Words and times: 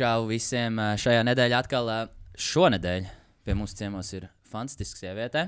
Čau 0.00 0.22
visiem! 0.30 0.78
Šajā 0.96 1.20
nedēļā 1.28 1.58
atkal 1.60 1.90
šonadēļ 2.40 3.08
pie 3.44 3.52
mums 3.52 3.74
ciemos 3.76 4.08
ir 4.16 4.30
fantastisks 4.48 5.02
sieviete. 5.02 5.42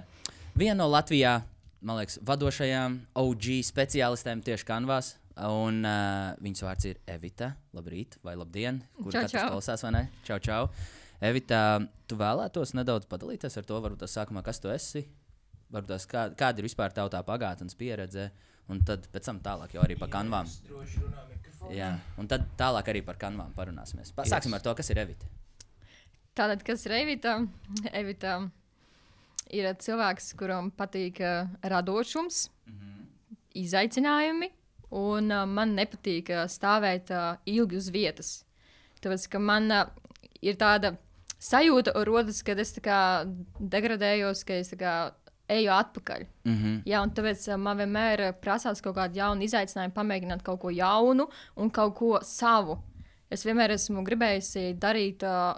Viena 0.60 0.74
no 0.82 0.90
Latvijā, 0.92 1.38
man 1.80 1.96
liekas, 1.96 2.18
vadošajām 2.28 2.98
OG 3.16 3.48
speciālistēm 3.64 4.42
tieši 4.44 4.68
kanvās. 4.68 5.14
Un 5.48 5.80
uh, 5.88 6.36
viņas 6.44 6.64
vārds 6.66 6.90
ir 6.90 7.00
Evita. 7.08 7.54
Labrīt, 7.72 8.18
vai 8.20 8.36
labdien! 8.36 8.82
Kur 8.98 9.08
Čau, 9.08 9.22
katrs 9.22 9.38
čau. 9.38 9.48
klausās, 9.54 9.86
vai 9.88 9.94
ne? 9.96 10.06
Čau, 10.28 10.36
čau! 10.44 10.68
Evita, 11.24 11.64
tu 12.04 12.20
vēlētos 12.20 12.76
nedaudz 12.76 13.08
padalīties 13.08 13.56
ar 13.56 13.72
to, 13.72 13.80
varbūt 13.80 14.04
tas 14.04 14.20
sākumā, 14.20 14.44
kas 14.44 14.60
tu 14.60 14.68
esi? 14.74 15.06
Varbūt 15.72 15.94
tas, 15.94 16.10
kā, 16.12 16.28
kāda 16.36 16.60
ir 16.60 16.68
vispār 16.68 16.92
tava 16.92 17.08
tā 17.08 17.24
pagātnes 17.24 17.72
pieredze, 17.80 18.28
un 18.68 18.84
tad 18.84 19.08
pēc 19.16 19.32
tam 19.32 19.40
tālāk 19.40 19.78
jau 19.78 19.86
arī 19.88 19.96
par 19.96 20.12
kanvām. 20.12 20.44
Jā, 20.68 21.41
un 22.18 22.26
tad 22.28 22.48
tālāk 22.58 22.88
arī 22.92 23.02
par 23.06 23.16
kanvām 23.20 23.52
parunāsimies. 23.56 24.10
Pa- 24.14 24.24
Sāksim 24.28 24.54
ar 24.54 24.60
to, 24.64 24.74
kas 24.74 24.90
ir 24.90 24.98
Evita. 25.04 25.26
Tātad, 26.34 26.62
kas 26.64 26.84
ir 26.86 26.92
Evita? 26.96 27.36
Evita 27.92 28.38
ir 29.52 29.68
cilvēks, 29.76 30.32
kuram 30.40 30.70
patīk 30.72 31.20
uh, 31.20 31.46
radošums, 31.68 32.46
izaicinājumi, 33.54 34.48
un 34.96 35.30
uh, 35.32 35.44
man 35.48 35.74
nepatīk 35.76 36.30
uh, 36.32 36.44
stāvēt 36.48 37.12
ilgi 37.48 37.76
uz 37.80 37.90
vietas. 37.92 38.30
Tāpēc, 39.02 39.26
ka 39.32 39.38
man 39.42 39.68
ir 40.42 40.56
tāda 40.60 40.94
sajūta, 41.42 41.92
rodas, 42.06 42.42
kad 42.46 42.58
es 42.62 42.72
degradējos, 43.58 44.44
ka 44.46 44.54
es 44.62 44.70
eju 45.52 45.72
atpakaļ. 45.74 46.24
Mm 46.44 46.56
-hmm. 46.56 46.78
Jā, 46.88 47.02
un 47.02 47.10
tāpēc 47.16 47.48
uh, 47.48 47.58
man 47.60 47.78
vienmēr 47.78 48.24
uh, 48.28 48.34
prasās 48.40 48.80
kaut 48.82 48.96
kādu 48.96 49.20
jaunu 49.20 49.44
izaicinājumu, 49.46 49.94
pamēģināt 49.94 50.42
kaut 50.42 50.60
ko 50.60 50.70
jaunu 50.70 51.28
un 51.56 51.70
kaut 51.70 51.94
ko 51.98 52.18
savu. 52.22 52.78
Es 53.30 53.46
vienmēr 53.46 53.72
esmu 53.72 54.04
gribējusi 54.04 54.74
darīt 54.80 55.22
uh, 55.24 55.56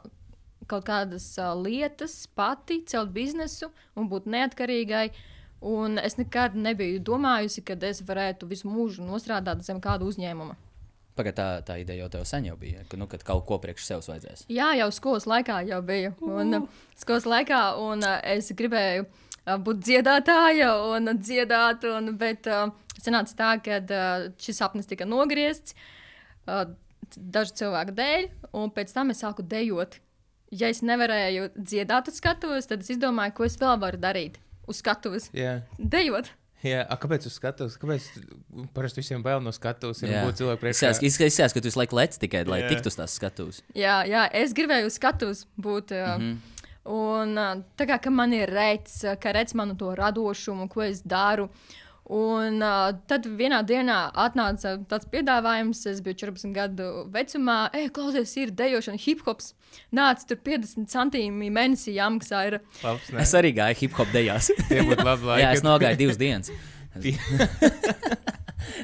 kaut 0.67 0.85
kādas 0.87 1.27
uh, 1.39 1.55
lietas, 1.59 2.27
pati 2.35 2.83
celt 2.87 3.11
biznesu 3.15 3.71
un 3.97 4.09
būt 4.09 4.29
neatkarīgai. 4.31 5.09
Un 5.65 5.99
es 5.99 6.19
nekad 6.21 6.55
nebiju 6.55 7.01
domājusi, 7.01 7.63
ka 7.65 7.77
es 7.89 8.03
varētu 8.05 8.47
visu 8.47 8.69
mūžu 8.69 9.03
nostrādāt 9.03 9.65
zem 9.65 9.81
kāda 9.81 10.05
uzņēmuma. 10.05 10.57
Pagaid, 11.15 11.37
tā, 11.39 11.47
tā 11.63 11.79
ideja 11.79 12.03
jau 12.03 12.09
tev 12.11 12.25
sen 12.27 12.49
jau 12.49 12.57
bija, 12.59 12.83
ka, 12.91 12.99
nu, 12.99 13.07
kad 13.07 13.23
kaut 13.23 13.45
ko 13.47 13.61
priekš 13.63 13.87
sevis 13.87 14.09
vajadzēs. 14.11 14.47
Jā, 14.51 14.73
jau 14.75 14.91
skolas 14.93 15.29
laikā 15.31 15.61
jau 15.69 15.81
bija. 15.87 16.11
Un, 16.27 16.55
uh, 16.59 16.81
skolas 17.01 17.25
laikā 17.25 17.61
un, 17.81 18.03
uh, 18.03 18.19
es 18.35 18.51
gribēju 18.59 19.07
uh, 19.07 19.24
būt 19.45 19.83
dziedātāja 19.85 20.71
un 20.95 21.13
dziedāt, 21.21 21.85
un, 21.91 22.15
bet 22.21 22.49
uh, 22.51 22.71
sanāca 23.01 23.37
tā, 23.37 23.51
ka 23.65 23.81
uh, 23.83 24.31
šis 24.41 24.63
sapnis 24.63 24.89
tika 24.91 25.07
nogriezts 25.09 25.77
uh, 26.47 26.65
dažu 27.17 27.59
cilvēku 27.61 27.95
dēļ, 27.99 28.31
un 28.57 28.73
pēc 28.75 28.95
tam 28.95 29.13
es 29.15 29.21
sāku 29.25 29.45
dejot. 29.47 29.99
Ja 30.55 30.71
es 30.71 30.85
nevarēju 30.87 31.51
dziedāt 31.57 32.09
uz 32.09 32.21
skatuves, 32.21 32.69
tad 32.71 32.85
es 32.85 32.93
izdomāju, 32.95 33.35
ko 33.37 33.47
es 33.49 33.59
vēl 33.59 33.79
varu 33.83 33.99
darīt 34.01 34.39
uz 34.71 34.81
skatuves. 34.81 35.29
Jā, 35.35 35.59
Dejot. 35.79 36.31
jā. 36.65 36.85
A, 36.87 36.97
kāpēc 37.01 37.27
uz 37.29 37.35
skatuves? 37.37 37.77
Kāpēc 37.81 38.07
parasti 38.77 39.03
visiem 39.03 39.25
bail 39.25 39.43
no 39.45 39.53
skatuves? 39.55 40.05
Ir 40.05 40.15
Jā. 40.15 40.23
būt 40.29 40.41
cilvēku 40.41 40.63
priekšā. 40.63 40.95
Izskatās, 40.95 41.33
izskatās, 41.33 41.57
ka 41.57 41.61
tu 41.65 41.73
visu 41.73 41.81
laiku 41.83 41.99
lec 41.99 42.19
tikai, 42.23 42.45
lai 42.49 42.63
tiktu 42.71 42.93
uz 42.93 42.99
tās 43.01 43.17
skatuves. 43.19 43.61
Jā, 43.77 43.99
jā, 44.09 44.25
es 44.45 44.55
gribēju 44.57 44.89
uz 44.89 44.99
skatuves 45.01 45.45
būt. 45.59 45.93
Uh, 45.93 46.15
mm 46.15 46.29
-hmm. 46.29 46.54
Un 46.85 47.39
tā 47.79 47.87
kā 47.89 48.11
man 48.13 48.35
ir 48.37 48.51
redzams, 48.53 49.17
ka 49.21 49.33
redz 49.33 49.55
manu 49.57 49.77
to 49.81 49.95
radošumu, 49.97 50.69
ko 50.69 50.85
es 50.85 51.01
daru. 51.01 51.49
Un 52.05 52.61
uh, 52.61 52.91
tad 53.09 53.25
vienā 53.25 53.63
dienā 53.65 54.11
atnāca 54.21 54.75
tāds 54.91 55.09
piedāvājums, 55.09 55.79
es 55.89 56.03
biju 56.05 56.19
14 56.27 56.53
gadu 56.53 56.89
vecumā. 57.15 57.71
Ej, 57.73 57.89
klausies, 57.97 58.35
ir 58.37 58.53
dejošana, 58.53 59.01
hip 59.01 59.23
hops. 59.25 59.55
Nāc, 59.97 60.27
tur 60.29 60.37
50 60.45 60.85
centīmi 60.93 61.49
mēnesī 61.49 61.97
jāmaksā. 61.97 62.43
Ir. 62.51 62.59
Labs, 62.85 63.09
ne? 63.09 63.23
Es 63.25 63.33
arī 63.39 63.55
gāju 63.57 63.81
hip 63.81 63.97
hop 63.97 64.13
dejās. 64.13 64.51
Tie 64.69 64.85
būtu 64.85 65.01
labi 65.01 65.31
laiki. 65.31 65.47
Jā, 65.47 65.55
es 65.57 65.65
nogāju 65.65 66.01
divas 66.03 66.21
dienas. 66.21 66.53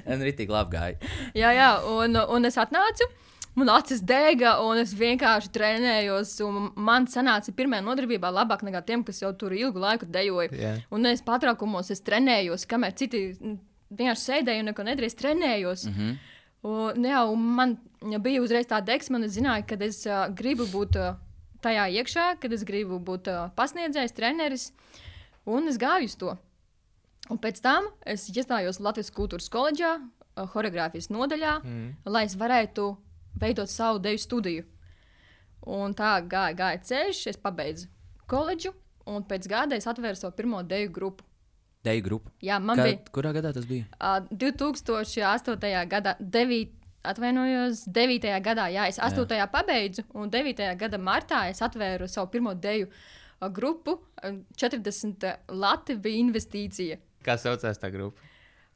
Un 0.08 0.16
arī 0.16 0.32
tik 0.40 0.48
labi 0.48 0.78
gāja. 0.78 1.12
Jā, 1.36 1.52
jā, 1.60 1.70
un, 1.92 2.16
un 2.24 2.48
es 2.48 2.56
atnācu. 2.60 3.04
Man 3.58 3.70
acis 3.72 4.02
dega, 4.06 4.54
un 4.62 4.78
es 4.78 4.92
vienkārši 4.94 5.50
trenējos. 5.54 6.36
Man 6.78 7.08
sanāca 7.10 7.52
pirmā 7.56 7.80
nodarbībā 7.82 8.30
labāk 8.32 8.62
nekā 8.66 8.82
tiem, 8.86 9.02
kas 9.06 9.22
jau 9.24 9.32
tur 9.36 9.54
ilgu 9.56 9.82
laiku 9.82 10.06
dejoja. 10.06 10.50
Jā. 10.54 10.74
Un 10.94 11.08
es 11.10 11.24
pārtraukumos 11.26 11.90
es 11.90 12.04
trenējos, 12.06 12.68
kamēr 12.70 12.94
citi 13.00 13.24
mm, 13.34 13.56
vienkārši 13.98 14.26
sēdēja 14.28 14.62
un 14.62 14.70
neko 14.70 14.86
nedarīja. 14.86 15.12
Es 15.12 15.18
trenējos. 15.18 15.88
Mm 15.88 15.96
-hmm. 15.96 16.20
un, 16.70 17.10
jā, 17.10 17.24
un 17.32 17.48
man 17.58 17.76
bija 18.22 18.42
uzreiz 18.42 18.70
tā 18.70 18.78
deksme, 18.84 19.18
un 19.18 19.26
es 19.26 19.34
zināju, 19.34 19.66
ka 19.66 19.80
es 19.84 20.06
uh, 20.06 20.28
gribu 20.30 20.68
būt 20.70 21.00
uh, 21.00 21.18
tajā 21.60 21.88
iekšā, 21.98 22.38
kad 22.40 22.52
es 22.52 22.64
gribu 22.64 23.00
būt 23.02 23.28
uh, 23.28 23.50
pasniedzējs, 23.56 24.14
treneris. 24.14 24.72
Un 25.44 25.68
es 25.68 25.76
gāju 25.76 26.04
uz 26.04 26.16
to. 26.16 26.36
Un 27.30 27.38
pēc 27.38 27.60
tam 27.60 27.90
es 28.06 28.28
iestājos 28.30 28.80
Latvijas 28.80 29.10
kultūras 29.10 29.50
koledžā, 29.50 29.98
uh, 29.98 30.46
choreogrāfijas 30.46 31.10
nodaļā, 31.10 31.60
mm. 31.64 31.94
lai 32.06 32.24
es 32.24 32.36
varētu 32.38 32.96
veidot 33.38 33.70
savu 33.70 33.98
deju 34.02 34.18
studiju. 34.18 34.64
Un 35.70 35.92
tā 35.94 36.16
gāja, 36.24 36.54
gāja 36.56 36.80
ceļš, 36.88 37.26
es 37.34 37.36
pabeidzu 37.36 37.88
koledžu, 38.30 38.72
un 39.10 39.24
pēc 39.28 39.48
gada 39.50 39.76
es 39.76 39.86
atvēru 39.90 40.16
savu 40.16 40.32
pirmo 40.36 40.62
deju 40.62 40.90
grupu. 40.94 41.24
Deju 41.84 42.02
grupu. 42.04 42.30
Jā, 42.44 42.58
man 42.60 42.76
Kā, 42.76 42.84
bija 42.84 42.98
kurā 43.12 43.32
gadā 43.32 43.52
tas 43.56 43.64
bija? 43.68 43.86
uh, 44.00 44.20
2008. 44.32 45.88
gada 45.88 46.16
9. 46.20 46.68
Atvainojos, 47.02 47.86
9. 47.88 48.26
gadā, 48.44 48.66
jā, 48.68 48.84
es 48.88 48.98
8. 49.00 49.24
Jā. 49.32 49.46
pabeidzu, 49.48 50.04
un 50.14 50.28
9. 50.30 50.76
gada 50.76 50.98
martā 51.00 51.46
es 51.48 51.62
atvēru 51.64 52.08
savu 52.08 52.28
pirmo 52.32 52.52
deju 52.54 52.90
uh, 52.90 53.48
grupu. 53.48 53.96
Uh, 54.22 54.42
40 54.60 55.24
lati 55.48 55.96
bija 55.96 56.20
investīcija. 56.20 56.98
Kā 57.24 57.38
saucās 57.40 57.80
tā 57.80 57.88
grupa? 57.92 58.20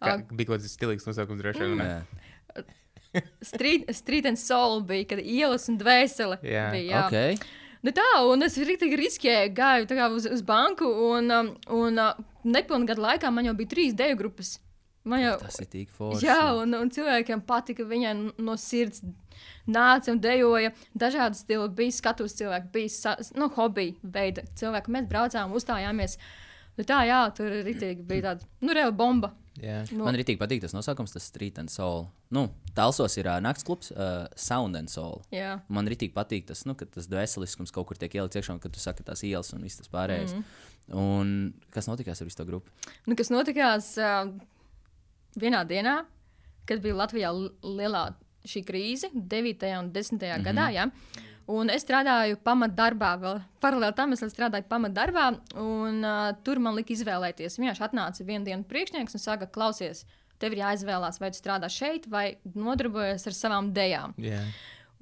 Kā, 0.00 0.16
bija 0.32 0.48
kaut 0.50 0.58
kāds 0.60 0.72
stilīgs 0.72 1.04
nosaukums 1.08 1.40
droši 1.40 1.64
vien. 1.64 1.76
ne? 1.78 2.23
Street, 3.42 3.88
street 3.94 4.26
and 4.26 4.38
soul 4.40 4.80
bija, 4.86 5.06
kad 5.14 5.20
ielas 5.22 5.68
un 5.68 5.78
dvēsele 5.80 6.38
Jā, 6.42 6.68
bija. 6.74 6.90
Jā. 6.90 7.04
Ok. 7.06 7.46
Nu 7.84 7.92
tā, 7.92 8.04
un 8.32 8.42
es 8.46 8.54
rīktīgi 8.56 8.96
riskēju, 8.96 9.50
gāju 9.54 10.14
uz, 10.16 10.26
uz 10.32 10.40
banku, 10.42 10.86
un, 11.12 11.26
um, 11.30 11.50
un 11.68 11.98
uh, 12.00 12.14
nepilnu 12.44 12.86
gadu 12.88 13.02
laikā 13.04 13.28
man 13.30 13.44
jau 13.44 13.52
bija 13.58 13.68
trīs 13.74 13.92
deju 13.98 14.16
grupas. 14.22 14.54
Man 15.04 15.20
jau, 15.20 15.34
Tas 15.42 15.58
ir 15.60 15.66
tik 15.68 15.90
forši. 15.92 16.24
jā, 16.24 16.38
un, 16.62 16.72
un 16.78 16.88
cilvēkiem 16.88 17.42
patika, 17.44 17.84
viņai 17.84 18.14
no 18.40 18.54
sirds 18.56 19.02
nāca 19.68 20.14
un 20.14 20.20
dejoja. 20.24 20.70
Dažādi 20.96 21.36
stili 21.36 21.68
bija 21.76 21.92
skatus 21.92 22.32
cilvēki, 22.38 22.70
bija 22.72 22.88
sa- 22.94 23.18
nu, 23.36 23.50
hobija 23.52 23.92
veida 24.02 24.46
cilvēki. 24.56 24.88
Mēs 24.96 25.10
braucām, 25.10 25.52
uzstājāmies. 25.52 26.16
Nu 26.78 26.84
tā, 26.88 27.02
jā, 27.06 27.20
tur 27.36 27.52
rītīgi 27.68 28.00
bija 28.08 28.30
tāda, 28.30 28.48
nu, 28.64 28.72
reāla 28.72 28.96
bomba. 28.96 29.34
Jā. 29.62 29.84
Nu, 29.94 30.02
Man 30.04 30.16
arī 30.18 30.34
patīk 30.38 30.62
tas 30.64 30.74
nosaukums, 30.74 31.12
tas 31.14 31.28
Street 31.30 31.58
and 31.62 31.70
Soul. 31.70 32.08
Nu, 32.34 32.48
Talsos 32.74 33.14
ir 33.20 33.28
uh, 33.30 33.36
nakts 33.44 33.66
klubs, 33.66 33.92
uh, 33.94 34.26
Sound 34.34 34.76
and 34.76 34.90
Soul. 34.90 35.22
jā. 35.34 35.60
Man 35.68 35.86
arī 35.86 36.10
patīk 36.12 36.48
tas, 36.48 36.64
nu, 36.66 36.74
ka 36.74 36.88
tas 36.90 37.06
dvēseliskums 37.10 37.70
kaut 37.74 37.86
kur 37.86 38.00
tiek 38.00 38.16
ielikts 38.18 38.40
iekšā, 38.40 38.56
un 38.56 38.62
kad 38.62 38.74
tu 38.74 38.82
saki 38.82 39.06
tās 39.06 39.22
ielas 39.22 39.52
un 39.54 39.62
viss 39.62 39.78
tas 39.78 39.90
pārējais. 39.92 40.34
Mm. 40.34 40.44
Un 41.00 41.30
kas 41.72 41.86
notikās 41.88 42.20
ar 42.20 42.28
visu 42.28 42.40
to 42.40 42.48
grupu? 42.48 42.70
Nu, 43.06 43.14
kas 43.16 43.30
notikās 43.32 43.94
uh, 44.02 44.26
vienā 45.40 45.62
dienā, 45.68 46.00
kad 46.66 46.82
bija 46.84 46.98
Latvijā 46.98 47.30
li- 47.32 47.54
lielā 47.62 48.08
šī 48.44 48.64
krīze, 48.66 49.08
9. 49.14 49.70
un 49.78 49.92
10. 49.92 50.18
Mm 50.18 50.18
-hmm. 50.18 50.44
gadā. 50.44 50.70
Ja? 50.74 50.90
Un 51.50 51.68
es 51.68 51.82
strādāju 51.84 52.38
pamatdarbā, 52.40 53.10
vēl 53.20 53.40
paralēli 53.60 53.96
tam 53.98 54.14
es 54.16 54.22
strādāju 54.32 54.64
pamatdarbā, 54.70 55.26
un 55.60 55.98
uh, 56.00 56.30
tur 56.46 56.60
man 56.64 56.76
lika 56.78 56.94
izvēlēties. 56.94 57.58
Vienkārši 57.60 57.84
atnāca 57.84 58.24
viena 58.24 58.46
diena 58.46 58.64
priekšnieks 58.64 59.18
un 59.18 59.20
saka, 59.20 59.50
klausies, 59.52 60.06
tev 60.40 60.56
ir 60.56 60.62
jāizvēlās, 60.62 61.20
vai 61.20 61.30
tu 61.34 61.42
strādā 61.42 61.68
šeit, 61.68 62.08
vai 62.08 62.38
nodarbojies 62.56 63.28
ar 63.28 63.36
savām 63.36 63.70
dejām. 63.76 64.16
Jā. 64.24 64.40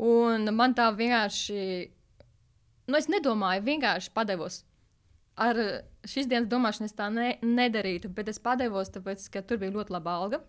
Un 0.03 0.51
man 0.57 0.75
tā 0.75 0.89
vienkārši, 0.99 1.63
nu, 2.91 2.99
es 2.99 3.07
nedomāju, 3.13 3.63
vienkārši 3.69 4.11
padevos. 4.15 4.65
Ar 5.39 5.57
šīs 6.11 6.27
dienas 6.29 6.51
domāšanu 6.51 6.91
es 6.91 6.99
tā 6.99 7.07
ne, 7.13 7.37
nedarītu, 7.43 8.11
bet 8.13 8.33
es 8.33 8.43
padevos, 8.43 8.91
tāpēc, 8.93 9.31
ka 9.31 9.47
tur 9.47 9.63
bija 9.63 9.77
ļoti 9.79 9.95
laba 9.95 10.19
alga. 10.25 10.43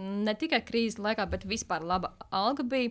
Ne 0.00 0.34
tikai 0.34 0.64
krīzes 0.66 0.98
laikā, 0.98 1.28
bet 1.30 1.46
vispār 1.46 1.86
laba 1.86 2.16
alga 2.34 2.66
bija. 2.66 2.90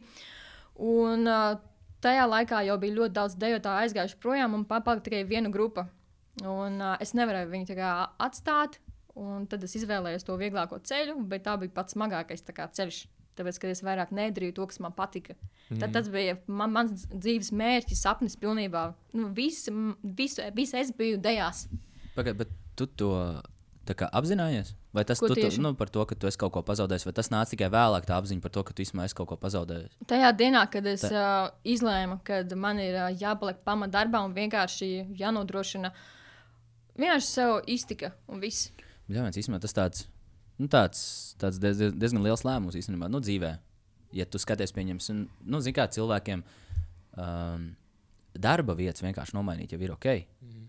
Un 0.80 1.28
uh, 1.28 1.60
tajā 2.04 2.26
laikā 2.30 2.64
jau 2.68 2.78
bija 2.82 2.98
ļoti 2.98 3.16
daudz 3.16 3.38
dejotāju 3.40 3.86
aizgājuši 3.86 4.20
projām, 4.24 4.56
un 4.58 4.66
palika 4.68 5.00
tikai 5.06 5.24
viena 5.28 5.52
grupa. 5.54 5.88
Un, 6.40 6.80
uh, 6.80 6.96
es 7.04 7.14
nevarēju 7.18 7.52
viņu 7.52 7.78
atstāt, 8.22 8.80
un 9.20 9.48
tad 9.52 9.64
es 9.68 9.76
izvēlējos 9.80 10.28
to 10.28 10.38
vieglāko 10.40 10.80
ceļu, 10.80 11.18
bet 11.28 11.44
tā 11.48 11.58
bija 11.60 11.76
pats 11.76 11.98
smagākais 11.98 12.46
kā, 12.54 12.70
ceļš. 12.72 13.08
Tāpēc, 13.40 13.60
ka 13.62 13.70
es 13.72 13.80
vairāk 13.88 14.10
nedarīju 14.12 14.58
to, 14.58 14.66
kas 14.68 14.82
man 14.84 14.92
patika. 14.92 15.36
Mm. 15.70 15.78
Tad 15.80 15.94
tas 15.96 16.10
bija 16.12 16.36
man, 16.48 16.74
mans 16.76 17.06
dzīves 17.08 17.54
mērķis, 17.56 18.02
sapnis 18.04 18.36
pilnībā. 18.40 18.90
Nu, 19.16 19.30
visu, 19.36 19.72
visu, 20.04 20.44
visu 20.58 20.76
es 20.76 20.92
biju 20.96 21.22
dejās. 21.24 21.70
Pagaid, 22.18 22.36
bet 22.42 22.52
tu 22.76 22.90
to 23.00 23.14
apzinājies? 23.96 24.74
Vai 24.94 25.04
tas 25.06 25.22
tu, 25.22 25.30
tu, 25.34 25.50
nu, 25.62 25.72
par 25.78 25.90
to, 25.94 26.04
ka 26.10 26.16
tu 26.18 26.28
esi 26.30 26.40
kaut 26.42 26.54
ko 26.56 26.62
pazaudējis, 26.66 27.06
vai 27.08 27.14
tas 27.18 27.30
nāca 27.34 27.54
tikai 27.54 27.70
vēlāk, 27.74 28.06
tā 28.08 28.18
apziņa 28.18 28.44
par 28.44 28.54
to, 28.56 28.64
ka 28.66 28.76
tu 28.76 28.84
īstenībā 28.84 29.06
esi 29.08 29.18
kaut 29.18 29.30
ko 29.32 29.38
pazaudējis? 29.42 29.98
Tajā 30.10 30.30
dienā, 30.38 30.64
kad 30.74 30.88
es 30.90 31.06
Tā- 31.06 31.12
uh, 31.14 31.52
izlēmu, 31.64 32.20
ka 32.26 32.42
man 32.58 32.82
ir 32.84 32.98
uh, 32.98 33.10
jāpaliek 33.14 33.62
pamatdarbā 33.66 34.22
un 34.26 34.34
vienkārši 34.38 34.90
jānodrošina, 35.20 35.92
vienkārši 36.98 37.30
sev 37.30 37.60
iztika 37.68 38.14
un 38.28 38.42
viss. 38.44 38.72
Jā, 39.10 39.22
viens 39.24 39.38
īstenībā 39.42 39.62
tas 39.64 39.78
tāds, 39.78 40.08
nu, 40.58 40.70
tāds, 40.70 41.04
tāds 41.42 41.62
diez, 41.62 41.82
diezgan 41.94 42.26
liels 42.26 42.46
lēmums 42.46 42.78
īstenībā 42.78 43.10
nu, 43.10 43.22
dzīvē. 43.26 43.56
Ja 44.18 44.26
tu 44.26 44.42
skaties, 44.42 44.74
pieņemsim, 44.74 45.22
nu, 45.46 45.62
zini, 45.62 45.76
kā 45.78 45.86
cilvēkiem 45.86 46.42
um, 46.42 47.70
darba 48.34 48.74
vietas 48.78 49.06
vienkārši 49.06 49.38
nomainīt, 49.38 49.74
jau 49.74 49.82
ir 49.86 49.94
ok. 49.94 50.12
Mm. 50.42 50.68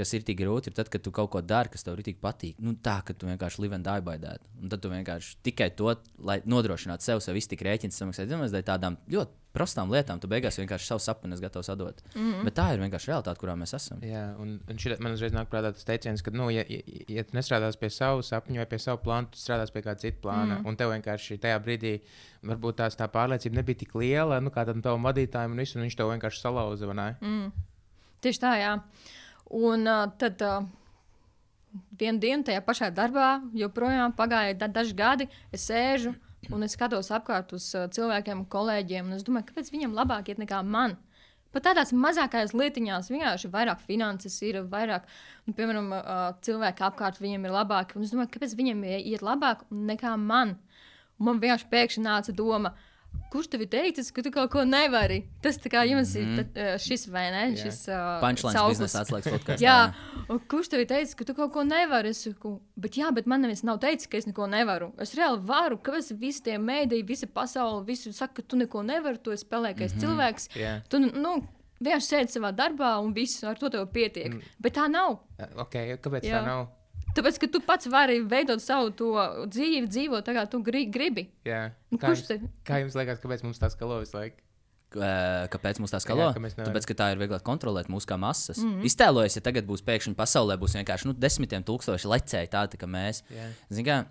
Kas 0.00 0.14
ir 0.16 0.22
tik 0.24 0.38
grūti, 0.40 0.70
ir 0.70 0.76
tad, 0.78 0.88
kad 0.88 1.02
tu 1.04 1.12
kaut 1.12 1.28
ko 1.34 1.42
dari, 1.44 1.68
kas 1.68 1.84
tev 1.84 1.98
ir 1.98 2.06
tik 2.06 2.22
patīk. 2.22 2.56
Nu, 2.64 2.72
tā, 2.80 3.00
ka 3.04 3.12
tu 3.12 3.28
vienkārši 3.28 3.60
live 3.60 3.76
and 3.76 3.84
die 3.84 4.04
by 4.06 4.16
that. 4.22 4.40
Un 4.62 4.72
tad 4.72 4.80
tu 4.80 4.88
vienkārši 4.88 5.36
tikai 5.44 5.68
to, 5.76 5.92
lai 6.24 6.38
nodrošinātu 6.48 7.04
sev, 7.04 7.20
sev 7.24 7.36
iztikt 7.36 7.66
rēķins, 7.66 7.98
samaksāt 8.00 8.30
zemes, 8.30 8.54
dēļ 8.54 8.64
tādām 8.70 8.96
ļoti 9.12 9.36
prostām 9.54 9.90
lietām. 9.92 10.20
Tu 10.22 10.30
beigās 10.30 10.58
vienkārši 10.60 10.88
savu 10.92 11.02
sapni 11.02 11.34
esi 11.34 11.44
gatavs 11.44 11.70
atdot. 11.72 12.02
Mm 12.14 12.32
-hmm. 12.32 12.44
Bet 12.46 12.56
tā 12.58 12.66
ir 12.74 12.80
vienkārši 12.80 13.10
realitāte, 13.10 13.40
kurā 13.42 13.56
mēs 13.58 13.74
esam. 13.76 14.00
Jā, 14.02 14.24
un, 14.38 14.60
un 14.70 14.76
šī 14.76 14.96
man 15.00 15.12
uzreiz 15.12 15.32
nāk 15.32 15.50
prātā 15.52 15.72
tas 15.74 15.84
teiciens, 15.84 16.22
ka, 16.22 16.30
nu, 16.30 16.50
ja, 16.50 16.64
ja, 16.68 16.80
ja 17.08 17.24
tu 17.24 17.36
nestrādās 17.36 17.76
pie 17.76 17.90
sava 17.90 18.22
sapņa 18.22 18.56
vai 18.62 18.66
pie 18.66 18.78
sava 18.78 19.02
plāna, 19.02 19.30
tu 19.30 19.38
strādās 19.38 19.72
pie 19.72 19.82
kāda 19.82 19.98
cita 19.98 20.18
plāna. 20.22 20.60
Mm. 20.60 20.66
Un 20.66 20.76
tev 20.76 20.90
vienkārši 20.90 21.38
tajā 21.38 21.58
brīdī 21.58 22.00
varbūt 22.42 22.76
tās 22.76 22.96
tā 22.96 23.08
pārliecība 23.08 23.54
nebija 23.54 23.78
tik 23.78 23.94
liela, 23.94 24.40
nu, 24.40 24.50
kā 24.50 24.64
tam 24.66 24.82
tavam 24.82 25.02
vadītājam, 25.02 25.50
un, 25.50 25.58
visu, 25.58 25.78
un 25.78 25.84
viņš 25.84 25.96
tev 25.96 26.10
vienkārši 26.14 26.40
salauza. 26.40 26.86
Mm. 27.20 27.52
Tieši 28.20 28.40
tā, 28.40 28.54
jā. 28.60 28.78
Un 29.50 29.86
uh, 29.90 30.06
tad 30.18 30.42
uh, 30.46 30.62
vienā 31.98 32.22
dienā 32.22 32.46
tajā 32.46 32.62
pašā 32.66 32.90
darbā 32.94 33.40
joprojām 33.58 34.14
pagāja 34.16 34.54
da 34.58 34.68
daži 34.70 34.94
gadi. 34.94 35.26
Es 35.52 35.66
sēžu 35.70 36.14
un 36.54 36.64
es 36.66 36.74
skatos 36.76 37.10
apkārt 37.14 37.52
uz 37.56 37.66
uh, 37.74 37.88
cilvēkiem, 37.92 38.46
kolēģiem, 38.50 39.12
es 39.16 39.26
domāju, 39.26 39.50
kāpēc 39.50 39.70
viņam 39.74 39.96
labāk 39.98 40.30
iet 40.32 40.40
nekā 40.42 40.62
man. 40.66 40.96
Pat 41.50 41.64
tādās 41.66 41.90
mazākās 41.90 42.52
lietiņās 42.54 43.08
vienkārši 43.10 43.50
vairāk 43.50 43.80
finanses 43.82 44.36
ir, 44.46 44.60
vairāk, 44.70 45.08
un, 45.48 45.54
piemēram, 45.58 45.88
uh, 45.96 46.20
cilvēki 46.46 46.84
apkārt 46.86 47.18
viņiem 47.18 47.48
ir 47.48 47.54
labāki. 47.56 47.98
Un 47.98 48.06
es 48.06 48.12
domāju, 48.14 48.30
kāpēc 48.36 48.54
viņiem 48.54 48.84
ie- 48.86 49.00
iet 49.10 49.24
labāk 49.26 49.64
nekā 49.70 50.14
man. 50.14 50.54
Un 51.18 51.26
man 51.26 51.42
vienkārši 51.42 51.66
pēkšņi 51.72 52.04
nāca 52.06 52.34
doma, 52.38 52.70
kurš 53.30 53.50
tev 53.52 53.62
ir 53.64 53.70
teicis, 53.70 54.10
ka 54.14 54.24
tu 54.26 54.32
kaut 54.34 54.50
ko 54.52 54.64
nevari. 54.66 55.20
Tas 55.44 55.58
tā 55.62 55.70
kā 55.72 55.84
jums 55.86 56.14
ir 56.18 56.32
tad, 56.40 56.56
uh, 56.58 56.72
šis 56.82 57.06
vai 57.12 57.26
ne? 57.34 57.44
Jā. 57.52 57.66
Šis, 57.66 57.82
sauklis. 57.86 58.74
biznesa 58.74 59.04
atslēgas 59.04 59.30
podkāstā. 59.36 59.60
Jā, 59.62 59.76
un 60.26 60.42
kurš 60.50 60.72
tev 60.72 60.84
ir 60.84 60.90
teicis, 60.90 61.14
ka 61.18 61.28
tu 61.28 61.36
kaut 61.38 61.52
ko 61.54 61.64
nevari? 61.66 62.14
Es 62.14 62.24
saku, 62.26 62.56
bet, 62.80 62.98
jā, 62.98 63.12
bet 63.14 63.30
man 63.30 63.44
neviens 63.44 63.62
nav 63.66 63.78
teicis, 63.84 64.10
ka 64.10 64.18
es 64.18 64.26
neko 64.30 64.48
nevaru. 64.50 64.90
Es 65.02 65.14
reāli 65.18 65.40
varu, 65.46 65.78
kāpēc 65.78 66.10
visi 66.18 66.44
tie 66.48 66.58
mēdīji, 66.58 67.06
visa 67.06 67.30
pasaule, 67.30 67.84
visi 67.86 68.12
saka, 68.16 68.40
ka 68.40 68.48
tu 68.50 68.58
neko 68.60 68.82
nevari, 68.86 69.22
tu 69.22 69.34
esi 69.36 69.46
spēlēkais 69.46 69.94
mm 69.94 69.96
-hmm. 69.96 70.04
cilvēks. 70.06 70.50
Jā. 70.58 70.74
Tu 70.90 71.02
nu, 71.06 71.38
vienkārši 71.80 72.12
sēdi 72.14 72.36
savā 72.36 72.52
darbā 72.56 72.96
un 73.02 73.14
viss 73.16 73.44
ar 73.44 73.58
to 73.58 73.70
tev 73.72 73.88
pietiek. 73.94 74.34
Mm. 74.34 74.52
Bet 74.58 74.76
tā 74.76 74.88
nav. 74.90 75.20
Okay, 75.66 75.96
kāpēc 76.02 76.28
Jā. 76.28 76.40
tā 76.40 76.46
nav? 76.46 76.68
Tāpēc, 77.16 77.40
ka 77.42 77.48
tu 77.50 77.62
pats 77.64 77.88
vari 77.90 78.20
veidot 78.26 78.62
savu 78.62 78.92
to 78.96 79.10
dzīvi, 79.50 79.88
dzīvot 79.90 80.26
tā, 80.26 80.36
kā 80.36 80.44
tu 80.50 80.60
gri 80.64 80.84
gribi. 80.92 81.26
Jā. 81.48 81.70
Nu, 81.90 81.98
Kā, 81.98 82.12
kurš 82.12 82.22
jums, 82.24 82.30
te? 82.30 82.52
kā 82.66 82.78
jums 82.84 82.96
liekas, 82.98 83.20
kāpēc 83.22 83.42
mums 83.46 83.60
tā 83.62 83.70
skalo 83.72 83.98
visu 84.02 84.16
laiku? 84.18 84.42
Kāpēc 85.50 85.78
mums 85.78 85.92
tā 85.94 86.00
skalo? 86.02 86.24
Jā, 86.26 86.30
ka 86.34 86.42
nevaram. 86.42 86.70
Tāpēc, 86.70 86.86
ka 86.90 86.96
tā 86.98 87.10
ir 87.14 87.20
vieglāk 87.20 87.44
kontrolēt 87.46 87.90
mūsu 87.92 88.08
kā 88.10 88.18
masas. 88.18 88.58
Mm 88.58 88.70
-hmm. 88.70 88.86
Iztēlojies, 88.90 89.36
ja 89.38 89.42
tagad 89.42 89.66
būs 89.66 89.84
pēkšņi 89.86 90.14
pasaulē 90.18 90.56
būs 90.58 90.74
vienkārši 90.74 91.06
nu, 91.06 91.12
desmitiem 91.12 91.62
tūkstoši 91.62 92.10
lecēji 92.10 92.50
tādi, 92.50 92.76
kā 92.76 92.86
mēs. 92.90 93.22
Kā, 93.86 94.04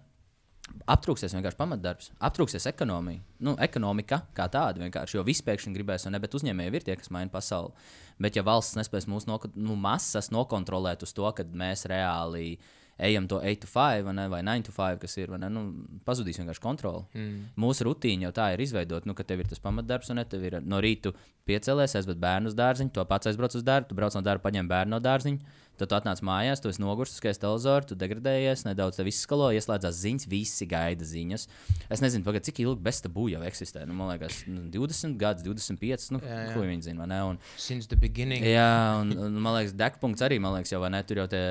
aptrūksies 0.90 1.34
vienkārši 1.36 1.58
pamatdarbs, 1.60 2.12
aptrūksies 2.20 2.68
ekonomija. 2.70 3.22
Nu, 3.40 3.56
ekonomika 3.62 4.22
kā 4.38 4.48
tāda 4.52 4.84
vienkārši, 4.84 5.18
jo 5.18 5.24
viss 5.28 5.46
pēkšņi 5.46 5.74
gribēs, 5.78 6.06
un 6.06 6.16
ne, 6.16 6.20
bet 6.20 6.36
uzņēmēji 6.38 6.76
ir 6.76 6.86
tie, 6.88 6.96
kas 7.00 7.12
maina 7.14 7.32
pasauli. 7.34 7.72
Bet 8.20 8.36
ja 8.36 8.44
valsts 8.44 8.78
nespēs 8.80 9.08
mūsu 9.10 9.30
noko, 9.32 9.52
nu, 9.56 9.76
masas 9.80 10.32
nokontrolēt 10.32 11.04
uz 11.04 11.14
to, 11.16 11.30
ka 11.36 11.44
mēs 11.44 11.86
reāli 11.90 12.60
ejam 13.00 13.28
to 13.32 13.40
8 13.42 13.62
to 13.64 13.70
5 13.72 14.04
vai, 14.06 14.14
ne, 14.18 14.28
vai 14.32 14.42
9 14.44 14.68
to 14.68 14.74
5, 14.76 15.00
kas 15.02 15.18
ir, 15.18 15.32
ne, 15.40 15.50
nu, 15.54 15.64
pazudīs 16.08 16.40
vienkārši 16.42 16.64
kontroli. 16.64 17.06
Mm. 17.16 17.48
Mūsu 17.64 17.88
rutīna 17.88 18.28
jau 18.28 18.34
tā 18.42 18.50
ir 18.54 18.64
izveidota, 18.66 19.08
nu, 19.10 19.16
ka 19.18 19.26
tev 19.28 19.44
ir 19.44 19.50
tas 19.52 19.64
pamatdarbs, 19.64 20.12
un 20.12 20.20
ne, 20.22 20.26
tev 20.30 20.44
ir 20.46 20.60
no 20.66 20.82
rīta 20.84 21.14
piecēlēs, 21.50 21.96
aizved 22.00 22.20
bērnu 22.22 22.52
uz 22.52 22.58
dārziņu, 22.60 22.94
to 22.96 23.06
pats 23.10 23.32
aizbrauc 23.32 23.56
uz 23.56 23.66
darbu, 23.66 23.90
tu 23.90 23.98
brauc 23.98 24.18
no 24.18 24.24
darba, 24.26 24.46
paņem 24.50 24.70
bērnu 24.70 24.96
no 24.96 25.02
dārziņa. 25.04 25.58
Tad 25.80 25.92
tu 25.92 25.96
atnāc 25.96 26.20
mājās, 26.26 26.60
tu 26.60 26.68
esi 26.72 26.82
nogursis, 26.84 27.22
skaties 27.22 27.40
televizoru, 27.40 27.88
tu 27.88 27.96
degradējies, 28.00 28.66
nedaudz 28.68 29.00
tev 29.00 29.08
viss 29.08 29.24
skalo, 29.24 29.48
ieslēdzās 29.56 30.02
ziņas, 30.02 30.28
visi 30.28 30.68
gaida 30.68 31.08
ziņas. 31.08 31.46
Es 31.88 32.04
nezinu, 32.04 32.26
pagad, 32.28 32.44
cik 32.48 32.60
ilgi 32.66 32.84
bez 32.84 33.00
tabū 33.06 33.30
jau 33.32 33.40
eksistē. 33.48 33.86
Nu, 33.88 33.96
man 33.96 34.12
liekas, 34.12 34.42
nu, 34.52 34.66
20 34.74 35.16
gadus, 35.22 35.46
25, 35.48 36.10
nu, 36.16 36.22
Jā, 36.26 36.42
jā. 36.50 36.56
ko 36.56 36.66
viņi 36.68 36.90
zina, 36.90 37.06
vai 37.06 37.10
ne? 37.14 37.22
Un, 37.32 37.40
Since 37.56 37.88
the 37.88 38.00
beginning. 38.00 38.44
Jā, 38.44 38.68
un, 39.00 39.16
un 39.30 39.40
man 39.40 39.56
liekas, 39.62 39.78
degpunkts 39.80 40.26
arī, 40.28 40.42
man 40.44 40.58
liekas, 40.58 40.76
jau 40.76 40.84
vai 40.84 40.92
ne, 40.92 41.02
tur 41.08 41.24
jau 41.24 41.30
tie, 41.32 41.44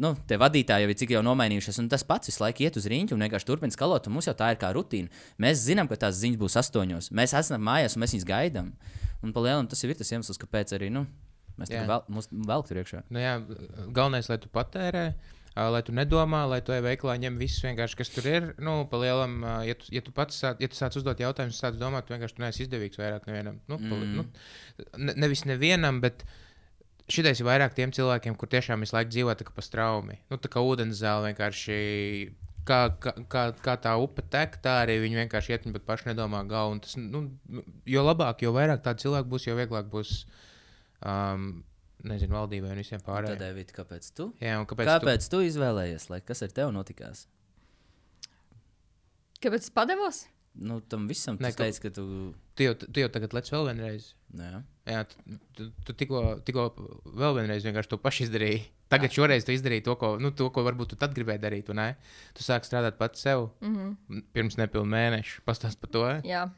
nu, 0.00 0.12
tie 0.26 0.38
vadītāji 0.40 0.86
jau 0.86 0.90
ir 0.90 0.98
cik 1.04 1.14
jau 1.14 1.22
nomainījušies, 1.26 1.80
un 1.82 1.90
tas 1.92 2.04
pats 2.06 2.30
visu 2.30 2.42
laiku 2.42 2.66
iet 2.66 2.78
uz 2.80 2.90
rīņķi 2.90 3.14
un 3.14 3.24
vienkārši 3.26 3.48
turpina 3.48 3.74
skalot, 3.74 4.10
un 4.10 4.16
mums 4.16 4.28
jau 4.30 4.34
tā 4.38 4.50
ir 4.54 4.60
kā 4.60 4.72
rutīna. 4.74 5.10
Mēs 5.42 5.62
zinām, 5.66 5.90
ka 5.90 5.98
tās 6.06 6.18
ziņas 6.20 6.40
būs 6.40 6.58
astoņos, 6.64 7.10
mēs 7.14 7.36
esam 7.38 7.62
mājās 7.62 7.94
un 7.94 8.04
mēs 8.04 8.16
viņus 8.16 8.28
gaidām. 8.28 8.72
Un 9.20 9.34
palielam 9.36 9.68
tas 9.68 9.82
ir 9.84 9.92
tas 9.98 10.10
iemesls, 10.14 10.40
kāpēc 10.40 10.72
arī, 10.78 10.88
nu, 10.94 11.04
mēs 11.58 11.70
tur 11.72 11.86
vēl, 11.90 12.24
vēl 12.52 12.64
tur 12.68 12.80
iekšā. 12.82 13.02
Nu, 13.10 13.18
jā, 13.22 13.34
galvenais, 13.90 14.28
lai 14.30 14.38
tu 14.42 14.48
patērē, 14.52 15.04
lai 15.56 15.80
tu 15.82 15.92
nedomā, 15.92 16.44
lai 16.48 16.60
tu 16.64 16.72
ej 16.72 16.80
veiklā 16.86 17.16
ņem 17.20 17.38
visu 17.40 17.66
vienkārši, 17.66 17.96
kas 17.98 18.12
tur 18.14 18.28
ir. 18.30 18.46
Nu, 18.62 18.84
palielam, 18.90 19.40
ā, 19.44 19.54
ja 19.68 19.74
tu, 19.74 19.88
ja 19.92 20.00
tu 20.06 20.12
pats 20.14 20.38
sāc, 20.40 20.60
ja 20.62 20.68
tu 20.70 20.78
sāc 20.78 20.96
uzdot 21.00 21.18
jautājumus, 21.20 21.58
sāc 21.60 21.76
domāt, 21.80 22.06
tu 22.06 22.14
vienkārši 22.14 22.36
tu 22.38 22.44
neesi 22.44 22.62
izdevīgs 22.66 23.00
vairāk 23.00 23.26
nevienam. 23.28 23.58
Nu, 23.68 23.78
pali, 23.82 24.06
Mm. 24.06 24.14
nu, 24.20 24.24
ne, 25.08 25.16
nevis 25.26 25.44
nevienam, 25.44 25.98
bet 26.00 26.22
šitais 27.10 27.40
ir 27.42 27.46
vairāk 27.48 27.74
tiem 27.74 27.90
cilvēkiem, 27.92 28.36
kur 28.38 28.48
tiešām 28.48 28.80
visu 28.86 28.94
laiku 28.94 29.10
dzīvo 29.10 29.34
tā 29.34 29.44
kā 29.48 29.52
pa 29.56 29.62
straumi. 29.66 30.20
Nu, 30.30 30.38
tā 30.38 30.48
kā 30.48 30.62
ūdens 30.62 31.00
zāle 31.02 31.32
vienkārši. 31.34 32.30
Kā, 32.70 32.92
kā, 33.00 33.42
kā, 33.64 33.72
tā 33.80 33.94
upe 33.98 34.22
tek, 34.30 34.58
tā 34.62 34.82
arī 34.84 34.98
viņi 35.02 35.16
vienkārši 35.24 35.54
iet 35.54 35.64
un 35.66 35.72
pat 35.74 35.82
paši 35.88 36.10
nedomā 36.10 36.42
galvu. 36.46 36.76
Tas, 36.84 36.92
nu, 37.00 37.22
jo 37.88 38.02
labāk, 38.04 38.44
jo 38.44 38.52
vairāk 38.54 38.82
tādu 38.84 39.00
cilvēku 39.08 39.30
būs, 39.32 39.46
jo 39.48 39.56
vieglāk 39.58 39.88
būs, 39.90 40.10
um, 41.06 41.64
nezinu, 42.04 42.34
valdībai 42.34 42.72
un 42.74 42.80
visiem 42.82 43.00
Tad, 43.00 43.08
pārējiem. 43.08 43.44
Evita, 43.50 43.76
kāpēc 43.82 44.10
tu? 44.16 44.30
Jā, 44.40 44.58
un 44.60 44.66
kāpēc? 44.70 44.90
Kāpēc 44.90 45.28
tu 45.32 45.42
izvēlējies, 45.46 46.08
lai 46.12 46.20
kas 46.24 46.42
ar 46.46 46.52
tevi 46.56 46.72
notikās? 46.76 47.26
Kāpēc 49.40 49.68
es 49.68 49.72
padevos? 49.72 50.26
Nu, 50.60 50.80
tam 50.80 51.06
visam 51.08 51.38
tas 51.38 51.54
ka- 51.54 51.64
teica, 51.64 51.80
ka 51.86 51.90
tu. 51.94 52.34
Tu 52.58 52.66
jau, 52.66 52.74
tu 52.74 53.00
jau 53.00 53.08
tagad 53.08 53.32
lec 53.32 53.48
vēl 53.52 53.68
vienreiz. 53.70 54.14
Nu, 54.34 54.42
jā. 54.44 54.58
Jā, 54.90 55.04
tu, 55.06 55.38
tu, 55.54 55.68
tu 55.86 55.94
tikko, 55.94 56.64
vēl 57.06 57.36
vienreiz 57.38 57.64
vienkārši 57.64 57.92
to 57.92 57.98
pašu 58.02 58.26
izdarīji. 58.26 58.64
Tagad 58.90 59.14
šoreiz 59.14 59.46
tu 59.46 59.54
izdarīji 59.54 59.84
to, 59.86 59.94
ko, 59.96 60.16
nu, 60.18 60.32
to, 60.34 60.48
ko 60.50 60.64
varbūt 60.66 60.92
tu 60.92 60.98
tad 60.98 61.14
gribēji 61.14 61.40
darīt. 61.44 61.70
Tu 62.34 62.42
sāki 62.42 62.66
strādāt 62.66 62.98
pats 62.98 63.22
sev 63.22 63.50
Mm 63.60 63.76
-hmm. 63.76 64.22
pirms 64.32 64.56
nepilnu 64.58 64.90
mēnešu. 64.90 65.40
Pastāst 65.46 65.78
par 65.80 65.90
to. 65.90 66.04
Jā. 66.26 66.50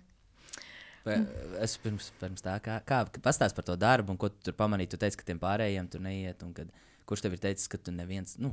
Es 1.04 1.74
pirms, 1.82 2.12
pirms 2.20 2.44
tā 2.44 2.54
kā, 2.62 2.78
kā 2.86 3.02
pastāstīju 3.24 3.58
par 3.58 3.66
to 3.66 3.76
darbu, 3.80 4.14
un 4.14 4.18
ko 4.20 4.30
tu 4.30 4.38
tur 4.46 4.54
pamanīji. 4.58 4.92
Tu 4.92 5.00
teici, 5.02 5.18
ka 5.18 5.26
tiem 5.26 5.40
pārējiem 5.42 5.88
tur 5.90 6.02
neiet, 6.04 6.42
un 6.46 6.52
kad, 6.54 6.70
kurš 7.10 7.24
tev 7.24 7.34
ir 7.34 7.42
teicis, 7.42 7.66
ka 7.70 7.80
tu 7.80 7.94
neviens, 7.94 8.36
nu, 8.42 8.52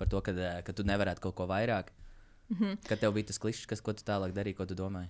par 0.00 0.08
to, 0.08 0.22
ka, 0.24 0.32
eh, 0.32 0.62
ka 0.64 0.72
tu 0.72 0.86
nevarētu 0.88 1.20
kaut 1.26 1.36
ko 1.36 1.46
vairāk. 1.50 1.92
Mm 2.50 2.56
-hmm. 2.56 2.88
Kad 2.88 3.00
tev 3.00 3.12
bija 3.12 3.26
tas 3.26 3.38
klišs, 3.38 3.66
kas, 3.66 3.80
ko 3.80 3.92
tu 3.92 4.02
tālāk 4.02 4.32
darīji, 4.32 4.56
ko 4.56 4.66
tu 4.66 4.74
domāji? 4.74 5.08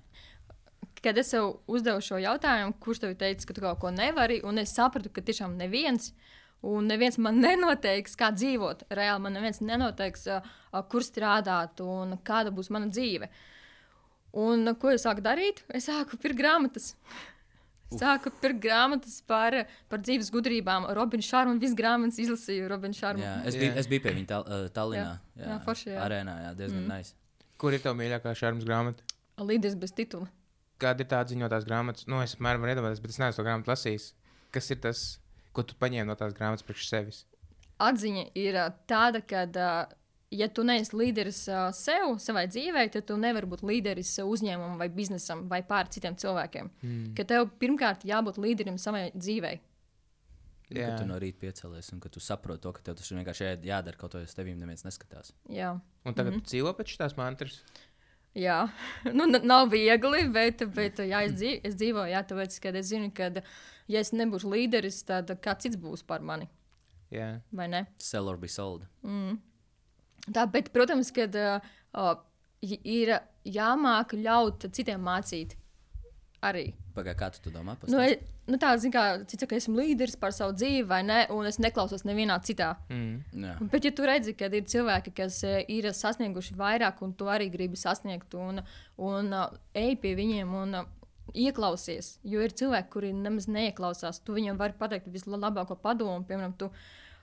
Kad 1.03 1.19
es 1.19 1.31
sev 1.31 1.61
uzdevu 1.67 2.01
šo 2.01 2.19
jautājumu, 2.19 2.75
kurš 2.81 2.99
tev 2.99 3.15
teica, 3.15 3.47
ka 3.47 3.55
tu 3.55 3.61
kaut 3.61 3.79
ko 3.79 3.91
nevari, 3.91 4.41
un 4.45 4.59
es 4.59 4.75
sapratu, 4.75 5.09
ka 5.09 5.21
tiešām 5.21 5.57
neviens. 5.57 6.13
Un 6.63 6.87
neviens 6.87 7.19
man 7.19 7.41
nenoteiks, 7.47 8.17
kā 8.17 8.33
dzīvot. 8.33 8.83
Reāli 8.91 9.21
man 9.21 9.33
neviens 9.33 9.61
nenoteiks, 9.61 10.27
uh, 10.27 10.43
uh, 10.73 10.83
kur 10.89 11.01
strādāt 11.01 11.81
un 11.81 12.19
kāda 12.19 12.51
būs 12.51 12.71
mana 12.71 12.87
dzīve. 12.87 13.29
Un 14.37 14.69
uh, 14.69 14.77
ko 14.79 14.93
es 14.95 15.05
sāku 15.07 15.23
darīt? 15.25 15.65
Es 15.75 15.89
sāku 15.89 16.19
pirkt 16.21 16.39
grāmatas. 16.39 16.93
Sāku 17.91 18.31
pirkt 18.43 18.61
grāmatas 18.63 19.17
par, 19.27 19.57
par 19.91 20.03
dzīves 20.03 20.31
gudrībām. 20.31 20.87
Robinu 20.95 21.27
Šāru 21.27 21.51
un 21.51 21.59
visas 21.63 21.75
grāmatas 21.79 22.21
izlasīju. 22.23 22.69
Jā, 22.71 23.33
es, 23.43 23.57
Jā. 23.57 23.63
biju, 23.65 23.73
es 23.83 23.89
biju 23.91 24.05
pie 24.05 24.13
viņa 24.15 24.29
tal, 24.31 24.45
uh, 24.47 24.69
Tallinā. 24.75 25.17
Jā. 25.35 25.49
Jā, 25.49 25.57
forši, 25.65 25.89
jā. 25.97 26.05
Arēnā, 26.05 26.37
jā, 26.45 26.53
diezgan 26.61 26.85
mm. 26.85 26.93
nice. 26.93 27.17
Kur 27.59 27.75
ir 27.75 27.83
tavs 27.83 27.99
mīļākā 27.99 28.37
šādas 28.39 28.69
grāmata? 28.69 29.19
Līderis 29.43 29.75
bez 29.81 29.97
titula. 29.97 30.31
Kāda 30.81 31.03
ir 31.03 31.11
tā 31.11 31.25
ziņotās 31.33 31.67
grāmatas? 31.67 32.07
Nu, 32.09 32.23
es 32.23 32.37
apmēram 32.39 32.63
varu 32.63 32.77
iedomāties, 32.77 33.03
bet 33.03 33.17
es 33.17 33.19
neesmu 33.21 33.41
to 33.41 33.49
grāmatu 33.49 33.73
lasījis. 33.73 34.13
Kas 34.55 34.71
ir 34.71 34.79
tas, 34.87 35.03
ko 35.57 35.67
tu 35.67 35.75
paņēmi 35.83 36.09
no 36.09 36.17
tās 36.21 36.37
grāmatas 36.37 36.65
priekš 36.65 36.87
sevis? 36.93 37.25
atziņa 37.81 38.25
ir 38.39 38.59
ā, 38.61 38.69
tāda, 38.91 39.23
ka, 39.25 39.47
ā, 39.49 39.71
ja 40.31 40.49
tu 40.49 40.65
neesi 40.67 40.95
līderis 40.97 41.43
sev, 41.77 42.15
savai 42.23 42.47
dzīvei, 42.51 42.91
tad 42.95 43.09
tu 43.09 43.17
nevari 43.21 43.49
būt 43.51 43.65
līderis 43.67 44.13
uzņēmumam 44.23 44.79
vai 44.81 44.89
biznesam 44.95 45.47
vai 45.51 45.63
pār 45.67 45.91
citiem 45.93 46.17
cilvēkiem. 46.21 46.71
Mm. 46.83 47.11
Ka 47.19 47.27
tev 47.27 47.51
pirmkārt 47.61 48.07
jābūt 48.09 48.39
līderim 48.43 48.79
savai 48.79 49.09
dzīvei. 49.17 49.59
Nu, 50.71 50.79
Jā. 50.79 50.93
Kad 50.93 51.01
tu 51.03 51.07
no 51.09 51.17
rīta 51.19 51.41
piecēlies 51.43 51.89
un 51.97 52.01
ka 52.03 52.09
tu 52.15 52.21
saproti 52.23 52.63
to, 52.63 52.71
ka 52.77 52.83
tev 52.87 52.95
tas 53.01 53.09
ir 53.11 53.19
vienkārši 53.19 53.47
jā- 53.47 53.63
jādara 53.73 53.99
kaut 53.99 54.13
ko, 54.15 54.21
jo 54.23 54.29
uz 54.29 54.37
tevīm 54.37 54.61
neviens 54.61 54.87
neskatās. 54.87 55.33
Jā. 55.51 55.73
Un 56.05 56.15
tagad 56.15 56.33
mm 56.33 56.39
-hmm. 56.39 56.47
dzīvo 56.47 56.75
pēc 56.79 56.95
šīs 56.95 57.17
mantras. 57.19 57.63
Jā, 58.35 58.69
nu, 59.19 59.27
nav 59.27 59.73
viegli, 59.73 60.29
bet, 60.31 60.63
bet 60.75 61.03
jā, 61.03 61.25
es, 61.27 61.33
dzīv, 61.33 61.61
es 61.65 61.75
dzīvoju, 61.75 62.13
jā, 62.13 62.23
tāpēc, 62.23 62.61
ka 62.63 62.69
es 62.79 62.87
zinu, 62.87 63.11
ka, 63.11 63.43
ja 63.89 64.01
es 64.01 64.13
nebūšu 64.13 64.53
līderis, 64.53 65.03
tad 65.03 65.31
kāds 65.43 65.67
cits 65.67 65.77
būs 65.77 66.07
par 66.07 66.21
mani, 66.21 66.49
Jā. 67.11 67.41
vai 67.51 67.67
ne? 67.69 67.87
Sell 67.99 68.29
or 68.29 68.39
be 68.39 68.47
sold. 68.47 68.87
Tā, 70.29 70.45
bet, 70.51 70.69
protams, 70.75 71.13
kad 71.17 71.35
uh, 71.39 71.73
uh, 71.97 72.13
ir 72.61 73.17
jāmāk 73.47 74.15
ļaut 74.21 74.69
citiem 74.75 75.01
mācīt 75.05 75.57
arī. 76.45 76.71
Pagaidām, 76.95 77.19
kā 77.21 77.31
tu 77.35 77.43
to 77.45 77.53
domā? 77.55 77.77
Nu, 77.77 77.81
Pastāsti. 77.85 78.17
e, 78.17 78.51
nu 78.51 78.59
tā, 78.61 78.71
zin 78.81 78.93
kā, 78.95 79.05
cits 79.29 79.45
saka, 79.45 79.59
esmu 79.61 79.79
līderis 79.79 80.17
par 80.21 80.35
savu 80.37 80.55
dzīvi, 80.57 80.85
vai 80.89 81.01
ne, 81.07 81.21
un 81.35 81.49
es 81.49 81.61
neklausos 81.63 82.05
nevienā 82.09 82.39
citā. 82.47 82.73
Mm. 82.93 83.45
Jā. 83.47 83.57
Bet, 83.73 83.87
ja 83.87 83.93
tu 83.97 84.07
redzi, 84.09 84.35
ka 84.39 84.51
ir 84.53 84.67
cilvēki, 84.71 85.15
kas 85.17 85.43
eh, 85.49 85.61
ir 85.73 85.91
sasnieguši 85.97 86.57
vairāk, 86.59 87.03
un 87.07 87.13
tu 87.17 87.31
arī 87.31 87.51
gribi 87.53 87.81
sasniegt, 87.81 88.35
un, 88.39 88.63
un 89.01 89.37
uh, 89.37 89.53
ej 89.77 89.95
pie 90.03 90.17
viņiem 90.19 90.57
un 90.63 90.81
uh, 90.83 90.89
ieklausies, 91.37 92.17
jo 92.27 92.43
ir 92.43 92.57
cilvēki, 92.57 92.91
kuri 92.93 93.13
nemaz 93.15 93.47
neieklausās, 93.51 94.23
tu 94.25 94.35
viņiem 94.37 94.59
vari 94.61 94.77
pateikt 94.79 95.13
vislabāko 95.13 95.79
padomu. 95.81 96.25
Piemēram, 96.27 96.57
tu, 96.59 96.71
o, 96.71 96.73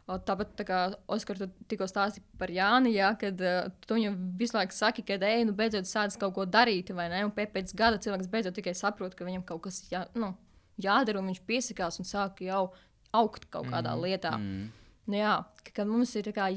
tāpat 0.07 0.53
tā 0.55 0.63
kā 0.67 0.79
Oskar, 1.11 1.39
tu 1.41 1.47
tikko 1.67 1.87
stāstīji 1.89 2.23
par 2.39 2.51
Jāni, 2.53 2.93
jā, 2.95 3.09
kad 3.19 3.41
uh, 3.43 3.67
tu 3.83 3.97
viņam 3.97 4.15
visu 4.39 4.55
laiku 4.55 4.75
saki, 4.75 5.03
ka, 5.07 5.17
ej, 5.19 5.43
nu, 5.49 5.55
beidzot 5.57 5.89
sāc 5.89 6.15
kaut 6.21 6.35
ko 6.37 6.45
darīt, 6.47 6.93
vai 6.95 7.09
ne? 7.11 7.25
Un 7.27 7.33
pēc, 7.35 7.73
gada 7.77 7.99
cilvēks 8.03 8.29
beidzot 8.31 8.55
tikai 8.55 8.75
saprot, 8.77 9.17
ka 9.17 9.27
viņam 9.27 9.43
kaut 9.47 9.65
kas 9.67 9.81
jā, 9.91 10.05
nu, 10.15 10.31
jādara, 10.79 11.19
un 11.19 11.31
viņš 11.31 11.43
piesakās 11.49 11.99
un 11.99 12.07
sāk 12.07 12.39
jau 12.45 12.69
augt 13.15 13.49
kaut 13.51 13.67
kādā 13.67 13.95
mm. 13.95 14.05
lietā. 14.05 14.33
Mm. 14.39 14.69
Nu, 15.11 15.19
jā, 15.19 15.35
ka, 15.63 15.75
ka 15.81 15.87
mums 15.89 16.15
ir 16.15 16.27
tā 16.29 16.35
kā 16.35 16.49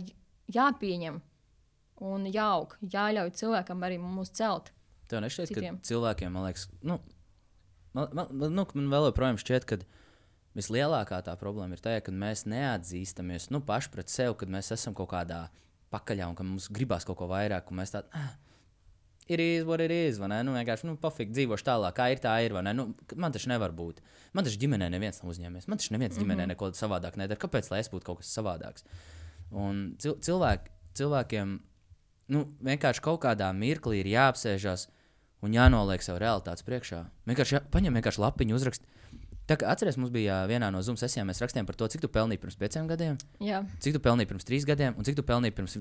jāpieņem 0.50 1.19
un 2.07 2.26
jāaug, 2.30 2.76
jāļauj 2.92 3.35
cilvēkam 3.40 3.87
arī 3.87 3.99
mūs 4.02 4.33
celt. 4.37 4.71
Tev 5.11 5.25
nešķiet, 5.25 5.50
Citiem. 5.50 5.80
ka 5.80 5.90
cilvēkiem, 5.90 6.30
man 6.35 6.47
liekas, 6.47 6.69
nu, 6.87 7.00
man, 7.99 8.14
man, 8.14 8.30
nu, 8.54 8.66
man 8.78 8.92
vēl 8.95 9.11
joprojām 9.11 9.40
šķiet, 9.42 9.66
ka 9.66 9.80
vislielākā 10.61 11.23
tā 11.26 11.35
problēma 11.40 11.75
ir 11.75 11.83
tā, 11.83 11.97
ka 12.05 12.14
mēs 12.14 12.47
neatzīstamies 12.50 13.50
nu, 13.50 13.62
paši 13.67 13.90
pret 13.97 14.12
sevi, 14.12 14.37
kad 14.40 14.52
mēs 14.52 14.71
esam 14.76 14.95
kaut 14.97 15.11
kādā 15.14 15.49
pakaļā 15.90 16.29
un 16.31 16.38
ka 16.38 16.47
mums 16.47 16.69
gribās 16.73 17.07
kaut 17.09 17.19
ko 17.19 17.29
vairāk. 17.31 17.71
un 17.71 17.81
Mēs 17.81 17.95
tādi 17.95 18.12
ah, 18.17 18.35
ir 19.31 19.43
īsi, 19.43 19.67
what 19.67 19.83
it 19.85 19.95
is. 19.95 20.19
vai 20.19 20.31
Ne? 20.33 20.43
Nu, 20.47 20.55
vienkārši 20.57 20.88
nu, 20.88 20.97
pofīgi 21.00 21.35
dzīvošu 21.37 21.67
tālāk, 21.67 21.97
kā 21.99 22.11
ir 22.14 22.23
tā 22.23 22.37
ir. 22.45 22.55
vai 22.57 22.62
Ne? 22.67 22.75
Nu, 22.76 22.90
man 23.17 23.35
taču 23.35 23.50
nevar 23.50 23.75
būt. 23.76 24.02
Man 24.37 24.47
taču 24.47 24.61
ģimenē 24.62 24.90
neviens 24.93 25.23
nav 25.23 25.33
uzņēmies. 25.35 25.69
Man 25.71 25.81
taču 25.81 25.95
neviens 25.97 26.19
ģimenē 26.19 26.47
neko 26.52 26.71
savādāk 26.79 27.19
nedara. 27.21 27.40
Kāpēc 27.40 27.71
lai 27.73 27.83
es 27.85 27.90
būtu 27.93 28.07
kaut 28.07 28.23
kas 28.23 28.31
savādāks? 28.37 28.87
Un 29.50 29.97
cil 30.02 30.17
cilvēki, 30.23 30.71
cilvēkiem 30.99 31.59
nu, 32.35 32.47
vienkārši 32.62 33.02
kaut 33.02 33.23
kādā 33.25 33.50
mirklī 33.57 34.05
ir 34.05 34.12
jāapsēžas 34.12 34.87
un 35.43 35.57
jānoliek 35.57 36.05
sev 36.05 36.21
realitātes 36.23 36.67
priekšā. 36.67 37.05
Vienkārši 37.29 37.57
jā, 37.57 37.62
paņem 37.73 37.97
vienkārši 37.99 38.23
lapiņu, 38.23 38.59
uzrakst. 38.61 38.87
Tā 39.50 39.57
kā 39.59 39.66
atceries, 39.66 39.97
mums 39.99 40.12
bija 40.14 40.45
vienā 40.47 40.69
no 40.71 40.78
Zoom 40.87 40.95
sesijām, 41.00 41.26
mēs 41.26 41.40
rakstījām 41.42 41.66
par 41.66 41.75
to, 41.75 41.88
cik 41.90 42.04
tu 42.04 42.09
pelnīji 42.12 42.38
pirms 42.38 42.57
pieciem 42.59 42.87
gadiem, 42.87 43.16
Jā, 43.42 43.64
cik 43.83 43.97
tu 43.97 44.00
pelnīji 44.04 44.28
pirms 44.30 44.47
trīs 44.47 44.66
gadiem 44.69 44.95
un 44.95 45.07
cik 45.07 45.16
tu 45.19 45.25
pelnīji 45.26 45.57
pirms 45.57 45.73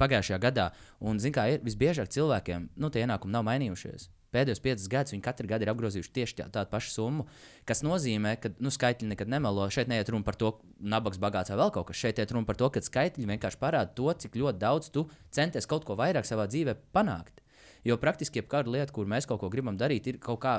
pagājušajā 0.00 0.38
gadā. 0.40 0.70
Un, 1.04 1.20
zin, 1.20 1.34
kā 1.36 1.44
ir 1.52 1.60
visbiežāk 1.66 2.08
cilvēkiem, 2.14 2.70
nu, 2.80 2.88
tie 2.88 3.02
ienākumi 3.04 3.34
nav 3.34 3.44
mainījušies. 3.50 4.08
Pēdējos 4.32 4.62
piecus 4.64 4.88
gadus 4.92 5.12
viņi 5.12 5.24
katru 5.24 5.48
gadu 5.48 5.64
ir 5.64 5.72
apgrozījuši 5.74 6.12
tieši 6.16 6.38
tā, 6.40 6.46
tādu 6.52 6.72
pašu 6.72 6.94
summu, 6.94 7.26
kas 7.68 7.84
nozīmē, 7.84 8.34
ka 8.40 8.52
nu, 8.64 8.72
skaitļi 8.72 9.10
nekad 9.12 9.28
nemelo. 9.32 9.68
Šeit 9.72 9.92
neiet 9.92 10.08
runa 10.12 10.24
par 10.24 10.36
to, 10.40 10.54
ka 10.56 10.88
nabaks 10.96 11.20
bagāts 11.20 11.52
vai 11.52 11.60
vēl 11.60 11.72
kaut 11.76 11.88
kas. 11.88 12.00
Šeit 12.00 12.20
iet 12.20 12.32
runa 12.36 12.48
par 12.48 12.56
to, 12.60 12.68
ka 12.72 12.84
skaitļi 12.84 13.28
vienkārši 13.28 13.60
parāda 13.60 13.92
to, 13.96 14.08
cik 14.24 14.36
ļoti 14.40 14.60
daudz 14.60 14.92
tu 14.92 15.06
centies 15.32 15.68
kaut 15.68 15.88
ko 15.88 15.96
vairāk 16.00 16.28
savā 16.28 16.44
dzīvē 16.48 16.76
panākt. 16.96 17.40
Jo 17.88 17.96
praktiski 18.00 18.42
jebkāda 18.42 18.68
lieta, 18.74 18.92
kur 18.92 19.08
mēs 19.08 19.24
kaut 19.28 19.40
ko 19.40 19.48
gribam 19.52 19.80
darīt, 19.80 20.10
ir 20.12 20.20
kaut 20.20 20.42
kā 20.44 20.58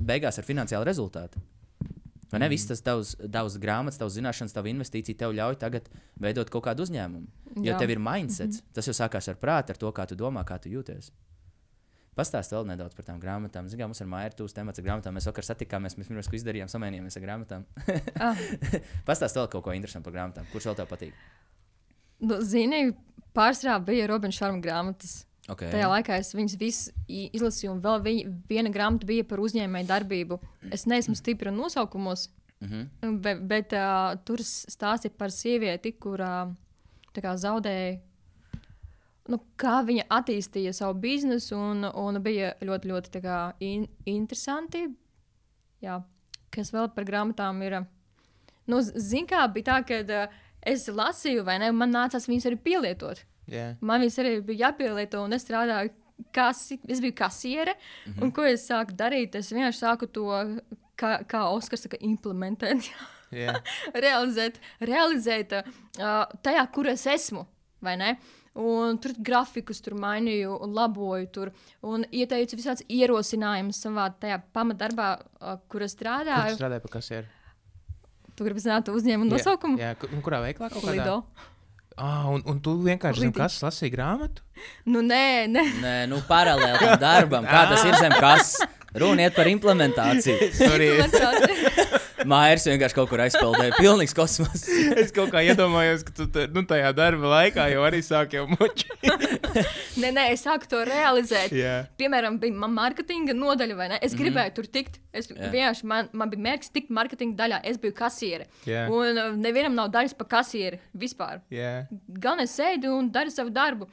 beigās 0.00 0.38
ar 0.40 0.46
finansiālu 0.46 0.86
rezultātu. 0.88 1.40
Vai 2.28 2.42
ne? 2.42 2.48
Viss 2.52 2.68
tas 2.68 2.82
tavs, 2.84 3.14
tavs 3.32 3.56
grāmatas, 3.60 3.96
tavs 4.00 4.18
zināšanas, 4.18 4.52
tavs 4.52 4.68
investīcija 4.68 5.16
tev 5.22 5.32
ļauj 5.32 5.56
tagad 5.62 5.86
veidot 6.20 6.50
kaut 6.52 6.66
kādu 6.66 6.84
uzņēmumu. 6.84 7.30
Jo 7.64 7.72
Jā. 7.72 7.78
tev 7.80 7.94
ir 7.94 8.02
mindsets. 8.04 8.60
Tas 8.76 8.88
jau 8.88 8.92
sākās 8.96 9.30
ar 9.32 9.38
prātu, 9.40 9.72
ar 9.72 9.80
to, 9.80 9.88
kā 9.96 10.04
tu 10.10 10.18
domā, 10.18 10.44
kā 10.44 10.58
tu 10.60 10.68
jūties. 10.68 11.08
Pastāst 12.18 12.52
vēl 12.52 12.66
nedaudz 12.68 12.96
par 12.98 13.06
tām 13.06 13.20
grāmatām. 13.22 13.70
Zinām, 13.70 13.94
mums 13.94 14.02
ir 14.02 14.10
māja 14.10 14.34
tūs 14.36 14.52
temats 14.52 14.82
ar 14.82 14.84
grāmatām. 14.84 15.14
Mēs 15.16 15.28
vakar 15.30 15.46
satikāmies, 15.46 15.94
mēs 15.96 16.10
pirms 16.10 16.28
ko 16.28 16.36
izdarījām, 16.36 16.68
samainījāmies 16.68 17.16
ar 17.16 17.24
grāmatām. 17.24 17.66
ah, 18.26 18.40
Pastāst 19.08 19.38
vēl 19.38 19.48
kaut 19.48 19.64
ko 19.64 19.76
interesantu 19.76 20.10
par 20.10 20.18
grāmatām. 20.18 20.48
Kurš 20.52 20.68
vēl 20.68 20.80
tev 20.82 20.90
patīk? 20.90 21.14
nu, 22.18 22.40
zini, 22.42 22.90
pārsvarā 23.38 23.78
bija 23.86 24.08
Robina 24.10 24.34
Šarma 24.34 24.60
grāmatas. 24.62 25.22
Okay. 25.48 25.70
Tajā 25.72 25.86
laikā 25.88 26.18
es 26.20 26.34
viņas 26.36 26.56
visas 26.60 26.88
izlasīju, 27.08 27.72
un 27.72 27.78
vēl 27.80 28.02
viņa, 28.04 28.32
viena 28.50 28.72
grāmata 28.72 29.06
bija 29.08 29.24
par 29.24 29.40
uzņēmēju 29.40 29.88
darbību. 29.88 30.36
Es 30.76 30.84
neesmu 30.84 31.16
stipra 31.16 31.50
nosaukumos, 31.54 32.26
Mm 32.60 32.68
-hmm. 32.68 33.20
bet, 33.20 33.38
bet 33.46 33.72
uh, 33.72 34.18
tur 34.24 34.38
stāstīja 34.42 35.10
par 35.18 35.30
sievieti, 35.30 35.92
kur 35.92 36.20
uh, 36.20 37.34
zaudēja. 37.34 37.98
Nu, 39.28 39.38
kā 39.56 39.84
viņa 39.84 40.04
attīstīja 40.08 40.72
savu 40.72 40.94
biznesu, 41.00 41.56
un, 41.56 41.84
un 41.84 42.22
bija 42.22 42.54
ļoti, 42.60 42.88
ļoti 42.88 43.20
kā, 43.20 43.52
in, 43.60 43.88
interesanti. 44.04 44.88
Jā, 45.80 46.02
kas 46.50 46.72
vēl 46.72 46.88
par 46.94 47.04
grāmatām 47.04 47.62
ir. 47.62 47.84
Nu, 48.66 48.80
Ziniet, 48.80 49.30
kā 49.30 49.52
bija 49.52 49.64
tā, 49.64 49.84
ka 49.86 50.24
uh, 50.24 50.34
es 50.62 50.88
lasīju, 50.88 51.44
vai 51.44 51.58
ne? 51.58 51.70
Man 51.72 51.90
nācās 51.90 52.28
viņas 52.28 52.46
arī 52.46 52.56
pielietot. 52.56 53.24
Jā. 53.48 53.76
Man 53.80 54.00
viņas 54.04 54.18
arī 54.22 54.34
bija 54.44 54.68
jāpielieto, 54.68 55.24
un 55.24 55.32
es 55.32 55.44
strādāju. 55.46 55.90
Kasi, 56.34 56.80
es 56.90 56.98
biju 57.00 57.14
kasiere, 57.14 57.76
mm 57.78 58.12
-hmm. 58.12 58.22
un 58.22 58.32
ko 58.32 58.42
es 58.44 58.64
sāku 58.70 58.90
darīt? 58.90 59.36
Es 59.38 59.52
vienkārši 59.52 59.78
sāku 59.84 60.06
to, 60.10 60.24
kā, 60.98 61.22
kā 61.26 61.44
Oskars 61.54 61.82
saka, 61.82 61.96
implementēt, 62.00 62.90
Jā. 63.30 63.54
realizēt, 64.06 64.58
realizēt 64.80 65.52
uh, 65.52 66.26
tajā, 66.42 66.66
kur 66.72 66.86
es 66.88 67.06
esmu. 67.06 67.46
vai 67.80 67.96
ne? 67.96 68.16
Un 68.54 68.98
tur 68.98 69.12
grafikus 69.18 69.80
tur 69.80 69.94
mainīju, 69.94 70.56
un 70.64 70.72
laboju 70.74 71.26
tur, 71.30 71.50
un 71.82 72.04
ieteicu 72.10 72.56
visādus 72.56 72.82
ierosinājumus 72.90 73.78
savā 73.84 74.08
tajā 74.20 74.40
pamatdarbā, 74.52 75.18
uh, 75.40 75.58
kur 75.68 75.82
es 75.82 75.94
Kur 75.94 75.98
tu 75.98 76.04
strādāju. 76.04 76.80
pie 76.80 76.88
kasieru? 76.90 77.26
Tu 78.34 78.44
gribi 78.44 78.60
zināt 78.60 78.88
uzņēmumu 78.88 79.30
nosaukumu? 79.30 79.78
Jā. 79.78 79.94
Kur- 79.94 80.10
un 80.12 80.22
kurā 80.22 80.42
veiklā 80.42 80.70
kaut 80.72 80.82
kādā? 80.82 80.90
Lido. 80.90 81.24
Ah, 81.98 82.28
un, 82.30 82.44
un 82.46 82.60
tu 82.62 82.76
vienkārši 82.84 83.24
zini, 83.24 83.34
kas 83.34 83.56
lasīja 83.64 83.90
grāmatu? 83.96 84.44
Nu, 84.86 85.02
nē, 85.02 85.48
nē. 85.50 85.64
Nē, 85.82 85.94
nu, 86.10 86.20
paralēli 86.28 86.78
tam 86.78 87.00
darbam, 87.02 87.46
kā 87.48 87.64
tas 87.72 87.82
ir 87.88 87.98
zem 87.98 88.14
kas. 88.22 88.52
Runa 88.98 89.26
iet 89.26 89.34
par 89.36 89.50
implementāciju. 89.50 90.52
Sorry, 90.56 90.88
Mairs 92.28 92.66
vienkārši 92.68 92.96
kaut 92.96 93.08
kur 93.10 93.22
aizpeldēja. 93.24 93.76
Pilnīgs 93.82 94.14
kosmos. 94.16 94.64
es 94.68 95.12
kaut 95.16 95.32
kā 95.32 95.42
iedomājos, 95.46 96.04
ka 96.06 96.14
tu 96.16 96.44
nu, 96.54 96.62
tajā 96.68 96.92
darba 96.96 97.32
laikā 97.32 97.68
jau 97.72 97.84
arī 97.86 98.02
sāki 98.04 98.38
jau 98.38 98.46
moči. 98.50 98.88
nē, 100.02 100.12
nē, 100.12 100.26
es 100.34 100.44
sāku 100.46 100.68
to 100.70 100.82
realizēt. 100.88 101.54
Jā. 101.56 101.74
Piemēram, 102.00 102.38
bija 102.42 102.56
man 102.64 102.74
marketinga 102.76 103.36
nodaļa, 103.36 103.78
vai 103.78 103.88
ne? 103.94 103.98
Es 104.00 104.12
mm 104.12 104.18
-hmm. 104.18 104.22
gribēju 104.22 104.54
tur 104.58 104.70
tikt. 104.78 105.00
Es 105.12 105.30
Jā. 105.30 105.50
vienkārši 105.52 105.88
man, 105.88 106.08
man 106.12 106.30
bija 106.30 106.44
mērķis 106.48 106.72
tikt 106.74 106.90
marketinga 106.90 107.36
daļā. 107.42 107.60
Es 107.64 107.80
biju 107.80 107.94
kasiere. 107.96 108.46
Jā. 108.66 108.86
Un 108.92 109.18
uh, 109.18 109.36
nevienam 109.36 109.74
nav 109.74 109.90
daļas 109.90 110.14
par 110.18 110.28
kasieri 110.28 110.80
vispār. 110.92 111.40
Jā. 111.50 111.86
Gan 112.08 112.40
es 112.40 112.56
sēdu 112.58 112.92
un 112.98 113.10
daru 113.12 113.30
savu 113.30 113.50
darbu. 113.50 113.88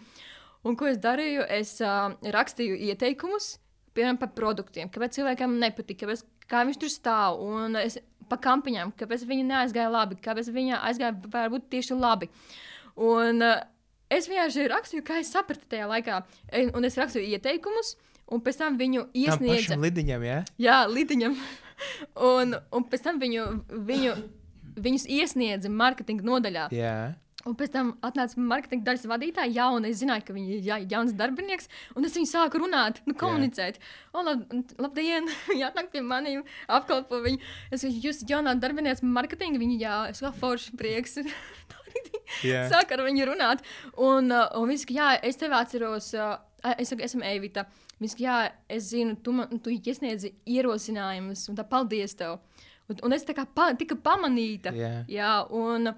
Un 0.65 0.75
ko 0.75 0.87
es 0.89 0.97
darīju? 0.97 1.45
Es 1.49 1.77
uh, 1.81 2.11
rakstīju 2.35 2.75
ieteikumus, 2.89 3.59
piemēram, 3.95 4.17
par 4.17 4.31
produktiem, 4.37 4.89
kāpēc 4.89 5.19
cilvēkam 5.19 5.59
nepatīk, 5.61 5.99
kāpēc, 6.01 6.23
kā 6.51 6.63
viņš 6.67 6.79
tur 6.81 6.91
stāv. 6.93 7.39
Un 7.45 7.75
es 7.81 7.97
pa 8.29 8.37
kampaņām, 8.41 8.93
kāpēc 8.97 9.25
viņi 9.29 9.43
neaizgāja 9.51 9.91
labi, 9.93 10.17
kāpēc 10.21 10.49
viņi 10.55 10.77
aizgāja 10.79 11.13
varbūt 11.33 11.67
tieši 11.73 11.97
labi. 11.99 12.29
Un 12.95 13.43
uh, 13.45 13.59
es 14.09 14.29
vienkārši 14.31 14.67
rakstīju, 14.71 15.03
kā 15.05 15.19
es 15.21 15.29
sapratu 15.33 15.67
tajā 15.69 15.89
laikā. 15.91 16.21
E- 16.49 16.69
Un 16.73 16.87
es 16.87 16.97
rakstīju 16.97 17.35
ieteikumus, 17.35 17.95
un 18.31 18.41
pēc 18.41 18.57
tam 18.63 18.79
viņu 18.79 19.03
Tam 19.11 19.21
iesniedzu. 19.21 19.67
pašam 19.67 19.85
lidiņam, 19.85 20.23
jā? 20.25 20.39
Jā, 20.57 20.79
Lidiņam. 20.89 21.35
un, 22.31 22.55
un 22.73 22.87
pēc 22.89 23.03
tam 23.05 23.19
viņu, 23.21 23.45
viņu, 23.91 24.15
viņus 24.87 25.05
iesniedza 25.11 25.69
marketinga 25.69 26.25
nodaļā. 26.25 26.65
Jā. 26.73 26.95
Un 27.45 27.53
pēc 27.53 27.69
tam 27.75 27.91
atnāca 28.01 28.41
marketinga 28.41 28.87
daļas 28.87 29.03
vadītāja, 29.05 29.53
jauna. 29.53 29.89
Es 29.91 29.99
zināju, 29.99 30.23
ka 30.25 30.33
viņa 30.33 30.53
ir 30.55 30.63
ja, 30.65 30.79
jauns 30.95 31.13
darbinieks, 31.13 31.69
un 31.93 32.07
es 32.07 32.15
viņu 32.17 32.29
sāku 32.31 32.57
runāt, 32.63 33.03
nu, 33.05 33.13
komunicēt. 33.21 33.77
O, 34.17 34.23
lab, 34.25 34.41
labdien, 34.81 35.29
viņa 35.51 35.69
atnāk 35.69 35.91
pie 35.93 36.01
maniem, 36.01 36.41
apkalpo 36.65 37.21
viņu. 37.21 37.43
Es 37.69 37.83
saku, 37.83 38.01
jūs 38.01 38.17
esat 38.17 38.33
jaunā 38.33 38.55
darbinieks 38.57 39.05
marketinga, 39.05 39.61
viņa 39.61 39.77
jā, 39.77 39.99
es 40.15 40.23
kā 40.25 40.33
forši 40.41 40.73
prieks. 40.79 41.21
Jā. 42.43 42.65
Sāk 42.71 42.89
ar 42.91 43.05
viņu 43.05 43.29
runāt. 43.29 43.61
Un, 44.01 44.33
uh, 44.33 44.49
un 44.57 44.67
viņš 44.71 44.81
saka, 44.83 44.95
jā, 44.97 45.09
es 45.29 45.37
tevi 45.39 45.55
atceros. 45.55 46.09
Uh, 46.17 46.33
es 46.81 46.91
esmu 46.91 47.23
Evita. 47.29 47.67
Viņš 48.01 48.15
saka, 48.15 48.25
jā, 48.25 48.37
es 48.73 48.89
zinu, 48.89 49.15
tu, 49.23 49.35
man, 49.37 49.61
tu 49.63 49.71
iesniedzi 49.71 50.33
ierosinājumus, 50.49 51.45
un 51.51 51.61
tā 51.61 51.63
paldies 51.69 52.17
tev. 52.17 52.39
Un, 52.89 52.99
un 53.05 53.15
es 53.15 53.23
tā 53.25 53.37
kā 53.37 53.45
pa, 53.45 53.69
tika 53.77 53.95
pamanīta. 54.01 54.73
Jā. 54.75 54.93
Jā, 55.09 55.33
un, 55.53 55.93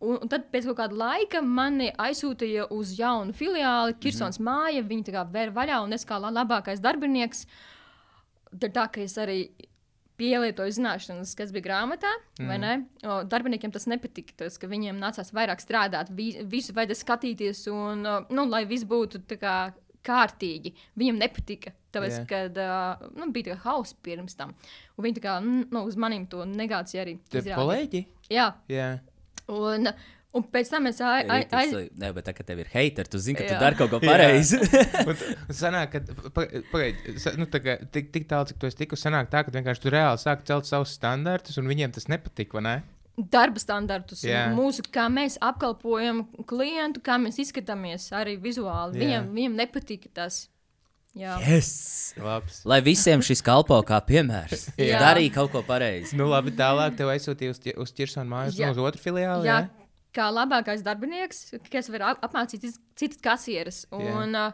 un, 0.00 0.18
un 0.20 0.30
tad 0.30 0.48
pēc 0.52 0.68
kāda 0.76 0.96
laika 0.96 1.42
mani 1.44 1.90
aizsūtīja 1.98 2.68
uz 2.74 2.94
jaunu 2.98 3.34
filiāli, 3.36 3.98
Kirsons 4.00 4.38
mm 4.40 4.46
-hmm. 4.46 4.60
māja. 4.60 4.86
Viņa 4.88 5.08
tā 5.08 5.16
kā 5.16 5.26
vēra 5.32 5.52
vaļā, 5.52 5.82
un 5.84 5.92
es 5.92 6.06
kā 6.06 6.20
la- 6.20 6.32
labākais 6.32 6.80
darbinieks, 6.80 7.46
tad 8.58 8.72
tā 8.74 8.88
kā 8.90 9.04
es 9.04 9.16
arī 9.18 9.50
pielietoju 10.20 10.74
zināšanas, 10.76 11.34
kas 11.36 11.52
bija 11.52 11.64
grāmatā, 11.64 12.10
mm. 12.40 12.86
O, 13.08 13.22
darbiniekiem 13.24 13.72
tas 13.72 13.86
nepatika, 13.86 14.32
tas, 14.36 14.58
ka 14.58 14.68
viņiem 14.68 14.98
nācās 15.00 15.32
vairāk 15.32 15.62
strādāt, 15.62 16.10
vi, 16.12 16.44
visu 16.44 16.74
vajadzēja 16.76 17.00
skatīties, 17.04 17.66
un, 17.72 18.04
nu, 18.28 18.44
lai 18.50 18.66
viss 18.68 18.84
būtu 18.84 19.22
kā 19.40 19.72
kārtīgi. 20.06 20.74
Viņam 20.98 21.20
nepatika. 21.20 21.72
Tāpēc, 21.90 22.20
Jā. 22.20 22.26
kad 22.30 22.58
uh, 22.62 23.08
nu, 23.18 23.26
bija 23.34 23.56
hausa 23.64 23.96
pirms 24.04 24.36
tam, 24.38 24.52
un 24.96 25.04
viņi 25.08 25.22
kā 25.24 25.40
nu, 25.42 25.82
uz 25.82 25.96
maniem 25.98 26.26
to 26.30 26.44
negāciju 26.46 27.00
arī 27.02 27.16
Tie 27.32 27.42
kolēģi? 27.50 28.04
Jā, 28.30 28.52
Jā. 28.70 28.90
Un, 29.50 29.90
un 30.38 30.44
pēc 30.54 30.70
tam 30.72 30.86
es 30.90 31.00
ai- 31.02 31.24
ai- 31.26 31.46
aiz... 31.50 31.74
Ai, 31.74 31.88
Nē, 31.98 32.12
bet 32.16 32.28
tā 32.30 32.34
kā 32.36 32.46
tev 32.46 32.62
ir 32.62 32.70
hateri, 32.72 33.10
tu 33.10 33.18
zini, 33.22 33.38
ka 33.40 33.48
tu 33.48 33.56
Jā. 33.56 33.60
dari 33.64 33.78
kaut 33.80 33.90
ko 33.94 34.00
pareizi. 34.10 34.60
Sanāk, 35.62 35.96
ka 35.96 36.30
pagaidi, 36.70 37.16
nu, 37.40 37.48
tā 37.50 37.60
kā 37.64 37.76
tik, 37.92 38.12
tik 38.14 38.28
tālu, 38.30 38.48
cik 38.52 38.60
tu 38.62 38.70
esi 38.70 38.80
tikusi, 38.84 39.08
sanāk 39.08 39.28
tā, 39.32 39.42
ka 39.46 39.54
vienkārši 39.54 39.84
tu 39.84 39.92
reāli 39.94 40.22
sāki 40.22 40.46
celt 40.50 40.70
savus 40.70 40.94
standartus, 40.98 41.58
un 41.60 41.68
viņiem 41.70 41.92
tas 41.98 42.08
nepatika, 42.12 42.58
vai 42.60 42.66
ne? 42.68 42.78
darba 43.20 43.60
standartus, 43.60 44.22
Jā. 44.24 44.46
mūsu, 44.56 44.80
kā 44.94 45.04
mēs 45.12 45.34
apkalpojam 45.44 46.22
klientu, 46.48 47.02
kā 47.04 47.18
mēs 47.20 47.36
izskatāmies 47.42 48.06
arī 48.16 48.38
vizuāli. 48.40 48.96
Viņam, 49.02 49.26
viņam 49.36 49.58
nepatika 49.58 50.08
tas. 50.22 50.38
Jā. 51.18 51.38
yes! 51.42 52.14
Labs. 52.20 52.60
Lai 52.66 52.80
visiem 52.86 53.20
šis 53.22 53.42
kalpo 53.42 53.76
kā 53.86 53.98
piemērs. 54.06 54.68
Jā. 54.78 54.98
Darīja 55.02 55.32
kaut 55.34 55.50
ko 55.52 55.62
pareizi. 55.66 56.16
Nu, 56.18 56.26
labi, 56.30 56.50
tālāk 56.58 56.96
tev 56.98 57.08
aizsūtīja 57.12 57.50
uz, 57.54 57.60
uz 57.84 57.92
Čirsona 57.96 58.28
mājas, 58.30 58.58
Jā. 58.58 58.66
nu, 58.70 58.72
uz 58.72 58.78
otru 58.78 59.02
filiāli. 59.02 59.46
Jā, 59.46 59.60
Jā, 59.64 59.90
kā 60.14 60.28
labākais 60.34 60.82
darbinieks, 60.86 61.54
kas 61.70 61.88
var 61.90 62.02
ap- 62.12 62.22
apmācīt 62.28 62.62
citas- 62.98 63.20
kasieres. 63.22 63.84
Jā. 63.90 64.14
Un, 64.22 64.34
uh, 64.34 64.52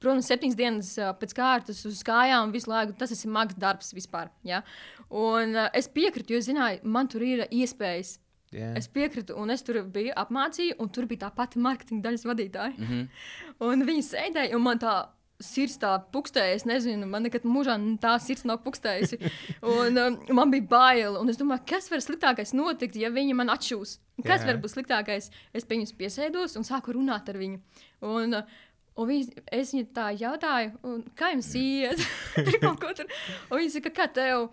protams, 0.00 0.28
septiņas 0.28 0.56
dienas 0.56 0.92
pēc 1.20 1.32
kārtas 1.36 1.80
uz 1.88 2.02
kājām 2.04 2.52
visu 2.52 2.68
laiku. 2.70 2.96
Tas 2.98 3.10
ir 3.10 3.16
smags 3.16 3.56
darbs 3.56 3.92
vispār. 3.96 4.28
Ja? 4.44 4.62
Un 5.10 5.56
es 5.72 5.88
piekrītu, 5.88 6.36
jo 6.36 6.40
zināju, 6.44 6.84
man 6.84 7.08
tur 7.08 7.22
ir 7.24 7.46
iespējas. 7.48 8.18
jā. 8.52 8.74
Es 8.76 8.86
piekrītu, 8.88 9.36
un 9.36 9.50
es 9.50 9.62
tur 9.62 9.82
biju 9.82 10.12
apmācīta, 10.16 10.76
un 10.80 10.88
tur 10.88 11.06
bija 11.06 11.26
tā 11.26 11.34
pati 11.34 11.58
marketinga 11.58 12.08
daļas 12.10 12.24
vadītāja. 12.28 12.76
Mm 12.76 12.84
Mhm. 12.84 13.00
-hmm. 13.02 13.70
Un 13.72 13.86
viņi 13.86 14.02
sēdēja, 14.12 14.54
un 14.54 14.62
man 14.62 14.78
tā 14.78 15.06
sirds 15.42 15.76
tā 15.82 15.92
pukstēja. 16.12 16.56
Es 16.58 16.66
nezinu, 16.68 17.08
man 17.10 17.26
nekad 17.26 17.46
mūžā 17.48 17.76
tā 18.02 18.14
sirds 18.22 18.46
nav 18.48 18.62
pukstējusi. 18.64 19.18
Un, 19.76 19.98
um, 20.00 20.18
man 20.38 20.52
bija 20.52 20.68
bail, 20.70 21.18
un 21.20 21.32
es 21.32 21.40
domāju, 21.40 21.64
kas 21.72 21.90
var 21.92 22.04
sliktākais 22.04 22.54
notikt, 22.56 22.96
ja 23.00 23.10
viņi 23.12 23.36
man 23.36 23.52
atšūs. 23.52 23.98
Kas 24.24 24.40
Jā. 24.40 24.48
var 24.48 24.60
būt 24.62 24.72
sliktākais? 24.72 25.28
Es 25.52 25.66
pie 25.68 25.76
viņas 25.76 25.96
piesēdos 25.98 26.56
un 26.56 26.64
sāku 26.64 26.94
runāt 26.96 27.28
ar 27.28 27.36
viņu. 27.40 27.60
Un, 28.06 28.40
uh, 28.40 28.62
Un 28.96 29.10
viņi, 29.10 29.42
es 29.52 29.74
viņai 29.74 29.86
tā 29.92 30.06
jautāju, 30.16 30.94
kā 31.18 31.28
jums 31.34 31.50
iet? 31.60 32.00
Tur 32.32 32.54
kaut 32.62 32.78
ko 32.80 32.94
tur. 32.96 33.10
Un 33.50 33.60
viņa 33.60 33.74
saka, 33.74 33.92
kā 33.92 34.06
tev? 34.08 34.46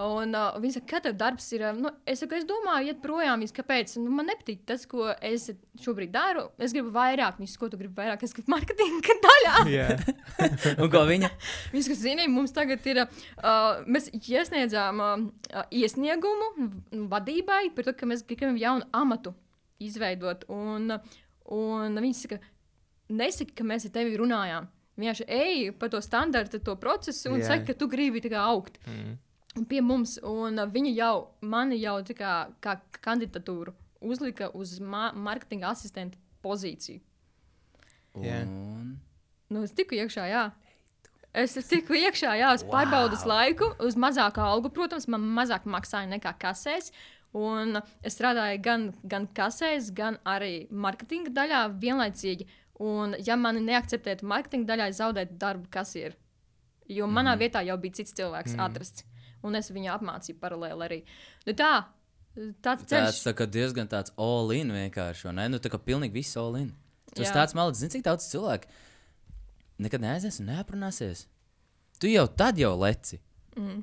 Un 0.00 0.32
uh, 0.38 0.54
viņa 0.62 0.76
saka, 0.78 0.86
kā 0.94 0.98
tev 1.04 1.16
darbs 1.20 1.46
ir? 1.52 1.64
Nu, 1.76 1.90
es 2.08 2.22
saku, 2.22 2.36
es 2.38 2.46
domāju, 2.48 2.88
iet 2.92 3.00
projām. 3.02 3.42
Viņš, 3.42 3.52
kāpēc? 3.56 3.94
Nu, 4.00 4.12
man 4.14 4.28
nepatīk 4.30 4.62
tas, 4.68 4.86
ko 4.88 5.08
es 5.20 5.48
šobrīd 5.82 6.12
daru. 6.14 6.46
Es 6.62 6.72
gribu 6.76 6.92
vairāk. 6.94 7.40
Viņš, 7.42 7.56
ko 7.60 7.68
tu 7.72 7.80
gribi 7.80 7.98
vairāk? 7.98 8.22
Es 8.24 8.32
gribu 8.36 8.54
marketinga 8.54 9.16
daļā. 9.26 9.54
jā. 9.72 9.88
Un 10.76 10.88
ko 10.92 11.04
viņa? 11.08 11.30
Viņš, 11.74 11.90
kas 11.92 12.02
zina, 12.04 12.26
mums 12.32 12.54
tagad 12.56 12.86
ir, 12.88 13.02
uh, 13.04 13.82
mēs 13.90 14.08
iesniedzām 14.16 15.02
uh, 15.04 15.64
iesniegumu 15.74 16.70
vadībai 17.10 17.66
par 17.76 17.90
to, 17.90 17.96
ka 17.98 18.08
mēs 18.08 18.24
gribam 18.28 18.58
jaunu 18.60 18.86
amatu 18.96 19.34
izveidot. 19.82 20.46
Un, 20.52 20.94
un 21.50 22.04
viņi 22.04 22.18
saka, 22.24 22.40
nesaki, 23.10 23.56
ka 23.58 23.66
mēs 23.66 23.88
ar 23.88 23.94
tevi 23.98 24.16
runājām. 24.20 24.68
Vienkārši 25.00 25.24
ej 25.32 25.70
pa 25.80 25.88
to 25.88 26.00
standarta, 26.04 26.58
to 26.60 26.74
procesu 26.76 27.30
un 27.32 27.40
Jā. 27.40 27.52
saki, 27.54 27.70
ka 27.70 27.76
tu 27.80 27.86
gribi 27.88 28.20
tā 28.20 28.32
kā 28.32 28.42
augt. 28.50 28.76
Mm. 28.84 29.14
Un 29.58 29.66
pie 29.66 29.80
mums, 29.82 30.16
un 30.22 30.62
uh, 30.62 30.68
viņi 30.70 30.94
jau 30.94 31.14
mani 31.42 31.80
jau 31.80 31.98
kā, 32.14 32.34
kā 32.62 32.76
kandidatūru 33.02 33.74
uzlika 34.00 34.50
uz 34.54 34.78
ma 34.80 35.10
marketinga 35.12 35.72
asistenta 35.74 36.18
pozīciju. 36.44 37.00
Jā. 38.22 38.42
Un... 38.46 38.96
Nu, 39.50 39.64
es 39.66 39.74
tiku 39.76 39.98
iekšā, 39.98 40.26
jā. 40.30 40.44
Es 41.36 41.54
tiku 41.70 41.94
iekšā, 41.94 42.32
jā, 42.40 42.50
uz 42.56 42.64
wow. 42.64 42.72
pārbaudas 42.78 43.22
laiku, 43.28 43.70
uz 43.86 43.98
mazāku 43.98 44.42
algu. 44.42 44.70
Protams, 44.74 45.06
man 45.10 45.26
mazāk 45.36 45.66
maksāja 45.68 46.08
nekā 46.10 46.32
kasēs. 46.42 46.90
Un 47.36 47.78
es 48.02 48.16
strādāju 48.16 48.58
gan, 48.64 48.88
gan 49.06 49.28
kasēs, 49.34 49.92
gan 49.94 50.18
arī 50.26 50.66
marketinga 50.70 51.30
daļā 51.36 51.60
vienlaicīgi. 51.82 52.48
Un, 52.80 53.14
ja 53.26 53.36
mani 53.38 53.62
neakceptētu 53.62 54.26
marketinga 54.26 54.72
daļā, 54.72 54.88
es 54.90 54.98
zaudētu 54.98 55.38
darbu 55.38 55.70
kasieru. 55.70 56.16
Jo 56.90 57.06
manā 57.06 57.36
mm. 57.36 57.42
vietā 57.44 57.62
jau 57.62 57.76
bija 57.78 58.00
cits 58.00 58.16
cilvēks 58.18 58.56
mm. 58.56 58.64
atrasts. 58.64 59.06
Un 59.46 59.56
es 59.56 59.70
viņu 59.72 59.94
apmācīju 59.94 60.40
paralēli 60.40 60.86
arī. 60.86 61.00
Nu, 61.46 61.54
tā, 61.56 61.72
tāds 62.64 62.86
ceļš. 62.90 63.22
Tas 63.24 63.40
tā 63.40 63.48
diezgan 63.48 63.88
tāds 63.90 64.12
all-in 64.20 64.72
vienkārši. 64.74 65.32
Ne? 65.36 65.48
Nu, 65.52 65.62
tā 65.62 65.72
kā 65.72 65.80
pilnīgi 65.80 66.20
viss 66.20 66.38
all-in. 66.40 66.70
Tas 67.10 67.30
Jā. 67.30 67.40
tāds 67.40 67.56
malis, 67.58 67.80
zini, 67.80 67.96
cik 67.96 68.06
daudz 68.06 68.28
cilvēku 68.30 68.70
nekad 69.80 70.04
neaizies 70.04 70.40
un 70.42 70.50
neaprunāsies. 70.52 71.24
Tu 72.00 72.12
jau 72.14 72.26
tad 72.28 72.60
jau 72.60 72.74
leci. 72.80 73.20
Mm. 73.56 73.80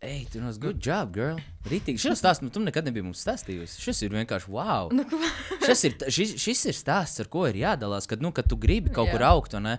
Ej, 0.00 0.20
tu 0.32 0.40
no 0.40 0.50
good 0.56 0.78
job, 0.80 1.10
girl. 1.12 1.40
Rītīgi. 1.68 2.00
Šis 2.00 2.22
stāsts, 2.22 2.40
nu, 2.40 2.48
tu 2.52 2.62
nekad 2.64 2.86
nebija 2.88 3.04
mums 3.04 3.20
stāstījusi. 3.20 3.82
Šis 3.84 4.00
ir 4.06 4.14
vienkārši 4.14 4.48
wow. 4.52 4.88
Nu, 4.96 5.04
šis, 5.66 5.82
ir, 5.90 5.96
šis, 6.08 6.32
šis 6.40 6.62
ir 6.72 6.78
stāsts, 6.78 7.20
ar 7.20 7.28
ko 7.32 7.44
ir 7.50 7.58
jādalās, 7.60 8.08
kad, 8.08 8.22
nu, 8.24 8.32
kad 8.32 8.48
tu 8.48 8.56
gribi 8.60 8.92
kaut 8.94 9.10
Jā. 9.10 9.18
kur 9.18 9.26
augt. 9.28 9.58
un, 9.58 9.68
ne? 9.68 9.76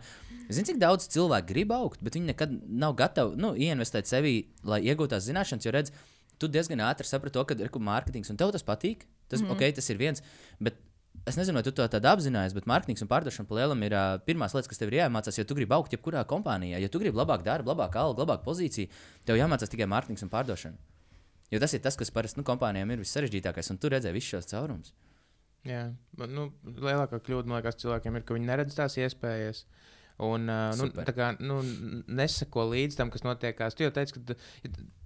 Zini, 0.49 0.67
cik 0.71 0.79
daudz 0.81 1.07
cilvēku 1.11 1.51
grib 1.51 1.73
augt, 1.75 2.01
bet 2.03 2.17
viņi 2.17 2.31
nekad 2.31 2.53
nav 2.67 2.95
gatavi 2.99 3.37
nu, 3.39 3.53
ieinvestēt 3.55 4.09
sevī, 4.09 4.35
lai 4.67 4.81
iegūtu 4.83 5.13
tās 5.13 5.27
zināšanas. 5.27 5.67
Jo, 5.67 5.73
redz, 5.75 5.93
tu 6.41 6.49
diezgan 6.51 6.81
ātri 6.87 7.07
saprati 7.07 7.37
to, 7.37 7.43
ka 7.47 7.57
ir 7.59 7.69
mārketings, 7.91 8.31
un 8.33 8.39
tev 8.39 8.53
tas 8.55 8.65
patīk. 8.65 9.05
Tas, 9.27 9.41
mm 9.41 9.47
-hmm. 9.47 9.55
okay, 9.55 9.71
tas 9.71 9.89
ir 9.89 9.97
viens. 9.97 10.23
Bet 10.59 10.75
es 11.25 11.37
nezinu, 11.37 11.55
vai 11.59 11.63
tu 11.63 11.71
to 11.71 11.85
tādu 11.87 12.07
apzinājies, 12.11 12.53
bet 12.53 12.65
mārketings 12.65 13.01
un 13.01 13.07
pārdošana 13.07 13.47
pa 13.47 13.55
lielam 13.55 13.83
ir 13.83 13.93
uh, 13.93 14.19
pirmās 14.25 14.53
lietas, 14.55 14.67
kas 14.67 14.77
tev 14.77 14.91
ir 14.91 14.99
jāiemācās. 14.99 15.37
Ja 15.37 15.45
tu 15.45 15.55
gribi 15.55 15.73
augt 15.73 15.93
jebkurā 15.93 16.25
kompānijā, 16.25 16.79
ja 16.81 16.89
tu 16.89 16.99
gribi 16.99 17.17
labāk 17.17 17.43
darbu, 17.43 17.69
labāk 17.71 17.95
algu, 17.95 18.21
labāk 18.21 18.43
pozīciju, 18.43 18.89
tev 19.25 19.35
jāmācās 19.35 19.69
tikai 19.69 19.85
mārketings 19.85 20.23
un 20.23 20.29
pārdošana. 20.29 20.77
Jo 21.51 21.59
tas 21.59 21.73
ir 21.73 21.81
tas, 21.83 21.97
kas 21.99 22.11
parasti 22.11 22.39
nu, 22.39 22.43
kompānijām 22.47 22.91
ir 22.91 23.01
vissarežģītākais, 23.03 23.71
un 23.71 23.77
tu 23.77 23.89
redzēji 23.91 24.13
visus 24.13 24.29
šos 24.29 24.45
caurumus. 24.53 24.93
Jā, 25.67 25.91
man, 26.17 26.31
nu, 26.33 26.47
lielākā 26.63 27.19
kļūda 27.21 27.49
man 27.49 27.59
liekas 27.59 27.77
cilvēkiem 27.83 28.17
ir, 28.17 28.23
ka 28.25 28.37
viņi 28.37 28.47
neredz 28.47 28.77
tās 28.77 28.95
iespējas. 28.97 29.65
Un, 30.21 30.45
uh, 30.51 30.75
nu, 30.77 30.89
kā 31.17 31.31
nu, 31.41 31.61
neseko 32.13 32.67
līdzi 32.69 32.99
tam, 32.99 33.09
kas 33.13 33.25
notiekās. 33.25 33.73
Tu 33.73 33.87
jau 33.87 33.93
teici, 33.95 34.13
ka 34.13 34.35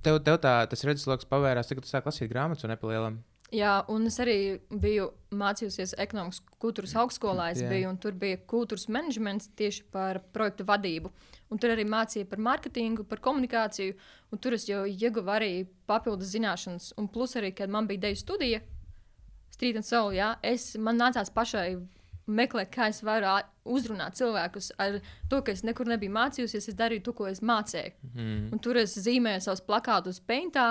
tev, 0.04 0.19
tev 0.25 0.41
tā, 0.43 0.58
tas 0.71 0.84
redzesloks 0.88 1.30
pavērās, 1.32 1.71
kad 1.71 1.86
tu 1.86 1.91
sāki 1.91 2.12
lasīt 2.12 2.32
grāmatas 2.34 2.67
un 2.67 2.73
nepalielam. 2.73 3.21
Jā, 3.54 3.75
un 3.93 4.08
es 4.10 4.17
arī 4.19 4.58
biju 4.82 5.12
mācījusies 5.38 5.93
ekonomikas 6.01 6.41
kultūras 6.62 6.95
augstskolā. 6.97 7.51
Es 7.54 7.62
Jā. 7.62 7.69
biju, 7.69 7.91
un 7.93 7.99
tur 8.01 8.15
bija 8.17 8.39
kultūras 8.49 8.88
menedžments 8.89 9.51
tieši 9.60 9.86
par 9.93 10.19
projektu 10.34 10.65
vadību. 10.65 11.12
Un 11.54 11.62
tur 11.62 11.75
arī 11.75 11.86
mācīja 11.88 12.28
par 12.28 12.41
mārketingu, 12.41 13.06
par 13.08 13.21
komunikāciju. 13.21 13.93
un 14.32 14.41
Tur 14.41 14.58
es 14.58 14.65
jau 14.67 14.84
ieguvu 14.89 15.30
arī 15.30 15.51
papildus 15.88 16.34
zināšanas. 16.34 16.93
Un 16.97 17.08
plus 17.08 17.36
arī, 17.36 17.54
kad 17.56 17.69
man 17.69 17.88
bija 17.88 18.08
deju 18.08 18.15
studija, 18.23 18.62
Street 19.51 19.78
and 19.78 19.86
Soul, 19.86 20.12
jā, 20.17 20.36
es, 20.43 20.73
man 20.75 20.97
nācās 20.99 21.32
pašai 21.32 21.78
meklēt, 22.27 22.71
kā 22.73 22.89
es 22.91 23.01
varu 23.05 23.38
uzrunāt 23.65 24.17
cilvēkus 24.17 24.71
ar 24.81 24.99
to, 25.29 25.41
ka 25.45 25.53
es 25.53 25.63
nekur 25.65 25.89
nebiju 25.89 26.13
mācījusies. 26.15 26.69
Es 26.71 26.77
darīju 26.77 27.05
to, 27.07 27.13
ko 27.17 27.29
es 27.29 27.41
mācīju. 27.45 27.93
Mm. 28.13 28.41
Un 28.53 28.61
tur 28.61 28.79
es 28.81 28.95
zīmēju 29.05 29.45
savus 29.45 29.63
plakātus 29.65 30.21
Paintā, 30.25 30.67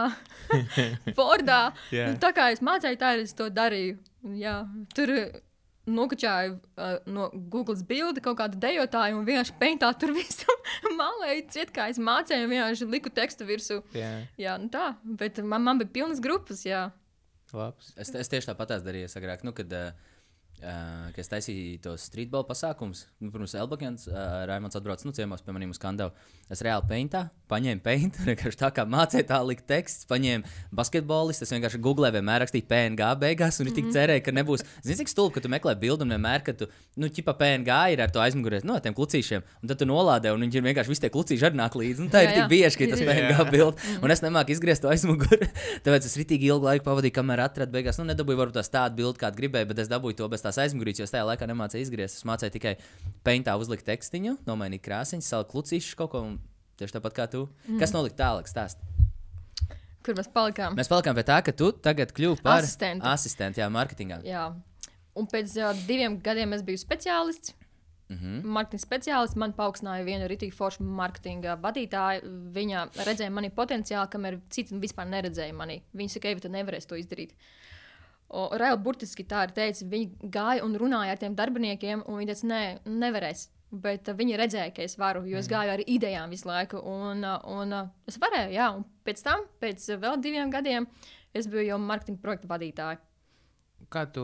Fordā. 1.17 1.63
Jā. 1.95 2.11
Nu, 2.13 2.21
tā 2.23 2.35
kā 2.37 2.51
es 2.55 2.63
mācīju, 2.65 3.01
tā 3.01 3.15
arī 3.15 3.27
es 3.27 3.35
to 3.39 3.51
darīju. 3.53 3.99
Un, 4.25 4.39
Jā, 4.41 4.55
tur 4.97 5.11
eh, 5.13 5.35
nokačāju 5.85 6.55
uh, 6.57 6.95
no 7.13 7.27
Google 7.53 7.77
bildi 7.85 8.23
kaut 8.25 8.39
kādu 8.39 8.57
dejotāju 8.63 9.19
un 9.19 9.27
vienkārši 9.27 9.57
Paintā 9.61 9.91
tur 10.01 10.15
visu 10.17 10.59
malēju 10.97 11.45
ciet, 11.53 11.75
kā 11.77 11.91
es 11.93 12.01
mācīju, 12.01 12.47
un 12.47 12.55
vienkārši 12.55 12.89
liku 12.89 13.13
tekstu 13.13 13.47
virsū. 13.49 13.83
Jā, 13.93 14.15
Jā, 14.41 14.57
nu 14.63 14.71
tā, 14.73 14.95
bet 15.05 15.43
man, 15.45 15.67
man 15.67 15.83
bija 15.83 15.93
pilnas 15.99 16.25
grupas, 16.25 16.65
jā. 16.65 16.87
labs. 17.53 17.93
Es, 18.01 18.15
es 18.17 18.33
tieši 18.33 18.53
tāpat 18.53 18.79
darīju 18.87 19.13
agrāk, 19.21 19.45
nu, 19.45 19.53
kad 19.57 19.77
uh, 19.77 20.14
Uh, 20.65 21.11
ka 21.13 21.21
es 21.21 21.29
taisīju 21.29 21.81
tos 21.85 22.07
streetbola 22.09 22.47
pasākumus. 22.49 23.03
Nu, 23.21 23.29
pirms 23.35 23.53
Elbakens, 23.61 24.07
uh, 24.09 24.45
Raimons 24.49 24.79
atbrauc 24.79 25.03
no 25.05 25.11
nu, 25.11 25.17
ciemos 25.17 25.43
pie 25.45 25.53
maniem 25.53 25.75
uz 25.75 25.81
Kandavu. 25.83 26.15
Es 26.49 26.63
reāli 26.65 26.89
peintā, 26.89 27.27
paņēmu 27.53 27.83
peintu, 27.85 28.23
vienkārši 28.29 28.61
tā 28.63 28.71
kā 28.73 28.87
mācīju 28.89 29.27
tā 29.29 29.41
likt 29.45 29.67
teksts, 29.69 30.07
paņēmu 30.09 30.49
basketbolistu. 30.77 31.45
Es 31.45 31.53
vienkārši 31.53 31.81
googlēju, 31.85 32.17
vienmēr 32.17 32.41
rakstīju 32.45 32.69
PNG 32.71 33.11
beigās, 33.21 33.61
un 33.61 33.69
es 33.69 33.77
tik 33.77 33.91
cerēju, 33.93 34.23
ka 34.25 34.35
nebūs. 34.39 34.65
Zini, 34.87 34.97
cik 35.03 35.13
stulbi, 35.13 35.35
ka 35.37 35.45
tu 35.45 35.51
meklē 35.53 35.75
bildi 35.81 36.07
un 36.07 36.15
vienmēr, 36.17 36.45
ka 36.47 36.57
tu, 36.57 36.71
nu, 36.97 37.13
ķipa 37.13 37.37
PNG 37.41 37.79
ir 37.93 38.05
ar 38.07 38.15
to 38.15 38.25
aizmugurē, 38.25 38.63
no 38.65 38.79
tiem 38.81 38.97
klucīšiem, 38.97 39.45
un 39.61 39.73
tad 39.73 39.83
tu 39.83 39.89
nolādē, 39.89 40.33
un 40.33 40.47
viņi 40.47 40.65
vienkārši 40.65 40.95
visi 40.95 41.05
tie 41.05 41.13
klucīši 41.13 41.49
arī 41.51 41.61
nāk 41.61 41.77
līdzi. 41.81 42.09
Tā 42.13 42.25
Jā, 42.25 42.31
ir 42.31 42.35
tik 42.39 42.43
jā. 42.45 42.49
bieži, 42.55 42.81
ka 42.81 42.91
tas. 42.95 43.05
PNG 43.09 43.49
bildi, 43.53 43.93
un 44.01 44.17
es 44.17 44.25
nemāku 44.25 44.57
izgriezt 44.57 44.85
to 44.85 44.93
aizmuguri. 44.93 45.51
Tāpēc 45.85 46.09
es 46.09 46.17
ritīgi 46.21 46.49
ilgu 46.53 46.71
laiku 46.71 46.89
pavadīju, 46.89 47.17
kamēr 47.21 47.45
atradu 47.45 47.77
beigās. 47.77 48.01
Nu, 48.01 48.09
nedabūju 48.09 48.41
varbūt 48.41 48.73
tādu 48.73 49.01
bildi, 49.01 49.21
kādu 49.21 49.41
gribēju, 49.41 49.69
bet 49.73 49.85
es 49.85 49.91
dabūju 49.93 50.19
to 50.21 50.29
bez 50.33 50.45
tās 50.45 50.54
aizmugurības, 50.63 51.01
jo 51.01 51.09
es 51.09 51.15
tajā 51.15 51.25
laikā 51.29 51.49
nemācīju 51.51 51.87
izgriezt. 51.87 52.19
Es 52.21 52.27
mācīju 52.29 52.55
tikai 52.57 52.75
peintā 53.27 53.57
uzlikt 53.61 53.87
tekstiņu, 53.89 54.39
nomainīt 54.49 54.85
krāsiņu, 54.85 55.25
salikt 55.25 55.53
klucīšus 55.55 55.97
kaut 55.99 56.13
ko. 56.15 56.27
Tieši 56.75 56.97
tāpat 56.97 57.15
kā 57.15 57.27
tu. 57.31 57.45
Mm. 57.69 57.79
Kas 57.79 57.93
nolika 57.95 58.19
tālāk? 58.19 58.49
Stāst. 58.51 58.81
Kur 60.05 60.17
mēs 60.19 60.29
palikām? 60.29 60.75
Mēs 60.77 60.91
palikām 60.91 61.17
pie 61.17 61.25
tā, 61.25 61.39
ka 61.47 61.53
tu 61.57 61.71
tagad 61.73 62.11
kļuvi 62.13 62.43
par 62.45 62.61
Asistentu. 62.61 63.07
asistentu, 63.09 63.63
jā, 63.63 63.69
mārketingā. 63.73 64.19
Jā. 64.27 64.49
Un 65.15 65.29
pēc 65.31 65.55
uh, 65.63 65.71
diviem 65.89 66.19
gadiem 66.21 66.53
es 66.57 66.65
biju 66.67 66.81
speciālists. 66.83 67.55
Mm 68.09 68.17
-hmm. 68.17 68.43
Marketinga 68.45 68.85
speciālists 68.85 69.37
man 69.37 69.53
paaugstināja 69.53 70.05
vienu 70.05 70.27
rītīgu 70.29 70.53
foršu 70.53 70.83
marketinga 70.85 71.57
vadītāju. 71.63 72.21
Viņa 72.53 72.89
redzēja 73.07 73.31
manī 73.31 73.51
potenciālu, 73.51 74.11
kamēr 74.11 74.41
citi 74.51 74.75
vispār 74.75 75.09
neredzēja 75.09 75.55
manī. 75.55 75.81
Viņa 75.95 76.09
saka, 76.09 76.35
ka 76.35 76.41
tu 76.41 76.49
nevarēsi 76.49 76.87
to 76.87 76.97
izdarīt. 76.97 77.33
Raila 78.59 78.77
burtiski 78.83 79.25
tā 79.31 79.45
ir 79.49 79.53
teica, 79.57 79.87
viņi 79.91 80.31
gāja 80.35 80.65
un 80.67 80.75
runāja 80.81 81.15
ar 81.15 81.21
tiem 81.23 81.35
darbiniekiem, 81.39 82.03
un 82.09 82.21
viņi 82.21 82.33
teica, 82.33 82.49
nē, 82.51 82.63
nevarēs. 83.05 83.49
Bet 83.75 84.07
uh, 84.09 84.15
viņi 84.15 84.37
redzēja, 84.39 84.71
ka 84.77 84.83
es 84.87 84.95
varu, 85.01 85.25
jo 85.27 85.39
es 85.41 85.49
gāju 85.51 85.73
ar 85.75 85.81
idejām 85.87 86.31
visu 86.31 86.47
laiku. 86.49 86.79
Un, 86.79 87.25
uh, 87.27 87.41
un 87.51 87.73
uh, 87.75 87.89
es 88.07 88.19
varēju, 88.23 88.53
jā, 88.55 88.69
un 88.77 88.85
pēc 89.07 89.23
tam, 89.27 89.47
pēc 89.63 89.89
vēl 90.03 90.21
diviem 90.23 90.51
gadiem, 90.55 90.87
es 91.35 91.49
biju 91.51 91.65
jau 91.73 91.79
marketinga 91.83 92.23
projekta 92.23 92.51
vadītāja. 92.53 93.01
Kā 93.91 94.05
tu 94.15 94.23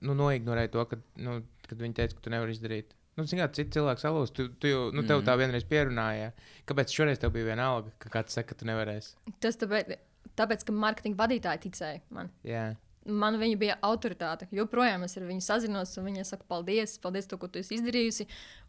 nu, 0.00 0.14
noignorēji 0.16 0.70
to, 0.74 0.84
ka, 0.90 0.98
nu, 1.22 1.40
kad 1.68 1.82
viņi 1.82 1.96
teica, 1.98 2.16
ka 2.18 2.24
tu 2.24 2.30
nevari 2.32 2.54
izdarīt? 2.54 2.94
Nu, 3.18 3.26
zini, 3.28 3.42
kā 3.42 3.50
cits 3.52 3.74
cilvēks 3.76 4.06
salūst, 4.06 4.32
tu, 4.38 4.46
tu 4.62 4.70
jau, 4.70 4.84
nu, 4.94 5.02
tev 5.04 5.18
Mhm. 5.20 5.26
tā 5.26 5.34
vienreiz 5.36 5.66
pierunāja. 5.68 6.30
Kāpēc 6.66 6.94
šoreiz 6.94 7.18
tev 7.20 7.34
bija 7.34 7.50
viena 7.50 7.66
alga, 7.74 7.90
ka 8.00 8.08
kāds 8.14 8.32
saka, 8.38 8.54
ka 8.54 8.60
tu 8.62 8.68
nevarēsi? 8.70 9.10
Tas 9.44 9.58
tāpēc, 9.60 9.90
tāpēc 10.38 10.64
ka 10.64 10.72
marketinga 10.72 11.18
vadītāji 11.20 11.60
ticēja 11.66 12.00
man. 12.16 12.30
Jā, 12.48 12.70
Man 13.06 13.34
viņa 13.40 13.56
bija 13.58 13.74
autoritāte. 13.82 14.46
Joprojām 14.54 15.02
es 15.02 15.16
ar 15.18 15.24
viņu 15.26 15.42
sazinos, 15.42 15.96
un 15.98 16.04
viņa 16.06 16.22
saka, 16.28 16.44
paldies, 16.46 16.92
paldies, 17.02 17.26
to, 17.26 17.38
ko 17.40 17.48
tu 17.50 17.58
esi 17.58 17.74
izdarījusi. 17.74 18.28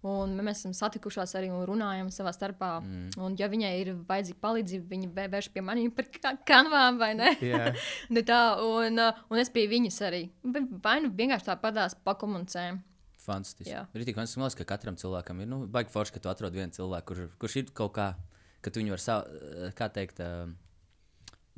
Un 0.10 0.34
mēs 0.41 0.63
esam 0.63 0.74
satikušās 0.74 1.36
arī 1.38 1.52
un 1.54 1.62
runājam 1.69 2.10
savā 2.13 2.34
starpā. 2.34 2.72
Mm. 2.82 3.12
Un, 3.22 3.36
ja 3.38 3.50
viņai 3.52 3.74
ir 3.84 3.91
vajadzīga 4.10 4.41
palīdzība, 4.41 4.89
viņa 4.89 5.12
vē- 5.19 5.28
vērš 5.36 5.52
pie 5.54 5.65
maniem 5.65 5.93
par 5.93 6.10
ka- 6.17 6.34
kanvām 6.50 6.98
vai 6.98 7.12
ne? 7.19 7.36
jā. 7.46 7.67
Ne 8.15 8.26
tā, 8.26 8.39
un, 8.63 8.98
un 9.00 9.43
es 9.43 9.54
pie 9.54 9.67
viņas 9.69 10.02
arī. 10.10 10.24
Vai 10.82 10.98
nu 11.06 11.13
vienkārši 11.13 11.52
tā 11.52 11.60
padās 11.62 11.93
pakomunicējam. 12.04 12.82
Fantastiski. 13.24 13.72
Jā. 13.72 13.86
Rītīgi, 13.96 14.17
man 14.17 14.28
liekas, 14.28 14.58
ka 14.60 14.65
katram 14.74 14.98
cilvēkam 15.00 15.39
ir 15.46 15.48
nu, 15.48 15.62
baigi 15.72 15.93
forši, 15.93 16.17
ka 16.17 16.24
tu 16.26 16.32
atrod 16.34 16.58
vienu 16.58 16.74
cilvēku, 16.76 17.13
kur, 17.13 17.30
kurš 17.39 17.60
ir 17.62 17.69
kaut 17.78 17.93
kā, 17.96 18.10
ka 18.65 18.74
tu 18.74 18.82
viņu 18.82 18.98
var 18.98 19.30
kā 19.78 19.88
teikt, 19.93 20.19
uh, 20.19 20.50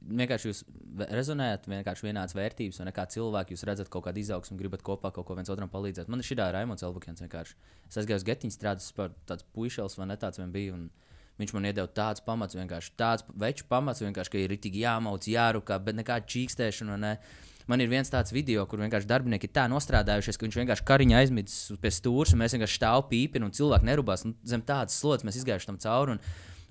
vienkārši 0.05 0.49
jūs 0.49 0.61
rezonējat, 1.09 1.69
vienkārši 1.71 2.07
vienādas 2.07 2.35
vērtības, 2.37 2.81
un 2.81 2.91
kā 2.95 3.07
cilvēki 3.11 3.55
jūs 3.55 3.65
redzat 3.67 3.89
kaut 3.93 4.05
kādu 4.07 4.21
izaugsmu, 4.21 4.57
gribat 4.59 4.85
kopā 4.85 5.11
kaut 5.15 5.27
ko 5.27 5.37
viens 5.37 5.49
otram 5.51 5.71
palīdzēt. 5.71 6.11
Man 6.11 6.21
ir 6.21 6.27
šī 6.27 6.37
tā 6.39 6.51
Raimons 6.53 6.85
Elbukens 6.85 7.23
vienkārši. 7.25 7.57
Es 7.89 7.97
aizgāju 8.01 8.21
uz 8.21 8.27
getiņu 8.29 8.55
strādāt, 8.55 8.87
par 8.97 9.15
tāds 9.29 9.47
puišels 9.55 9.97
vai 9.99 10.09
ne 10.11 10.19
tāds 10.21 10.41
vien 10.41 10.53
bija. 10.53 10.77
un 10.77 10.87
Viņš 11.35 11.51
man 11.51 11.67
iedeva 11.67 11.89
tāds 11.91 12.23
pamats, 12.23 12.55
vienkārši 12.55 12.93
tāds 12.95 13.25
veču 13.35 13.65
pamats, 13.67 13.99
vienkārši, 13.99 14.31
ka 14.31 14.39
ir 14.39 14.53
rītīgi 14.53 14.85
jāmauc, 14.85 15.25
jārukā, 15.27 15.81
bet 15.83 15.97
nekāda 15.97 16.23
čīkstēšana. 16.31 16.95
Ne. 17.01 17.11
Man 17.67 17.81
ir 17.83 17.89
viens 17.91 18.11
tāds 18.11 18.31
video, 18.31 18.63
kur 18.69 18.79
vienkārši 18.79 19.09
darbinieki 19.09 19.49
tā 19.51 19.65
nostrādājušies, 19.71 20.39
ka 20.39 20.47
viņš 20.47 20.57
vienkārši 20.61 20.85
kariņā 20.87 21.19
aizmidzis 21.19 21.79
pie 21.81 21.91
stūra, 21.91 22.31
un 22.31 22.43
mēs 22.43 22.55
vienkārši 22.55 22.79
stāvam 22.79 23.07
pīpini, 23.09 23.49
un 23.49 23.55
cilvēki 23.57 23.89
nerūpās. 23.89 24.23
Zem 24.47 24.63
tādas 24.63 24.95
slodzes 25.01 25.27
mēs 25.27 25.41
izgājuši 25.41 25.71
tam 25.73 25.81
cauri. 25.83 26.15
Un, 26.15 26.23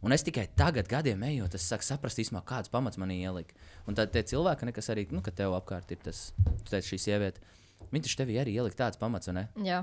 un 0.05 0.13
es 0.13 0.23
tikai 0.27 0.45
tagad, 0.57 0.87
gadiem 0.91 1.23
ejot, 1.31 1.55
es 1.59 1.65
sāku 1.71 1.87
saprast, 1.87 2.21
īstenībā, 2.21 2.43
kāds 2.49 2.71
pamats 2.73 2.99
manī 3.01 3.17
ielika. 3.25 3.57
Un 3.89 3.97
tad 3.99 4.13
cilvēki, 4.15 4.71
kas 4.77 4.91
arī, 4.93 5.07
nu, 5.13 5.23
kad 5.25 5.35
tev 5.39 5.57
apkārt 5.57 5.91
ir 5.97 6.01
tas, 6.05 6.27
teici, 6.69 6.93
šī 6.93 6.99
sieviete, 7.09 7.41
viņi 7.91 8.05
taču 8.07 8.21
tevī 8.21 8.39
arī 8.43 8.55
ielika 8.59 8.83
tāds 8.85 9.01
pamats, 9.01 9.31
vai 9.31 9.35
ne? 9.41 9.47
Jā. 9.65 9.83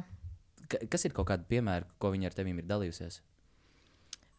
Ka- 0.71 0.85
Kas 0.93 1.05
ir 1.05 1.13
kaut 1.17 1.27
kādi 1.31 1.47
piemēri, 1.49 1.85
ko 1.99 2.11
viņi 2.13 2.29
ar 2.29 2.37
tevi 2.37 2.53
ir 2.55 2.67
dalījusies? 2.69 3.21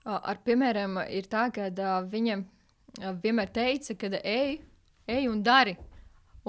Ar 0.04 0.38
piemēram, 0.46 0.96
ir 1.14 1.28
tā, 1.30 1.44
ka 1.54 1.68
uh, 1.70 2.06
viņa 2.10 2.38
uh, 2.40 3.12
vienmēr 3.22 3.50
teica, 3.54 3.94
ka 3.94 4.10
ej, 4.22 4.56
ej 5.06 5.28
un 5.30 5.42
dari. 5.46 5.76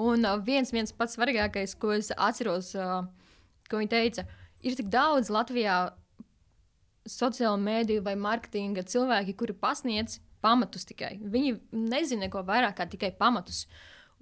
Un 0.00 0.24
uh, 0.26 0.38
viens, 0.42 0.72
viens 0.74 0.90
pats 0.92 1.14
svarīgākais, 1.14 1.76
ko 1.78 1.92
es 1.94 2.10
atceros, 2.16 2.72
ko 3.70 3.78
viņa 3.78 3.92
teica, 3.92 4.24
ir 4.66 4.74
tik 4.74 4.88
daudz 4.90 5.30
Latvijā 5.30 5.76
sociālo 7.08 7.56
mēdīju 7.60 8.04
vai 8.04 8.14
mārketinga 8.16 8.84
cilvēki, 8.88 9.36
kuri 9.38 9.56
pasniedz 9.58 10.20
pamatus 10.44 10.86
tikai. 10.88 11.16
Viņi 11.20 11.56
nezina 11.72 12.26
neko 12.26 12.44
vairāk 12.46 12.78
kā 12.78 12.88
tikai 12.90 13.12
pamatus. 13.18 13.64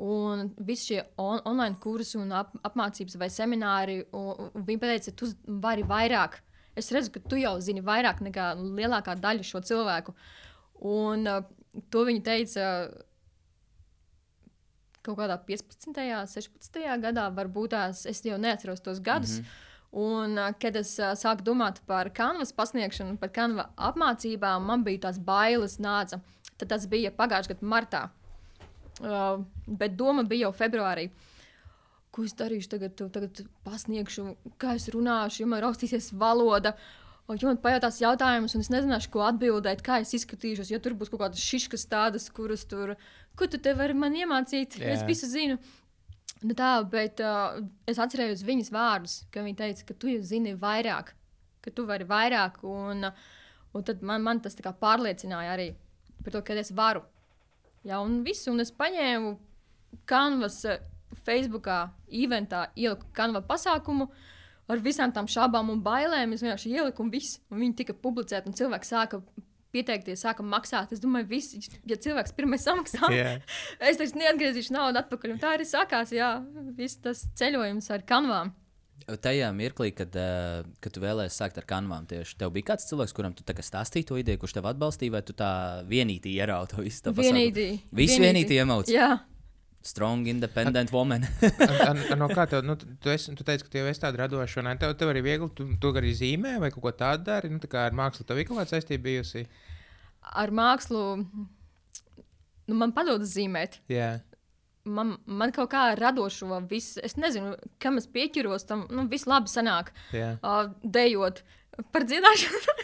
Un 0.02 0.48
visi 0.66 0.92
šie 0.92 1.02
on 1.20 1.42
online 1.46 1.78
kursi 1.82 2.16
un 2.18 2.32
ap 2.34 2.54
apmācības 2.64 3.18
vai 3.20 3.28
semināri, 3.30 4.00
un, 4.16 4.48
un 4.50 4.66
viņi 4.66 4.82
teica, 4.82 5.14
tu 5.18 5.28
vari 5.62 5.84
vairāk. 5.86 6.40
Es 6.78 6.88
redzu, 6.94 7.12
ka 7.14 7.22
tu 7.28 7.38
jau 7.38 7.58
zini 7.60 7.84
vairāk 7.84 8.22
nekā 8.24 8.52
lielākā 8.58 9.18
daļa 9.20 9.44
šo 9.46 9.60
cilvēku. 9.68 10.14
Un 10.88 11.28
uh, 11.28 11.42
to 11.92 12.06
viņi 12.08 12.22
teica 12.24 12.68
kaut 15.02 15.18
kādā 15.18 15.36
15. 15.46 15.90
un 15.90 16.30
16. 16.30 16.80
gadā, 17.02 17.26
varbūt 17.34 17.74
tās 17.74 18.06
es 18.08 18.22
jau 18.24 18.38
neatceros 18.40 18.82
tos 18.82 19.02
gadus. 19.02 19.38
Mm 19.38 19.44
-hmm. 19.44 19.71
Un, 19.92 20.38
uh, 20.38 20.54
kad 20.56 20.76
es 20.80 20.94
uh, 20.96 21.10
sāku 21.18 21.44
domāt 21.44 21.82
par 21.88 22.08
kanvas 22.16 22.54
pasniegšanu, 22.56 23.18
par 23.20 23.28
kanvas 23.34 23.68
apmācībām, 23.76 24.64
man 24.64 24.86
bija 24.86 25.02
tās 25.08 25.18
bailes, 25.20 25.76
nāca. 25.84 26.22
Tad 26.56 26.70
tas 26.70 26.86
bija 26.88 27.12
pagājušā 27.12 27.52
gada 27.52 27.68
martā. 27.68 28.02
Uh, 29.02 29.42
bet 29.66 29.98
doma 30.00 30.24
bija 30.28 30.46
jau 30.46 30.54
februārī. 30.56 31.10
Ko 32.12 32.24
es 32.24 32.32
darīšu 32.38 32.70
tagad? 32.72 32.96
Tagad 33.12 33.42
pasniegšu, 33.66 34.26
kā 34.60 34.78
es 34.78 34.88
runāšu, 34.92 35.42
ja 35.42 35.50
man 35.52 35.62
raustīsies 35.64 36.10
valoda. 36.16 36.74
Ja 37.28 37.48
man 37.48 37.60
pajautās 37.60 38.00
jautājumus, 38.02 38.56
un 38.56 38.64
es 38.64 38.68
nezināšu, 38.72 39.08
ko 39.12 39.22
atbildēt, 39.24 39.80
kā 39.84 40.00
es 40.02 40.10
izskatīšos, 40.16 40.72
jo 40.72 40.80
tur 40.82 40.96
būs 40.98 41.12
kaut 41.12 41.22
kādas 41.22 41.40
šiškas 41.40 41.86
tādas, 41.88 42.26
kuras 42.34 42.66
tur, 42.68 42.96
ko 43.38 43.48
tu 43.48 43.60
te 43.62 43.72
vari 43.78 43.94
man 43.96 44.16
iemācīt, 44.18 44.76
yeah. 44.80 44.96
es 44.96 45.04
visu 45.08 45.30
zinu. 45.30 45.56
Nu 46.42 46.56
tā, 46.58 46.72
bet 46.90 47.20
uh, 47.22 47.60
es 47.86 48.00
atcerējos 48.02 48.42
viņas 48.46 48.72
vārdus, 48.74 49.20
ka 49.30 49.44
viņa 49.44 49.60
teica, 49.60 49.86
ka 49.86 49.94
tu 49.94 50.10
jau 50.10 50.22
zini 50.26 50.56
vairāk, 50.58 51.12
ka 51.62 51.70
tu 51.70 51.86
vari 51.86 52.06
vairāk, 52.08 52.58
un, 52.66 53.06
un 53.72 53.86
tad 53.86 54.02
man, 54.02 54.24
man 54.26 54.42
tas 54.42 54.58
pārliecināja 54.58 55.54
arī 55.54 55.68
par 56.24 56.34
to, 56.34 56.42
ka 56.42 56.58
es 56.58 56.72
varu. 56.74 57.04
Jā, 57.86 58.00
un 58.02 58.22
visu, 58.26 58.50
un 58.50 58.62
es 58.62 58.74
paņēmu 58.74 59.36
kanvas 60.08 60.60
Facebookā, 61.26 61.92
eventā, 62.08 62.66
ieliku 62.78 63.08
kanvā 63.14 63.42
pasākumu. 63.46 64.08
Ar 64.70 64.80
visām 64.80 65.12
tām 65.12 65.26
šaubām 65.28 65.70
un 65.72 65.82
bailēm 65.84 66.32
es 66.32 66.42
vienkārši 66.44 66.70
ieliku, 66.72 67.04
un, 67.04 67.10
viss, 67.12 67.40
un 67.50 67.60
viņi 67.60 67.78
tika 67.82 67.96
publicēti. 67.98 68.54
Cilvēki 68.56 68.88
sāka 68.88 69.20
pieteikties, 69.72 70.22
sāka 70.24 70.44
maksāt. 70.46 70.92
Es 70.94 71.02
domāju, 71.02 71.28
visi, 71.32 71.62
ja 71.88 71.98
cilvēks 72.00 72.34
pirmais 72.36 72.64
samaksā, 72.66 73.10
Jā. 73.12 73.36
es 73.90 74.00
taču 74.00 74.18
neatgriezīšu 74.20 74.76
naudu 74.76 75.02
atpakaļ. 75.02 75.36
Un 75.36 75.42
tā 75.42 75.56
arī 75.56 75.68
sākās, 75.68 76.14
jā, 76.16 76.34
viss 76.76 77.00
tas 77.02 77.26
ceļojums 77.38 77.90
ar 77.94 78.04
kanvām. 78.08 78.52
Tajā 79.02 79.48
mirklī, 79.56 79.90
kad, 79.96 80.14
uh, 80.14 80.62
kad 80.82 80.94
tu 80.94 81.02
vēlējies 81.02 81.34
sākt 81.40 81.58
ar 81.58 81.66
kanvām, 81.66 82.06
tieši 82.06 82.36
tev 82.38 82.52
bija 82.54 82.70
kāds 82.70 82.86
cilvēks, 82.86 83.14
kuram 83.16 83.34
tu 83.34 83.42
stāstīji 83.42 84.06
to 84.06 84.18
ideju, 84.20 84.38
kurš 84.44 84.54
tev 84.58 84.68
atbalstīja, 84.70 85.16
vai 85.16 85.24
tu 85.26 85.34
tā 85.34 85.50
vienīgi 85.90 86.36
ierauti 86.36 86.78
to 86.78 86.84
visu? 86.86 87.14
Vienīgi. 87.18 87.68
Visi 87.90 88.22
vienīgi 88.22 88.60
iemauc. 88.60 88.92
Strong, 89.82 90.28
independent 90.30 90.92
woman. 90.94 91.26
An, 91.88 91.98
an, 91.98 92.18
no 92.20 92.28
kā 92.30 92.44
tev, 92.46 92.62
nu, 92.62 92.76
tu, 92.78 93.10
esi, 93.10 93.32
tu 93.34 93.46
teici, 93.46 93.66
ka 93.66 93.72
tev 93.72 93.88
ir 93.90 93.98
tāda 93.98 94.20
radoša, 94.22 94.62
un 94.62 94.78
tev, 94.78 94.94
tev 94.98 95.10
arī 95.10 95.24
viegli, 95.26 95.48
tu, 95.58 95.66
tu 95.82 95.90
arī 95.98 96.12
zīmē 96.14 96.54
vai 96.62 96.70
kaut 96.70 96.84
ko 96.84 96.92
tādu 97.02 97.26
dari. 97.26 97.50
Nu, 97.50 97.58
tā 97.62 97.70
kā 97.72 97.88
ar 97.88 97.96
mākslu 97.98 98.26
tev 98.28 98.38
ir 98.38 98.46
kaut 98.46 98.60
kāda 98.60 98.76
saistība 98.76 99.08
bijusi. 99.08 99.46
ar 100.22 100.54
mākslu 100.54 101.02
nu, 102.68 102.76
man 102.78 102.94
padodas 102.94 103.34
zīmēt. 103.34 103.80
Jā, 103.90 104.14
man, 104.84 105.16
man 105.26 105.52
kaut 105.54 105.70
kā 105.72 105.88
radošo 105.98 106.60
visu, 106.70 107.00
es 107.04 107.16
nezinu, 107.20 107.54
kam 107.82 107.98
es 108.00 108.06
pieķeros, 108.10 108.66
tam 108.68 108.86
nu, 108.90 109.06
viss 109.10 109.28
labi 109.30 109.50
sanāk. 109.52 109.92
Jā. 110.14 110.34
Uh, 110.42 110.72
dejot 110.82 111.42
par 111.92 112.04
dziedāšanu. 112.04 112.76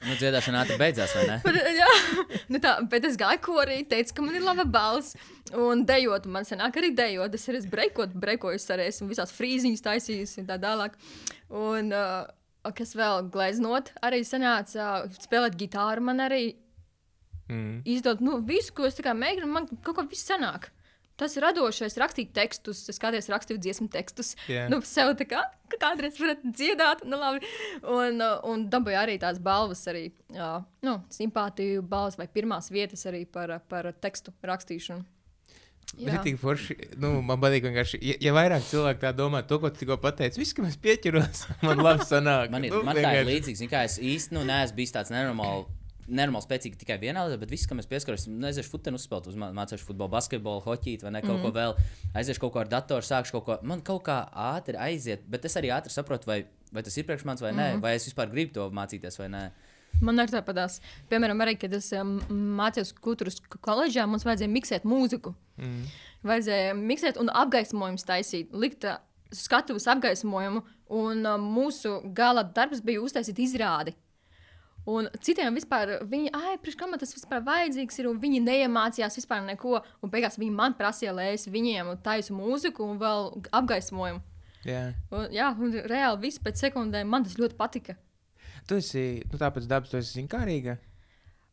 Nu, 0.00 0.14
dziedāšana 0.16 0.62
ātri 0.62 0.76
beidzās, 0.80 1.12
vai 1.16 1.24
ne? 1.28 1.36
Par- 1.44 1.58
Jā, 1.80 1.88
nu 2.52 2.60
tā, 2.62 2.76
bet 2.90 3.04
es 3.08 3.18
gāju 3.20 3.40
korī, 3.44 3.80
teicu, 3.88 4.14
ka 4.16 4.24
man 4.24 4.38
ir 4.38 4.44
laba 4.46 4.64
balss. 4.64 5.16
Un 5.56 5.82
dejot, 5.86 6.28
man 6.30 6.46
senāk 6.46 6.78
arī 6.78 6.92
dejot. 6.96 7.34
Es 7.34 7.48
arī 7.50 7.60
breikot, 7.72 8.14
breikoju 8.14 8.60
arī 8.74 8.86
esmu 8.90 9.10
visās 9.10 9.32
frīziņas 9.34 9.84
taisījis 9.86 10.36
un 10.40 10.48
tā 10.48 10.56
tālāk. 10.62 10.94
Un 11.50 11.90
uh, 11.90 12.70
kas 12.76 12.94
vēl 12.98 13.26
gleznot, 13.34 13.90
arī 14.06 14.22
sanāca 14.26 14.88
uh, 15.04 15.20
spēlēt 15.20 15.58
gitāru 15.60 16.06
man 16.06 16.22
arī 16.28 16.44
Mm. 17.50 17.80
izdot 17.84 18.20
nu, 18.22 18.38
visu, 18.46 18.72
ko 18.76 18.86
es 18.86 18.98
mēģinu, 19.00 19.48
man 19.50 19.66
kaut 19.82 19.96
kā 19.98 20.06
viss 20.08 20.28
sanāk. 20.30 20.70
Tas 21.20 21.34
ir 21.36 21.44
radošais, 21.44 21.98
rakstīt 22.00 22.30
tekstus, 22.32 22.86
es 22.88 22.96
kādreiz 23.00 23.26
rakstīju 23.28 23.60
dziesmu 23.60 23.90
tekstus. 23.92 24.32
Jā. 24.48 24.70
Nu, 24.72 24.78
sev 24.88 25.10
tā 25.18 25.26
kā 25.28 25.42
ka 25.68 25.76
kādreiz 25.82 26.16
varat 26.16 26.40
dziedāt, 26.46 27.02
nu 27.04 27.18
labi. 27.20 27.44
Un, 27.84 28.22
un 28.48 28.62
dabūju 28.72 28.96
arī 28.96 29.18
tās 29.20 29.36
balvas, 29.42 29.82
arī 29.90 30.06
uh, 30.32 30.62
nu, 30.86 30.96
simpātiju 31.12 31.82
balvas 31.84 32.16
vai 32.16 32.24
pirmās 32.32 32.70
vietas 32.72 33.04
arī 33.10 33.26
par, 33.28 33.58
par 33.68 33.90
tekstu 34.00 34.32
rakstīšanu. 34.48 35.04
Jā. 35.98 36.14
Ritīgi 36.14 36.38
forši. 36.38 36.76
Nu, 37.02 37.16
man 37.26 37.40
patīk 37.42 37.66
vienkārši, 37.66 37.98
ja, 38.06 38.14
ja 38.22 38.32
vairāk 38.36 38.62
cilvēki 38.68 39.02
tā 39.02 39.10
domā, 39.16 39.42
to, 39.44 39.58
ko 39.60 39.72
tu 39.74 39.82
tikko 39.82 39.98
pateici, 40.00 40.38
viss, 40.40 40.54
kam 40.56 40.68
es 40.70 40.78
pieķeros, 40.80 41.44
man 41.66 41.82
labi 41.82 42.06
sanāk. 42.06 42.48
Man, 42.54 42.64
ir, 42.64 42.72
Nu, 42.76 42.84
man 42.86 42.96
tā 42.96 43.02
ir 43.02 43.08
vienkārši- 43.08 43.30
līdzīga. 43.34 43.70
Kā 43.74 43.84
es 43.90 43.98
īsti 43.98 44.38
nu, 44.38 44.46
neesmu 44.48 44.78
bijis 44.80 44.94
tāds 44.96 45.12
nenormāls. 45.12 45.68
Nenormāli 46.08 46.46
spēcīgi 46.46 46.78
tikai 46.80 46.96
vienā 47.02 47.24
lietā, 47.26 47.38
bet 47.42 47.52
viss, 47.52 47.68
kam 47.70 47.82
es 47.82 47.88
pieskaros, 47.90 48.26
aiziešu 48.26 48.72
futbolu 48.72 48.98
uzspēlēt, 49.00 49.56
mācīšu 49.58 49.86
futbolu, 49.86 50.10
basketbolu, 50.14 50.62
hoķīt 50.64 51.04
vai 51.06 51.12
ne, 51.14 51.22
kaut 51.24 51.36
mm. 51.36 51.44
ko 51.44 51.52
vēl. 51.54 51.74
Aiziešu 52.18 52.42
kaut 52.44 52.54
ko 52.54 52.62
ar 52.64 52.70
datoru, 52.72 53.06
sākšu 53.06 53.36
kaut 53.36 53.46
ko. 53.46 53.58
Man 53.66 53.84
kaut 53.86 54.02
kā 54.08 54.22
ātri 54.50 54.80
aiziet, 54.80 55.26
bet 55.30 55.46
es 55.46 55.58
arī 55.60 55.70
ātri 55.74 55.94
saprotu, 55.94 56.30
vai, 56.30 56.40
vai 56.74 56.84
tas 56.86 56.96
ir 56.98 57.06
priekš 57.08 57.26
manis 57.28 57.44
vai 57.44 57.52
nē, 57.54 57.68
mm. 57.76 57.84
vai 57.84 57.94
es 57.98 58.08
vispār 58.08 58.32
gribu 58.32 58.56
to 58.56 58.70
mācīties 58.74 59.20
vai 59.22 59.28
nē. 59.34 59.44
Man 60.00 60.22
arī 60.22 60.32
tāpatās. 60.32 60.78
Piemēram, 61.10 61.40
arī, 61.44 61.56
kad 61.60 61.74
es 61.76 61.90
um, 61.98 62.16
mācījos 62.58 62.94
kultūras 63.04 63.40
koledžā, 63.60 64.06
mums 64.08 64.24
vajadzēja 64.26 64.52
miksēt 64.52 64.86
mūziku. 64.88 65.34
Mm. 65.60 65.88
Vajadzēja 66.30 66.76
miksēt 66.78 67.20
un 67.20 67.32
apgaismojumus 67.42 68.06
taisīt, 68.08 68.54
likt 68.56 68.86
uh, 68.88 69.00
skatuves 69.34 69.88
apgaismojumu. 69.92 70.62
Un 70.96 71.26
uh, 71.28 71.36
mūsu 71.40 71.98
gala 72.16 72.46
darbs 72.56 72.80
bija 72.84 73.02
uztaisīt 73.04 73.42
izrādi. 73.44 73.94
Un 74.88 75.10
citiem 75.20 75.54
vispār, 75.54 75.98
viņi, 76.08 76.30
ah, 76.32 76.54
kam 76.78 76.94
man 76.94 77.00
tas 77.00 77.12
vispār 77.12 77.42
vajadzīgs 77.44 78.00
ir, 78.00 78.08
un 78.08 78.20
viņi 78.20 78.40
neiemācījās 78.46 79.18
vispār 79.20 79.42
neko. 79.44 79.80
Un 80.00 80.12
beigās 80.12 80.38
viņi 80.40 80.54
man 80.56 80.76
prasīja, 80.78 81.12
lai 81.16 81.32
es 81.34 81.46
viņiem 81.50 81.92
taisu 82.04 82.36
mūziku 82.36 82.86
un 82.88 83.00
vēl 83.00 83.32
apgaismojumu. 83.52 84.22
Jā. 84.64 84.90
Un, 85.12 85.28
jā, 85.32 85.50
un 85.56 85.72
reāli 85.88 86.26
viss 86.26 86.40
pēc 86.42 86.60
sekundēm 86.66 87.08
man 87.08 87.24
tas 87.24 87.38
ļoti 87.40 87.56
patika. 87.56 87.96
Tu 88.68 88.80
esi, 88.80 89.04
nu 89.30 89.40
tāpēc 89.40 89.68
dabas, 89.68 89.92
tu 89.92 90.00
esi 90.00 90.18
zinkārīga. 90.18 90.76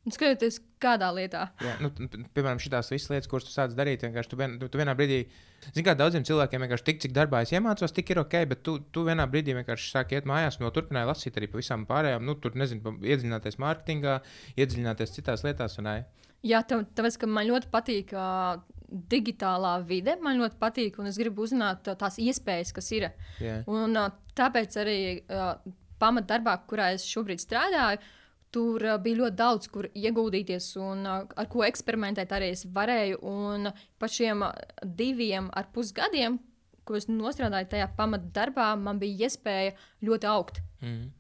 Un 0.08 0.14
skatoties, 0.16 0.62
kādā 0.80 1.10
lietā. 1.12 1.42
Jā, 1.60 1.74
nu, 1.84 1.90
piemēram, 2.32 2.62
šīs 2.64 2.94
visas 2.94 3.10
lietas, 3.12 3.28
kuras 3.28 3.44
tu 3.44 3.52
sāc 3.52 3.74
darīt, 3.76 4.06
vienkārši 4.06 4.32
tu, 4.32 4.38
vien, 4.40 4.54
tu, 4.62 4.70
tu 4.72 4.80
vienā 4.80 4.94
brīdī, 4.96 5.18
zini, 5.66 5.84
kā 5.84 5.98
daudziem 6.00 6.24
cilvēkiem 6.28 6.64
vienkārši 6.64 6.86
tik, 6.88 7.02
cik 7.04 7.16
darbā 7.18 7.42
es 7.44 7.52
iemācos, 7.52 7.92
tik 7.92 8.14
ir 8.14 8.22
ok, 8.24 8.38
bet 8.54 8.62
tu, 8.64 8.78
tu 8.96 9.04
vienā 9.04 9.26
brīdī 9.28 9.58
vienkārši 9.58 9.90
sāki 9.92 10.16
iet 10.16 10.30
mājās 10.30 10.62
vēl 10.62 10.72
turpināji 10.78 11.10
lasīt 11.10 11.40
arī 11.42 11.50
par 11.52 11.60
visām 11.60 11.84
pārējām. 11.90 12.24
Nu, 12.24 12.38
tur, 12.40 12.56
nezinu, 12.56 12.96
iedziļināties 13.04 13.60
mārketingā, 13.60 14.16
iedziļināties 14.56 15.18
citās 15.18 15.44
lietās. 15.44 15.76
Jā, 16.48 16.62
tā, 16.64 16.80
tāpēc, 16.96 17.18
ka 17.20 17.28
man 17.28 17.50
ļoti 17.50 17.68
patīk 17.74 18.14
uh, 18.16 18.62
digitālā 19.12 19.74
vide, 19.90 20.16
man 20.24 20.40
ļoti 20.40 20.56
patīk, 20.62 21.02
un 21.02 21.12
es 21.12 21.20
gribu 21.20 21.44
uzzināt 21.44 21.90
uh, 21.92 21.98
tās 22.00 22.16
iespējas, 22.24 22.72
kas 22.78 22.88
ir. 22.96 23.10
Jā. 23.44 23.60
Un 23.68 23.98
uh, 24.00 24.14
tāpēc 24.40 24.80
arī 24.80 25.00
uh, 25.20 25.58
pamatdarbā, 26.00 26.56
kurā 26.70 26.94
es 26.96 27.04
šobrīd 27.10 27.42
strādāju, 27.44 28.00
tur 28.54 28.84
uh, 28.86 28.98
bija 29.02 29.22
ļoti 29.22 29.38
daudz, 29.38 29.70
kur 29.72 29.90
ieguldīties 29.94 30.70
un 30.82 31.06
uh, 31.06 31.24
ar 31.28 31.50
ko 31.52 31.66
eksperimentēt 31.68 32.34
arī 32.36 32.52
es 32.56 32.66
varēju. 32.74 33.20
Un 33.28 33.72
pa 34.00 34.10
šiem 34.12 34.46
uh, 34.48 34.54
diviem 34.84 35.50
ar 35.54 35.70
pus 35.74 35.92
gadiem, 35.96 36.40
ko 36.88 36.96
es 37.00 37.10
nostrādāju 37.12 37.72
tajā 37.74 37.90
pamatdarbā, 37.98 38.72
man 38.80 39.00
bija 39.02 39.28
iespēja 39.28 39.76
ļoti 40.08 40.32
augt. 40.32 40.62
Mm. 40.82 41.14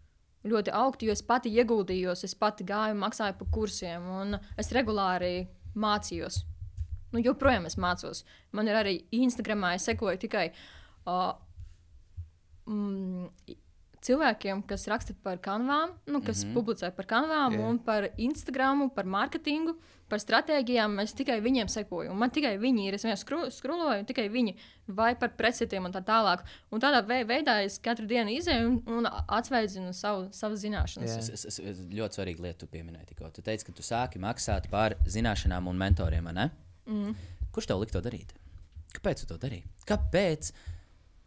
ļoti 0.47 0.71
augstu, 0.71 1.07
jo 1.07 1.11
es 1.11 1.21
pati 1.25 1.49
ieguldījos, 1.59 2.21
es 2.23 2.35
pati 2.37 2.63
gāju, 2.63 2.95
maksāju 3.01 3.35
par 3.39 3.47
kursiem, 3.51 4.05
un 4.21 4.37
es 4.55 4.69
regulāri 4.71 5.49
mācījos. 5.75 6.37
Nu, 7.11 7.19
joprojām 7.23 7.67
es 7.67 7.75
mācos. 7.79 8.23
Man 8.55 8.69
ir 8.69 8.77
arī 8.79 8.93
Instagramā, 9.15 9.73
es 9.75 9.87
sekoju 9.89 10.21
tikai 10.21 10.45
uh, 11.07 11.33
mm, 12.67 13.27
cilvēkiem, 14.07 14.63
kas 14.69 14.87
raksta 14.91 15.15
par 15.23 15.41
kanvām, 15.43 15.93
nu, 16.07 16.21
kas 16.21 16.43
mm 16.43 16.49
-hmm. 16.49 16.57
publicē 16.57 16.91
par 16.95 17.05
kanvām, 17.05 17.53
yeah. 17.53 17.69
un 17.69 17.79
par 17.79 18.09
Instagram, 18.17 18.89
par 18.95 19.05
mārketingu, 19.05 19.75
par 20.09 20.21
stratēģijām. 20.23 20.99
Es 21.03 21.13
tikai 21.13 21.37
viņiem 21.43 21.67
sekoju, 21.71 22.13
man 22.13 22.31
tikai 22.31 22.55
viņi 22.61 22.87
ir. 22.87 22.95
Es 22.95 23.03
vienkārši 23.05 23.25
skru, 23.25 23.39
skruloju, 23.51 24.05
tikai 24.07 24.29
viņi 24.31 24.55
vai 24.87 25.15
par 25.19 25.33
pretstatiem 25.39 25.85
un 25.85 25.91
tā 25.91 26.01
tālāk. 26.01 26.45
Un 26.71 26.83
tādā 26.83 27.03
vei- 27.07 27.25
veidā 27.27 27.59
es 27.65 27.79
katru 27.79 28.07
dienu 28.07 28.31
izēju 28.31 28.67
un, 28.67 28.81
un 28.87 29.09
atsveidzinu 29.27 29.93
savu, 29.93 30.29
savas 30.31 30.63
zināšanas. 30.63 31.11
Jā. 31.11 31.17
Es, 31.17 31.29
es, 31.29 31.45
es, 31.45 31.59
es 31.59 31.79
ļoti 31.79 32.19
svarīgu 32.19 32.47
lietu 32.47 32.65
tu 32.65 32.71
pieminēji 32.71 33.11
tikko. 33.11 33.29
Tu 33.35 33.41
teici, 33.41 33.65
ka 33.65 33.71
tu 33.71 33.83
sāki 33.83 34.19
maksāt 34.19 34.69
par 34.69 34.95
zināšanām 35.05 35.67
un 35.67 35.77
mentoriem? 35.77 36.31
Mm. 36.85 37.15
Kurš 37.51 37.67
tev 37.67 37.79
lika 37.79 37.97
to 37.97 38.01
darīt? 38.01 38.33
Kāpēc 38.95 39.21
tu 39.21 39.27
to 39.33 39.37
darīji? 39.41 39.67
Kāpēc? 39.87 40.51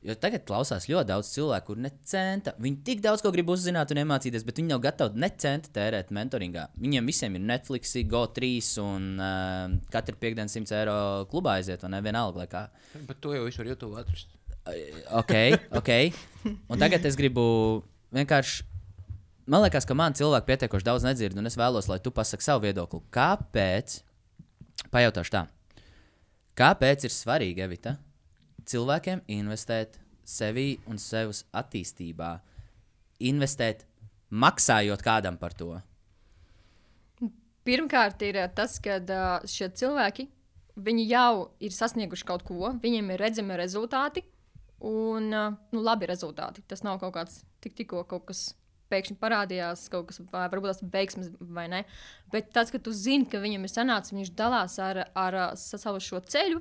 Jo 0.00 0.14
tagad 0.16 0.46
klausās 0.48 0.86
ļoti 0.88 1.10
daudz 1.10 1.28
cilvēku, 1.34 1.66
kuriem 1.68 1.84
ne 1.84 1.90
centa. 2.08 2.54
Viņi 2.64 2.78
tik 2.86 3.02
daudz 3.04 3.20
ko 3.20 3.28
grib 3.34 3.50
uzzināt 3.52 3.90
un 3.92 4.00
iemācīties, 4.00 4.46
bet 4.48 4.56
viņi 4.56 4.72
nav 4.72 4.80
gatavi 4.86 5.20
ne 5.20 5.28
centa 5.42 5.68
tērēt 5.76 6.12
mentoringā. 6.16 6.70
Viņiem 6.80 7.10
visiem 7.10 7.36
ir 7.36 7.44
Netflix, 7.44 7.92
GO3 8.08 8.50
un 8.80 9.10
uh, 9.20 9.76
katru 9.92 10.16
piekdienu 10.22 10.48
100 10.48 10.78
eiro 10.78 10.96
klubā 11.28 11.58
aiziet, 11.58 11.84
vai 11.84 11.92
ne? 11.92 12.00
Vienalga, 12.08 12.48
kā. 12.48 12.64
Bet 12.96 13.20
to 13.20 13.36
jau 13.36 13.44
visu 13.44 13.60
var 13.60 13.72
YouTube 13.74 14.00
atrast. 14.00 14.32
Ok, 15.20 15.36
ok. 15.76 15.94
Un 16.70 16.80
tagad 16.80 17.04
es 17.04 17.20
gribu 17.20 17.44
vienkārši. 18.16 18.64
Man 19.50 19.66
liekas, 19.66 19.84
ka 19.84 19.96
man 19.98 20.16
cilvēki 20.16 20.48
pietiekoši 20.48 20.86
daudz 20.86 21.04
nedzird, 21.04 21.36
un 21.36 21.48
es 21.50 21.60
vēlos, 21.60 21.90
lai 21.90 21.98
tu 22.00 22.12
pasaki 22.14 22.46
savu 22.46 22.64
viedokli. 22.68 23.02
Kāpēc? 23.12 24.00
Pajautāšu 24.94 25.34
tā. 25.34 25.48
Kāpēc 26.56 27.04
ir 27.04 27.12
svarīgi, 27.12 27.64
Evita, 27.66 27.98
cilvēkiem 28.70 29.24
investēt 29.36 29.98
sevi 30.24 30.74
un 30.90 30.98
savas 31.02 31.44
attīstībā? 31.56 32.32
Investēt, 33.28 33.84
maksājot 34.30 35.02
kādam 35.04 35.36
par 35.40 35.56
to. 35.58 35.74
Pirmkārt, 37.66 38.22
ir 38.24 38.40
eh, 38.40 38.52
tas, 38.56 38.78
ka 38.82 39.00
šie 39.44 39.68
cilvēki 39.76 40.30
jau 40.78 41.50
ir 41.60 41.72
sasnieguši 41.72 42.24
kaut 42.24 42.42
ko, 42.46 42.72
viņiem 42.82 43.10
ir 43.10 43.20
redzami 43.20 43.56
rezultāti, 43.58 44.24
un 44.80 45.32
uh, 45.32 45.52
nu, 45.72 45.82
labi 45.82 46.06
rezultāti. 46.08 46.62
Tas 46.66 46.82
nav 46.82 47.00
kaut 47.00 47.14
kāds 47.14 47.44
tik, 47.60 47.74
tikko 47.76 48.04
kaut 48.04 48.26
kas. 48.26 48.54
Pēkšņi 48.90 49.20
parādījās 49.22 49.84
kaut 49.86 50.08
kas, 50.08 50.16
varbūt 50.32 50.64
tas 50.66 50.80
ir 50.82 50.88
veiksmes, 50.90 51.28
vai 51.54 51.68
ne. 51.70 51.84
Bet 52.32 52.48
tas, 52.50 52.72
ka 52.74 52.78
tu 52.82 52.90
zini, 52.90 53.28
ka 53.30 53.38
viņam 53.38 53.62
ir 53.62 53.70
sanācis, 53.70 54.10
viņš 54.16 54.32
dalās 54.34 54.80
ar, 54.82 55.04
ar, 55.14 55.36
ar 55.38 55.52
savu 55.54 56.00
šo 56.02 56.18
ceļu, 56.26 56.58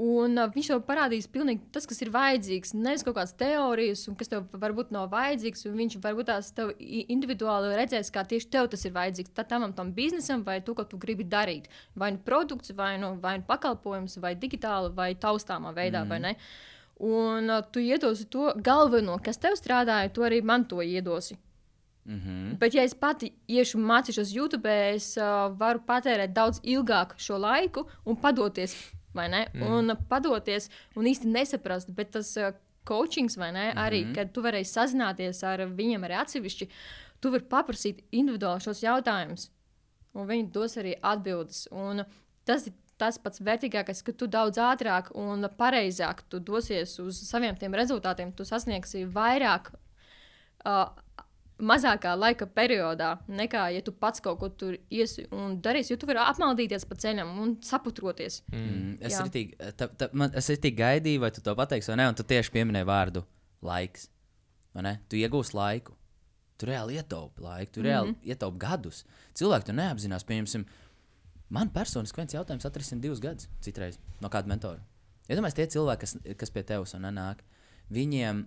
Un 0.00 0.38
uh, 0.40 0.48
viņš 0.48 0.70
tev 0.70 0.78
parādīs 0.88 1.26
pilnīgi 1.28 1.66
tas, 1.72 1.84
kas 1.88 2.00
ir 2.00 2.10
vajadzīgs. 2.14 2.72
Nevis 2.78 3.04
kaut 3.04 3.18
kādas 3.18 3.34
teorijas, 3.36 4.06
un 4.08 4.16
kas 4.16 4.30
tev 4.30 4.46
varbūt 4.56 4.92
nav 4.94 5.10
vajadzīgs. 5.12 5.66
Viņš 5.68 5.98
varbūt 6.00 6.30
tās 6.30 6.48
tev 6.56 6.72
individuāli 6.80 7.74
redzēs, 7.76 8.12
kā 8.14 8.24
tieši 8.28 8.48
tev 8.54 8.70
tas 8.72 8.86
ir 8.88 8.94
vajadzīgs. 8.96 9.34
Tad 9.36 9.50
tam, 9.52 9.66
tam 9.76 9.92
biznesam 9.92 10.46
vai 10.46 10.62
to, 10.64 10.72
ko 10.78 10.86
tu 10.88 11.00
gribi 11.00 11.26
darīt. 11.28 11.68
Vai 11.94 12.14
nu 12.16 12.22
produkts, 12.24 12.72
vai 12.76 12.94
nu, 13.02 13.18
vai 13.20 13.36
nu 13.42 13.48
pakalpojums, 13.48 14.16
vai 14.24 14.32
digitāli, 14.32 14.94
vai 14.96 15.12
taustāmā 15.12 15.74
veidā, 15.76 16.06
mm. 16.06 16.08
vai 16.08 16.20
ne. 16.24 16.34
Un 17.02 17.52
uh, 17.52 17.60
tu 17.68 17.82
iedosi 17.84 18.28
to 18.32 18.52
galveno, 18.64 19.18
kas 19.20 19.40
tev 19.42 19.58
strādāja, 19.60 20.12
tu 20.14 20.24
arī 20.24 20.40
man 20.40 20.64
to 20.64 20.80
iedosi. 20.80 21.36
Mm 22.04 22.20
-hmm. 22.20 22.58
Bet, 22.58 22.74
ja 22.74 22.82
es 22.82 22.94
pati 22.94 23.32
iešu 23.48 23.78
mācīšos 23.78 24.34
YouTube, 24.34 24.68
es 24.94 25.16
uh, 25.16 25.58
varu 25.58 25.80
patērēt 25.86 26.32
daudz 26.32 26.60
ilgāk 26.62 27.14
šo 27.16 27.38
laiku 27.38 27.86
un 28.04 28.16
padoties? 28.16 28.74
Mm. 29.54 29.62
Un 29.62 29.96
padoties 30.08 30.68
un 30.96 31.04
īsti 31.04 31.30
nesaprast, 31.30 31.90
bet 31.94 32.12
tas 32.12 32.36
uh, 32.36 32.52
coachings, 32.84 33.36
vai 33.38 33.52
ne? 33.52 33.72
Arī, 33.76 34.04
Mhm. 34.04 34.14
kad 34.14 34.32
tu 34.32 34.42
varēsi 34.42 34.72
sazināties 34.74 35.42
ar 35.46 35.58
viņiem 35.68 36.02
arī 36.08 36.16
atsevišķi, 36.24 36.68
tu 37.20 37.30
vari 37.30 37.44
paprasīt 37.44 38.02
individuāli 38.12 38.60
šos 38.64 38.82
jautājumus, 38.82 39.50
un 40.14 40.26
viņi 40.26 40.50
dos 40.52 40.76
arī 40.76 40.96
atbildes. 41.00 41.68
Un 41.70 42.04
tas 42.44 42.66
ir 42.66 42.72
tas 42.98 43.18
pats 43.18 43.40
vērtīgākais, 43.40 44.02
ka 44.04 44.12
tu 44.12 44.26
daudz 44.30 44.58
ātrāk 44.58 45.08
un 45.18 45.42
pareizāk 45.58 46.20
tu 46.30 46.38
dosies 46.38 46.98
uz 47.00 47.18
saviem 47.28 47.56
tiem 47.58 47.72
rezultātiem, 47.72 48.32
tu 48.36 48.44
sasniegsi 48.44 49.06
vairāk 49.10 49.72
uh, 50.64 50.86
mazākā 51.58 52.14
laika 52.18 52.46
periodā, 52.46 53.18
nekā 53.28 53.66
ja 53.74 53.82
tu 53.82 53.92
pats 53.92 54.20
kaut 54.20 54.38
ko 54.40 54.48
tur 54.48 54.76
iesi 54.90 55.26
un 55.30 55.60
darīsi. 55.62 55.90
Jo 55.92 55.96
tu 55.96 56.06
vari 56.06 56.18
apmaldīties 56.18 56.84
pa 56.88 56.94
ceļam 56.94 57.38
un 57.42 57.56
saputroties. 57.62 58.42
Mm, 58.52 58.98
es 59.00 59.12
Jā. 59.12 59.22
arī 59.22 59.30
tik, 59.30 59.56
ta, 59.76 59.86
ta, 59.88 60.08
man, 60.12 60.32
es 60.34 60.48
arī 60.50 60.60
tik 60.60 60.76
gaidīju, 60.78 61.20
vai 61.20 61.30
tu 61.30 61.40
to 61.44 61.54
pateiksi, 61.54 61.90
vai 61.92 61.96
nē, 62.00 62.08
un 62.08 62.14
tu 62.14 62.22
tieši 62.22 62.50
pieminēji 62.50 62.88
vārdu 62.88 63.24
laiks. 63.62 64.08
vai 64.74 64.82
ne? 64.82 65.00
Tu 65.08 65.16
iegūsi 65.20 65.52
laiku. 65.54 65.92
Tu 66.58 66.66
reāli 66.66 66.94
ietaupi 66.96 67.42
laiku, 67.42 67.72
tu 67.72 67.80
Mhm. 67.80 67.88
reāli 67.88 68.08
mm 68.08 68.14
-hmm. 68.14 68.28
ietaupi 68.28 68.58
gadus. 68.58 69.04
Cilvēki 69.34 69.64
to 69.64 69.72
neapzinās. 69.72 70.24
Pieņemsim, 70.24 70.64
man 71.50 71.68
personiski 71.70 72.16
viens 72.16 72.32
jautājums 72.34 72.64
atrisina 72.66 73.00
divus 73.00 73.20
gadus 73.20 73.48
citreiz 73.60 73.98
no 74.20 74.28
kāda 74.28 74.46
mentora. 74.46 74.80
Iedomājieties, 75.28 75.54
tie 75.54 75.66
cilvēki, 75.66 75.98
kas, 76.00 76.16
kas 76.36 76.50
pie 76.50 76.62
tevis 76.62 76.94
nāk, 76.94 77.36
viņiem, 77.90 78.46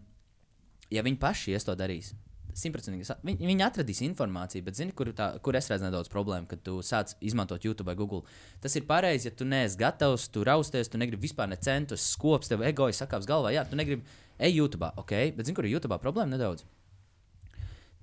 ja 0.92 1.04
viņi 1.04 1.20
paši 1.20 1.52
ies 1.52 1.64
to 1.64 1.76
darīs, 1.76 2.14
simtprocentīgi, 2.56 3.18
viņi, 3.28 3.48
viņi 3.50 3.66
atradīs 3.66 4.02
informāciju, 4.06 4.64
bet 4.66 4.78
zini, 4.78 4.94
kur, 4.96 5.10
tā, 5.16 5.28
kur 5.44 5.58
es 5.60 5.68
redzu 5.72 5.88
nedaudz 5.88 6.12
problēmu, 6.12 6.48
kad 6.52 6.62
tu 6.64 6.78
sāc 6.86 7.12
izmantot 7.26 7.66
YouTube 7.68 7.90
vai 7.90 7.98
Google. 8.00 8.24
Tas 8.64 8.76
ir 8.80 8.88
pareizi, 8.88 9.30
ja 9.30 9.36
tu 9.36 9.48
neesi 9.48 9.80
gatavs, 9.80 10.30
tu 10.32 10.46
rausties, 10.48 10.92
tu 10.92 11.02
negribi 11.02 11.28
vispār 11.28 11.52
ne 11.52 11.60
centus, 11.60 12.06
skops, 12.16 12.52
tev 12.52 12.64
egojas 12.68 13.04
sakāps 13.04 13.28
galvā, 13.30 13.52
jā, 13.56 13.66
tu 13.68 13.80
negribi, 13.80 14.08
ej 14.40 14.62
YouTube, 14.62 14.88
ok, 15.04 15.14
bet 15.36 15.50
zini, 15.50 15.58
kur 15.58 15.68
ir 15.68 15.76
YouTube 15.76 16.00
problēma 16.04 16.36
nedaudz. 16.36 16.64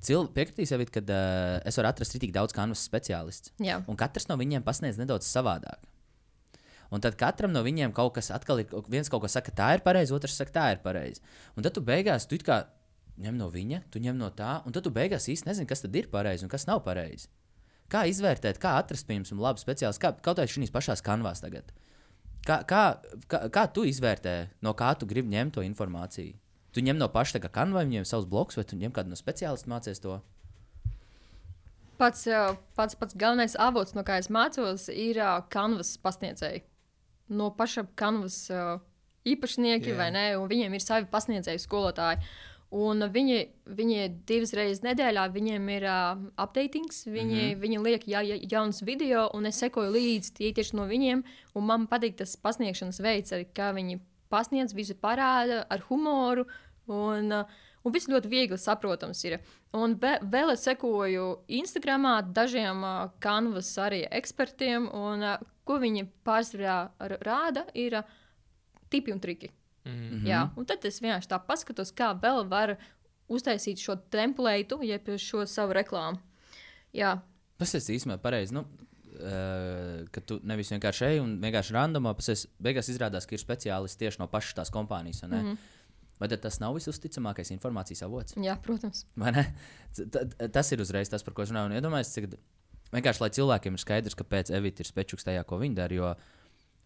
Cilvēki 0.03 0.35
piekritīs 0.35 0.73
jau, 0.75 0.83
ka 0.91 1.01
uh, 1.05 1.61
es 1.69 1.79
varu 1.79 1.93
atrast 1.93 2.19
tik 2.19 2.35
daudz 2.35 2.55
kanvas 2.57 2.83
speciālistu. 2.89 3.55
Un 3.87 3.99
katrs 3.99 4.27
no 4.27 4.35
viņiem 4.41 4.65
pasniedz 4.67 4.99
nedaudz 4.99 5.29
savādāk. 5.31 5.87
Un 6.93 7.01
tad 7.01 7.15
katram 7.17 7.55
no 7.55 7.63
viņiem 7.65 7.95
kaut 7.97 8.17
kas 8.19 8.29
atkal 8.35 8.61
ir. 8.61 8.73
viens 8.91 9.09
kaut 9.09 9.23
ko 9.23 9.31
saka, 9.31 9.55
tā 9.55 9.71
ir 9.77 9.85
pareizi, 9.85 10.13
otrs 10.13 10.35
saka, 10.37 10.53
tā 10.53 10.67
ir 10.75 10.83
pareizi. 10.85 11.23
Un 11.57 11.65
tad 11.65 11.73
tu 11.79 11.81
beigās 11.87 12.27
tu 12.29 12.37
kā 12.45 12.65
ņem 13.21 13.39
no 13.39 13.49
viņa, 13.53 13.83
tu 13.93 14.01
ņem 14.03 14.19
no 14.19 14.31
tā, 14.33 14.61
un 14.67 14.75
tad 14.75 14.87
tu 14.87 14.93
beigās 14.95 15.29
īsti 15.29 15.49
nezini, 15.51 15.69
kas 15.69 15.85
tad 15.85 15.97
ir 15.97 16.09
pareizi 16.13 16.47
un 16.47 16.53
kas 16.53 16.67
nav 16.69 16.83
pareizi. 16.87 17.29
Kā 17.93 18.07
izvērtēt, 18.09 18.57
kā 18.61 18.79
atrast, 18.81 19.05
piemēram, 19.09 19.41
labu 19.43 19.61
speciālistu, 19.61 20.01
kā 20.01 20.15
kaut 20.25 20.41
kā 20.41 20.47
šīs 20.49 20.73
pašās 20.73 21.05
kanvās 21.05 21.45
tagad. 21.45 21.75
Kā, 22.47 22.63
kā, 22.67 22.83
kā, 23.31 23.45
kā 23.53 23.67
tu 23.71 23.85
izvērtē, 23.87 24.37
no 24.65 24.73
kā 24.75 24.95
tu 24.99 25.07
gribi 25.07 25.35
ņemt 25.35 25.59
to 25.59 25.67
informāciju? 25.67 26.39
Tu 26.73 26.81
ņem 26.81 26.97
no 26.97 27.11
paša 27.13 27.43
kā 27.45 27.51
kanvā, 27.53 27.85
viņiem 27.85 28.07
savus 28.09 28.27
blokus, 28.31 28.57
vai 28.57 28.65
tu 28.65 28.79
ņem 28.81 28.95
kādu 28.97 29.13
no 29.13 29.19
speciālistiem 29.19 29.75
mācies 29.75 30.01
to? 30.03 30.17
Pats, 32.01 32.25
ā, 32.27 32.55
pats, 32.75 32.97
pats 32.99 33.15
galvenais 33.19 33.55
avots, 33.61 33.93
no 33.95 34.03
kā 34.09 34.17
es 34.19 34.31
mācos, 34.33 34.89
ir 34.89 35.21
uh, 35.21 35.37
kanvas 35.53 35.93
pasniedzēji. 36.03 36.65
No 37.37 37.51
paša 37.55 37.85
kanvas 38.01 38.39
uh, 38.51 38.81
īpašnieki, 39.29 39.93
yeah. 39.93 40.01
vai 40.01 40.09
ne? 40.15 40.25
Un 40.41 40.49
viņiem 40.51 40.75
ir 40.75 40.83
savi 40.83 41.07
pasniedzēji, 41.13 41.63
skolotāji. 41.63 42.25
Un 42.73 43.05
viņi, 43.13 43.39
viņi 43.69 44.05
divas 44.25 44.55
reizes 44.57 44.81
nedēļā 44.81 45.27
viņiem 45.35 45.67
ir 45.75 45.85
uh, 45.85 46.23
updatings, 46.41 47.03
viņi, 47.05 47.35
mm 47.35 47.43
-hmm. 47.51 47.59
viņi 47.61 47.81
liek 47.85 48.07
ja, 48.09 48.23
ja, 48.25 48.39
jaunas 48.49 48.81
video, 48.83 49.27
un 49.37 49.47
es 49.47 49.61
sekoju 49.61 49.93
līdzi 49.93 50.33
tie 50.39 50.53
tieši 50.57 50.79
no 50.79 50.87
viņiem. 50.89 51.21
Un 51.55 51.67
man 51.69 51.85
patīk 51.87 52.17
tas 52.17 52.33
pasniegšanas 52.37 53.03
veids, 53.05 53.33
arī 53.33 53.45
kā 53.53 53.75
viņi 53.77 54.01
pasniedz, 54.33 54.73
visu 54.73 54.97
parāda 54.97 55.67
ar 55.69 55.85
humoru. 55.91 56.47
Un, 56.89 57.29
uh, 57.33 57.45
un 57.85 57.93
viss 57.93 58.09
ļoti 58.09 58.33
viegli 58.33 58.59
saprotams 58.59 59.25
ir. 59.29 59.41
Un 59.77 59.99
ve, 60.01 60.17
vēl 60.25 60.57
es 60.57 60.65
sekoju 60.65 61.45
Instagram 61.49 62.09
dažiem 62.33 62.83
uh, 62.83 63.11
kanvas 63.21 63.77
arī 63.79 64.07
ekspertiem, 64.11 64.89
un 64.89 65.23
uh, 65.23 65.41
ko 65.65 65.77
viņi 65.77 66.09
pārsvarā 66.25 66.91
rāda, 67.21 67.67
ir 67.75 68.01
uh, 68.01 68.21
tipi 68.89 69.13
un 69.13 69.21
triki. 69.21 69.53
Mm. 69.85 69.91
Mm 69.91 70.11
-hmm. 70.21 70.27
Jā, 70.27 70.51
un 70.57 70.65
tad 70.67 70.85
es 70.85 71.01
vienkārši 71.01 71.29
tā 71.29 71.39
paskatos, 71.47 71.93
kā 71.93 72.13
vēl 72.21 72.49
var 72.49 72.77
uztaisīt 73.29 73.79
šo 73.79 73.97
templētu, 74.11 74.83
jeb 74.83 75.09
šo 75.19 75.47
savu 75.47 75.73
reklāmu. 75.73 76.19
Jā, 76.95 77.21
Tas 77.59 77.75
ir 77.75 77.81
īstenībā 77.81 78.19
pareizi. 78.19 78.53
Nu, 78.55 78.61
uh, 78.61 80.09
ka 80.11 80.21
tu 80.21 80.41
nevis 80.43 80.71
vienkārši 80.73 81.05
ej 81.05 81.21
un 81.21 81.37
vienkārši 81.41 81.75
randomā, 81.77 82.15
pēc 82.19 82.47
beigās 82.63 82.89
izrādās, 82.89 83.27
ka 83.29 83.37
ir 83.37 83.39
speciālisti 83.39 83.99
tieši 84.05 84.19
no 84.19 84.27
pašas 84.27 84.55
tās 84.55 84.71
kompānijas. 84.71 85.23
Mm 85.23 85.33
-hmm. 85.33 85.57
Vai 86.21 86.29
tad 86.29 86.41
tas 86.41 86.61
nav 86.61 86.75
visusticamākais 86.75 87.51
informācijas 87.51 88.03
avots? 88.03 88.35
jā 88.37 88.57
protams. 88.63 89.07
T- 90.11 90.49
Tas 90.49 90.73
ir 90.73 90.81
uzreiz 90.81 91.09
tas, 91.09 91.23
par 91.23 91.35
ko 91.35 91.43
es 91.43 91.51
runāju. 91.51 91.67
Un 91.67 91.73
Iedomājieties, 91.73 92.13
cik 92.13 92.35
vienkārši 92.93 93.21
lai 93.21 93.31
cilvēkiem 93.31 93.73
ir 93.73 93.79
skaidrs, 93.79 94.15
kāpēc 94.17 94.51
Evita 94.57 94.81
ir 94.81 94.87
spečuks 94.87 95.25
tajā, 95.25 95.45
ko 95.45 95.59
viņa 95.59 95.75
dara. 95.75 96.17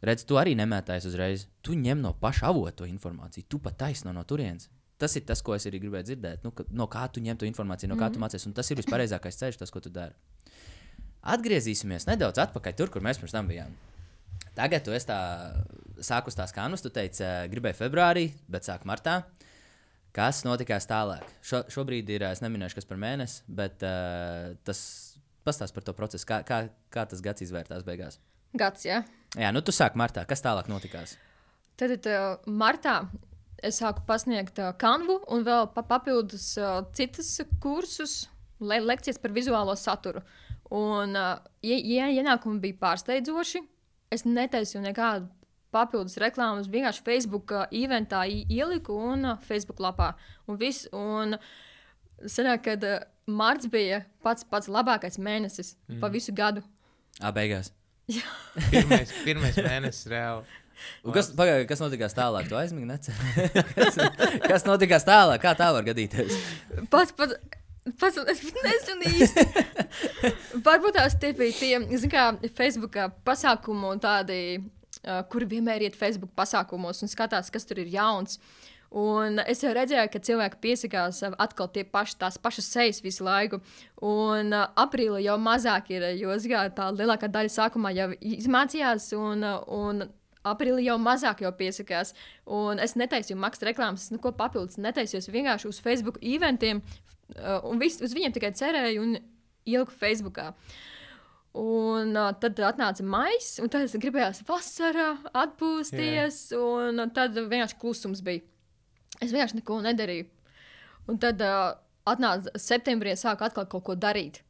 Redz, 0.04 0.26
tu 0.28 0.36
arī 0.36 0.52
nemētājies 0.58 1.06
uzreiz. 1.08 1.46
Tu 1.64 1.76
ņem 1.80 2.02
no 2.04 2.12
paša 2.20 2.50
avota 2.50 2.82
to 2.82 2.88
informāciju, 2.88 3.46
tu 3.48 3.60
pat 3.62 3.78
taisno 3.80 4.12
no 4.12 4.24
turienes. 4.28 4.68
Tas 5.00 5.12
ir 5.16 5.24
tas, 5.28 5.42
ko 5.44 5.54
es 5.56 5.66
arī 5.68 5.80
gribēju 5.80 6.08
dzirdēt. 6.10 6.44
Nu, 6.44 6.52
ka, 6.56 6.64
no 6.72 6.86
kā 6.88 7.04
tu 7.12 7.20
ņem 7.20 7.36
to 7.40 7.48
informāciju, 7.48 7.88
no 7.92 7.96
kā 7.96 8.06
mm 8.06 8.08
-hmm. 8.08 8.14
tu 8.14 8.20
mācies. 8.20 8.46
Un 8.46 8.52
tas 8.52 8.70
ir 8.70 8.76
vispareizākais 8.76 9.36
ceļš, 9.40 9.58
tas, 9.58 9.70
ko 9.70 9.80
tu 9.80 9.90
dari. 9.90 10.14
Atgriezīsimies 11.22 12.06
nedaudz 12.06 12.38
atpakaļ 12.38 12.74
tur, 12.76 12.90
kur 12.90 13.02
mēs 13.02 13.18
pirms 13.18 13.32
tam 13.32 13.48
bijām. 13.48 13.72
Tagad 14.54 14.84
tu 14.84 14.90
esi 14.90 15.06
tā, 15.06 15.18
sākus 16.00 16.36
tās 16.36 16.52
kanus, 16.52 16.82
tu 16.82 16.88
teici, 16.90 17.22
eh, 17.24 17.48
gribēji 17.48 17.76
februārī, 17.80 18.30
bet 18.48 18.64
sāk 18.64 18.84
martā. 18.84 19.24
Kas 20.12 20.44
notikās 20.44 20.88
tālāk? 20.88 21.24
Šo, 21.42 21.62
šobrīd 21.68 22.08
ir, 22.08 22.22
eh, 22.22 22.32
es 22.32 22.40
neminēšu, 22.40 22.74
kas 22.74 22.84
par 22.84 22.96
mēnesi, 22.96 23.42
bet 23.48 23.82
uh, 23.82 24.54
tas 24.64 24.80
pastāst 25.44 25.74
par 25.74 25.82
to 25.82 25.92
procesu, 25.92 26.24
kā, 26.26 26.40
kā, 26.46 26.70
kā 26.90 27.04
tas 27.08 27.20
gads 27.20 27.42
izvērtās 27.42 27.84
beigās. 27.84 28.18
Gads, 28.56 28.86
jā. 28.88 29.02
Jā, 29.36 29.52
nu 29.52 29.60
tu 29.60 29.74
sāki 29.74 30.00
martā, 30.00 30.24
kas 30.28 30.42
tālāk 30.44 30.70
notikās? 30.72 31.16
Tad 31.76 32.08
uh, 32.08 32.38
martā 32.48 33.02
es 33.64 33.80
sāku 33.82 34.04
pasniegt 34.08 34.60
uh, 34.62 34.72
kanvu 34.80 35.18
un 35.32 35.44
vēl 35.44 35.68
pa 35.74 35.84
papildus 35.84 36.54
uh, 36.60 36.80
citas 36.96 37.34
kursus, 37.60 38.26
le 38.60 38.80
lekcijas 38.80 39.20
par 39.20 39.34
vizuālo 39.36 39.76
saturu. 39.76 40.22
Un, 40.72 41.12
uh, 41.12 41.36
ja, 41.62 41.76
ja 41.76 42.08
ienākumi 42.16 42.62
bija 42.64 42.80
pārsteidzoši, 42.80 43.62
es 44.14 44.24
netaisīju 44.24 44.82
nekādu 44.86 45.28
papildus 45.74 46.16
reklāmas. 46.22 46.70
Vienkārši 46.72 47.04
Facebook 47.04 47.52
uh, 47.52 47.66
eventā 47.74 48.24
ieliku 48.28 48.96
un 49.12 49.32
uh, 49.34 49.40
Facebook 49.44 49.82
lapā. 49.84 50.14
Un 50.48 50.60
viss. 50.60 50.88
Un 50.96 51.36
sanāk, 52.24 52.64
kad 52.70 52.86
uh, 52.88 53.02
marts 53.28 53.68
bija 53.70 54.04
pats 54.24 54.46
pats 54.48 54.70
labākais 54.72 55.20
mēnesis 55.20 55.74
mm. 55.90 56.00
pa 56.00 56.10
visu 56.12 56.34
gadu. 56.36 56.64
Ā, 57.20 57.32
beigās. 57.36 57.72
Pirmais, 58.70 59.12
pirmais 59.26 59.58
mēnesis 59.58 60.06
reāli. 60.10 60.46
Un 61.06 61.14
Kas, 61.14 61.30
pagaid, 61.36 61.64
kas 61.70 61.80
notikās 61.80 62.14
tālāk? 62.16 62.48
Tu 62.50 62.56
aizmigi, 62.58 62.86
nec? 62.88 63.08
kas, 63.78 63.96
kas 64.44 64.66
notikās 64.68 65.06
tālāk? 65.08 65.40
Kā 65.42 65.54
tā 65.58 65.70
var 65.74 65.86
gadīties? 65.86 66.36
Pats, 66.92 67.14
pats, 67.16 67.38
pats 68.00 68.20
es 68.20 68.42
pat 68.44 68.60
nezinu 68.66 69.12
īsti. 69.22 69.46
Varbūt 70.66 70.98
tās 70.98 71.16
tie 71.22 71.32
bija 71.38 71.56
tie, 71.56 71.72
zin 72.02 72.12
kā, 72.12 72.28
Facebook 72.58 72.98
pasākumu 73.26 73.94
un 73.94 74.02
tādi, 74.04 74.40
uh, 75.02 75.22
kuri 75.32 75.48
vienmēr 75.56 75.88
iet 75.88 75.98
Facebook 75.98 76.34
pasākumos 76.38 77.02
un 77.02 77.12
skatās, 77.12 77.50
kas 77.54 77.66
tur 77.68 77.80
ir 77.82 77.90
jauns. 77.96 78.38
Un 78.96 79.42
es 79.44 79.60
jau 79.60 79.74
redzēju, 79.76 80.08
ka 80.08 80.20
cilvēki 80.24 80.60
piesakās 80.62 81.18
uh, 81.26 81.34
atkal 81.42 81.68
tie 81.72 81.82
paši, 81.84 82.16
tās 82.22 82.38
pašas 82.40 82.70
sejas 82.72 83.02
visu 83.04 83.26
laiku. 83.26 83.58
Un 84.00 84.54
uh, 84.56 84.70
aprīlī 84.80 85.26
jau 85.26 85.34
mazāk 85.42 85.90
ir, 85.92 86.06
jo 86.16 86.36
zikā, 86.40 86.62
tā 86.76 86.88
lielākā 86.96 87.28
daļa 87.32 87.52
sākumā 87.52 87.92
jau 87.92 88.08
izmācījās. 88.24 89.10
Un, 89.18 89.44
uh, 89.44 89.60
un 89.68 90.06
aprīlī 90.48 90.86
jau 90.86 90.96
mazāk 91.02 91.44
jau 91.44 91.52
piesakās. 91.58 92.14
Un 92.48 92.80
es 92.80 92.96
netaisīju 92.96 93.36
maksas 93.42 93.68
reklāmas, 93.68 94.08
es 94.08 94.16
neko 94.16 94.32
papildus 94.38 94.80
netaisīju. 94.80 95.20
Es 95.20 95.32
vienkārši 95.34 95.70
uz 95.74 95.82
Facebook 95.84 96.16
eventiem 96.22 96.80
uh, 96.80 97.60
un 97.68 97.82
vis, 97.82 98.00
uz 98.00 98.16
viņiem 98.16 98.38
tikai 98.38 98.54
cerēju 98.56 99.04
un 99.04 99.16
ieliku 99.66 99.92
Facebookā. 99.92 100.54
Un 101.56 102.16
uh, 102.16 102.32
tad 102.40 102.64
atnāca 102.64 103.04
maijs, 103.04 103.58
un 103.60 103.68
tad 103.72 103.86
es 103.86 103.96
gribēju 104.00 104.44
vasarā 104.48 105.14
atpūsties, 105.44 106.46
un 106.56 107.04
uh, 107.04 107.12
tad 107.12 107.36
vienkārši 107.36 107.80
klusums 107.80 108.24
bija. 108.24 108.44
Es 109.22 109.32
vienkārši 109.32 109.60
neko 109.60 109.80
nedarīju. 109.84 110.28
Un 111.10 111.20
tad 111.22 111.40
uh, 111.44 111.76
atnāca 112.08 112.52
septembrī, 112.60 113.14
es 113.14 113.24
sāku 113.24 113.46
atkal 113.46 113.68
kaut 113.70 113.84
ko 113.86 113.96
darīt. 113.98 114.42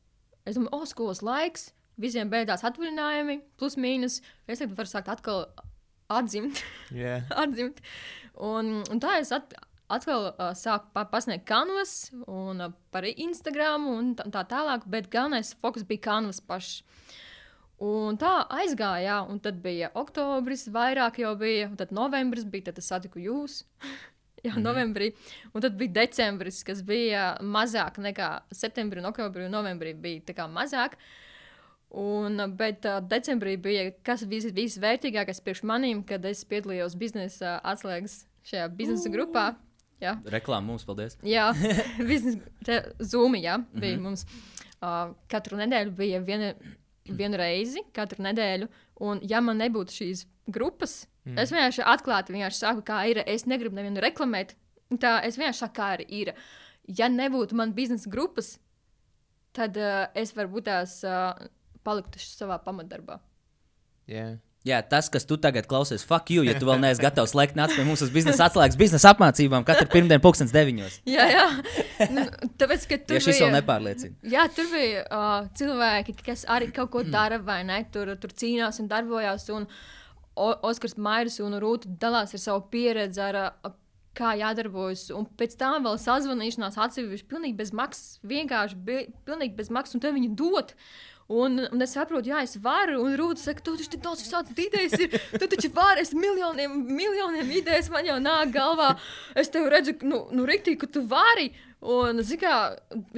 Es 0.46 0.56
domāju, 0.56 0.72
o, 0.76 0.88
skolas 0.88 1.22
laiks, 1.26 1.70
visiem 2.00 2.30
beidzās 2.32 2.64
atvaļinājumi, 2.66 3.40
plus 3.60 3.76
mīnus. 3.80 4.20
Es 4.46 4.62
tagad 4.62 4.76
varu 4.78 4.92
sākt 4.92 5.10
atkal 5.12 5.46
atzimt. 6.12 6.62
Yeah. 6.94 7.26
atzimt. 7.42 7.82
Un, 8.36 8.80
un 8.92 9.02
tā 9.02 9.18
es 9.20 9.32
at, 9.34 9.56
atkal 9.92 10.30
uh, 10.32 10.50
sāku 10.56 10.92
pa, 10.94 11.06
pasniegt 11.10 11.46
kanvas 11.48 12.10
un 12.26 12.68
uh, 12.68 12.72
par 12.94 13.06
Instagram 13.08 13.88
un 13.90 14.14
tā, 14.18 14.28
tā 14.34 14.44
tālāk, 14.52 14.88
bet 14.90 15.10
galvenais 15.12 15.54
fokus 15.60 15.86
bija 15.88 16.08
kanvas 16.10 16.42
pašs. 16.44 16.82
Un 17.82 18.16
tā 18.16 18.30
aizgāja, 18.56 19.02
jā, 19.04 19.16
un 19.28 19.40
tad 19.44 19.58
bija 19.60 19.90
oktobris, 20.00 20.62
vairāk 20.72 21.18
jau 21.20 21.34
bija, 21.36 21.66
un 21.68 21.74
tad 21.76 21.90
novembris 21.92 22.46
bija, 22.48 22.70
tad 22.70 22.80
es 22.80 22.88
satiku 22.88 23.20
jūs. 23.20 23.64
Jā, 24.46 24.52
mm 24.54 24.58
-hmm. 24.58 24.66
novembrī. 24.68 25.12
Un 25.54 25.60
tad 25.62 25.76
bija 25.76 25.92
decembris, 25.92 26.62
kas 26.64 26.82
bija 26.82 27.36
mazāk 27.40 27.98
nekā 27.98 28.40
septembrī, 28.52 28.98
un 29.02 29.10
oktobrī 29.12 29.46
un 29.46 29.52
novembrī 29.52 29.94
bija 29.94 30.20
tā 30.20 30.34
kā 30.34 30.46
mazāk. 30.48 30.96
Un, 31.90 32.36
bet 32.56 32.84
uh, 32.84 32.98
decembrī 33.08 33.56
bija 33.62 33.90
kas 34.04 34.22
vis, 34.28 34.44
visvērtīgākais 34.52 35.40
priekš 35.44 35.62
manīm, 35.62 36.02
kad 36.06 36.24
es 36.24 36.44
piedalījos 36.44 36.96
biznesa 36.98 37.60
atslēgas 37.64 38.26
šajā 38.44 38.68
biznesa 38.76 39.08
grupā. 39.12 39.54
Jā, 40.00 40.18
Reklāma 40.28 40.66
mums, 40.66 40.84
paldies. 40.84 41.16
jā 41.24 41.52
biznesa 42.10 42.82
zūmi, 43.00 43.40
jā, 43.42 43.58
bija 43.72 43.94
Mhm. 43.96 44.02
mums. 44.02 44.26
Uh, 44.82 45.14
katru 45.28 45.56
nedēļu 45.56 45.90
bija 45.96 46.20
viena, 46.20 46.50
viena 47.08 47.36
reize, 47.40 47.80
katru 47.94 48.22
nedēļu. 48.26 48.68
Un, 49.00 49.20
ja 49.22 49.40
man 49.40 49.56
nebūtu 49.58 49.94
šīs 49.94 50.26
grupas, 50.48 51.06
mm. 51.26 51.40
es 51.42 51.52
vienkārši 51.54 51.84
atklāti 51.94 52.36
vienkārši 52.36 52.62
saku, 52.62 52.84
kā 52.86 53.02
ir. 53.10 53.22
Es 53.26 53.46
negribu 53.50 53.78
nevienu 53.78 54.02
reklamēt. 54.04 54.54
Tā 55.02 55.18
es 55.26 55.38
vienkārši 55.40 55.64
saku, 55.64 55.76
kā 55.80 55.90
ir. 56.06 56.32
Ja 56.86 57.10
nebūtu 57.10 57.58
man 57.58 57.74
biznesa 57.74 58.10
grupas, 58.10 58.56
tad 59.56 59.78
uh, 59.80 60.06
es 60.14 60.34
varbūt 60.36 60.68
tās 60.70 61.00
uh, 61.06 61.32
paliktu 61.86 62.22
savā 62.22 62.60
pamatdarbā. 62.62 63.20
Jā. 64.10 64.36
Jā, 64.66 64.80
tas, 64.82 65.06
kas 65.06 65.22
tu 65.22 65.36
tagad 65.38 65.68
klausies, 65.70 66.02
fuck 66.02 66.30
you, 66.34 66.42
ja 66.42 66.56
tu 66.58 66.66
vēl 66.66 66.80
neesi 66.82 66.98
gatavs 66.98 67.30
slēgt 67.36 67.54
nāc 67.54 67.70
pie 67.76 67.84
mums 67.86 68.00
uz 68.02 68.10
biznesa 68.10 68.48
atslēgas, 68.48 68.74
biznesa 68.80 69.12
apmācībām 69.12 69.62
katru 69.66 69.86
pirmdienu, 69.92 70.18
pulkstens 70.24 70.50
deviņos. 70.54 70.96
Jā, 71.06 71.26
jā. 71.30 71.44
Nu, 72.10 72.24
tāpēc, 72.58 72.88
ka 72.90 72.98
tur 72.98 73.20
Ja 73.20 73.20
šis 73.22 73.38
vēl 73.38 73.44
bija- 73.46 73.52
nepārliecina. 73.60 74.16
Jā, 74.26 74.48
tur 74.56 74.66
bija 74.72 75.04
uh, 75.06 75.46
cilvēki, 75.54 76.16
kas 76.26 76.42
arī 76.50 76.72
kaut 76.74 76.90
ko 76.96 77.04
dara, 77.06 77.38
vai 77.38 77.60
ne? 77.68 77.78
Tur, 77.94 78.10
tur 78.18 78.34
cīnās 78.34 78.82
un 78.82 78.90
darbojās. 78.90 79.46
Un 79.54 79.68
o 80.36 80.52
Oskars 80.68 80.96
Mairis 81.00 81.40
un 81.44 81.56
Rūta 81.62 81.90
dalās 82.02 82.34
ar 82.36 82.42
savu 82.42 82.66
pieredzi, 82.72 83.20
ar 83.24 83.38
uh, 83.40 83.74
kā 84.16 84.34
jādarbojas. 84.40 85.10
Un 85.16 85.26
pēc 85.38 85.56
tam 85.60 85.84
vēl 85.84 85.98
sazvanīšanās 86.00 86.78
atsevišķi, 86.86 87.28
pilnīgi 87.30 87.58
bez 87.58 87.72
maksas. 87.76 88.16
Vienkārši 88.24 88.78
bi- 88.86 89.06
pilnīgi 89.28 89.56
bez 89.58 89.68
maksas, 89.72 89.96
un 89.98 90.04
te 90.04 90.12
viņi 90.14 90.32
dod. 90.38 90.72
Un, 91.26 91.58
un 91.72 91.82
es 91.82 91.96
saprotu, 91.96 92.30
jā, 92.30 92.44
es 92.46 92.54
varu. 92.62 93.00
Un 93.02 93.16
Rūta 93.18 93.42
saka, 93.42 93.64
tu 93.66 93.74
taču 93.74 93.98
daudz 93.98 94.22
tādas 94.30 94.60
idejas 94.62 94.94
ir. 95.02 95.16
Tu 95.34 95.48
taču 95.50 95.72
vari, 95.74 96.04
es 96.06 96.14
miljoniem, 96.14 96.76
miljoniem 96.86 97.50
idejas 97.50 97.90
man 97.90 98.06
jau 98.06 98.20
nāk 98.22 98.54
galvā. 98.54 98.92
Es 99.34 99.50
tev 99.50 99.66
redzu, 99.72 99.96
nu, 100.06 100.28
nu 100.30 100.46
riktīgi, 100.46 100.78
ka 100.84 100.92
tu 100.98 101.02
vari. 101.10 101.50
Un, 101.86 102.22
zināmā 102.24 102.40
kā, 102.40 102.54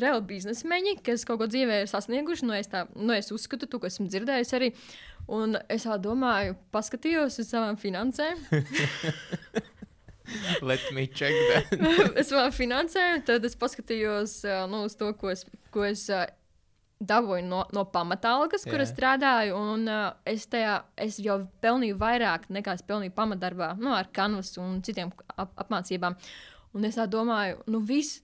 reāli 0.01 0.25
biznesmeņi, 0.33 0.97
kas 1.05 1.25
kaut 1.29 1.39
ko 1.41 1.47
dzīvē 1.49 1.83
ir 1.83 1.89
sasnieguši, 1.89 2.49
nu, 2.49 2.57
es, 2.57 2.69
tā, 2.73 2.87
nu, 2.97 3.13
es 3.15 3.31
uzskatu, 3.33 3.69
to, 3.71 3.79
esmu 3.87 4.09
dzirdējis 4.11 4.55
arī. 4.57 4.73
Un 5.29 5.59
es 5.69 5.85
tā 5.85 5.99
domāju, 6.01 6.57
paskatījos 6.73 7.37
uz 7.43 7.51
savām 7.53 7.77
finansēm. 7.81 8.41
Let 10.63 10.81
me 10.93 11.07
check 11.07 11.33
that. 11.53 11.73
es 12.21 12.33
vēl 12.33 12.51
finansēju, 12.53 13.23
tad 13.29 13.45
es 13.49 13.57
paskatījos 13.57 14.43
nu, 14.69 14.85
uz 14.89 14.97
to, 14.99 15.13
ko 15.17 15.33
es, 15.33 15.47
ko 15.73 15.87
es 15.89 16.05
dabūju 16.99 17.45
no, 17.47 17.63
no 17.75 17.85
pamatalgas, 17.93 18.65
kur 18.67 18.83
es 18.83 18.91
strādāju. 18.91 19.55
Un 19.57 19.87
uh, 19.91 20.17
es, 20.27 20.49
tajā, 20.51 20.81
es 20.99 21.19
jau 21.23 21.39
pelnīju 21.63 21.99
vairāk 22.01 22.49
nekā 22.55 22.75
es 22.79 22.85
pelnīju 22.87 23.15
pamatdarbā, 23.15 23.75
nu, 23.79 23.93
ar 23.95 24.11
kanvas 24.15 24.57
un 24.59 24.81
citiem 24.87 25.13
ap 25.37 25.55
apmācībām. 25.65 26.19
Un 26.75 26.89
es 26.89 26.99
tā 26.99 27.07
domāju, 27.11 27.63
nu 27.71 27.83
viss. 27.87 28.23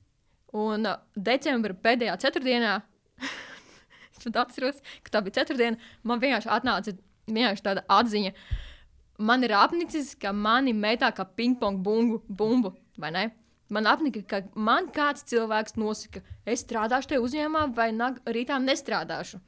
Un 0.55 0.87
uh, 0.87 1.01
decembra 1.19 1.75
pēdējā 1.75 2.13
ceturtdienā, 2.23 2.77
es 4.13 4.21
pat 4.23 4.37
atceros, 4.45 4.79
ka 5.03 5.17
tā 5.17 5.23
bija 5.27 5.41
ceturtdiena, 5.41 5.81
man 6.07 6.23
vienkārši 6.23 6.51
atnāca 6.55 6.95
vienkārši 7.27 7.65
tāda 7.65 7.83
atziņa. 7.91 8.35
Man 9.25 9.47
ir 9.47 9.55
apnicis, 9.59 10.13
ka 10.19 10.33
mani 10.35 10.75
metā 10.75 11.11
kā 11.15 11.27
pingpong 11.27 11.81
bungu, 11.83 12.21
bumbu, 12.29 12.75
vai 12.99 13.11
ne? 13.15 13.25
Man 13.75 13.89
apnika, 13.91 14.23
ka 14.29 14.41
man 14.55 14.87
kāds 14.95 15.27
cilvēks 15.31 15.77
nosaka, 15.81 16.23
es 16.47 16.63
strādāšu 16.63 17.13
tajā 17.13 17.25
uzņēmumā, 17.25 17.67
vai 17.75 17.91
rītā 18.37 18.61
nestrādāšu. 18.63 19.41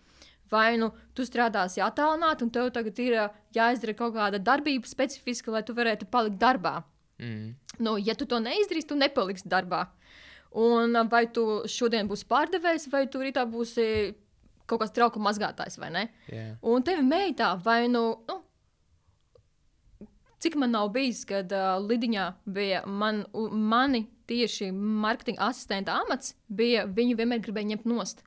Vai 0.50 0.76
nu 0.78 0.92
tu 1.14 1.24
strādāsi 1.26 1.82
attālināti, 1.82 2.46
un 2.46 2.52
tev 2.54 2.70
tagad 2.74 2.98
ir 3.02 3.16
jāizdara 3.54 3.96
kaut 3.98 4.14
kāda 4.14 4.38
darbība 4.42 4.86
specifiska, 4.86 5.50
lai 5.50 5.64
tu 5.66 5.74
varētu 5.74 6.06
palikt 6.10 6.38
darbā. 6.42 6.80
Mm. 7.18 7.56
Nu, 7.82 7.96
ja 7.98 8.14
tu 8.14 8.28
to 8.30 8.38
neizdarīsi, 8.42 8.90
tu 8.92 8.98
nepaliksi 8.98 9.50
darbā. 9.50 9.86
Un 10.56 10.94
vai 11.10 11.26
tu 11.34 11.64
šodien 11.68 12.08
būsi 12.08 12.28
pārdevējs, 12.30 12.86
vai 12.92 13.04
tu 13.10 13.20
rītā 13.20 13.44
būsi 13.50 13.86
kaut 14.66 14.82
kāds 14.82 14.94
trauku 14.94 15.22
mazgātājs, 15.22 15.78
vai 15.82 15.90
ne? 15.94 16.04
Jā. 16.30 16.46
Un 16.66 16.84
tev 16.86 17.02
meitā, 17.06 17.52
vai 17.62 17.86
nu, 17.90 18.04
nu 18.26 18.40
cik 20.42 20.56
man 20.62 20.74
nav 20.74 20.90
bijis, 20.94 21.24
kad 21.28 21.52
uh, 21.52 21.76
Lidiņā 21.82 22.26
bija 22.54 22.84
man, 22.86 23.24
u, 23.34 23.48
mani 23.50 24.06
tieši 24.30 24.70
marketinga 24.74 25.50
asistenta 25.50 26.00
amats, 26.02 26.34
bija 26.48 26.86
viņu 26.86 27.16
vienmēr 27.18 27.42
gribēja 27.44 27.74
ņemt 27.74 27.86
nost. 27.90 28.22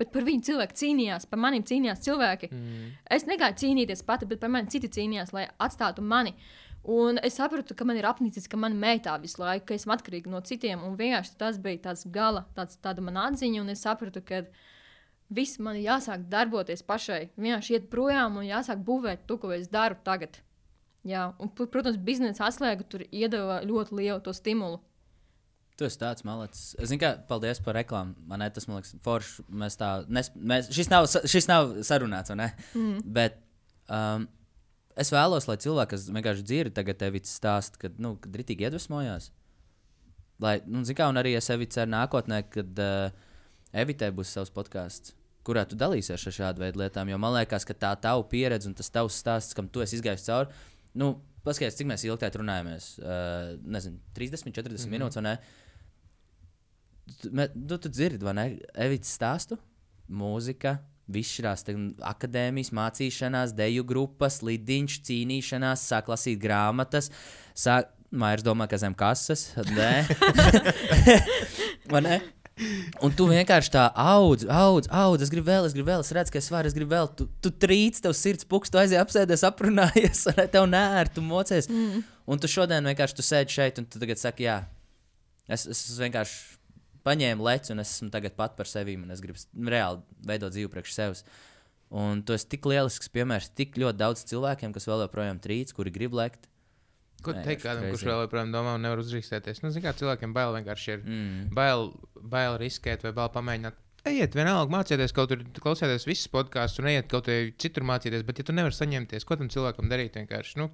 Bet 0.00 0.14
par 0.14 0.24
viņu 0.24 0.46
cilvēku 0.46 0.78
cīnījās, 0.80 1.26
par 1.28 1.40
maniem 1.42 1.64
cīnījās 1.68 2.00
cilvēki. 2.06 2.48
Mm. 2.48 2.90
Es 3.16 3.26
negāju 3.28 3.58
cīnīties 3.60 4.00
pati, 4.08 4.28
bet 4.30 4.40
par 4.40 4.48
mani 4.52 4.72
citi 4.72 4.88
cīnījās, 4.88 5.34
lai 5.36 5.44
atstātu 5.60 6.00
mani. 6.00 6.32
Un 6.88 7.20
es 7.20 7.36
sapratu, 7.36 7.74
ka 7.76 7.84
man 7.84 7.98
ir 8.00 8.08
apnicis, 8.08 8.48
ka 8.48 8.56
man 8.56 8.78
meitā 8.80 9.18
visu 9.20 9.42
laiku, 9.42 9.66
ka 9.68 9.76
esmu 9.76 9.92
atkarīga 9.92 10.32
no 10.32 10.40
citiem. 10.40 10.80
Un 10.86 10.96
vienkārši 10.96 11.36
tas 11.42 11.58
bija 11.60 11.82
tāds 11.90 12.06
gala, 12.08 12.46
tāds, 12.56 12.80
tāda 12.80 13.04
mana 13.04 13.26
atziņa. 13.28 13.60
Un 13.60 13.74
es 13.74 13.84
sapratu, 13.84 14.22
ka 14.24 14.46
viss 15.28 15.60
man 15.60 15.76
ir 15.76 15.90
jāsāk 15.90 16.24
darboties 16.32 16.80
pašai. 16.86 17.26
Vienkārši 17.36 17.76
iet 17.76 17.90
projām 17.92 18.40
un 18.40 18.48
jāsāk 18.48 18.80
būvēt 18.86 19.28
to, 19.28 19.36
ko 19.42 19.52
es 19.52 19.68
daru 19.68 20.00
tagad. 20.06 20.40
Jā, 21.04 21.30
un, 21.40 21.52
pr- 21.52 21.68
protams, 21.72 22.00
biznesa 22.00 22.48
atslēga 22.48 22.88
tur 22.88 23.04
iedeva 23.08 23.60
ļoti 23.64 24.00
lielu 24.00 24.34
stimulu. 24.36 24.80
Tu 25.80 25.86
esi 25.88 25.96
tāds 25.96 26.24
malicis. 26.28 26.74
Es 26.76 26.90
zinu, 26.90 27.00
ka 27.00 27.14
paldies 27.24 27.62
par 27.64 27.78
reklāmu. 27.78 28.12
Man 28.28 28.42
ne, 28.42 28.50
tas, 28.52 28.66
man 28.68 28.82
liekas, 28.82 28.92
forši. 29.04 29.46
Mēs 29.62 29.78
tā, 29.80 29.88
nes, 30.12 30.28
mēs, 30.36 30.66
šis, 30.76 30.90
nav, 30.92 31.06
šis 31.08 31.48
nav 31.48 31.70
sarunāts, 31.88 32.28
vai 32.34 32.36
ne? 32.42 32.48
Mm. 32.76 32.98
Bet 33.16 33.38
um, 33.88 34.26
es 35.00 35.08
vēlos, 35.14 35.48
lai 35.48 35.56
cilvēki, 35.64 35.94
kas 35.94 36.04
vienkārši 36.12 36.44
dzird, 36.50 36.74
tagad 36.76 37.00
tevi 37.00 37.22
stāst, 37.24 37.78
kad, 37.80 37.96
nu, 38.02 38.12
kad 38.20 38.36
ritīgi 38.36 38.68
iedvesmojās. 38.68 39.30
Lai, 40.44 40.58
nu, 40.66 40.84
zinu, 40.84 40.98
kā, 41.00 41.08
un 41.08 41.20
arī 41.22 41.32
es 41.38 41.48
sevi 41.48 41.70
ceru 41.72 41.94
nākotnē, 41.94 42.42
kad 42.52 42.84
uh, 42.84 43.32
Evitē 43.80 44.10
būs 44.12 44.34
savs 44.36 44.52
podkāsts. 44.52 45.16
Kurā 45.48 45.64
tu 45.64 45.80
dalīsies 45.80 46.28
ar 46.28 46.36
šādu 46.36 46.60
veidu 46.60 46.82
lietām? 46.82 47.08
Jo 47.08 47.16
man 47.22 47.38
liekas, 47.38 47.64
ka 47.64 47.72
tā 47.72 47.94
tava 48.04 48.28
pieredze 48.28 48.68
un 48.68 48.76
tas 48.76 48.92
tavs 48.92 49.16
stāsts, 49.16 49.56
kam 49.56 49.72
tu 49.72 49.80
esi 49.80 49.96
izgājis 49.96 50.28
cauri, 50.28 50.52
nu, 51.00 51.14
paskatieties, 51.46 51.80
cik 51.80 51.88
mēs 51.88 52.04
ilgi 52.04 52.20
tajā 52.26 52.36
runājamies. 52.36 52.92
Uh, 53.00 53.56
nezinu, 53.64 54.00
30, 54.16 54.52
40 54.52 54.76
mm 54.76 54.76
-hmm. 54.76 54.96
minūtes, 54.98 55.16
vai 55.16 55.24
ne? 55.30 55.36
Nu, 57.30 57.76
tu 57.78 57.88
dzirdi, 57.88 58.24
vai 58.24 58.34
ne? 58.36 58.46
Evits 58.86 59.14
stāstu, 59.16 59.58
mūzika, 60.10 60.78
viss 61.10 61.36
šīs 61.36 61.64
akadēmijas, 62.06 62.72
mācīšanās, 62.76 63.54
deju 63.58 63.86
grupas, 63.88 64.40
lidiņš, 64.46 65.00
cīnīšanās, 65.08 65.86
sāk 65.90 66.10
lasīt 66.12 66.40
grāmatas, 66.42 67.10
sāk, 67.54 67.96
Mairs 68.10 68.42
domā, 68.42 68.66
ka 68.66 68.74
zem 68.74 68.94
kases, 68.98 69.52
nē. 69.70 69.90
ne? 72.08 72.16
Un 73.06 73.14
tu 73.16 73.28
vienkārši 73.30 73.70
tā 73.72 73.84
audz, 73.96 74.44
audz, 74.50 74.88
audz. 74.90 75.22
Es 75.24 75.30
gribu 75.32 75.46
vēl, 75.46 75.68
es 75.68 75.76
gribu 75.76 75.92
vēl, 75.92 76.02
es 76.02 76.10
redzu, 76.16 76.34
ka 76.34 76.40
es 76.42 76.50
varu, 76.52 76.68
es 76.68 76.74
gribu 76.76 76.90
vēl. 76.92 77.10
Tu, 77.16 77.28
tu 77.40 77.52
trīc, 77.54 78.00
tev 78.02 78.16
sirds 78.18 78.48
pukst, 78.50 78.74
tu 78.74 78.80
aizies 78.82 79.00
apsēdies, 79.00 79.46
aprunājies, 79.46 80.26
un 80.32 80.42
tev 80.52 80.66
nē, 80.68 80.82
tu 81.14 81.24
mocies. 81.24 81.70
Mm. 81.70 82.02
Un 82.30 82.42
tu 82.42 82.50
šodien 82.50 82.90
vienkārši 82.90 83.16
tu 83.16 83.24
sēdi 83.24 83.54
šeit, 83.54 83.78
un 83.80 83.86
tu 83.86 84.02
tagad 84.02 84.20
saki, 84.20 84.48
jā, 84.48 84.58
es, 85.46 85.68
es 85.70 85.86
vienkārši 86.02 86.59
paņēmu 87.06 87.46
leci, 87.46 87.72
un 87.74 87.82
es 87.82 87.94
esmu 87.96 88.10
tagad 88.14 88.36
pat 88.38 88.56
par 88.58 88.68
sevi, 88.70 88.96
un 89.00 89.10
es 89.14 89.22
gribu 89.24 89.40
reāli 89.70 90.02
veidot 90.28 90.54
dzīvi 90.54 90.70
priekš 90.72 90.94
sevis. 90.96 91.24
Un 91.90 92.22
tu 92.22 92.36
esi 92.36 92.46
tik 92.52 92.68
lielisks 92.70 93.10
piemērs 93.10 93.50
tik 93.58 93.74
ļoti 93.80 93.98
daudz 93.98 94.22
cilvēkiem, 94.30 94.72
kas 94.76 94.86
vēl 94.86 95.04
joprojām 95.06 95.40
trīc, 95.42 95.72
kuri 95.74 95.90
grib 95.94 96.14
lekt. 96.14 96.46
Ko 97.20 97.34
teikt 97.36 97.64
kādam, 97.66 97.84
kurš 97.90 98.00
crazy. 98.00 98.08
vēl 98.08 98.22
joprojām 98.24 98.52
domā 98.54 98.76
un 98.78 98.84
nevar 98.86 99.02
uzrīkstēties? 99.02 99.58
Nu, 99.60 99.72
zināmā 99.74 99.90
mērā 99.90 99.98
cilvēkiem 100.00 100.36
bail 100.36 100.54
vienkārši 100.56 100.92
ir. 100.94 101.02
Mm. 101.04 101.40
Bail, 101.56 101.90
bail 102.32 102.56
riskēt 102.62 103.02
vai 103.04 103.12
bail 103.16 103.32
pamēģināt. 103.34 103.76
Ejiet, 104.08 104.32
vienalga 104.38 104.72
mācieties 104.72 105.12
kaut 105.12 105.34
kur, 105.34 105.42
klausieties 105.60 106.06
visus 106.08 106.30
podkāstus 106.32 106.80
un 106.80 106.88
ejiet 106.94 107.10
kaut 107.12 107.26
kur 107.28 107.50
citur 107.60 107.84
mācīties. 107.90 108.24
Bet, 108.24 108.40
ja 108.40 108.46
tu 108.48 108.54
nevari 108.56 108.72
saņemties, 108.72 109.26
ko 109.28 109.36
tam 109.36 109.50
cilvēkam 109.52 109.90
darīt? 109.92 110.16
Vienkārši, 110.16 110.62
nu, 110.62 110.70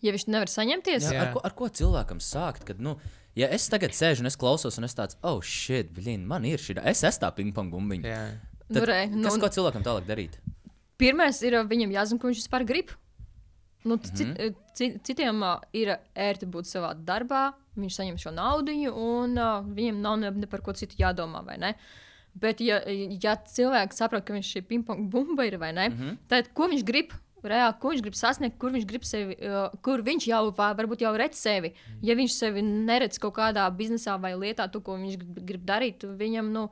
Ja 0.00 0.14
viņš 0.14 0.26
nevar 0.32 0.48
saņemties, 0.48 1.10
Jā, 1.10 1.12
Jā. 1.12 1.24
ar, 1.26 1.32
ko, 1.34 1.40
ar 1.44 1.54
ko 1.56 1.68
cilvēkam 1.76 2.22
sākt? 2.24 2.64
Kad, 2.68 2.78
nu, 2.80 2.94
ja 3.38 3.48
es 3.54 3.68
tagad 3.72 3.94
sēžu 3.96 4.24
un 4.24 4.30
es 4.30 4.38
klausos, 4.40 4.78
un 4.78 4.88
es 4.88 4.96
tāds, 4.96 5.18
oh, 5.22 5.40
shit, 5.42 5.92
blin, 5.94 6.26
man 6.26 6.46
ir 6.48 6.58
šī, 6.62 6.78
es 6.90 7.04
esmu 7.04 7.24
tā 7.26 7.30
pingpong 7.36 7.70
bumbiņa. 7.74 8.08
jā. 8.08 8.24
nu, 8.68 8.74
Tad, 8.78 8.88
re, 8.88 9.04
nu, 9.12 9.26
kas, 9.28 9.38
ko 9.42 9.52
cilvēkam 9.58 9.86
tālāk 9.86 10.08
darīt? 10.08 10.40
Pirmais 11.00 11.40
ir, 11.46 11.56
viņam 11.68 11.94
jāzina, 11.96 12.20
ko 12.20 12.30
viņš 12.30 12.42
vispār 12.42 12.66
grib. 12.68 12.92
Nu, 13.84 13.96
cit, 13.96 14.26
mm 14.26 14.34
-hmm. 14.34 14.54
cit, 14.76 15.00
citiem 15.04 15.42
uh, 15.42 15.56
ir 15.72 15.94
ērti 16.14 16.46
būt 16.46 16.68
savā 16.68 16.92
darbā, 16.94 17.54
viņš 17.80 17.96
saņem 17.96 18.18
šo 18.20 18.30
naudu, 18.30 18.72
un 18.92 19.38
uh, 19.38 19.64
viņam 19.64 20.00
nav 20.04 20.18
ne, 20.20 20.30
ne 20.30 20.46
par 20.46 20.60
ko 20.60 20.72
citu 20.72 20.96
jādomā. 21.00 21.44
vai 21.44 21.56
ne? 21.58 21.74
Bet, 22.34 22.60
ja, 22.60 22.82
ja 23.22 23.34
cilvēks 23.36 23.96
saprot, 23.96 24.24
ka 24.24 24.32
viņš 24.32 24.56
ir 24.56 24.66
pingpong 24.68 25.08
bumba, 25.10 25.46
ir, 25.46 25.56
vai 25.58 25.72
ne, 25.72 25.88
mm. 25.88 25.96
-hmm. 25.96 26.16
tad 26.28 26.52
ko 26.54 26.68
viņš 26.68 26.84
grib? 26.84 27.12
Reāli, 27.40 27.76
ko 27.80 27.90
viņš 27.92 28.02
grib 28.04 28.16
sasniegt, 28.18 28.58
kur 28.60 28.72
viņš 28.74 28.86
grib 28.88 29.04
sevi, 29.08 29.36
uh, 29.40 29.72
kur 29.84 30.02
viņš 30.04 30.26
jau 30.28 30.42
va- 30.56 30.74
varbūt 30.76 31.04
jau 31.06 31.12
redz 31.16 31.40
sevi. 31.40 31.72
Ja 32.04 32.16
viņš 32.18 32.36
sevi 32.36 32.62
neredz 32.66 33.18
kaut 33.22 33.34
kādā 33.38 33.64
biznesā 33.72 34.18
vai 34.20 34.34
lietā, 34.36 34.66
to, 34.70 34.82
ko 34.84 34.98
viņš 35.00 35.16
grib, 35.48 35.64
darīt, 35.64 36.04
viņam 36.04 36.50
nu, 36.52 36.66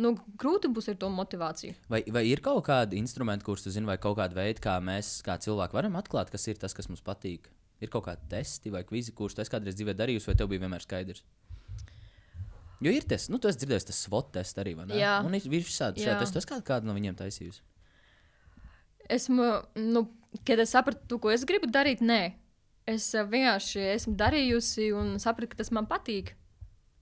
nu, 0.00 0.14
grūti 0.40 0.72
būs 0.72 0.88
ar 0.92 0.96
to 1.00 1.10
motivāciju. 1.12 1.76
Vai, 1.92 2.02
vai 2.08 2.24
ir 2.30 2.40
kaut 2.44 2.64
kādi 2.70 2.96
instrumenti, 3.00 3.44
kurus 3.44 3.66
tu 3.66 3.74
zini, 3.74 3.88
vai 3.90 3.98
kaut 4.00 4.16
kāda 4.16 4.38
veida, 4.40 4.62
kā 4.64 4.78
mēs, 4.80 5.18
kā 5.26 5.36
cilvēki, 5.36 5.76
varam 5.76 6.00
atklāt, 6.00 6.32
kas 6.32 6.48
ir 6.48 6.60
tas, 6.60 6.76
kas 6.76 6.88
mums 6.88 7.04
patīk? 7.04 7.50
Ir 7.80 7.88
kaut 7.92 8.04
kādi 8.08 8.26
testi 8.28 8.72
vai 8.72 8.84
kvizi, 8.84 9.12
kurus 9.16 9.36
tu 9.36 9.44
kādreiz 9.48 9.76
dzīvē 9.76 9.94
darījusi, 9.96 10.28
vai 10.28 10.36
tev 10.36 10.50
bija 10.52 10.64
vienmēr 10.66 10.84
skaidrs? 10.84 11.22
Jo 12.80 12.92
ir 12.96 13.04
tas, 13.04 13.28
nu, 13.28 13.36
esi 13.44 13.60
dzirdējis, 13.60 13.86
tas 13.90 13.98
SWOT 14.06 14.30
tests 14.38 14.60
arī, 14.60 14.72
vai 14.76 14.86
ne? 14.88 14.96
Jā. 14.96 15.18
Un 15.24 15.36
ir 15.36 15.44
visādi 15.52 16.00
Jā. 16.00 16.14
šādi 16.14 16.24
testi. 16.24 16.40
Esi 16.40 16.48
kādu, 16.48 16.64
kādu 16.64 16.88
no 16.88 16.94
viņiem 16.96 17.18
taisījusi? 17.18 17.60
Esmu, 19.16 19.48
nu, 19.80 20.04
kad 20.46 20.62
es 20.62 20.72
sapratu 20.74 21.18
ko 21.22 21.32
es 21.34 21.44
gribu 21.48 21.70
darīt, 21.70 22.02
nē. 22.04 22.20
Es 22.90 23.10
eh, 23.14 23.26
vienkārši 23.26 23.82
esmu 23.96 24.14
darījusi 24.18 24.90
un 24.96 25.18
sapratu, 25.22 25.52
ka 25.52 25.60
tas 25.60 25.72
man 25.74 25.88
patīk. 25.90 26.34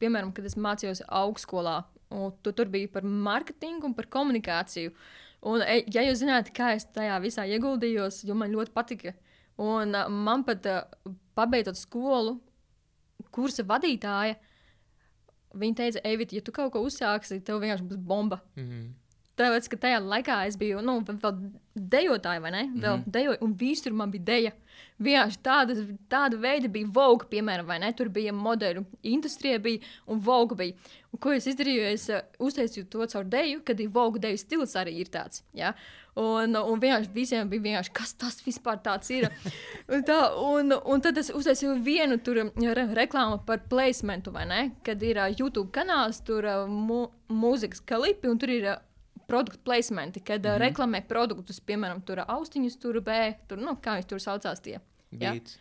Piemēram, 0.03 0.33
kad 0.35 0.47
es 0.47 0.57
mācījos 0.59 1.03
augstskolā, 1.21 1.79
un 2.15 2.35
tu 2.43 2.53
tur 2.55 2.71
bija 2.71 2.91
par 2.93 3.07
mārketingu 3.07 3.91
un 3.91 3.97
par 3.99 4.07
komunikāciju. 4.13 4.93
Un, 5.49 5.63
e, 5.63 5.83
ja 5.95 6.03
jūs 6.07 6.23
zināt, 6.23 6.53
kā 6.55 6.73
es 6.77 6.87
tajā 6.95 7.19
visā 7.23 7.47
ieguldījos, 7.47 8.23
jo 8.27 8.37
man 8.39 8.55
ļoti 8.55 8.75
patika. 8.75 9.15
Un 9.59 9.95
uh, 9.95 10.07
man 10.11 10.45
pat 10.47 10.67
pabeidzot 11.39 11.79
skolu, 11.79 12.37
kursa 13.35 13.65
vadītāja, 13.67 14.37
viņa 15.59 15.79
teica, 15.81 16.03
Evita, 16.07 16.37
ja 16.39 16.45
tu 16.45 16.55
kaut 16.55 16.73
ko 16.75 16.83
uzsāksi, 16.87 17.41
tev 17.45 17.63
vienkārši 17.63 17.87
būs 17.91 18.01
bomba. 18.07 18.41
Mhm. 18.59 18.89
Tāpēc, 19.39 19.69
ka 19.71 19.77
tajā 19.85 20.03
laikā 20.03 20.41
es 20.49 20.57
biju 20.59 20.83
nu, 20.83 20.99
vēl- 21.07 21.43
dejotāja, 21.79 22.43
vai 22.43 22.51
ne? 22.51 22.63
Vēl 22.75 22.97
mm 22.97 23.03
-hmm. 23.03 23.13
dejoju, 23.13 23.39
un 23.41 23.55
visur 23.55 23.93
man 23.93 24.11
bija 24.11 24.25
deja. 24.25 24.53
Vienkārši 24.99 25.39
tāda, 25.43 25.75
tāda 26.11 26.39
veida 26.41 26.69
bija 26.69 26.87
Vogue, 26.93 27.29
piemēram, 27.31 27.67
vai 27.67 27.79
ne? 27.79 27.93
Tur 27.93 28.09
bija 28.09 28.33
modeļu 28.33 28.85
industrija, 29.03 29.59
bija, 29.59 29.81
un 30.07 30.21
Vogue 30.21 30.57
bija. 30.57 30.75
Un, 31.13 31.19
ko 31.19 31.33
es 31.33 31.47
izdarīju? 31.47 31.83
Es 31.93 32.09
uh, 32.09 32.21
uztaisīju 32.39 32.89
to 32.89 33.07
caur 33.07 33.25
deju, 33.25 33.61
kad 33.65 33.81
ir 33.81 33.89
Vogue 33.89 34.21
deju 34.21 34.39
stils 34.39 34.75
arī 34.75 34.99
ir 34.99 35.07
tāds. 35.07 35.43
Ja? 35.55 35.75
Un, 36.17 36.57
un 36.57 36.81
vienkārši 36.81 37.11
visiem 37.15 37.49
bija 37.49 37.63
vienkārši, 37.63 37.93
kas 37.93 38.15
tas 38.15 38.43
vispār 38.47 38.79
ir. 39.11 39.31
un, 39.93 40.03
tā, 40.03 40.35
un, 40.35 40.73
un 40.85 41.01
tad 41.01 41.19
es 41.19 41.31
uztaisīju 41.31 41.83
vienu 41.83 42.19
tur 42.19 42.35
re, 42.35 42.87
reklāmu 42.95 43.45
par 43.47 43.59
placementu, 43.69 44.31
vai 44.31 44.47
ne? 44.47 44.71
Kad 44.83 45.03
ir 45.03 45.17
uh, 45.17 45.31
YouTube 45.39 45.71
kanāls, 45.71 46.21
tur 46.25 46.45
uh, 46.45 46.67
mu, 46.67 47.09
mūzikas 47.29 47.81
klipi, 47.87 48.29
un 48.29 48.39
tur 48.39 48.51
ir 48.51 48.65
uh, 48.73 48.79
produktu 49.29 49.61
placementi, 49.65 50.21
kad 50.21 50.41
mm 50.45 50.51
-hmm. 50.51 50.59
reklamē 50.59 51.01
produktus, 51.09 51.61
piemēram, 51.61 52.01
tur 52.05 52.25
austiņus, 52.27 52.79
tur 52.81 53.01
B, 53.01 53.11
tur, 53.49 53.59
nu, 53.59 53.77
kā 53.85 53.97
viņi 53.97 54.07
tur 54.09 54.21
saucās 54.21 54.61
tie. 54.61 54.81
Ja? 55.11 55.33
Beats. 55.33 55.59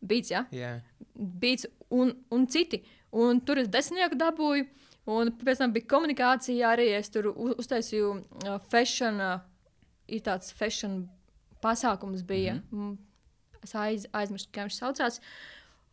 Beats, 0.00 0.30
ja? 0.30 0.44
Jā. 0.52 0.80
Beats 1.14 1.66
un, 1.90 2.12
un 2.30 2.46
citi. 2.46 2.82
Un 3.12 3.40
tur 3.40 3.58
es 3.58 3.68
desmitnieku 3.68 4.18
dabūju, 4.20 4.66
un 5.06 5.30
pēc 5.32 5.58
tam 5.58 5.72
bija 5.72 5.86
komunikācija 5.86 6.72
arī. 6.74 6.88
Es 6.98 7.10
tur 7.10 7.30
uztaisīju 7.36 8.10
uh, 8.10 8.58
fashion, 8.70 9.20
uh, 9.20 9.40
ir 10.08 10.20
tāds 10.20 10.52
fashion 10.52 11.08
pasākums 11.62 12.22
bija. 12.22 12.54
Mm 12.54 12.62
-hmm. 12.70 12.96
Es 13.62 13.74
aiz, 13.74 14.06
aizmirsu, 14.12 14.48
kā 14.52 14.66
viņš 14.66 14.78
saucās. 14.78 15.20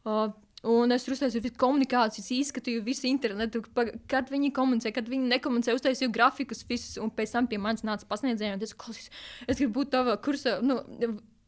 Uh, 0.06 0.34
Un 0.66 0.96
es 0.96 1.04
tur 1.06 1.14
uztaisīju 1.14 1.44
visu 1.46 1.60
komunikācijas, 1.62 2.32
izskatīju 2.34 2.82
visu 2.86 3.06
internetu, 3.10 3.62
pa, 3.76 3.86
kad 4.10 4.32
viņi 4.34 4.50
komunicē, 4.56 4.90
kad 4.96 5.10
viņi 5.12 5.30
nekomunicē, 5.36 5.76
uztaisīju 5.78 6.14
grafikus, 6.16 6.64
visus, 6.66 6.96
un 7.02 7.12
pēc 7.14 7.36
tam 7.36 7.50
pie 7.52 7.60
manis 7.62 7.86
nāca 7.86 8.08
pasniedzēji, 8.10 8.58
un 8.58 8.66
es 8.66 8.74
klausies, 8.74 9.12
es 9.46 9.62
gribu 9.62 9.82
būt 9.82 9.94
tava 9.94 10.18
kursa, 10.26 10.58
nu, 10.66 10.80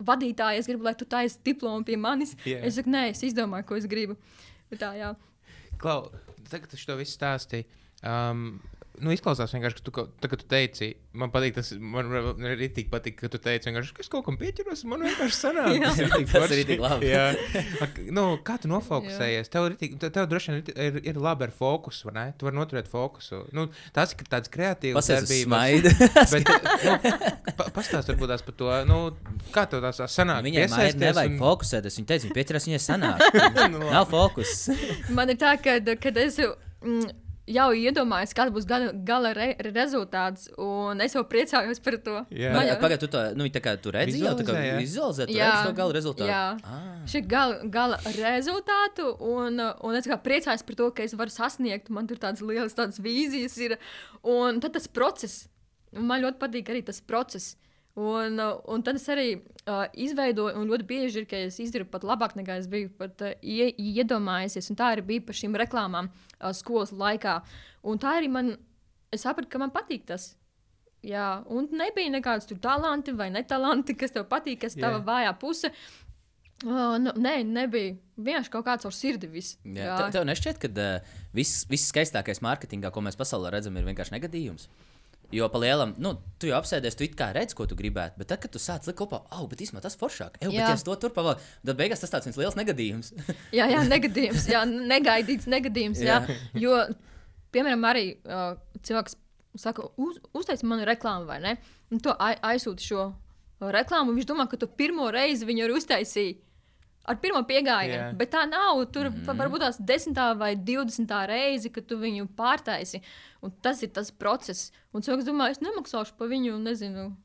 vadītāja, 0.05 0.61
es 0.61 0.69
gribu, 0.69 0.85
lai 0.85 0.93
tu 0.97 1.07
taisi 1.09 1.39
diplomu 1.45 1.85
pie 1.87 1.97
manis. 1.97 2.35
Jā. 2.45 2.61
Es 2.67 2.77
saku, 2.77 2.93
nē, 2.93 3.07
es 3.15 3.23
izdomāju, 3.25 3.65
ko 3.69 3.79
es 3.79 3.89
gribu. 3.89 4.17
Bet 4.69 4.83
Tā, 4.83 4.91
jā. 4.99 5.13
Klau, 5.81 6.11
tagad 6.51 6.69
tu 6.71 6.77
to 6.77 6.97
visu 6.99 7.17
stāstīji. 7.17 7.65
Um, 8.05 8.59
nu, 9.03 9.11
izklausās 9.13 9.51
vienkārši, 9.53 9.77
ka 9.77 9.83
tu, 9.87 9.91
tā, 10.23 10.29
ka 10.31 10.37
tu 10.41 10.45
teici, 10.49 10.87
man 11.17 11.31
patīk 11.33 11.55
tas, 11.57 11.71
man 11.77 12.09
arī 12.49 12.67
tik 12.73 12.87
patīk, 12.93 13.15
ka 13.19 13.29
tu 13.33 13.39
teici, 13.41 13.69
vienkārši, 13.69 13.93
ka 13.97 14.03
es 14.05 14.09
kaut 14.13 14.25
kam 14.27 14.37
pieķeros, 14.39 14.83
man 14.89 15.03
vienkārši 15.05 15.37
sanāk. 15.37 15.69
Jā. 15.77 15.89
Tas 15.91 15.99
ir 16.03 16.11
tik 16.13 16.27
Tas 16.31 16.43
forši. 16.45 16.57
ir 16.63 16.69
tik 16.71 16.81
labi. 16.83 17.09
Jā. 17.11 17.25
Nu, 18.17 18.25
kā 18.47 18.55
tu 18.61 18.69
nofokusējies? 18.71 19.51
Tev, 19.53 19.67
tik, 19.81 19.97
tev, 20.03 20.25
droši 20.31 20.53
vien 20.53 20.61
ir, 20.61 20.71
ir, 20.87 20.99
ir 21.13 21.19
labi 21.21 21.47
ar 21.47 21.53
fokusu, 21.55 22.09
vai 22.09 22.15
ne? 22.19 22.25
Tu 22.39 22.47
vari 22.49 22.57
noturēt 22.59 22.89
fokusu. 22.91 23.43
Nu, 23.57 23.67
tas 23.95 24.15
ir 24.17 24.29
tāds 24.31 24.51
kreatīvs 24.53 25.11
darbības. 25.11 25.43
smaidu. 25.45 25.93
Bet, 26.33 26.51
nu, 26.85 27.53
pa, 27.59 27.69
pastāst 27.75 28.09
varbūt 28.13 28.33
tās 28.33 28.45
par 28.47 28.57
to, 28.61 28.71
nu, 28.89 28.99
kā 29.55 29.67
tev 29.71 29.83
tās 29.85 30.01
sanāk. 30.13 30.43
Viņai 30.47 30.65
piesaisties 30.67 31.01
nevajag 31.03 31.35
un- 31.35 31.41
fokusēties. 31.45 31.99
Viņa 32.01 32.11
teica, 32.13 32.27
viņa 32.29 32.37
pieķerās, 32.39 32.69
viņai 32.71 32.83
sanāk. 32.87 33.25
Nu. 33.73 33.79
Nav 33.91 34.05
fokus. 34.11 34.51
Man 35.13 35.29
ir 35.33 35.37
tā, 35.41 35.55
ka, 35.59 35.73
kad 35.99 36.17
es 36.21 36.37
mm, 36.39 37.09
jau 37.47 37.67
iedomājos, 37.71 38.33
kāds 38.35 38.51
būs 38.51 38.65
gala, 38.67 38.91
gala 39.07 39.31
re, 39.33 39.47
rezultāts, 39.63 40.49
un 40.59 40.99
es 41.01 41.13
jau 41.15 41.23
priecājos 41.23 41.79
par 41.83 41.97
to. 42.03 42.15
Jā. 42.35 42.51
Man 42.53 42.67
jau- 42.67 42.77
Pagaidā, 42.81 42.99
tu 42.99 43.07
to 43.07 43.21
nu, 43.39 43.47
tā 43.49 43.61
kā 43.63 43.75
tu 43.81 43.91
redzi, 43.95 44.19
jau 44.19 44.33
tā 44.35 44.43
kā 44.47 44.55
Vizualizē, 44.77 45.27
tu 45.27 45.33
Jā, 45.37 45.51
redzi 45.53 45.67
to 45.69 45.73
gala 45.79 45.93
rezultātu. 45.93 46.27
jā. 46.27 46.59
Ah. 46.63 46.81
šī 47.07 47.21
gala, 47.27 47.59
gala 47.71 47.97
rezultātu, 48.17 49.07
un, 49.21 49.59
un 49.59 49.95
es 49.95 50.07
kā 50.07 50.17
priecājos 50.21 50.65
par 50.67 50.75
to, 50.75 50.89
ka 50.91 51.03
es 51.03 51.13
varu 51.13 51.29
sasniegt. 51.33 51.89
Man 51.89 52.07
tur 52.07 52.17
tādas 52.17 52.41
lielas 52.41 52.75
tādas 52.77 52.99
vīzijas 52.99 53.57
ir. 53.63 53.77
Un 54.23 54.59
tad 54.59 54.73
tas 54.73 54.87
process, 54.87 55.47
un 55.95 56.05
man 56.07 56.21
ļoti 56.21 56.37
patīk 56.41 56.67
arī 56.73 56.83
tas 56.85 56.99
process. 57.01 57.55
Un, 57.97 58.37
uh, 58.37 58.59
un 58.69 58.83
tad 58.85 58.99
es 58.99 59.07
arī 59.09 59.29
uh, 59.39 59.87
izveidoju, 59.97 60.53
un 60.59 60.69
ļoti 60.69 60.85
bieži 60.85 61.23
ir, 61.23 61.27
ka 61.29 61.39
es 61.47 61.55
izdarīju 61.63 61.89
pat 61.89 62.03
labāk, 62.05 62.35
nekā 62.37 62.59
es 62.61 62.67
biju 62.69 62.91
pat, 62.99 63.23
uh, 63.25 63.33
ie, 63.41 63.71
iedomājies. 63.73 64.69
Un 64.69 64.77
tā 64.77 64.91
arī 64.93 65.05
bija 65.07 65.23
par 65.25 65.37
šīm 65.39 65.57
reklāmām 65.57 66.11
uh, 66.11 66.51
skolas 66.53 66.93
laikā. 66.93 67.39
Un 67.89 68.01
tā 68.01 68.19
arī 68.19 68.29
man, 68.29 68.51
es 69.09 69.25
sapratu, 69.25 69.49
ka 69.49 69.61
man 69.63 69.73
patīk 69.73 70.05
tas. 70.11 70.35
Jā, 71.05 71.39
un 71.53 71.69
nebija 71.77 72.11
nekāds 72.13 72.45
tur 72.49 72.59
talanti 72.61 73.13
vai 73.17 73.31
netalanti, 73.33 73.95
kas 73.97 74.13
tev 74.13 74.27
patīk, 74.29 74.59
kas 74.65 74.77
ir 74.77 74.85
tava 74.85 74.99
Jā. 74.99 75.05
vājā 75.07 75.31
puse. 75.41 75.71
Uh, 76.65 76.97
nu, 77.01 77.13
nē, 77.21 77.39
nebija. 77.45 77.95
Vienkārši 78.17 78.53
kaut 78.53 78.65
kāds 78.65 78.85
ar 78.89 78.93
sirdi. 78.93 79.29
Viss. 79.29 79.57
Jā. 79.65 79.95
Tev, 80.03 80.11
tev 80.19 80.27
nešķiet, 80.29 80.61
ka 80.61 80.69
uh, 80.69 81.17
viss, 81.37 81.65
viss 81.69 81.89
skaistākais 81.89 82.41
mārketingā, 82.45 82.93
ko 82.93 83.01
mēs 83.05 83.17
pasaulē 83.17 83.53
redzam, 83.53 83.77
ir 83.77 83.89
vienkārši 83.89 84.15
negadījums. 84.19 84.69
Jo 85.35 85.49
pa 85.51 85.59
lielam, 85.59 85.91
nu, 85.99 86.13
tu 86.39 86.47
jau 86.47 86.55
apsēdies, 86.55 86.95
tu 86.95 87.03
it 87.03 87.17
kā 87.19 87.33
redz, 87.35 87.51
ko 87.57 87.65
tu 87.67 87.75
gribētu, 87.75 88.15
bet 88.21 88.29
tad, 88.31 88.39
kad 88.45 88.53
tu 88.53 88.61
sāc 88.63 88.85
likt 88.87 88.95
kopā, 89.01 89.19
oh, 89.35 89.43
bet 89.51 89.59
īstenībā 89.65 89.81
tas 89.83 89.97
foršāk. 89.99 90.37
Ej, 90.39 90.53
bet 90.53 90.61
ja 90.61 90.69
es 90.71 90.85
to 90.87 90.95
turpavālu, 90.95 91.41
tad 91.67 91.79
beigās 91.79 91.99
tas 91.99 92.13
tāds 92.13 92.29
viens 92.29 92.39
liels 92.39 92.55
negadījums. 92.55 93.11
Jā, 93.57 93.67
jā, 93.73 93.81
negadījums, 93.89 94.47
jā, 94.47 94.63
negaidīts 94.63 95.49
negadījums. 95.51 95.99
Jā. 96.05 96.21
Jā. 96.23 96.37
Jo, 96.63 96.79
piemēram, 97.51 97.83
arī 97.91 98.05
uh, 98.23 98.55
cilvēks 98.87 99.17
saka, 99.59 99.89
uz, 99.99 100.21
uztaisīt 100.37 100.67
man 100.69 100.85
reklāmu, 100.87 101.27
vai 101.27 101.41
ne? 101.43 101.57
Un 101.91 101.99
to 102.03 102.15
ai- 102.23 102.37
aizsūti 102.53 102.87
šo 102.87 103.09
reklāmu. 103.59 104.15
Viņš 104.15 104.27
domā, 104.31 104.47
ka 104.47 104.59
tu 104.61 104.67
pirmo 104.79 105.09
reizi 105.11 105.47
viņu 105.49 105.65
ir 105.67 105.75
uztaisījis. 105.75 106.43
Ar 107.07 107.15
pirmo 107.23 107.39
piegājienu, 107.47 107.95
Jā. 107.95 108.07
bet 108.19 108.33
tā 108.33 108.41
nav. 108.49 108.81
Tur 108.91 109.07
mm 109.07 109.21
-hmm. 109.21 109.37
varbūt 109.39 109.63
tās 109.63 109.77
desmitā 109.79 110.27
vai 110.37 110.55
divdesmitā 110.55 111.25
reize, 111.27 111.69
kad 111.69 111.85
tu 111.87 111.97
viņu 111.97 112.27
pārtaisi. 112.35 113.01
Un 113.41 113.51
tas 113.61 113.83
ir 113.83 113.89
tas 113.89 114.11
process. 114.11 114.71
Un 114.93 115.01
cilvēks 115.01 115.25
domā, 115.25 115.49
es 115.49 115.59
nemaksāšu 115.59 116.17
par 116.17 116.27
viņu, 116.27 116.57
nezinu, 116.59 117.15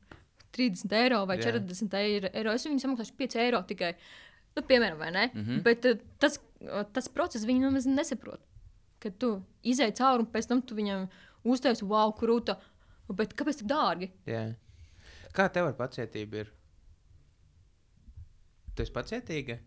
30 0.53 0.93
eiro 0.93 1.25
vai 1.25 1.37
Jā. 1.37 1.51
40 1.51 1.93
eiro. 2.33 2.53
Es 2.53 2.65
viņu 2.65 2.79
samaksāšu 2.79 3.13
5 3.17 3.35
eiro 3.35 3.61
tikai. 3.67 3.95
Nu, 4.55 4.61
piemēram, 4.61 4.97
vai 4.97 5.11
ne? 5.11 5.31
Mm. 5.33 5.43
-hmm. 5.43 5.61
Bet 5.63 5.85
uh, 5.85 5.97
tas, 6.19 6.39
tas 6.93 7.07
process 7.09 7.45
viņi 7.45 7.59
nemaz 7.59 7.85
nesaprot. 7.85 8.39
Kad 8.99 9.17
tu 9.17 9.43
izēji 9.63 9.97
cauri 9.97 10.23
un 10.23 10.31
pēc 10.31 10.47
tam 10.47 10.61
tu 10.61 10.75
viņam 10.75 11.09
uztaisīji, 11.43 11.89
wow, 11.89 12.13
krūta. 12.19 12.57
Bet 13.09 13.33
kāpēc 13.33 13.57
tik 13.57 13.67
dārgi? 13.67 14.11
Jā. 14.25 14.53
Kā 15.33 15.49
tev 15.49 15.65
ar 15.65 15.73
pacietību 15.73 16.35
ir? 16.35 16.51
Tu 18.75 18.83
esi 18.83 18.93
pacietīga? 18.93 19.57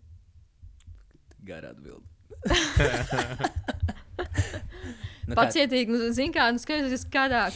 Gara 1.44 1.74
atbilde. 1.74 2.06
nu, 5.28 5.34
Pacietīgi, 5.36 5.92
nu, 5.92 6.10
zini, 6.14 6.32
kā, 6.34 6.46
nu, 6.54 6.62
skaties, 6.62 7.04
kādā, 7.12 7.46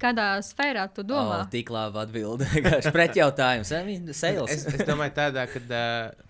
kādā 0.00 0.28
sfērā 0.46 0.86
tu 0.94 1.04
domā. 1.06 1.42
O, 1.44 1.48
tik 1.52 1.70
labi 1.74 2.00
atbildi. 2.04 2.48
Vienkārši 2.56 2.92
pretjautājums. 2.94 3.72
eh, 3.76 4.14
Sales. 4.16 4.54
Es, 4.54 4.66
es 4.72 4.86
domāju, 4.88 5.16
tādā, 5.18 5.46
ka. 5.50 5.62
Uh, 5.66 6.25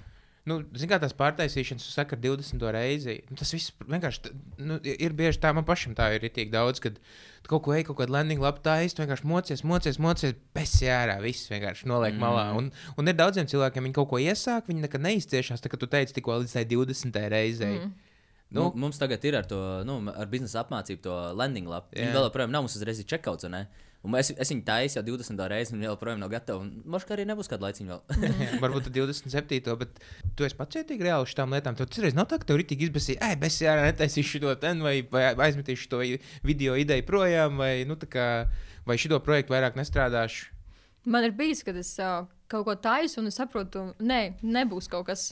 Nu, 0.47 0.61
kā 0.63 1.01
tās 1.03 1.15
pārtaisīšanas, 1.19 1.83
jūs 1.89 1.97
sakat, 1.99 2.21
20. 2.23 2.63
reizi. 2.75 3.17
Nu, 3.27 3.35
tas 3.41 3.51
viss 3.51 3.73
vienkārši 3.83 4.31
nu, 4.63 4.77
ir 4.87 5.15
bieži 5.19 5.41
tā, 5.43 5.51
man 5.57 5.67
pašam 5.67 5.97
tā 5.99 6.13
ir 6.15 6.29
tik 6.31 6.53
daudz, 6.53 6.79
kad 6.85 7.01
tu 7.43 7.51
kaut 7.51 7.65
ko 7.67 7.75
ej, 7.75 7.83
kaut 7.89 7.99
kādu 7.99 8.15
landing 8.15 8.43
lapu 8.43 8.63
taisīt, 8.63 8.95
tu 8.95 9.03
vienkārši 9.03 9.27
mocies, 9.27 9.65
mocies, 9.67 9.99
mocies, 9.99 10.37
pesi 10.55 10.87
ārā, 10.87 11.19
viss 11.25 11.51
vienkārši 11.51 11.91
noliek 11.91 12.15
mm. 12.15 12.23
malā. 12.23 12.47
Un, 12.61 12.71
un 12.95 13.11
ir 13.11 13.19
daudziem 13.19 13.51
cilvēkiem, 13.51 13.89
viņi 13.89 13.99
kaut 13.99 14.13
ko 14.13 14.23
iesāk, 14.23 14.71
viņi 14.71 14.87
nekad 14.87 15.03
neizciešās, 15.09 15.65
tā 15.65 15.73
kā 15.73 15.83
tu 15.83 15.91
teici, 15.91 16.15
tikko 16.15 16.39
līdz 16.45 16.55
tai 16.61 16.65
20. 16.71 17.19
reizei. 17.35 17.81
Mm. 17.81 18.15
Nu, 18.55 18.69
mums 18.79 19.03
tagad 19.03 19.25
ir 19.27 19.35
ar 19.41 19.51
to, 19.51 19.59
nu, 19.87 19.99
ar 20.15 20.31
biznesa 20.31 20.63
apmācību, 20.63 21.03
to 21.03 21.15
landing 21.35 21.67
lapu. 21.67 21.91
Jā. 21.91 22.05
Viņa 22.05 22.15
vēl 22.15 22.29
joprojām 22.29 22.55
nav 22.55 22.63
mums 22.69 22.79
uzreiz 22.79 23.03
checkouts, 23.03 23.49
vai 23.49 23.53
ne? 23.57 23.63
Un 24.07 24.15
es, 24.21 24.31
es 24.31 24.53
viņu 24.53 24.63
taisu 24.67 24.99
jau 25.01 25.05
20. 25.09 25.41
reizi, 25.51 25.75
un 25.75 25.81
viņa 25.81 25.91
joprojām 25.91 26.21
nav 26.23 26.31
gatava. 26.31 26.65
Možda 26.95 27.17
arī 27.17 27.25
nebūs 27.27 27.51
kāda 27.51 27.67
laiciņa 27.67 27.93
vēl. 27.93 28.29
Varbūt 28.63 28.87
tad 28.87 28.99
27. 28.99 29.75
bet 29.81 30.01
tu 30.39 30.47
esi 30.47 30.59
pacietīgi 30.59 31.09
reāli 31.09 31.31
šīm 31.31 31.57
lietām. 31.57 31.79
Tev 31.79 31.91
tas 31.91 32.05
reiz 32.05 32.15
nav 32.17 32.29
tā, 32.31 32.39
ka 32.41 32.49
tev 32.49 32.61
ir 32.61 32.67
tik 32.71 32.87
izbēsīgi, 32.87 33.19
ah, 33.25 33.35
es 33.49 33.59
ārā 33.67 33.89
netaisīšu 33.89 34.43
šo 34.45 34.55
ten, 34.63 34.85
vai, 34.87 35.01
vai 35.11 35.33
aizmetīšu 35.49 35.91
to 35.91 36.03
video 36.47 36.77
ideju 36.79 37.07
projām, 37.09 37.59
vai, 37.63 37.73
nu, 37.89 37.99
kā, 37.99 38.29
vai 38.87 38.99
šo 39.01 39.19
projektu 39.25 39.57
vairāk 39.57 39.79
nestrādāšu. 39.81 40.53
Man 41.07 41.27
ir 41.27 41.35
bijis, 41.39 41.63
kad 41.67 41.77
es 41.79 41.93
uh, 42.03 42.25
kaut 42.51 42.67
ko 42.67 42.75
taisu, 42.83 43.21
un 43.23 43.31
es 43.31 43.37
saprotu, 43.39 43.89
nē, 44.03 44.39
nebūs 44.43 44.91
kaut 44.91 45.07
kas. 45.11 45.29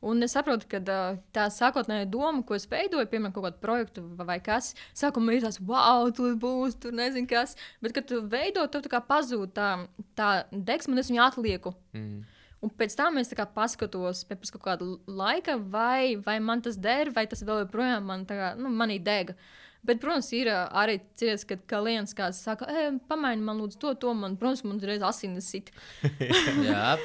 Un 0.00 0.24
es 0.24 0.32
saprotu, 0.32 0.64
ka 0.64 0.78
tā 0.80 1.42
sākotnējā 1.52 2.06
doma, 2.08 2.40
ko 2.48 2.56
es 2.56 2.64
veidoju, 2.70 3.04
piemēram, 3.10 3.34
kaut 3.36 3.44
kādu 3.44 3.60
projektu 3.60 4.04
vai, 4.16 4.38
kas, 4.40 4.72
sākumā 4.96 5.34
ir 5.36 5.44
tāds, 5.44 5.60
wow, 5.68 6.08
tur 6.16 6.38
būs, 6.40 6.78
tur 6.80 6.94
nezinu 6.96 7.28
kas. 7.28 7.52
Bet, 7.84 7.92
kad 7.98 8.08
tu 8.08 8.22
veido, 8.24 8.64
tev 8.72 8.86
tā 8.86 8.94
kā 8.94 9.02
pazūd 9.04 9.52
tā, 9.58 9.68
tā 10.16 10.30
deksme, 10.50 10.96
un 10.96 11.02
es 11.02 11.12
viņu 11.12 11.24
atlieku. 11.26 11.74
Mm. 11.92 12.22
Un 12.64 12.72
pēc 12.80 12.96
tam 12.96 13.20
es 13.20 13.32
paskatos 13.54 14.24
pēc 14.28 14.52
kaut 14.56 14.64
kāda 14.64 14.88
laika, 15.06 15.56
vai, 15.56 16.16
vai 16.16 16.38
man 16.40 16.64
tas 16.64 16.80
der, 16.80 17.12
vai 17.12 17.26
tas 17.28 17.44
vēl 17.44 17.66
joprojām 17.66 18.04
man, 18.04 18.24
kā, 18.28 18.54
nu, 18.56 18.72
manī 18.72 18.98
dega. 19.04 19.36
Bet, 19.86 20.00
protams, 20.02 20.28
ir 20.36 20.50
arī 20.52 20.98
cilvēks, 21.20 21.46
kad 21.48 21.62
klients 21.70 22.16
kāds 22.16 22.42
saka, 22.44 22.68
e, 22.68 22.86
pamaini 23.08 23.44
man 23.44 23.62
lūdzu 23.62 23.80
to, 23.80 23.94
to 24.02 24.12
man, 24.16 24.36
protams, 24.40 24.62
man 24.66 24.76
uzreiz 24.76 25.04
asinis 25.06 25.48
sit. 25.50 25.70
Jā, 26.68 26.98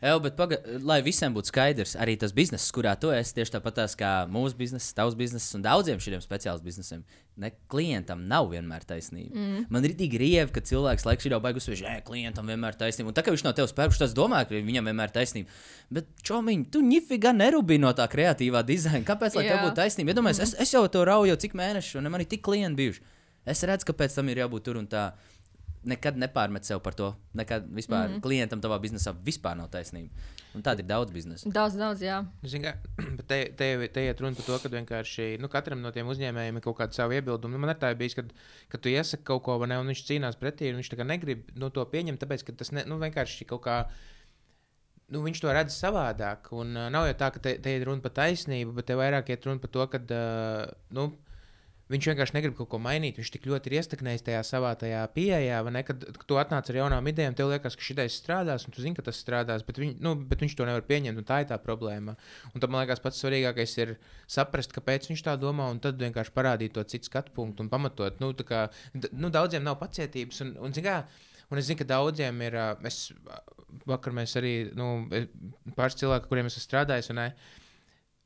Ew, 0.00 0.20
bet 0.22 0.36
paga, 0.38 0.60
lai 0.86 1.00
visiem 1.04 1.34
būtu 1.34 1.50
skaidrs, 1.50 1.96
arī 2.00 2.14
tas 2.20 2.32
bizness, 2.36 2.70
kurā 2.74 2.94
tu 3.00 3.10
esi, 3.12 3.34
tieši 3.36 3.56
tāpat 3.58 3.82
kā 3.98 4.12
mūsu 4.30 4.56
bizness, 4.56 4.94
tavs 4.96 5.18
bizness 5.18 5.58
un 5.58 5.66
daudziem 5.66 5.98
šiem 6.00 6.22
speciālistiem 6.22 6.70
biznesiem, 6.70 7.02
ne, 7.40 7.50
klientam 7.72 8.22
nav 8.28 8.50
vienmēr 8.52 8.84
taisnība. 8.86 9.32
Mm. 9.34 9.66
Man 9.72 9.86
ir 9.86 9.94
tik 9.98 10.14
rievi, 10.20 10.50
ka 10.54 10.62
cilvēks 10.64 11.06
laikam 11.08 11.28
ir 11.28 11.34
jau 11.34 11.40
baigus, 11.42 11.68
ka 11.82 11.94
klientam 12.06 12.50
vienmēr 12.50 12.74
ir 12.74 12.80
taisnība. 12.80 13.10
Un 13.10 13.16
tā 13.16 13.24
kā 13.24 13.34
viņš 13.34 13.44
no 13.46 13.52
tevis 13.56 13.74
pērk, 13.76 13.96
tas 14.00 14.14
domā, 14.16 14.42
ka 14.48 14.56
viņam 14.56 14.90
vienmēr 14.90 15.10
ir 15.10 15.14
taisnība. 15.14 15.60
Bet, 15.90 16.10
čomiņ, 16.26 16.66
tu 16.74 16.82
nifiga 16.84 17.32
nerūpī 17.36 17.80
no 17.82 17.92
tā 17.96 18.06
kreatīvā 18.10 18.62
dizaina. 18.66 19.02
Kāpēc 19.08 19.38
lai 19.38 19.46
tev 19.48 19.62
būtu 19.64 19.78
taisnība? 19.80 20.14
Iedomājies, 20.14 20.42
mm. 20.42 20.48
es, 20.48 20.68
es 20.68 20.74
jau 20.76 20.84
to 20.92 21.04
rauju 21.08 21.32
jau 21.32 21.38
cik 21.46 21.56
mēnešus, 21.58 21.98
un 22.00 22.10
man 22.12 22.19
ir 22.20 22.30
tik 22.30 22.44
klienti 22.46 22.82
bijuši. 22.82 23.04
Es 23.48 23.62
redzu, 23.66 23.88
ka 23.88 23.96
pēc 23.96 24.14
tam 24.18 24.28
ir 24.28 24.42
jābūt 24.42 24.66
tur 24.68 24.80
un 24.80 24.88
tā 24.90 25.10
nekad 25.88 26.18
nepārmet 26.20 26.66
sev 26.68 26.82
par 26.84 26.94
to. 26.96 27.14
Nekad 27.36 27.68
vispār 27.72 28.08
mm 28.08 28.14
-hmm. 28.14 28.20
klientam 28.20 28.60
tavā 28.60 28.78
biznesā 28.80 29.14
vispār 29.24 29.56
nav 29.56 29.70
taisnība. 29.70 30.10
Un 30.54 30.62
tāda 30.62 30.82
ir 30.82 30.86
daudz 30.86 31.12
biznesa. 31.12 31.50
Daudz, 31.50 31.76
daudz, 31.78 32.02
jā. 32.02 32.24
Zin, 32.42 32.62
kā, 32.62 32.74
bet 33.16 33.26
te, 33.26 33.38
te, 33.56 33.88
te 33.88 34.04
iet 34.04 34.20
runa 34.20 34.36
par 34.36 34.44
to, 34.44 34.58
ka 34.58 34.68
vienkārši 34.68 35.38
nu, 35.40 35.48
katram 35.48 35.80
no 35.80 35.90
tiem 35.90 36.06
uzņēmējiem 36.06 36.56
ir 36.56 36.64
kaut 36.64 36.78
kāda 36.78 36.92
sava 36.92 37.14
iebilduma. 37.14 37.52
Nu, 37.52 37.58
man 37.58 37.70
ir 37.70 37.76
tā 37.76 37.94
bijis, 37.94 38.14
kad, 38.14 38.32
kad 38.68 38.80
tu 38.80 38.88
iesaki 38.88 39.24
kaut 39.24 39.42
ko, 39.42 39.66
ne, 39.66 39.78
un 39.78 39.86
viņš 39.86 40.02
cīnās 40.08 40.36
pretī, 40.40 40.70
un 40.70 40.80
viņš 40.82 40.90
negrib 41.04 41.54
nu, 41.54 41.70
to 41.70 41.84
pieņemt, 41.84 42.20
tāpēc 42.20 42.44
ka 42.44 42.52
tas 42.52 42.72
ne, 42.72 42.84
nu, 42.84 42.98
vienkārši 42.98 43.46
kaut 43.46 43.62
kā. 43.62 43.88
Nu, 45.08 45.22
viņš 45.22 45.40
to 45.40 45.52
redz 45.52 45.74
savādāk. 45.74 46.52
Un, 46.52 46.76
uh, 46.76 46.90
nav 46.90 47.06
jau 47.06 47.14
tā, 47.14 47.30
ka 47.30 47.40
te, 47.40 47.58
te 47.58 47.70
ir 47.76 47.86
runa 47.86 48.00
par 48.02 48.10
taisnību, 48.10 48.72
bet 48.72 48.86
te 48.86 48.94
vairāk 48.94 49.30
ir 49.30 49.40
runa 49.46 49.60
par 49.60 49.70
to, 49.70 49.86
ka. 49.86 49.98
Uh, 49.98 50.74
nu, 50.90 51.10
Viņš 51.90 52.06
vienkārši 52.10 52.34
negrib 52.36 52.54
kaut 52.58 52.68
ko 52.70 52.78
mainīt. 52.82 53.16
Viņš 53.18 53.30
tik 53.34 53.46
ļoti 53.50 53.70
ir 53.70 53.76
iestaknējis 53.80 54.24
tajā 54.28 54.40
savā 54.46 54.70
tajā 54.78 55.00
pieejā, 55.14 55.58
ne, 55.74 55.82
kad, 55.86 56.04
tu 56.28 56.38
atnāc 56.38 56.70
ar 56.70 56.78
jaunām 56.78 57.08
idejām, 57.10 57.34
tev 57.38 57.50
liekas, 57.50 57.74
ka 57.78 57.86
šis 57.86 58.18
strādās, 58.20 58.66
un 58.66 58.74
tu 58.76 58.84
zini, 58.84 58.94
ka 58.94 59.02
tas 59.08 59.18
strādās, 59.18 59.64
bet, 59.66 59.80
viņ, 59.82 59.96
nu, 60.04 60.14
bet 60.30 60.44
viņš 60.44 60.54
to 60.58 60.68
nevar 60.68 60.84
pieņemt, 60.86 61.18
un 61.18 61.26
tā 61.26 61.40
ir 61.42 61.48
tā 61.50 61.58
problēma. 61.62 62.14
Un 62.54 62.62
tam 62.62 62.74
man 62.74 62.84
liekas, 62.84 63.02
pats 63.02 63.18
svarīgākais 63.24 63.74
ir 63.82 63.96
saprast, 64.30 64.74
kāpēc 64.76 65.10
viņš 65.10 65.24
tā 65.26 65.34
domā, 65.40 65.66
un 65.74 65.82
tad 65.82 65.98
vienkārši 65.98 66.34
parādīt 66.36 66.76
to 66.78 66.86
citu 66.86 67.10
skatu 67.10 67.34
punktu 67.34 67.66
un 67.66 67.72
pamatot. 67.72 68.22
Nu, 68.22 68.30
kā, 68.46 68.68
nu, 69.10 69.32
daudziem 69.34 69.66
nav 69.66 69.80
pacietības, 69.82 70.44
un, 70.46 70.54
un, 70.62 70.76
zin, 70.76 70.86
kā, 70.86 71.00
un 71.50 71.58
es 71.58 71.66
zinu, 71.70 71.82
ka 71.82 71.90
daudziem 71.90 72.46
ir. 72.46 72.60
Es, 72.86 73.08
vakar 73.86 74.14
mēs 74.14 74.34
arī 74.38 74.54
nu, 74.76 75.06
pāris 75.76 75.98
cilvēki, 76.00 76.28
kuriem 76.30 76.50
esmu 76.50 76.62
strādājis. 76.64 77.10
Un, 77.12 77.20
ne, 77.20 77.59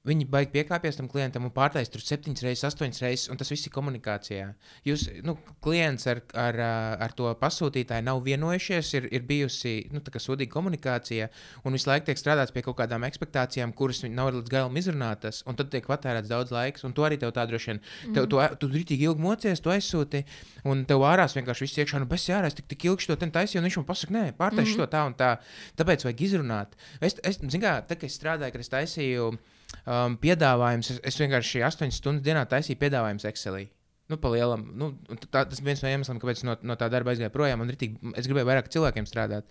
Viņi 0.04 0.26
baigi 0.28 0.50
piekāpjas 0.52 0.98
tam 0.98 1.06
klientam 1.08 1.46
un 1.48 1.52
pārtais 1.54 1.88
tur 1.88 2.02
septiņas 2.04 2.44
reizes, 2.44 2.64
astoņas 2.68 3.00
reizes, 3.00 3.28
un 3.32 3.38
tas 3.40 3.48
viss 3.48 3.64
ir 3.64 3.72
komunikācijā. 3.72 4.50
Jūs, 4.84 5.06
nu, 5.24 5.32
klients 5.64 6.04
ar, 6.12 6.20
ar, 6.36 6.58
ar 7.06 7.14
to 7.16 7.30
pasūtītāju 7.40 8.04
nav 8.04 8.20
vienojušies, 8.26 8.90
ir, 8.98 9.06
ir 9.16 9.24
bijusi 9.24 9.72
nu, 9.94 10.02
sūdīga 10.04 10.52
komunikācija, 10.52 11.30
un 11.64 11.78
visu 11.78 11.88
laiku 11.88 12.10
tiek 12.10 12.20
strādāts 12.20 12.52
pie 12.52 12.60
kaut 12.66 12.76
kādām 12.82 13.06
expectācijām, 13.08 13.72
kuras 13.72 14.02
nav 14.04 14.34
līdz 14.34 14.52
galam 14.52 14.76
izrunātas, 14.76 15.40
un 15.48 15.56
tad 15.56 15.72
tiek 15.72 15.88
patērēts 15.88 16.28
daudz 16.28 16.52
laiks, 16.52 16.84
un 16.84 16.92
to 16.92 17.08
arī 17.08 17.16
tev 17.22 17.32
tā 17.32 17.46
droši 17.48 17.72
vien. 17.72 17.80
Mm. 17.80 18.18
Tev, 18.18 18.28
tu, 18.28 18.42
tu 18.60 18.70
rītīgi 18.76 19.08
ilgi 19.08 19.24
mocies, 19.24 19.64
tu 19.64 19.72
aizsūti, 19.72 20.20
un 20.68 20.84
tev 20.88 21.06
ārās 21.08 21.38
vienkārši 21.38 21.64
viss 21.64 21.80
iekšā, 21.80 22.04
nu, 22.04 22.10
bez 22.12 22.28
jārā, 22.28 22.52
es 22.52 22.60
tik, 22.60 22.68
tik 22.76 22.90
ilgi 22.90 23.08
to 23.08 23.16
taisīju, 23.24 23.62
un 23.62 23.70
viņš 23.70 23.80
man 23.80 23.88
pasaka, 23.88 24.18
nē, 24.18 24.28
pārtaisīšu 24.36 24.76
mm. 24.76 24.84
to 24.84 24.92
tā 24.92 25.08
un 25.08 25.16
tā. 25.16 25.32
Tāpēc 25.80 26.04
vajag 26.04 26.24
izrunāt. 26.28 26.76
Es, 27.00 27.16
es, 27.24 27.40
zin 27.40 27.64
kā, 27.64 27.78
tā, 27.88 27.96
kad 27.96 28.08
es 28.10 28.20
strādāju, 28.20 28.52
kad 28.52 28.64
es 28.64 28.72
taisīju 28.72 29.32
um, 29.84 30.18
piedāvājums. 30.20 30.92
Es, 30.94 31.00
es 31.12 31.20
vienkārši 31.22 31.64
8 31.66 31.94
stundas 31.94 32.26
dienā 32.26 32.44
taisīju 32.50 32.80
piedāvājumus 32.82 33.26
Excelī. 33.30 33.66
Nu, 34.12 34.18
lielam, 34.34 34.66
nu, 34.76 34.90
tā, 35.32 35.46
tas 35.48 35.62
viens 35.64 35.80
no 35.80 35.88
iemesliem, 35.88 36.20
kāpēc 36.20 36.42
no, 36.44 36.58
no 36.68 36.76
tā 36.76 36.90
darba 36.92 37.14
aizgāju 37.14 37.32
projām. 37.32 37.64
Ritīgi, 37.70 38.12
es 38.20 38.28
gribēju 38.28 38.50
vairāk 38.50 38.68
cilvēkiem 38.74 39.08
strādāt. 39.08 39.48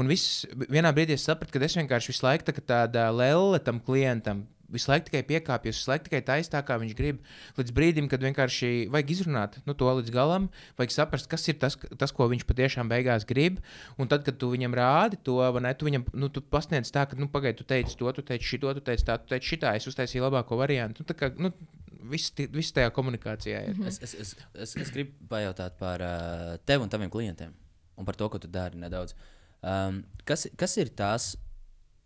Un 0.00 0.08
viss, 0.08 0.46
vienā 0.72 0.94
brīdī 0.96 1.18
es 1.18 1.26
sapratu, 1.28 1.52
ka 1.52 1.66
es 1.66 1.76
vienkārši 1.76 2.14
visu 2.14 2.24
laiku 2.24 2.48
tā, 2.48 2.54
tāda 2.64 3.10
lēle 3.12 3.60
tam 3.60 3.82
klientam 3.84 4.46
visu 4.72 4.90
laiku 4.90 5.08
tikai 5.08 5.22
piekāpjas, 5.28 5.80
visu 5.80 5.90
laiku 5.90 6.08
tikai 6.08 6.20
taisa 6.26 6.54
tā, 6.54 6.62
kā 6.66 6.78
viņš 6.80 6.94
grib. 6.98 7.20
Līdz 7.58 7.74
brīdim, 7.76 8.08
kad 8.12 8.24
vienkārši 8.24 8.70
vajag 8.92 9.12
izrunāt 9.14 9.58
nu, 9.68 9.76
to 9.78 9.90
līdz 10.00 10.12
galam, 10.14 10.48
vajag 10.80 10.94
saprast, 10.96 11.28
kas 11.30 11.46
ir 11.52 11.58
tas, 11.62 11.76
tas, 12.00 12.14
ko 12.14 12.28
viņš 12.32 12.46
patiešām 12.48 12.90
beigās 12.92 13.26
grib. 13.28 13.60
Un 14.00 14.10
tad, 14.10 14.24
kad 14.26 14.40
tu 14.40 14.52
viņam 14.52 14.76
rādi 14.78 15.20
to, 15.24 15.38
vai 15.40 15.64
ne, 15.66 15.74
tu 15.76 15.88
viņam 15.88 16.08
nu, 16.16 16.30
tu 16.32 16.42
pasniedz 16.42 16.92
tā, 16.94 17.06
ka, 17.10 17.18
nu, 17.20 17.30
pagaidi, 17.32 17.60
tu 17.60 17.68
teici 17.68 17.98
to, 18.00 18.10
tu 18.16 18.26
teici 18.26 18.54
šito, 18.54 18.72
tu 18.78 18.84
teici 18.84 19.06
tā, 19.08 19.18
tu 19.22 19.32
teici 19.32 19.54
šitā, 19.54 19.76
es 19.78 19.88
uztaisīju 19.90 20.26
labāko 20.26 20.58
variantu. 20.60 21.06
Nu, 21.06 21.18
kā, 21.18 21.32
nu, 21.38 21.54
Viss, 22.02 22.32
viss 22.50 22.74
tajā 22.74 22.90
komunikācijā 22.90 23.60
ir. 23.62 23.76
Mm 23.76 23.84
-hmm. 23.84 23.88
es, 23.88 24.00
es, 24.02 24.14
es, 24.14 24.36
es, 24.58 24.72
es 24.76 24.90
gribu 24.90 25.12
pajautāt 25.30 25.76
par 25.78 26.02
uh, 26.02 26.56
tevi 26.66 26.82
un 26.82 26.88
taviem 26.90 27.10
klientiem 27.10 27.52
un 27.96 28.04
par 28.04 28.16
to, 28.16 28.28
ko 28.28 28.38
tu 28.38 28.48
dari 28.48 28.78
nedaudz. 28.78 29.14
Um, 29.62 30.02
kas, 30.24 30.48
kas 30.58 30.76
ir 30.76 30.90
tās, 30.98 31.36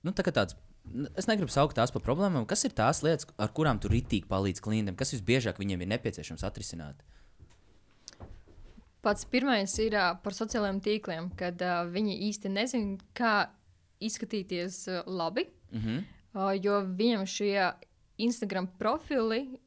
nu, 0.05 0.12
tā 0.12 0.27
tāds 0.29 0.57
Es 1.18 1.26
negribu 1.28 1.51
saukt 1.53 1.76
tās 1.76 1.93
par 1.93 2.03
problēmām. 2.05 2.47
Kas 2.49 2.64
ir 2.64 2.74
tās 2.76 3.03
lietas, 3.05 3.28
ar 3.43 3.51
kurām 3.57 3.80
tu 3.82 3.91
ritīgi 3.93 4.28
palīdzi 4.30 4.62
klientiem? 4.64 4.97
Kas 4.97 5.12
visbiežāk 5.16 5.59
viņiem 5.61 5.82
ir 5.82 5.91
nepieciešams 5.93 6.45
atrisināt? 6.47 7.03
Pats 9.05 9.26
pirmais 9.30 9.70
ir 9.82 9.95
uh, 9.95 10.14
par 10.22 10.34
sociālajiem 10.34 10.80
tīkliem, 10.82 11.28
kad 11.39 11.61
uh, 11.62 11.84
viņi 11.91 12.16
īsti 12.30 12.51
nezina, 12.51 12.97
kā 13.14 13.34
izskatīties 14.03 14.87
uh, 14.91 15.03
labi. 15.07 15.47
Mm 15.70 15.80
-hmm. 15.82 16.03
uh, 16.34 16.53
jo 16.62 16.80
viņam 16.99 17.26
šie 17.26 17.72
Instagram 18.18 18.66
profili 18.78 19.59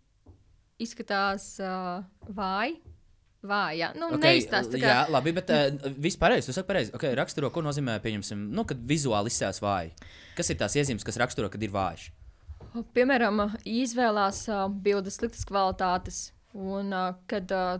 izskatās 0.79 1.59
uh, 1.59 2.03
vāji 2.27 2.79
vāja. 3.45 3.91
Nu, 3.97 4.11
okay, 4.15 4.37
neizstāst, 4.37 4.73
kā... 4.75 4.81
Jā, 4.83 4.99
labi, 5.11 5.33
bet 5.35 5.51
uh, 5.53 5.91
viss 6.01 6.19
pareizi. 6.19 6.49
Jūs 6.49 6.59
sakat, 6.59 6.69
pareizi. 6.71 6.93
Okay, 6.95 7.15
raksturo, 7.17 7.51
ko 7.53 7.63
nozīmē, 7.65 7.99
pieņemsim, 8.03 8.49
nu, 8.55 8.65
kad 8.67 8.81
vizuāli 8.89 9.31
izsēs 9.31 9.61
vāji. 9.63 9.93
Kas 10.37 10.51
ir 10.51 10.59
tās 10.59 10.75
iezīmes, 10.79 11.05
kas 11.07 11.19
raksturo, 11.21 11.51
kad 11.51 11.63
ir 11.63 11.73
vājš? 11.73 12.09
Piemēram, 12.95 13.45
izvēlās 13.65 14.43
uh, 14.51 14.67
bildes 14.69 15.17
sliktas 15.19 15.47
kvalitātes, 15.49 16.19
un 16.53 16.91
uh, 16.93 17.13
kad 17.31 17.49
uh, 17.55 17.79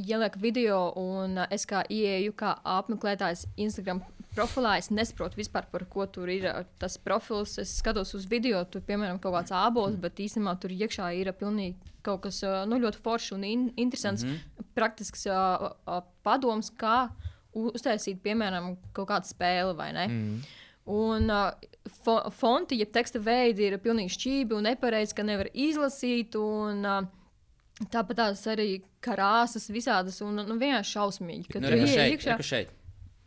ieliek 0.00 0.38
video, 0.40 0.86
un 0.96 1.42
uh, 1.42 1.50
es 1.52 1.66
kā 1.68 1.82
ieeju, 1.92 2.36
kā 2.38 2.54
apmeklētājs 2.78 3.44
Instagram 3.60 4.04
profilā, 4.38 4.76
es 4.78 4.90
nesaprotu 4.94 5.40
vispār, 5.40 5.66
par 5.72 5.84
ko 5.90 6.06
tur 6.06 6.30
ir 6.32 6.46
tas 6.80 6.98
profils. 7.02 7.56
Es 7.58 7.76
skatos 7.80 8.14
uz 8.16 8.26
video, 8.30 8.62
tur 8.70 8.84
piemēram 8.86 9.18
kaut 9.22 9.34
kāds 9.34 9.54
ābols, 9.54 9.98
bet 10.00 10.22
īstenībā 10.22 10.54
tur 10.62 10.74
iekšā 10.74 11.10
ir 11.18 11.32
pilnīgi 11.38 11.96
kaut 12.06 12.22
kas 12.28 12.40
nu, 12.70 12.78
ļoti 12.80 13.02
foršs 13.04 13.34
un 13.36 13.44
in 13.44 13.66
interesants, 13.76 14.24
mm 14.24 14.30
-hmm. 14.30 14.70
praktisks 14.74 15.26
uh, 15.26 15.72
uh, 15.86 16.00
padoms, 16.22 16.70
kā 16.70 17.08
uztaisīt, 17.52 18.22
piemēram, 18.22 18.76
kaut 18.92 19.08
kādu 19.08 19.28
spēli 19.28 19.76
vai 19.76 19.92
ne. 19.92 20.06
Mm. 20.08 20.40
Un 20.88 21.30
uh, 21.30 21.50
fo 22.04 22.30
fonti, 22.30 22.78
jeb 22.80 22.92
teksta 22.92 23.20
veidi 23.20 23.68
ir 23.68 23.78
pilnīgi 23.78 24.14
šķīvi 24.16 24.56
un 24.56 24.68
nepareizi, 24.70 25.14
ka 25.14 25.22
nevar 25.22 25.50
izlasīt. 25.52 26.36
Un, 26.40 26.84
uh, 26.84 27.04
tāpat 27.92 28.16
tās 28.22 28.46
arī 28.50 28.82
krāsas 29.04 29.68
visādas 29.70 30.22
un 30.24 30.40
nu, 30.40 30.58
vienkārši 30.58 30.96
šausmīgi. 30.96 31.48
Kad 31.52 31.62
nu, 31.62 31.68
tur 31.68 31.78
ir 31.78 32.14
iekšā, 32.16 32.64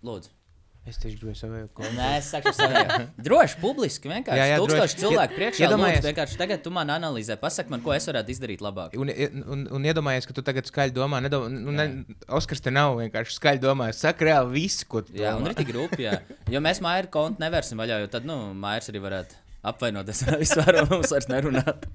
lūdzu. 0.03 0.40
Es 0.81 0.97
tieši 0.97 1.19
gribēju 1.19 1.37
savu 1.37 1.59
kontu. 1.77 1.91
Nē, 1.93 2.07
es 2.17 2.31
saku, 2.33 2.49
savu. 2.57 3.03
droši, 3.27 3.57
publiski. 3.61 4.09
Vienkārši 4.09 4.39
jā, 4.39 4.47
jā, 4.49 4.55
tūkstoši 4.63 4.97
cilvēku 4.97 5.37
priekšā. 5.37 5.67
Iedomājies, 5.67 6.01
vienkārši 6.07 6.39
tagad 6.39 6.63
tu 6.65 6.73
man 6.73 6.89
analizē, 6.89 7.37
pasak 7.41 7.69
man, 7.69 7.83
ko 7.85 7.93
es 7.93 8.09
varētu 8.09 8.33
izdarīt 8.33 8.63
labāk. 8.65 8.97
Un, 8.97 9.11
un, 9.53 9.67
un 9.77 9.85
iedomājies, 9.85 10.25
ka 10.25 10.33
tu 10.33 10.41
tagad 10.47 10.65
skaļi 10.65 10.95
domā, 10.97 11.21
nedomā, 11.21 11.53
nu, 11.53 11.75
ne, 11.77 11.85
Oskars 12.33 12.65
te 12.65 12.73
nav 12.73 12.97
vienkārši 12.97 13.37
skaļi 13.37 13.61
domā. 13.61 13.91
Saka 13.93 14.31
reāli 14.31 14.55
visu, 14.57 14.89
ko 14.89 15.05
tu 15.05 15.13
domā. 15.13 15.21
Jā, 15.27 15.37
un 15.37 15.51
ir 15.51 15.57
tik 15.61 15.69
rūpīgi, 15.77 16.07
jā. 16.09 16.17
Jo 16.55 16.65
mēs 16.65 16.81
māju 16.81 17.13
kontu 17.13 17.45
nevērsim 17.45 17.77
vaļā, 17.77 18.01
jo 18.01 18.11
tad, 18.17 18.25
nu, 18.25 18.41
mājas 18.57 18.89
arī 18.89 19.05
varētu 19.05 19.37
apvainoties 19.69 20.25
vispār 20.41 20.81
un 20.81 20.89
mums 20.95 21.13
vairs 21.13 21.29
nerunāt. 21.29 21.85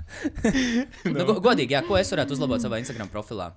no. 1.11 1.19
nu, 1.27 1.41
godīgi, 1.43 1.75
jā, 1.75 1.83
ko 1.91 1.99
es 1.99 2.15
varētu 2.15 2.39
uzlabot 2.39 2.63
savā 2.63 2.79
Instagram 2.79 3.11
profilā? 3.11 3.51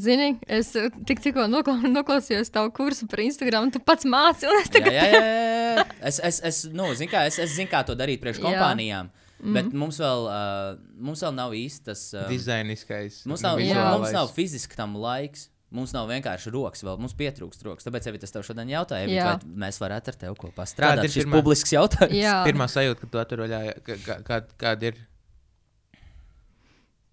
Zini, 0.00 0.34
es 0.46 0.74
eh, 0.76 0.90
tik, 1.08 1.22
tikko 1.24 1.46
nokla 1.50 1.76
noklausījos 1.88 2.52
tavu 2.52 2.72
kursu 2.76 3.08
par 3.10 3.22
Instagram, 3.24 3.70
tu 3.74 3.80
pats 3.80 4.04
māci. 4.04 4.48
Tagad... 4.74 4.92
Jā, 4.92 5.06
jā, 5.08 5.22
jā. 5.22 5.86
Es, 6.10 6.18
es, 6.24 6.40
es, 6.50 6.58
nu, 6.74 6.88
zin 6.98 7.08
kā, 7.08 7.24
es, 7.30 7.38
es 7.40 7.54
zinu, 7.56 7.70
kā 7.70 7.80
to 7.86 7.96
darīt 7.98 8.20
priekš 8.22 8.42
kompānijām. 8.44 9.08
Mm 9.40 9.46
-hmm. 9.46 9.54
Bet 9.56 9.72
mums 9.72 9.96
vēl, 10.00 10.26
uh, 10.28 10.80
mums 11.00 11.22
vēl 11.24 11.32
nav 11.34 11.54
īsti 11.56 11.84
tas 11.84 12.02
uh, 12.14 12.28
dizainiskais. 12.28 13.22
Mums 13.26 13.40
nav, 13.42 13.58
jā. 13.58 13.86
mums 13.96 14.12
nav 14.12 14.28
fiziski 14.36 14.76
tam 14.76 14.96
laiks. 14.96 15.48
Mums 15.70 15.92
nav 15.94 16.08
vienkārši 16.10 16.50
rokas, 16.50 16.82
vēl 16.82 16.98
mums 16.98 17.12
pietrūkst 17.14 17.62
rokas. 17.62 17.86
Tāpēc, 17.86 18.06
ja 18.06 18.18
tas 18.18 18.32
tev 18.34 18.42
šodien 18.42 18.68
jautāja, 18.72 19.06
Jā. 19.06 19.24
vai 19.24 19.66
mēs 19.66 19.78
varētu 19.78 20.10
ar 20.10 20.16
tevi 20.18 20.34
kopā 20.34 20.64
Kāda 20.64 20.70
strādāt, 20.72 21.04
ir 21.04 21.10
šis 21.14 21.24
pirmā- 21.24 21.38
publisks 21.38 21.72
jautājums. 21.72 22.16
Jā, 22.18 22.32
Pirmā 22.44 22.66
sajūta, 22.66 23.00
kad 23.00 23.10
tu 23.10 23.18
atver 23.22 23.38
vaļā, 23.44 23.60
ka- 23.86 23.98
ka- 24.04 24.18
kā- 24.26 24.40
kāda 24.58 24.90
ir. 24.90 24.98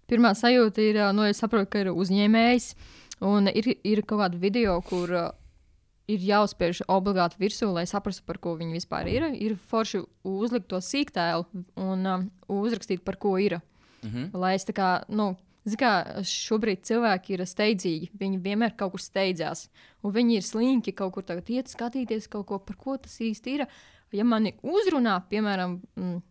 Pirmā 0.08 0.34
sajūta 0.36 0.84
ir, 0.84 1.02
nu, 1.16 1.26
es 1.28 1.40
saprotu, 1.42 1.70
ka 1.72 1.84
ir 1.84 1.92
uzņēmējs. 1.92 2.72
Un 3.28 3.50
ir, 3.50 3.72
ir 3.82 4.04
kaut 4.06 4.20
kāda 4.22 4.38
video, 4.38 4.76
kur 4.86 5.10
uh, 5.10 5.30
ir 6.08 6.22
jāuzspiež 6.24 6.84
obligāti 6.88 7.40
virsū, 7.40 7.68
lai 7.74 7.84
saprastu, 7.88 8.24
par 8.26 8.38
ko 8.42 8.54
viņi 8.58 8.78
vispār 8.78 9.10
ir. 9.10 9.28
Ir 9.36 9.56
forši 9.70 10.02
uzlikt 10.26 10.68
to 10.70 10.80
sīktēlu 10.82 11.64
un 11.82 12.08
um, 12.08 12.24
uzrakstīt, 12.60 13.04
par 13.04 13.18
ko 13.20 13.36
ir. 13.42 13.58
Mhm. 14.06 14.30
Lai 14.38 14.54
es 14.56 14.64
tā 14.68 14.74
kā, 14.76 14.90
nu, 15.10 15.32
kā 15.78 16.22
šobrīd 16.24 16.86
cilvēki 16.88 17.36
ir 17.36 17.44
steidzīgi. 17.48 18.10
Viņi 18.18 18.40
vienmēr 18.44 18.76
kaut 18.78 18.94
kur 18.94 19.04
steidzās. 19.04 19.66
Un 20.02 20.14
viņi 20.14 20.38
ir 20.38 20.46
slinki 20.46 20.94
kaut 20.96 21.16
kur 21.16 21.26
tagad 21.28 21.50
iet 21.52 21.68
skatīties 21.68 22.30
kaut 22.32 22.48
ko, 22.48 22.58
par 22.62 22.78
ko 22.80 22.96
tas 22.96 23.18
īsti 23.20 23.58
ir. 23.58 23.66
Ja 24.14 24.24
mani 24.24 24.54
uzrunā, 24.64 25.18
piemēram, 25.28 25.80
mm, 25.98 26.22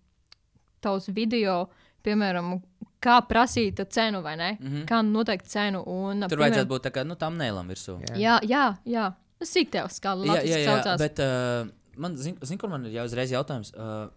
tavs 0.82 1.11
video, 1.13 1.67
piemēram, 2.07 2.55
kā 3.04 3.18
prasīt 3.30 3.82
cenu 3.93 4.22
vai 4.26 4.36
ne? 4.39 4.52
Mhm. 4.60 4.86
Kā 4.89 5.02
noteikt 5.06 5.50
cenu. 5.52 5.84
Un, 5.88 6.28
Tur 6.30 6.43
vajadzētu 6.43 6.72
būt 6.72 6.88
tā 6.89 6.93
kā 6.95 7.06
nu, 7.08 7.18
tam 7.20 7.38
nēlam 7.39 7.70
virsū. 7.72 8.00
Jā. 8.10 8.16
Jā, 8.18 8.38
jā, 8.48 8.68
jā. 8.86 9.08
Sīktēls, 9.38 10.00
kā 10.02 10.16
Jā, 10.16 10.32
Latvijas 10.32 10.56
jā, 10.56 10.62
jā 10.64 10.72
saucās. 10.72 11.02
bet 11.02 11.20
uh, 11.22 11.68
man, 12.02 12.16
zin, 12.18 12.39
zin, 12.41 12.58
kur 12.58 12.72
man 12.72 12.88
ir 12.89 12.95
jau 12.98 13.06
uzreiz 13.06 13.30
jautājums. 13.30 13.70
Uh, 13.78 14.08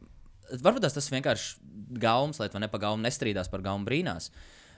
varbūt 0.64 0.86
tas 0.88 1.10
vienkārši 1.12 1.58
gaumas, 2.00 2.40
lai 2.40 2.48
tu 2.48 2.62
ne 2.62 2.70
pa 2.72 2.80
gaumu 2.80 3.04
nestrīdās 3.04 3.50
par 3.52 3.60
gaumu 3.66 3.84
brīnās. 3.84 4.30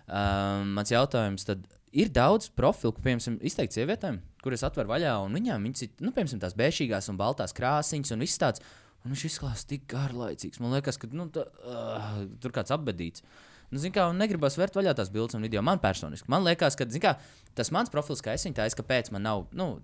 Uh, 0.03 0.64
mans 0.66 0.90
jautājums 0.90 1.46
tad 1.46 1.62
ir 1.94 2.11
daudz 2.11 2.48
profilu, 2.57 2.90
ko, 2.96 3.05
piemēram, 3.05 3.38
izteikt 3.46 3.76
sievietēm, 3.76 4.18
kuras 4.42 4.64
atver 4.66 4.88
vaļā, 4.90 5.14
un 5.22 5.38
viņām 5.38 5.68
viņas 5.68 5.86
ir, 5.86 5.92
nu, 6.03 6.11
piemēram, 6.16 6.42
tās 6.42 6.57
bēšīgās 6.59 7.11
un 7.12 7.20
baltās 7.20 7.55
krāsiņas 7.55 8.14
un 8.16 8.24
viss 8.26 8.40
tāds. 8.40 8.64
Un 9.03 9.11
viņš 9.11 9.24
izklausās 9.26 9.64
tik 9.66 9.86
garlaicīgs. 9.90 10.61
Man 10.62 10.76
liekas, 10.76 10.98
ka 11.03 11.09
nu, 11.11 11.26
tā, 11.34 11.42
uh, 11.66 12.20
tur 12.42 12.53
kāds 12.55 12.70
apbedīts. 12.74 13.24
Nu, 13.72 13.80
zin, 13.80 13.92
kā, 13.94 14.04
un 14.12 14.18
negribas 14.20 14.58
vērt 14.60 14.76
vaļā 14.76 14.92
tās 14.98 15.08
bildes 15.12 15.38
un 15.38 15.44
video. 15.46 15.62
Man 15.64 15.80
personīgi. 15.80 16.26
Man 16.30 16.44
liekas, 16.44 16.76
ka 16.76 16.84
kā, 17.00 17.14
tas 17.56 17.72
mans 17.72 17.92
profils, 17.92 18.20
kā 18.24 18.34
es 18.36 18.44
viņu 18.44 18.58
taisu, 18.58 18.76
kāpēc 18.82 19.08
man 19.14 19.24
nav, 19.24 19.46
nu, 19.56 19.78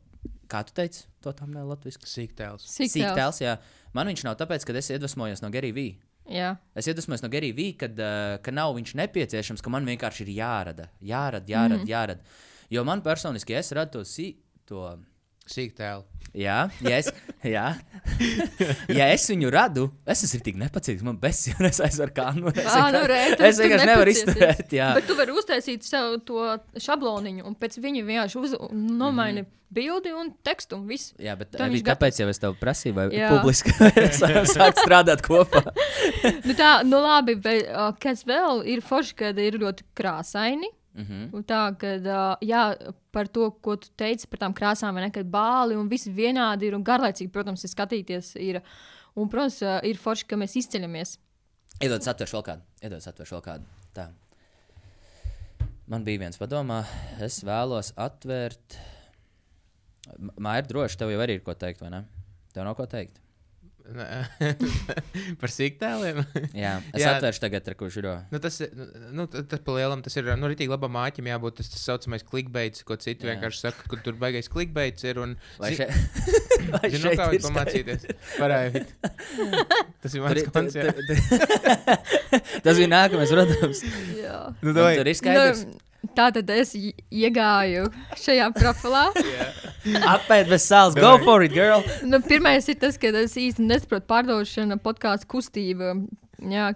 kā 0.52 0.60
tu 0.68 0.74
teici, 0.76 1.06
to 1.24 1.32
tam 1.36 1.54
nav 1.56 1.70
latviešu. 1.70 2.04
Sīktēls. 2.04 2.68
Sīk 2.68 3.00
tēls, 3.16 3.40
jā. 3.40 3.56
Man 3.96 4.10
viņš 4.12 4.26
nav 4.28 4.36
tāpēc, 4.42 4.68
ka 4.68 4.76
es 4.76 4.92
iedvesmojos 4.92 5.40
no 5.44 5.50
Gary 5.54 5.72
V. 5.72 5.88
Jā, 6.28 6.58
Es 6.76 6.84
iedvesmojos 6.84 7.22
no 7.24 7.30
Gary 7.32 7.54
V, 7.56 7.70
kad, 7.80 7.96
uh, 7.96 8.36
ka 8.44 8.52
nav 8.52 8.74
viņš 8.76 8.92
nepieciešams, 9.00 9.64
ka 9.64 9.72
man 9.72 9.88
vienkārši 9.88 10.26
ir 10.26 10.34
jārada. 10.36 10.90
Jārada, 11.00 11.48
jārada, 11.48 11.80
mm. 11.80 11.88
jārada. 11.88 12.42
Jo 12.68 12.84
man 12.84 13.00
personiski, 13.00 13.56
ja 13.56 13.62
es 13.64 13.72
radu 13.72 13.96
to, 13.96 14.04
sī, 14.04 14.34
to 14.68 14.84
Sīktēlu. 15.48 16.04
Jā, 16.36 16.58
ja 16.84 16.98
es, 17.00 17.08
jā. 17.56 17.70
ja 18.98 19.08
es 19.14 19.26
viņu 19.30 19.50
radu, 19.52 19.88
es 20.08 20.24
esmu 20.26 20.40
tik 20.46 20.56
nepacītīgs. 20.60 21.04
Man 21.06 21.18
besijas 21.22 21.80
aizver 21.86 22.12
kā 22.14 22.30
nu. 22.36 22.52
Es 22.54 22.72
Ah, 22.72 22.88
nu, 22.94 23.04
re, 23.08 23.20
tu- 23.36 23.46
es 23.48 23.60
vienkārši 23.60 23.88
nevaru 23.90 24.14
izturēt. 24.14 24.72
Jā. 24.74 24.90
Bet 24.98 25.06
tu 25.10 25.16
vari 25.18 25.36
uztaisīt 25.36 25.86
sev 25.86 26.18
to 26.28 26.56
šabloniņu, 26.80 27.44
un 27.48 27.56
pēc 27.58 27.78
viņa 27.82 28.04
vienkārši 28.08 28.42
uz, 28.42 28.56
nomaini 28.72 29.42
mm 29.42 29.46
-hmm. 29.46 29.54
bildi 29.80 30.12
un 30.14 30.32
tekstu. 30.42 30.76
Un 30.76 30.86
viss. 30.88 31.14
Jā, 31.18 31.36
bet 31.38 31.52
Tā 31.56 31.68
viņš 31.68 31.84
kāpēc 31.86 32.20
jau 32.20 32.28
es 32.28 32.38
tev 32.38 32.56
prasīju, 32.60 32.94
vai 32.94 33.08
Jā. 33.12 33.28
publiski 33.34 33.70
sākt 34.56 34.82
strādāt 34.84 35.22
kopā? 35.26 35.64
nu, 36.44 36.54
tā, 36.54 36.82
nu 36.84 37.00
labi, 37.02 37.34
bet 37.34 37.68
kas 38.00 38.24
vēl 38.24 38.64
ir 38.66 38.80
forši, 38.80 39.14
kad 39.14 39.38
ir 39.38 39.58
ļoti 39.58 39.84
krāsaini. 39.94 40.70
Mhm. 40.98 41.28
Un 41.36 41.44
tā, 41.46 41.62
kad, 41.78 42.06
uh, 42.10 42.92
par 43.14 43.28
to, 43.30 43.50
ko 43.62 43.76
tu 43.78 43.90
teici 43.98 44.26
par 44.26 44.42
tām 44.42 44.54
krāsām, 44.56 44.96
vai 44.96 45.06
ne, 45.06 45.10
kad 45.14 45.28
bāli 45.30 45.78
un 45.78 45.90
viss 45.90 46.10
vienādi 46.10 46.66
ir 46.66 46.74
un 46.74 46.84
garlaicīgi, 46.86 47.30
protams, 47.34 47.62
ir 47.62 47.70
skatīties. 47.70 48.32
Ir, 48.42 48.60
un, 49.14 49.30
protams, 49.30 49.60
uh, 49.62 49.78
ir 49.86 50.00
forši, 50.02 50.26
ka 50.26 50.38
mēs 50.40 50.58
izceļamies. 50.58 51.14
Iedod, 51.78 52.02
atvēršu 52.02 52.40
vēl 52.40 52.46
kādu. 52.48 52.66
Iedod, 52.82 53.06
atvēršu 53.12 53.36
vēl 53.36 53.44
kādu. 53.44 53.70
Tā. 53.94 54.08
Man 55.88 56.02
bija 56.04 56.24
viens 56.24 56.40
padomā, 56.40 56.82
es 57.24 57.38
vēlos 57.46 57.94
atvērt. 57.96 58.80
Māja 60.40 60.64
ir 60.64 60.68
droši, 60.68 60.98
tev 60.98 61.14
jau 61.14 61.22
arī 61.22 61.38
ir 61.38 61.46
ko 61.46 61.54
teikt, 61.54 61.84
vai 61.84 61.92
ne? 61.94 62.02
Tev 62.52 62.66
nav 62.66 62.74
ko 62.76 62.88
teikt. 62.90 63.22
Par 65.40 65.50
sīktēliem. 65.52 66.18
Jā, 66.56 66.74
es 66.92 67.02
Jā. 67.02 67.14
atvēršu 67.16 67.42
tagad, 67.44 67.68
kurš 67.80 67.96
ir. 68.02 68.08
Nu, 68.32 68.40
tas, 68.42 68.58
ir- 68.64 68.74
nu, 69.16 69.24
tas 69.30 69.62
pa 69.64 69.76
lielam, 69.78 70.02
tas 70.04 70.16
ir, 70.20 70.28
nu, 70.38 70.50
rītīgi 70.52 70.70
labam 70.72 70.92
māķim 70.96 71.30
jābūt 71.30 71.58
tas, 71.60 71.70
tas 71.72 71.84
saucamais 71.88 72.24
clickbaits, 72.28 72.84
ko 72.88 72.98
citi 73.00 73.24
Jā. 73.26 73.32
vienkārši 73.34 73.62
saka, 73.64 73.88
ka 73.88 74.00
tur 74.04 74.18
baigais 74.20 74.50
clickbaits 74.52 75.08
ir. 75.08 75.20
Un, 75.24 75.34
zi- 75.62 75.78
šeit? 75.80 75.90
Vai 76.74 76.90
Zinu, 76.92 77.02
šeit 77.06 77.18
kā 77.20 77.28
ir 77.32 77.40
var 77.40 77.48
pamācīties. 77.48 78.06
Varēja. 78.42 78.84
Tas 80.04 80.14
ir 80.14 80.24
mans 80.24 80.76
tur- 80.76 81.02
Tas 82.64 82.76
bija 82.78 82.90
nākamais, 82.92 83.32
protams. 83.32 83.84
Jā. 84.18 84.40
Nu. 84.62 84.74
Tur 84.76 85.08
ir 85.08 85.16
skaidrs. 85.18 85.64
Nu, 85.68 85.84
tā 86.16 86.28
tad 86.34 86.50
es 86.54 86.74
iegāju 86.74 87.88
šajā 88.18 88.48
profilā. 88.56 89.06
Apēd 90.14 90.50
bez 90.50 90.66
sāls, 90.68 90.98
go 90.98 91.16
for 91.22 91.44
it, 91.44 91.54
girl! 91.54 91.84
Nu, 92.06 92.20
pirmais 92.24 92.68
ir 92.70 92.78
tas, 92.80 92.98
ka 93.00 93.12
es 93.22 93.38
īsti 93.38 93.64
nesaprotu 93.64 94.08
pārdošanu 94.10 94.78
podkāstu 94.82 95.30
kustību. 95.36 95.96
Jā. 96.50 96.74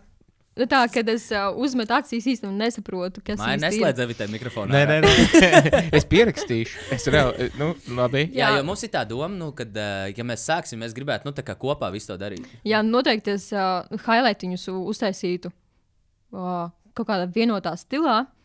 Nu, 0.52 0.66
tā, 0.68 0.82
kad 0.92 1.08
es 1.08 1.30
uh, 1.32 1.46
uzmetu 1.56 1.94
acīs, 1.96 2.26
īstenībā 2.28 2.66
nesaprotu, 2.66 3.22
kas 3.24 3.38
Māja 3.40 3.56
neslēdz 3.62 4.02
avitē 4.04 4.26
mikrofonu. 4.28 4.68
Nē, 4.74 4.82
ārā. 4.84 4.98
nē, 5.00 5.22
nē. 5.64 5.80
es 5.96 6.04
pierakstīšu. 6.10 6.82
Es 6.92 7.08
reāli, 7.08 7.46
nu, 7.56 7.70
labi. 7.96 8.26
Jā, 8.26 8.50
Jā. 8.50 8.58
jo 8.58 8.66
mums 8.68 8.84
ir 8.84 8.92
tā 8.92 9.06
doma, 9.08 9.30
nu, 9.32 9.48
ka, 9.56 9.64
ja 10.12 10.26
mēs 10.28 10.44
sāksim, 10.50 10.82
mēs 10.84 10.92
gribētu 10.96 11.24
nu, 11.24 11.32
tā 11.32 11.46
kā 11.46 11.56
kopā 11.56 11.88
visu 11.94 12.12
to 12.12 12.18
darīt. 12.20 12.44
Jā, 12.68 12.82
noteikti 12.84 13.32
es 13.38 13.48
uh, 13.56 13.88
highlightiņus 14.04 14.68
uztaisītu 14.74 15.54
uh, 16.36 16.68
kaut 16.92 17.08
kādā 17.08 17.24
vienotā 17.32 17.72
stilā. 17.80 18.20
Uh, 18.26 18.41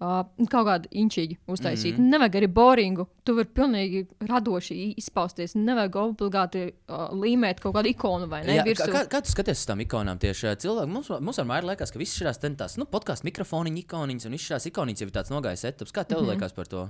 kaut 0.00 0.64
kādu 0.64 0.88
inčīgi 0.96 1.36
uztaisīt. 1.50 1.98
Mm 1.98 2.04
-hmm. 2.04 2.12
Nevajag 2.14 2.36
arī 2.40 2.48
boringu. 2.48 3.06
Tu 3.24 3.34
vari 3.36 3.48
pilnīgi 3.54 4.06
radoši 4.28 4.76
izpausties. 4.96 5.54
Nevajag 5.54 5.96
obligāti 5.96 6.62
uh, 6.70 7.10
līmēt 7.12 7.60
kaut 7.60 7.74
kādu 7.74 7.88
ikonu 7.88 8.28
vai 8.28 8.42
ne? 8.44 8.56
Jā, 8.56 8.64
kā, 8.64 8.86
kā, 8.92 9.04
kā 9.08 9.20
tu 9.22 9.30
skaties 9.30 9.60
uz 9.60 9.66
tām 9.66 9.80
ikonām? 9.84 10.18
Tieši 10.18 10.56
cilvēki, 10.56 10.90
mums, 10.90 11.10
mums 11.20 11.38
Māju 11.38 11.66
liekas, 11.66 11.92
ka 11.92 11.98
visas 11.98 12.16
šīs 12.16 12.56
tās 12.56 12.78
nu, 12.78 12.84
podkāstu 12.84 13.24
mikrofoniņa 13.28 13.78
ikoniņas 13.78 14.26
un 14.26 14.32
visas 14.32 14.48
šīs 14.48 14.70
ikoniņas 14.72 15.00
jau 15.00 15.08
ir 15.08 15.12
tāds 15.12 15.30
nogājis 15.30 15.64
etaps. 15.64 15.92
Kā 15.92 16.04
tev 16.04 16.18
mm. 16.18 16.24
-hmm. 16.24 16.30
liekas 16.30 16.52
par 16.52 16.66
to? 16.66 16.88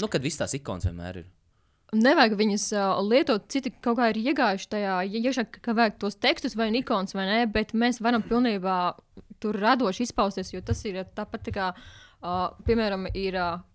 Nu, 0.00 0.08
kad 0.08 0.22
visas 0.22 0.38
tās 0.38 0.54
ikonas 0.54 0.84
vienmēr 0.84 1.16
ir. 1.16 1.26
Nevajag 1.92 2.36
viņas 2.36 2.72
uh, 2.72 3.08
lietot, 3.08 3.42
citi 3.48 3.70
kaut 3.70 3.98
kā 3.98 4.10
ir 4.10 4.16
iegājuši 4.16 4.68
tajā, 4.68 4.94
ja 5.12 5.18
iekšā, 5.20 5.44
ka- 5.60 5.74
vajag 5.74 5.98
tos 5.98 6.16
tekstus 6.16 6.56
vai 6.56 6.70
ikons 6.74 7.14
vai 7.14 7.26
nē, 7.26 7.52
bet 7.52 7.74
mēs 7.74 8.00
varam 8.00 8.22
pilnībā 8.22 8.94
tur 9.40 9.54
radoši 9.60 10.02
izpausties, 10.02 10.52
jo 10.52 10.60
tas 10.60 10.84
ir 10.84 11.04
tāpat 11.14 11.42
tā 11.44 11.52
kā, 11.52 11.68
uh, 11.68 12.02
piemēram, 12.66 13.06
ir. 13.14 13.34
Uh, 13.42 13.68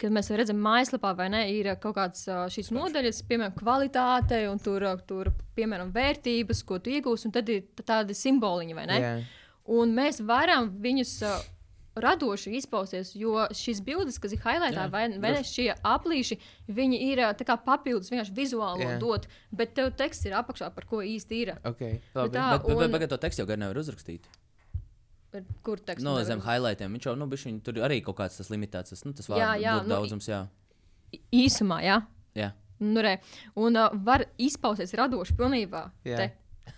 Kad 0.00 0.14
mēs 0.16 0.30
redzam, 0.32 0.56
mājaslapā 0.64 1.10
vai 1.12 1.26
ne, 1.28 1.42
ir 1.52 1.66
uh, 1.68 1.74
kaut 1.76 1.92
kādas 1.98 2.22
uh, 2.32 2.46
šīs 2.48 2.70
nodaļas, 2.72 3.18
piemēram, 3.28 3.52
kvalitāte, 3.58 4.38
un 4.48 4.56
tur, 4.64 4.80
uh, 4.88 4.94
tur 5.04 5.28
piemēram, 5.58 5.90
vērtības, 5.92 6.62
ko 6.64 6.78
tu 6.80 6.88
iegūsi, 6.94 7.26
un 7.28 7.34
tad 7.36 7.50
ir 7.52 7.66
tādi 7.84 8.16
simboliņi, 8.16 8.76
vai 8.78 8.86
ne? 8.88 8.96
Jā. 9.02 9.10
Un 9.76 9.92
mēs 9.92 10.22
varam 10.24 10.70
viņus 10.80 11.12
uh, 11.28 11.44
radoši 12.00 12.54
izpausties, 12.62 13.12
jo 13.20 13.34
šīs 13.52 13.82
bildes, 13.84 14.16
kas 14.24 14.32
ir 14.32 14.40
highlightā, 14.40 14.86
Jā, 14.86 14.88
vai, 14.94 15.04
vai 15.20 15.34
ne, 15.36 15.44
šie 15.44 15.68
aplīši, 15.76 16.40
viņi 16.80 17.02
ir 17.10 17.20
uh, 17.26 17.36
kā 17.44 17.58
papildus 17.68 18.08
vienkārši 18.08 18.32
vizuāli 18.40 18.88
Jā. 18.88 18.96
dot, 19.04 19.28
bet 19.52 19.76
tev 19.76 19.92
teksts 20.00 20.24
ir 20.30 20.38
apakšā, 20.40 20.72
par 20.80 20.88
ko 20.88 21.04
īsti 21.04 21.42
ir. 21.44 21.52
Okay, 21.74 22.00
labi. 22.16 22.38
tā- 22.38 22.48
Bet, 22.56 22.64
bet, 22.64 22.72
un- 22.72 22.86
bet, 22.88 22.96
bet 23.04 23.12
to 23.12 23.20
tekstu 23.20 23.44
jau 23.44 23.50
gan 23.52 23.66
nevar 23.66 23.76
uzrakstīt. 23.84 24.32
Bet 25.30 25.46
Kur 25.66 25.78
teksts? 25.78 26.04
No 26.04 26.16
nevar 26.16 26.26
zem 26.26 26.42
highlightiem. 26.42 26.96
Viņš 26.96 27.06
jau, 27.06 27.14
nu, 27.18 27.28
bišķiņ, 27.30 27.60
tur 27.66 27.80
arī 27.86 28.00
kaut 28.06 28.18
kāds 28.18 28.40
tas 28.40 28.50
limitēts, 28.50 28.94
tas, 28.94 29.04
nu, 29.06 29.14
tas 29.16 29.28
Jā, 29.28 29.34
vārdu 29.34 29.62
jā, 29.62 29.76
burtu 29.76 29.90
nu, 29.90 29.94
daudzums, 29.94 30.28
jā. 30.30 30.40
Īsumā, 31.34 31.80
jā. 31.86 32.00
jā. 32.38 32.50
Nu, 32.80 33.02
re. 33.04 33.16
un 33.60 33.76
uh, 33.78 33.96
var 34.06 34.24
izpausties 34.40 34.94
radoši 34.98 35.36
pilnībā. 35.38 35.84
Jā. 36.08 36.24
Te. 36.24 36.30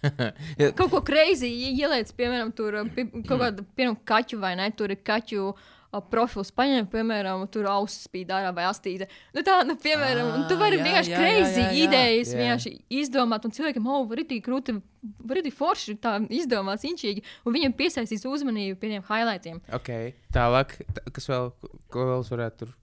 Kaut 0.79 0.89
ko 0.93 1.03
greizi 1.05 1.51
ieliec, 1.73 2.11
piemēram, 2.17 2.53
tur 2.57 2.81
uh, 2.81 2.89
pi, 2.93 3.07
kaut 3.29 3.39
kādu 3.39 3.65
piemēram, 3.77 3.99
kaķu 4.09 4.41
vai 4.43 4.55
ne, 4.59 4.69
tur 4.77 4.93
ir 4.93 5.01
kaķu 5.05 5.49
uh, 5.51 5.71
profils, 6.01 6.51
paņem, 6.57 6.87
piemēram, 6.93 7.45
tur 7.53 7.67
ausis 7.69 8.07
spīd 8.09 8.31
ārā 8.33 8.53
vai 8.57 8.65
astīte. 8.71 9.09
Nu, 9.37 9.43
tā, 9.45 9.59
nu, 9.69 9.77
piemēram, 9.81 10.31
un 10.39 10.47
tu 10.49 10.57
Ā, 10.57 10.61
vari 10.63 10.79
jā, 10.81 10.87
vienkārši 10.87 11.13
jā. 11.13 11.67
idejas 11.85 12.33
Jā. 12.33 12.39
vienkārši 12.41 12.73
izdomāt, 13.03 13.45
un 13.45 13.53
cilvēkam, 13.53 13.91
oh, 13.93 14.07
var 14.09 14.23
arī 14.23 14.39
krūti, 14.45 14.79
var 15.21 15.43
arī 15.43 15.53
forši 15.53 15.99
tā 16.01 16.15
izdomāts, 16.33 16.87
inčīgi, 16.89 17.25
un 17.45 17.57
viņam 17.59 17.77
piesaistīs 17.77 18.25
uzmanību 18.29 18.81
pie 18.81 18.95
tiem 18.95 19.05
highlightiem. 19.11 19.61
Okay. 19.81 20.15
Tālāk, 20.33 20.79
tā, 20.97 21.05
kas 21.13 21.29
vēl, 21.29 21.53
ko 21.93 22.09
vēl 22.09 22.25
varētu 22.31 22.65
tur? 22.65 22.75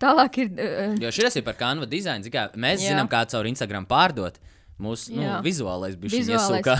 Tālāk 0.00 0.38
ir. 0.40 0.52
Uh, 0.56 0.94
Jo 1.04 1.10
šis 1.12 1.36
ir 1.36 1.44
par 1.44 1.56
kanva 1.58 1.84
dizainu. 1.88 2.24
mēs 2.56 2.80
Jā. 2.80 2.94
zinām, 2.94 3.08
kā 3.12 3.26
caur 3.28 3.48
Instagram 3.48 3.84
pārdot. 3.88 4.40
Mūsu 4.76 5.14
nu, 5.16 5.24
vizuālais 5.40 5.94
bija 5.96 6.18
šis 6.18 6.28
iesūkā. 6.34 6.74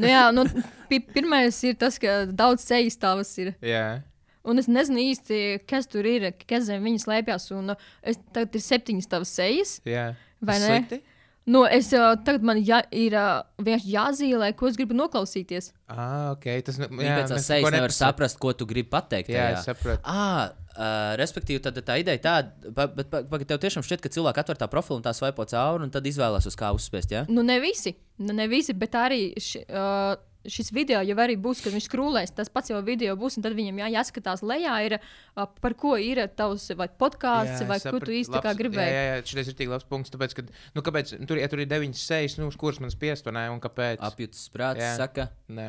nu, 0.00 0.06
jā, 0.10 0.22
nu, 0.34 0.42
pi 0.90 0.98
pirmais 0.98 1.54
ir 1.62 1.76
tas, 1.78 1.94
ka 2.02 2.24
daudz 2.26 2.64
sejas 2.66 2.98
tavas 2.98 3.30
ir. 3.38 3.52
Jā. 3.62 4.02
Un 4.48 4.58
es 4.62 4.68
nezinu 4.72 5.02
īsti, 5.10 5.40
kas 5.68 5.86
tur 5.90 6.06
ir, 6.08 6.30
kas 6.48 6.64
zem 6.70 6.84
viņa 6.86 7.02
slēpjas. 7.04 7.50
Un 7.58 7.74
uh, 7.74 7.88
es, 8.02 8.16
tagad 8.32 8.54
ir 8.56 8.62
septiņas 8.64 9.10
tavas 9.12 9.32
sejas. 9.36 9.78
Jā. 9.84 10.12
Vai 10.40 10.56
ne? 10.62 10.68
slikti? 10.70 11.02
Nu, 11.50 11.64
es 11.66 11.88
uh, 11.96 12.12
tagad 12.22 12.44
man 12.46 12.60
jā, 12.62 12.78
ir 12.94 13.14
uh, 13.16 13.40
vienkārši 13.64 13.90
jāzīmē, 13.94 14.50
ko 14.56 14.68
es 14.70 14.76
gribu 14.78 14.94
noklausīties. 14.94 15.70
Ah, 15.90 16.30
ok. 16.36 16.46
Tas, 16.66 16.76
nu, 16.78 16.88
Jā, 17.02 17.16
pēc 17.18 17.32
tam 17.32 17.40
sejas 17.42 17.72
nevar 17.74 17.94
saprast, 17.96 18.38
ko 18.38 18.52
tu 18.54 18.68
gribi 18.68 18.88
pateikt. 18.92 19.32
Jā, 19.32 19.48
tajā. 19.48 19.58
es 19.58 19.66
saprotu. 19.66 20.04
Ah, 20.04 20.52
uh, 20.76 21.16
respektīvi, 21.18 21.62
tad 21.64 21.80
tā 21.84 21.96
ideja 22.00 22.20
ir 22.20 22.22
tāda, 22.24 22.72
pa- 22.76 22.86
bet 22.92 23.10
pa- 23.10 23.24
pagaid, 23.32 23.48
tev 23.50 23.58
tiešām 23.64 23.82
šķiet, 23.88 24.04
ka 24.04 24.12
cilvēki 24.14 24.44
atver 24.44 24.60
tā 24.60 24.68
profilu 24.70 25.00
un 25.00 25.06
tā 25.08 25.12
svaipo 25.16 25.48
cauri, 25.50 25.88
un 25.88 25.92
tad 25.96 26.06
izvēlās 26.06 26.46
uz 26.46 26.56
kā 26.60 26.70
uzspēst. 26.76 27.16
Ja? 27.16 27.24
Nu, 27.32 27.42
ne 27.42 27.56
visi, 27.64 27.96
nu, 28.20 28.36
ne 28.36 28.46
visi 28.52 28.76
bet 28.76 28.94
arī 29.00 29.22
ši, 29.40 29.64
uh, 29.66 30.14
šis 30.48 30.70
video 30.72 31.02
jau 31.04 31.16
arī 31.20 31.34
būs, 31.36 31.60
kad 31.64 31.74
viņš 31.74 31.86
skrūlēs. 31.88 32.32
Tas 32.36 32.48
pats 32.52 32.70
jau 32.72 32.78
video 32.86 33.16
būs, 33.20 33.36
un 33.36 33.44
tad 33.44 33.52
viņam 33.58 33.82
jā, 33.82 33.88
jāskatās 33.98 34.40
lejā, 34.46 34.76
ir, 34.86 34.96
par 35.36 35.74
ko 35.76 35.96
ir 36.00 36.22
tavs 36.38 36.70
vai 36.78 36.88
podkāsts, 36.88 37.66
vai 37.68 37.76
ko 37.82 38.00
tu 38.00 38.14
īsti 38.16 38.38
Labs- 38.38 38.56
gribēji. 38.62 38.94
Jā, 38.94 39.02
jā, 39.04 39.14
jā 39.20 39.26
šis 39.32 39.52
ir 39.52 39.58
tik 39.58 39.68
labs 39.72 39.84
punkts. 39.90 40.10
Tāpēc, 40.14 40.34
ka, 40.38 40.46
nu, 40.76 40.82
kāpēc, 40.86 41.12
tur, 41.28 41.36
ja 41.42 41.48
tur 41.52 41.60
ir 41.60 41.68
deviņas 41.70 42.06
sejas, 42.12 42.38
nu, 42.40 42.48
uz 42.48 42.56
kuras 42.60 42.80
man 42.80 42.90
spiest, 42.94 43.24
vai 43.28 43.36
ne? 43.36 43.44
Un 43.52 43.60
kāpēc? 43.60 44.00
Apjūtas 44.10 44.48
prāts, 44.54 44.80
Jā. 44.80 44.96
saka. 44.96 45.28
Nē. 45.52 45.68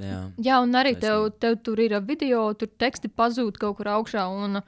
Jā. 0.00 0.18
Jā, 0.38 0.58
un 0.62 0.72
arī 0.78 0.94
tev, 1.02 1.32
tev 1.42 1.58
tur 1.66 1.80
ir 1.82 1.96
video, 2.06 2.44
tur 2.54 2.68
teksti 2.78 3.10
pazūd 3.10 3.58
kaut 3.60 3.76
kur 3.80 3.88
augšā, 3.98 4.22
un 4.30 4.60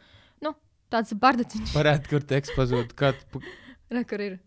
nu, 0.43 0.55
tāds 0.91 1.15
bardatiņš, 1.15 1.73
Parādi, 1.77 2.11
kur 2.11 2.21
teksts 2.27 2.57
pazūd. 2.59 2.91
Kad, 2.99 3.15
re, 3.89 4.03
kur 4.05 4.21
ir. 4.21 4.41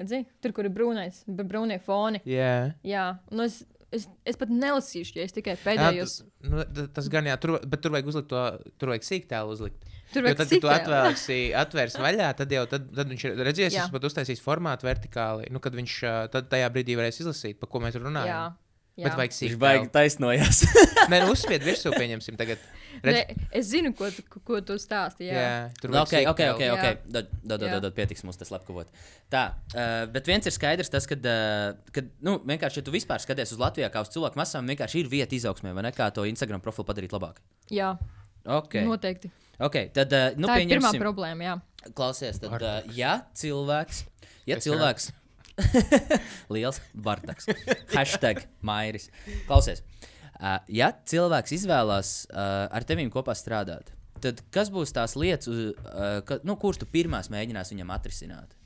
Redzi? 0.00 0.22
Tur, 0.40 0.54
kur 0.56 0.64
ir 0.64 0.72
brūnais, 0.72 1.18
bet 1.28 1.44
brūnie 1.50 1.76
foni. 1.84 2.22
jā. 2.24 2.72
Jā, 2.82 3.02
un 3.30 3.42
es, 3.44 3.58
es, 3.92 4.06
es 4.26 4.36
pat 4.38 4.48
nelasīšu, 4.54 5.16
ja 5.18 5.24
es 5.26 5.32
tikai 5.34 5.56
Jā, 5.56 5.60
pēdējos. 5.64 6.14
tu- 6.22 6.50
nu, 6.52 6.64
t- 6.64 6.86
tas 6.94 7.08
gan 7.12 7.24
jā, 7.26 7.36
tur, 7.40 7.58
bet 7.66 7.82
tur 7.82 7.90
vajag 7.94 8.06
uzlikt 8.12 8.28
to, 8.30 8.42
tur 8.78 8.92
vajag 8.94 9.06
sīktēlu 9.08 9.54
uzlikt. 9.56 9.84
Tur 10.12 10.22
Jo 10.22 10.26
vajag 10.28 10.38
tad, 10.40 10.48
kad 10.50 10.60
tu 10.64 10.68
atvērsi, 10.74 11.38
atvērsi 11.54 12.00
vaļā, 12.02 12.28
tad 12.38 12.50
jau 12.54 12.64
tad, 12.70 12.88
tad 12.94 13.08
viņš 13.12 13.24
ir 13.28 13.36
redzējis, 13.46 13.76
Jā. 13.78 13.84
es 13.86 13.90
pat 13.94 14.02
uztaisīju 14.08 14.42
formātu 14.42 14.86
vertikāli. 14.88 15.50
Nu, 15.54 15.60
kad 15.62 15.74
viņš 15.74 15.94
tad 16.34 16.48
tajā 16.50 16.70
brīdī 16.74 16.96
varēs 16.98 17.20
izlasīt, 17.22 17.58
par 17.60 17.68
ko 17.70 17.78
mēs 17.84 17.94
Jā, 17.94 18.02
runājam. 18.02 18.26
jā. 18.34 18.42
Bet 19.00 19.14
vajag 19.16 19.32
Viņš 19.32 19.56
baigi 19.56 19.84
sīktēlu. 19.86 19.92
taisnojās. 19.94 20.58
Nē, 21.08 21.20
nu, 21.24 21.32
uzspied 21.32 21.62
virsū, 21.64 21.92
pieņemsim 21.94 22.36
tagad. 22.36 22.58
Ne, 23.02 23.12
Redz, 23.14 23.44
es 23.56 23.66
zinu, 23.70 23.94
ko, 23.96 24.10
tu- 24.12 24.22
ko, 24.28 24.40
ko 24.44 24.58
tu 24.60 24.74
stāsti. 24.80 25.24
Jā. 25.30 25.40
jā, 25.40 25.52
tur 25.80 25.88
Nu, 25.90 26.02
vajag 26.02 26.28
ok, 26.28 26.34
ok, 26.34 26.40
ok. 26.52 26.60
sīktēlu. 26.60 26.74
okay. 26.76 26.96
Dod, 27.16 27.30
dod, 27.42 27.60
dod, 27.64 27.76
dod, 27.86 27.94
pietiks 27.96 28.24
mums 28.26 28.36
tas 28.36 28.50
slepkavot. 28.52 28.90
Tā, 29.32 29.44
uh, 29.72 30.04
bet 30.12 30.26
viens 30.28 30.44
ir 30.44 30.52
skaidrs, 30.52 30.90
tas, 30.92 31.06
ka, 31.08 31.16
uh, 31.16 31.78
kad, 31.96 32.10
nu, 32.20 32.38
vienkārši, 32.44 32.82
ja 32.82 32.86
tu 32.88 32.92
vispār 32.92 33.22
skaties 33.24 33.54
uz 33.56 33.60
Latviju 33.62 33.88
kā 33.94 34.02
uz 34.04 34.12
cilvēku 34.12 34.36
masām, 34.36 34.68
vienkārši 34.68 35.00
ir 35.04 35.08
vieta 35.12 35.32
izaugsmē, 35.38 35.72
vai 35.76 35.86
ne, 35.88 35.92
kā 35.96 36.10
to 36.12 36.26
Instagram 36.28 36.60
profilu 36.60 36.84
padarīt 36.92 37.14
labāk. 37.16 37.40
jā 37.72 37.94
Ok, 38.44 38.74
noteikti. 38.84 39.30
okay 39.60 39.88
tad, 39.92 40.12
uh, 40.12 40.36
nu, 40.36 40.48
Tā 40.48 40.60
ir 40.60 40.68
pirmā 40.72 40.92
problēma. 41.00 41.42
Jā. 41.44 41.56
klausies, 41.96 42.38
tad, 42.40 42.60
uh, 42.60 42.80
ja 42.96 43.22
cilvēks, 43.36 44.04
ja 44.48 44.56
Es 44.56 44.64
cilvēks, 44.64 45.10
liels 46.54 46.80
Bartaks, 46.94 47.46
hashtag 47.94 48.44
Mairis, 48.64 49.10
klausies, 49.48 49.80
uh, 49.82 50.10
ja 50.72 50.90
cilvēks 51.12 51.56
izvēlās 51.58 52.12
uh, 52.30 52.66
ar 52.72 52.86
tevīm 52.88 53.10
kopā 53.12 53.34
strādāt, 53.36 53.92
tad 54.24 54.40
kas 54.54 54.70
būs 54.72 54.94
tās 54.96 55.16
lietas, 55.20 55.50
uz, 55.50 55.72
uh, 55.74 56.20
ka, 56.26 56.40
nu, 56.46 56.56
kuras 56.60 56.80
tu 56.80 56.88
pirmās 56.88 57.30
mēģinās 57.32 57.72
viņam 57.74 57.92
atrisināt? 57.96 58.56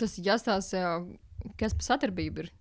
Tas 0.00 0.16
jāstāsta, 0.16 1.00
kas 1.60 1.74
par 1.76 1.88
sadarbību 1.92 2.44
ir. 2.46 2.52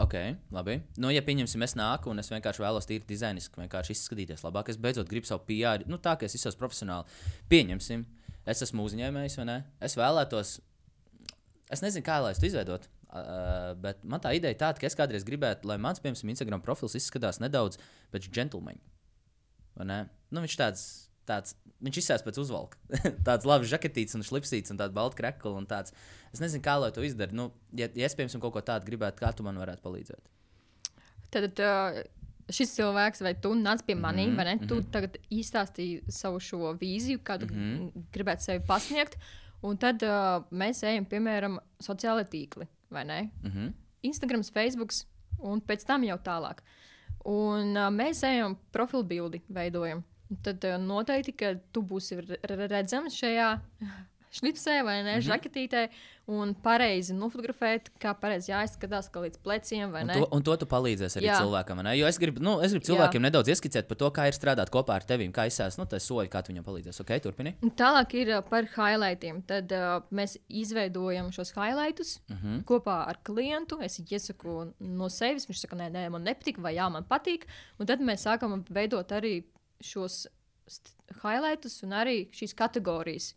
Ok, 0.00 0.14
labi. 0.54 0.78
Nu, 0.96 1.10
ja 1.12 1.20
pieņemsim, 1.20 1.60
es 1.66 1.74
nāku 1.76 2.08
un 2.08 2.22
es 2.22 2.30
vienkārši 2.32 2.62
vēlos 2.62 2.86
tīri 2.88 3.04
dizainiski, 3.04 3.60
vienkārši 3.60 3.92
izskatīties 3.92 4.40
labāk. 4.46 4.70
Es 4.72 4.78
beidzot 4.80 5.10
gribu 5.10 5.28
savu 5.28 5.44
PR, 5.50 5.84
nu, 5.90 5.98
tā 6.00 6.14
kā 6.16 6.24
es 6.24 6.38
esmu 6.38 6.56
profesionāli. 6.62 7.18
Pieņemsim, 7.52 8.06
es 8.48 8.64
esmu 8.64 8.86
uzņēmējs, 8.88 9.36
vai 9.42 9.46
ne? 9.50 9.58
Es 9.84 9.98
vēlētos, 10.00 10.54
es 11.76 11.84
nezinu, 11.84 12.06
kā 12.06 12.16
lai 12.24 12.32
es 12.32 12.40
to 12.40 12.48
izveidotu. 12.48 12.88
Uh, 13.10 13.72
bet 13.82 14.04
man 14.06 14.22
tā 14.22 14.30
ideja 14.36 14.54
ir 14.54 14.58
tāda, 14.60 14.78
ka 14.78 14.86
es 14.86 14.94
kādreiz 14.94 15.24
gribētu, 15.26 15.66
lai 15.66 15.80
mans, 15.82 15.98
piemēram, 15.98 16.30
Instagram 16.30 16.62
profils 16.62 16.94
izskatās 16.94 17.40
nedaudz 17.42 17.80
pēc 18.12 18.28
džentlmeņa. 18.30 18.84
Nu, 19.80 20.42
viņš 20.44 20.56
tāds, 20.60 20.84
tāds 21.26 21.56
viņš 21.84 22.00
izsēs 22.02 22.24
pēc 22.26 22.38
uzvalka. 22.42 22.78
tāds 23.28 23.48
labs 23.48 23.70
žaketīts 23.70 24.16
un 24.18 24.24
šlipsīts 24.26 24.72
un 24.72 24.80
tāds 24.80 24.94
balts 24.94 25.18
krekls 25.18 25.58
un 25.58 25.66
tāds. 25.70 25.94
Es 26.34 26.42
nezinu, 26.42 26.62
kā 26.64 26.76
lai 26.78 26.92
to 26.94 27.04
izdarītu. 27.06 27.38
Nu, 27.38 27.48
ja, 27.76 27.88
ja 27.96 28.06
es, 28.06 28.16
piemēram, 28.18 28.42
kaut 28.44 28.54
ko 28.56 28.64
tādu 28.72 28.88
gribētu, 28.90 29.22
kā 29.22 29.32
tu 29.34 29.46
man 29.46 29.58
varētu 29.60 29.84
palīdzēt? 29.86 30.30
Tad 31.34 31.62
uh, 31.64 32.00
šis 32.52 32.74
cilvēks, 32.76 33.22
vai 33.26 33.34
tu 33.38 33.54
nāc 33.58 33.84
pie 33.86 33.94
Mhm, 33.94 34.04
mm 34.04 34.18
-hmm, 34.18 34.36
vai 34.36 34.44
ne? 34.44 34.58
Tu 34.58 34.74
mm 34.74 34.80
-hmm. 34.80 34.90
tagad 34.90 35.16
izstāstīji 35.30 36.02
savu 36.08 36.40
šo 36.40 36.74
vīziju, 36.80 37.18
kādu 37.22 37.46
mm. 37.46 37.56
-hmm. 37.56 38.04
gribētu 38.12 38.42
sevi 38.42 38.64
pasniegt. 38.66 39.16
Un 39.62 39.76
tad 39.76 40.02
uh, 40.02 40.44
mēs 40.50 40.82
ejam, 40.82 41.04
piemēram, 41.04 41.58
sociālai 41.82 42.24
tīkli, 42.24 42.66
vai 42.90 43.04
ne? 43.04 43.30
Mm 43.42 43.50
-hmm. 43.50 43.72
Instagram, 44.02 44.42
Facebook, 44.42 44.92
un 45.38 45.60
pēc 45.60 45.86
tam 45.86 46.04
jau 46.04 46.18
tālāk. 46.18 46.60
Un 47.24 47.76
uh, 47.76 47.90
mēs 47.92 48.22
ejam 48.24 48.56
profilu 48.72 49.04
bildi, 49.04 49.42
veidojam. 49.48 50.04
Tad 50.42 50.64
uh, 50.64 50.78
noteikti, 50.78 51.32
ka 51.32 51.54
tu 51.72 51.82
būsi 51.82 52.20
re- 52.20 52.40
re- 52.42 52.66
redzams 52.66 53.14
šajā 53.14 53.58
šlipsē 54.30 54.80
vai 54.84 55.02
ne, 55.02 55.16
mm. 55.16 55.20
-hmm. 55.20 55.26
žaketītē, 55.28 55.88
un 56.30 56.52
pareizi 56.54 57.14
nofotografēt, 57.16 57.88
kā 58.00 58.12
pareizi 58.18 58.52
jāizskatās, 58.52 59.08
kā 59.10 59.22
līdz 59.24 59.40
pleciem 59.42 59.90
vai 59.90 60.02
Un 60.04 60.10
ne. 60.12 60.18
to, 60.20 60.28
un 60.36 60.44
to 60.46 60.56
tu 60.60 60.66
palīdzēsi 60.70 61.18
arī 61.18 61.26
Jā. 61.26 61.38
Cilvēkam. 61.42 61.82
ne? 61.82 61.96
Jo 61.98 62.06
es 62.06 62.18
gribu, 62.22 62.42
nu, 62.44 62.60
es 62.62 62.70
gribu 62.74 62.86
cilvēkiem 62.86 63.18
Jā. 63.18 63.26
nedaudz 63.26 63.50
ieskicēt 63.50 63.88
par 63.88 63.96
to, 63.96 64.10
kā 64.14 64.26
ir 64.30 64.36
strādāt 64.36 64.70
kopā 64.70 64.94
ar 65.00 65.06
tevi, 65.06 65.26
kā 65.34 65.46
izsēst 65.50 65.78
nu, 65.78 65.86
tas 65.90 66.06
soļi, 66.06 66.30
kā 66.30 66.42
tu 66.42 66.52
viņam 66.52 66.64
palīdzēsi. 66.64 67.02
Ok, 67.02 67.12
turpini. 67.24 67.54
Un 67.62 67.70
Tālāk 67.80 68.14
ir 68.14 68.32
par 68.50 68.68
highlightiem. 68.76 69.42
Tad 69.46 69.72
uh, 69.72 70.02
mēs 70.14 70.36
izveidojam 70.48 71.32
šos 71.32 71.52
highlightus 71.56 72.20
mm 72.28 72.36
-hmm. 72.36 72.64
kopā 72.64 73.08
ar 73.08 73.18
klientu. 73.24 73.80
Es 73.82 73.98
iesaku 73.98 74.72
no 74.78 75.08
sevis, 75.08 75.48
viņš 75.48 75.60
saka, 75.66 75.76
nē, 75.76 75.90
nē 75.90 76.10
man 76.10 76.24
nepatīk, 76.24 76.58
vai 76.58 76.74
jā, 76.76 76.90
man 76.90 77.04
patīk. 77.04 77.46
Un 77.78 77.86
tad 77.86 78.00
mēs 78.00 78.26
sākam 78.26 78.64
veidot 78.70 79.10
arī 79.10 79.44
šos 79.80 80.26
highlightus 81.22 81.82
un 81.82 81.90
arī 81.90 82.30
šīs 82.30 82.54
kategorijas. 82.54 83.34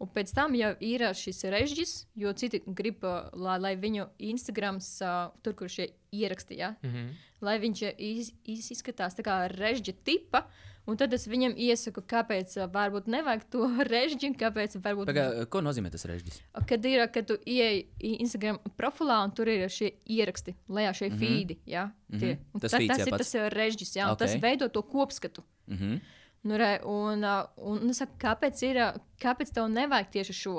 Un 0.00 0.08
pēc 0.08 0.32
tam 0.34 0.54
jau 0.54 0.72
ir 0.80 1.00
šis 1.14 1.44
režģis, 1.44 2.06
jo 2.16 2.32
citi 2.32 2.62
grib, 2.66 3.04
uh, 3.04 3.28
lai, 3.32 3.58
lai 3.58 3.76
viņu 3.76 4.08
Instagrams, 4.18 5.00
uh, 5.02 5.30
tur, 5.42 5.54
kur 5.54 5.68
šie 5.68 5.90
ieraksti, 6.12 6.56
ja, 6.58 6.74
Mm 6.82 6.90
-hmm. 6.90 7.08
lai 7.40 7.58
viņš 7.58 7.94
iz, 7.98 8.32
iz, 8.44 8.70
izskatās 8.70 9.14
tā 9.14 9.22
kā 9.22 9.48
režģa 9.48 9.94
tipa. 10.04 10.46
Un 10.86 10.96
tad 10.96 11.12
es 11.14 11.28
viņam 11.28 11.54
iesaku, 11.56 12.00
kāpēc 12.02 12.56
varbūt 12.72 13.06
nevajag 13.06 13.42
to 13.50 13.68
režģi, 13.94 14.32
kāpēc 14.34 14.76
varbūt. 14.82 15.06
Paga, 15.06 15.46
ko 15.46 15.60
nozīmē 15.60 15.90
tas 15.90 16.04
režģis? 16.04 16.40
Kad 16.66 16.84
ir, 16.84 17.06
kad 17.14 17.26
tu 17.26 17.36
ieej 17.46 17.86
Instagram 18.00 18.58
profilā 18.76 19.24
un 19.24 19.30
tur 19.30 19.48
ir 19.48 19.68
šie 19.70 19.92
ieraksti, 20.10 20.54
lejā 20.68 20.92
šie 20.92 21.08
mm. 21.10 21.14
-hmm. 21.14 21.18
feedi. 21.18 21.58
Ja, 21.66 21.92
tie. 22.10 22.32
Mhm. 22.34 22.44
Un 22.54 22.60
Tas 22.60 22.70
ta- 22.70 22.78
feeds, 22.78 22.88
tas 22.88 22.98
jā, 22.98 23.06
ir 23.06 23.10
pats. 23.10 23.30
tas 23.32 23.52
režģis, 23.54 23.96
ja, 23.96 24.04
un 24.06 24.12
Ok. 24.12 24.18
tas 24.18 24.34
veido 24.34 24.68
to 24.68 24.82
kopskatu. 24.82 25.42
Uh 25.68 25.74
-huh. 25.76 26.00
Nu, 26.42 26.56
re, 26.58 26.80
un, 26.88 27.22
uh, 27.22 27.44
un 27.70 27.92
es 27.92 28.00
saku, 28.02 28.16
kāpēc, 28.22 28.62
ir, 28.66 28.80
uh, 28.82 28.96
kāpēc 29.22 29.52
tev 29.54 29.68
nevajag 29.70 30.08
tieši 30.16 30.34
šo? 30.34 30.56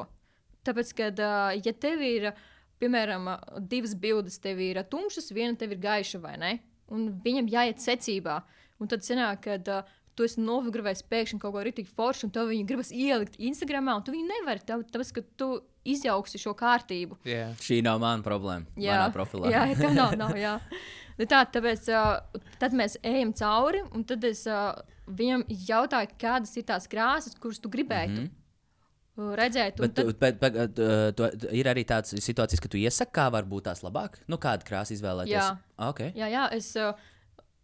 Tāpēc, 0.64 0.94
ka, 0.96 1.10
uh, 1.12 1.50
ja 1.60 1.74
tev 1.76 2.04
ir, 2.08 2.30
piemēram, 2.80 3.28
divas 3.68 3.96
bildes, 4.00 4.40
tev 4.44 4.62
ir 4.64 4.80
tumšas, 4.88 5.32
viena 5.36 5.58
tev 5.60 5.76
ir 5.76 5.82
gaiša, 5.84 6.22
vai 6.24 6.38
ne? 6.40 6.54
Un 6.94 7.10
viņam 7.26 7.52
jāiet 7.52 7.84
secībā. 7.84 8.40
Un 8.80 8.90
tad 8.92 9.04
sanāk, 9.04 9.44
ka 9.44 9.84
tu 10.16 10.26
esi 10.28 10.42
nofotografējis 10.44 11.06
pēkšņi 11.10 11.42
kaut 11.42 11.56
ko 11.56 11.62
rītīgi 11.66 11.92
foršu, 11.98 12.28
un 12.28 12.34
tev 12.36 12.50
viņu 12.52 12.68
gribas 12.70 12.92
ielikt 12.94 13.38
Instagram, 13.42 13.92
un 13.96 14.04
tu 14.06 14.14
viņu 14.16 14.30
nevari, 14.30 14.64
tā- 14.68 14.80
tāpēc, 14.94 15.14
ka 15.18 15.24
tu 15.40 15.50
izjauksi 15.90 16.40
šo 16.40 16.54
kārtību. 16.58 17.18
Jā. 17.28 17.50
Šī 17.60 17.82
nav 17.84 18.00
mana 18.04 18.24
problēma. 18.24 18.70
Jā, 18.80 19.00
manā 19.04 19.14
profilā. 19.16 19.52
jā 19.52 19.64
tā 19.80 19.92
nav. 19.96 20.16
nav 20.24 20.38
jā. 20.40 20.58
Nu 21.20 21.28
Tā, 21.30 21.44
tāpēc 21.46 21.90
uh, 21.94 22.42
tad 22.62 22.74
mēs 22.74 22.98
ejam 23.06 23.34
cauri, 23.38 23.84
un 23.94 24.06
tad 24.08 24.24
es 24.26 24.46
uh, 24.50 24.72
viņam 25.08 25.44
jautāju, 25.50 26.10
kādas 26.20 26.56
ir 26.58 26.64
tās 26.64 26.88
krāsas, 26.88 27.36
kuras 27.40 27.60
tu 27.60 27.70
gribētu 27.70 28.10
mm 28.10 28.24
Mhm. 28.24 29.28
-hmm. 29.28 29.36
redzēt. 29.38 29.78
Bet, 29.78 29.94
Tad, 29.96 30.06
tu- 30.06 30.14
bet, 30.20 30.40
bet 30.40 30.56
uh, 30.80 31.12
tu, 31.14 31.24
ir 31.52 31.66
arī 31.66 31.86
tādas 31.86 32.14
situācijas, 32.18 32.60
ka 32.62 32.68
tu 32.68 32.78
iesaki, 32.78 33.12
kā 33.12 33.32
var 33.32 33.44
būt 33.46 33.62
tās 33.70 33.84
labāk. 33.84 34.16
Nu, 34.28 34.38
kādu 34.38 34.64
krāsu 34.66 34.94
izvēlēties? 34.96 35.30
Jā. 35.30 35.58
Ah, 35.78 35.90
Okay. 35.90 36.12
jā, 36.16 36.28
jā, 36.32 36.48
es 36.54 36.76
uh, 36.76 36.94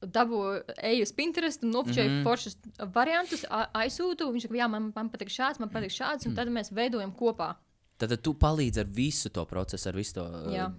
dabūju, 0.02 0.64
eju 0.78 1.02
uz 1.04 1.12
Pinterest, 1.12 1.64
un 1.64 1.72
nofočēju 1.72 2.10
mm 2.10 2.14
Mhm. 2.14 2.20
-hmm. 2.20 2.24
foršus 2.24 2.58
variantus, 2.94 3.46
aizsūtu. 3.74 4.32
Viņš 4.34 4.42
saka, 4.42 4.54
jā, 4.54 4.70
man, 4.70 4.92
man 4.96 5.10
patīk 5.10 5.30
šāds, 5.30 5.60
man 5.60 5.70
patīk 5.70 5.90
šāds, 5.92 6.26
un 6.28 6.36
tad 6.36 6.48
mēs 6.48 6.72
veidojam 6.72 7.12
kopā. 7.16 7.56
Tad, 7.98 8.10
tad 8.10 8.22
tu 8.22 8.34
palīdzi 8.34 8.80
ar 8.80 8.86
visu 8.86 9.30
to 9.30 9.46
procesu, 9.46 9.90
ar 9.90 9.96
visu 9.96 10.14
to 10.14 10.24
uh, 10.24 10.54
Jā. 10.54 10.72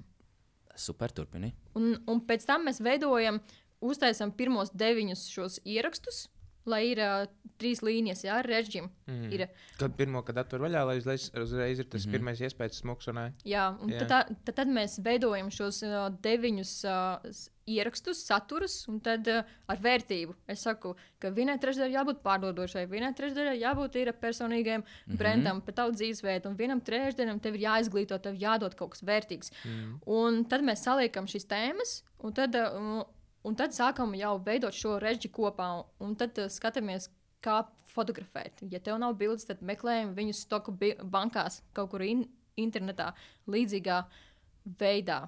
super 0.76 1.08
turpini. 1.12 1.52
Un, 1.74 1.98
un 2.06 2.20
pēc 2.20 2.46
tam 2.46 2.64
mēs 2.66 2.80
veidojam, 2.80 3.40
uztaisām 3.82 4.30
pirmos 4.32 4.70
deviņus 4.70 5.28
šos 5.28 5.58
ierakstus. 5.64 6.28
Lai 6.68 6.82
ir 6.90 7.00
uh, 7.00 7.26
trīs 7.60 7.82
līnijas, 7.84 8.24
jā, 8.24 8.40
režģim. 8.44 8.88
Mm. 9.08 9.30
Ir, 9.34 9.46
Kad 9.80 9.94
pirmo, 9.98 10.22
kad 10.26 10.40
atver 10.40 10.64
vaļā, 10.64 10.82
lai 10.88 10.96
uzreiz, 11.00 11.28
uzreiz 11.36 11.80
ir 11.80 11.88
tas 11.88 12.04
mm 12.04 12.08
-hmm. 12.08 12.12
pirmais 12.12 12.40
iespējas 12.40 12.82
ē. 12.84 13.32
jā, 13.44 13.66
un 13.82 13.90
Jā. 13.90 14.06
tad, 14.06 14.34
tad, 14.44 14.54
tad 14.54 14.68
mēs 14.68 14.98
veidojam 15.04 15.50
šos 15.50 15.82
uh, 15.82 16.08
deviņus 16.22 16.74
uh, 16.84 17.30
ierakstus, 17.66 18.24
saturus, 18.26 18.88
un 18.88 19.00
tad 19.00 19.28
uh, 19.28 19.44
ar 19.66 19.78
vērtību. 19.78 20.34
Es 20.48 20.62
saku, 20.62 20.94
ka 21.18 21.30
vienai 21.30 21.58
trešdaļai 21.58 21.94
jābūt 21.94 22.22
pārdodošai, 22.22 22.86
vienai 22.90 23.12
trešdaļai 23.14 23.60
jābūt 23.60 23.96
ir 23.96 24.12
personīgajam 24.12 24.80
mm 24.80 24.86
-hmm. 24.86 25.16
brandam, 25.16 25.60
par 25.60 25.74
tavu 25.74 25.92
dzīvesveidu, 25.92 26.48
un 26.48 26.56
vienam 26.56 26.80
trešdaļam 26.80 27.40
tev 27.40 27.54
ir 27.54 27.60
jāizglīto, 27.68 28.18
tev 28.18 28.34
jādod 28.34 28.74
kaut 28.74 28.90
kas 28.90 29.02
vērtīgs. 29.02 29.52
Mm. 29.64 30.00
Un 30.06 30.44
tad 30.44 30.60
mēs 30.62 30.84
saliekam 30.84 31.26
šīs 31.26 31.46
tēmas, 31.46 32.02
un 32.18 32.32
tad, 32.32 32.54
uh, 32.54 33.04
un, 33.44 33.56
tad 33.56 33.74
sākam 33.76 34.14
jau 34.18 34.34
veidot 34.46 34.74
šo 34.76 34.98
režģi 35.02 35.32
kopā, 35.34 35.70
un, 36.00 36.16
tad 36.16 36.38
uh, 36.38 36.50
skatāmies, 36.52 37.10
kā 37.40 37.62
fotografēt. 37.90 38.60
Ja 38.70 38.80
tev 38.84 38.98
nav 39.00 39.16
bildes, 39.20 39.46
tad 39.48 39.62
meklējam 39.66 40.14
viņus 40.16 40.44
stoku 40.46 40.74
bankās, 41.02 41.62
kaut 41.76 41.90
kur 41.94 42.04
in 42.04 42.26
internetā, 42.60 43.10
līdzīgā 43.50 44.02
veidā. 44.80 45.22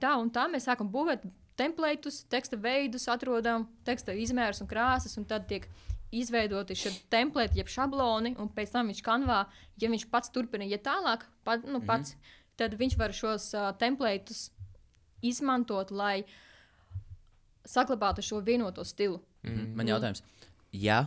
Tā 0.00 0.14
un 0.16 0.30
tā 0.32 0.46
mēs 0.50 0.66
sākam 0.68 0.88
būvēt 0.90 1.26
templētus, 1.60 2.24
teksta 2.32 2.56
veidus, 2.60 3.08
atrodam 3.12 3.66
teksta 3.84 4.14
izmērus 4.16 4.62
un 4.64 4.70
krāsas, 4.70 5.16
un 5.20 5.26
tad 5.28 5.48
tiek 5.50 5.66
izveidoti 6.14 6.74
šie 6.78 6.92
templēti, 7.12 7.60
jeb 7.60 7.70
šabloni, 7.70 8.34
un 8.40 8.50
pēc 8.54 8.72
tam 8.74 8.90
viņš 8.90 9.02
kanvā, 9.06 9.44
ja 9.78 9.90
viņš 9.92 10.06
pats 10.10 10.32
turpina 10.34 10.66
iet 10.66 10.82
tālāk, 10.86 11.26
pat, 11.46 11.66
nu, 11.66 11.82
pats, 11.86 12.14
mm 12.14 12.18
-hmm. 12.18 12.54
tad 12.56 12.74
viņš 12.80 12.96
var 12.98 13.14
šos 13.14 13.52
uh, 13.54 13.70
templētus 13.78 14.50
izmantot, 15.22 15.90
lai 15.90 16.24
saglabātu 17.66 18.22
šo 18.24 18.40
vienoto 18.44 18.84
stilu. 18.84 19.20
Mhm. 19.42 19.74
Man 19.76 19.88
jautājums, 19.88 20.22
ja, 20.72 21.06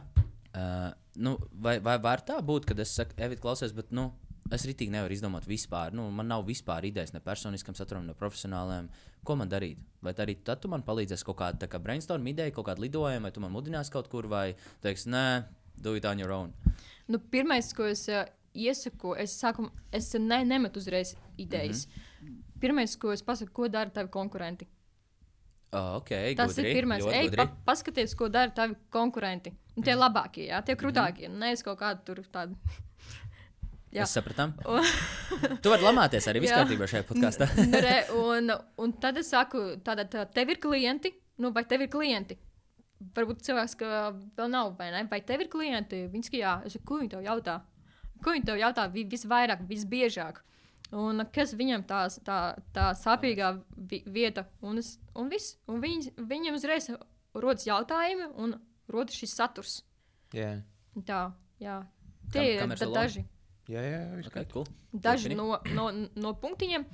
uh, 0.55 0.91
nu, 1.15 1.37
vai, 1.53 1.79
vai 1.79 1.97
var 2.01 2.23
tā 2.25 2.39
būt, 2.41 2.65
kad 2.65 2.79
es 2.79 2.93
saku, 2.95 3.15
Evita, 3.17 3.41
klausies, 3.41 3.73
bet 3.75 3.91
nu, 3.91 4.11
es 4.53 4.65
ritīgi 4.67 4.93
nevaru 4.93 5.15
izdomāt 5.15 5.47
vispār. 5.49 5.93
Nu, 5.95 6.09
man 6.11 6.27
nav 6.29 6.45
vispār 6.47 6.85
idejas 6.85 7.13
ne 7.13 7.21
personiskam 7.23 7.75
saturam, 7.77 8.05
ne 8.05 8.15
profesionālajam. 8.17 8.89
Ko 9.23 9.37
man 9.39 9.49
darīt? 9.49 9.79
Vai 10.03 10.13
arī 10.19 10.35
tad 10.43 10.61
tu 10.61 10.69
man 10.71 10.83
palīdzēsi 10.83 11.25
kaut 11.25 11.39
kāda 11.39 11.69
kā 11.71 11.79
brainstorm 11.81 12.27
ideja, 12.27 12.51
kaut 12.51 12.67
kāda 12.67 12.83
lidojuma, 12.83 13.29
vai 13.29 13.31
tu 13.31 13.43
man 13.43 13.53
mudināsi 13.53 13.93
kaut 13.93 14.09
kur, 14.11 14.27
vai 14.27 14.53
teiksi, 14.83 15.09
nē, 15.13 15.25
do 15.79 15.95
it 15.95 16.05
on 16.05 16.19
your 16.19 16.33
own. 16.35 16.53
Nu, 17.07 17.19
Pirmais, 17.31 17.71
ko 17.75 17.87
es 17.87 18.05
uh, 18.11 18.25
iesaku, 18.53 19.15
es, 19.19 19.37
saku, 19.39 19.69
es 19.91 20.11
ne, 20.19 20.43
nemetu 20.45 20.83
uzreiz 20.83 21.15
idejas. 21.37 21.87
Mm 21.87 22.27
-hmm. 22.27 22.59
Pirmais, 22.59 22.95
ko 22.95 23.11
es 23.11 23.23
pasaku, 23.23 23.51
ko 23.53 23.67
dara 23.67 23.89
tavi 23.89 24.09
konkurenti. 24.09 24.67
Oh, 25.73 25.97
okay, 25.97 26.35
Tas 26.37 26.53
gudri, 26.53 26.69
ir 26.69 26.77
pirmais. 26.77 27.03
Ej, 27.09 27.27
gudri. 27.31 27.37
pa, 27.41 27.47
paskaties, 27.71 28.13
ko 28.17 28.27
dara 28.29 28.53
tavi 28.53 28.75
konkurenti. 28.93 29.53
Un 29.73 29.85
tie 29.85 29.95
labākie, 29.97 30.47
jā, 30.51 30.59
tie 30.65 30.75
krūtākie. 30.77 31.27
Mm 31.27 31.33
-hmm. 31.33 31.45
Nevis 31.47 31.63
kaut 31.65 31.79
kādi 31.79 32.03
tur 32.05 32.21
tādi. 32.31 32.55
Jā. 33.93 34.03
Mēs 34.07 34.13
sapratām. 34.17 34.53
tu 35.61 35.69
vari 35.69 35.83
lamāties 35.85 36.27
arī 36.29 36.41
kārtībā 36.49 36.87
šajā 36.89 37.03
podkāstā. 37.09 37.47
Nu, 38.13 38.23
un, 38.29 38.51
un 38.77 38.93
tad 38.93 39.17
es 39.17 39.29
saku, 39.29 39.57
tātad 39.85 40.09
tā, 40.09 40.25
tev 40.33 40.49
ir 40.49 40.59
klienti, 40.59 41.13
nu, 41.37 41.51
vai 41.51 41.63
tev 41.65 41.81
ir 41.81 41.89
klienti? 41.93 42.37
Varbūt 43.15 43.43
cilvēks, 43.43 43.75
ka 43.75 44.13
vēl 44.37 44.49
nav, 44.49 44.77
vai 44.77 44.91
ne? 44.91 45.03
Vai 45.11 45.21
tev 45.21 45.41
ir 45.41 45.49
klienti? 45.51 46.07
Viņš 46.13 46.25
saka, 46.29 46.37
jā, 46.37 46.53
es 46.65 46.73
saku, 46.73 46.85
ko 46.85 46.99
viņi 47.01 47.09
tev 47.09 47.21
jautā? 47.21 47.61
Ko 48.23 48.31
viņi 48.31 48.45
tev 48.45 48.57
jautā 48.57 48.87
vi- 48.93 49.05
visvairāk, 49.05 49.67
visbiežāk? 49.67 50.41
Un 50.93 51.23
kas 51.33 51.55
viņam 51.57 51.83
tā, 51.89 52.03
tā, 52.27 52.37
tā 52.75 52.91
sāpīgā 52.99 53.47
vi 53.89 54.03
vieta, 54.13 54.43
un, 54.61 54.77
es, 54.77 54.99
un 55.17 55.29
viss. 55.31 55.55
Un 55.67 55.79
viņi, 55.81 56.11
viņam 56.29 56.57
uzreiz 56.59 56.89
rodas 57.33 57.65
jautājumi, 57.65 58.27
un 58.37 58.53
rodas 58.93 59.15
šis 59.17 59.33
saturs. 59.39 59.79
Jā, 60.33 60.59
Tā, 61.07 61.31
jā. 61.59 61.79
Kam- 62.29 62.31
Tie 62.35 62.43
ir 62.53 62.59
kameras 62.61 62.79
da- 62.79 62.85
salonā? 62.85 63.01
daži. 63.01 63.23
jā, 63.69 63.81
jā 63.81 64.01
viss 64.19 64.29
Okay, 64.29 64.45
cool. 64.51 64.65
daži 64.93 65.29
Turpini. 65.29 65.37
no, 65.41 65.59
no, 65.73 66.07
no 66.15 66.33
punktiņiem. 66.37 66.85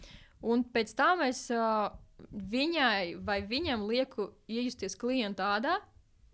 Un 0.48 0.64
pēc 0.64 0.94
tam 0.96 1.22
es 1.26 1.50
uh, 1.52 1.90
viņai 2.32 3.18
vai 3.28 3.42
viņam 3.44 3.84
lieku 3.90 4.30
iejusties 4.48 4.96
klienta 4.96 5.58
ādā, 5.58 5.76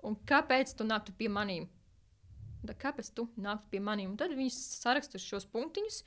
un 0.03 0.15
kāpēc 0.15 0.75
tu 0.77 0.83
nāktu 0.85 1.15
pie 1.17 1.29
maniem. 1.29 1.65
Kāpēc 2.65 3.11
tu 3.13 3.27
nāktu 3.37 3.69
pie 3.73 3.79
maniem? 3.79 4.11
Un 4.11 4.17
tad 4.17 4.31
viņi 4.33 4.49
saraksta 4.53 5.17
šos 5.21 5.45
punktiņus, 5.53 6.03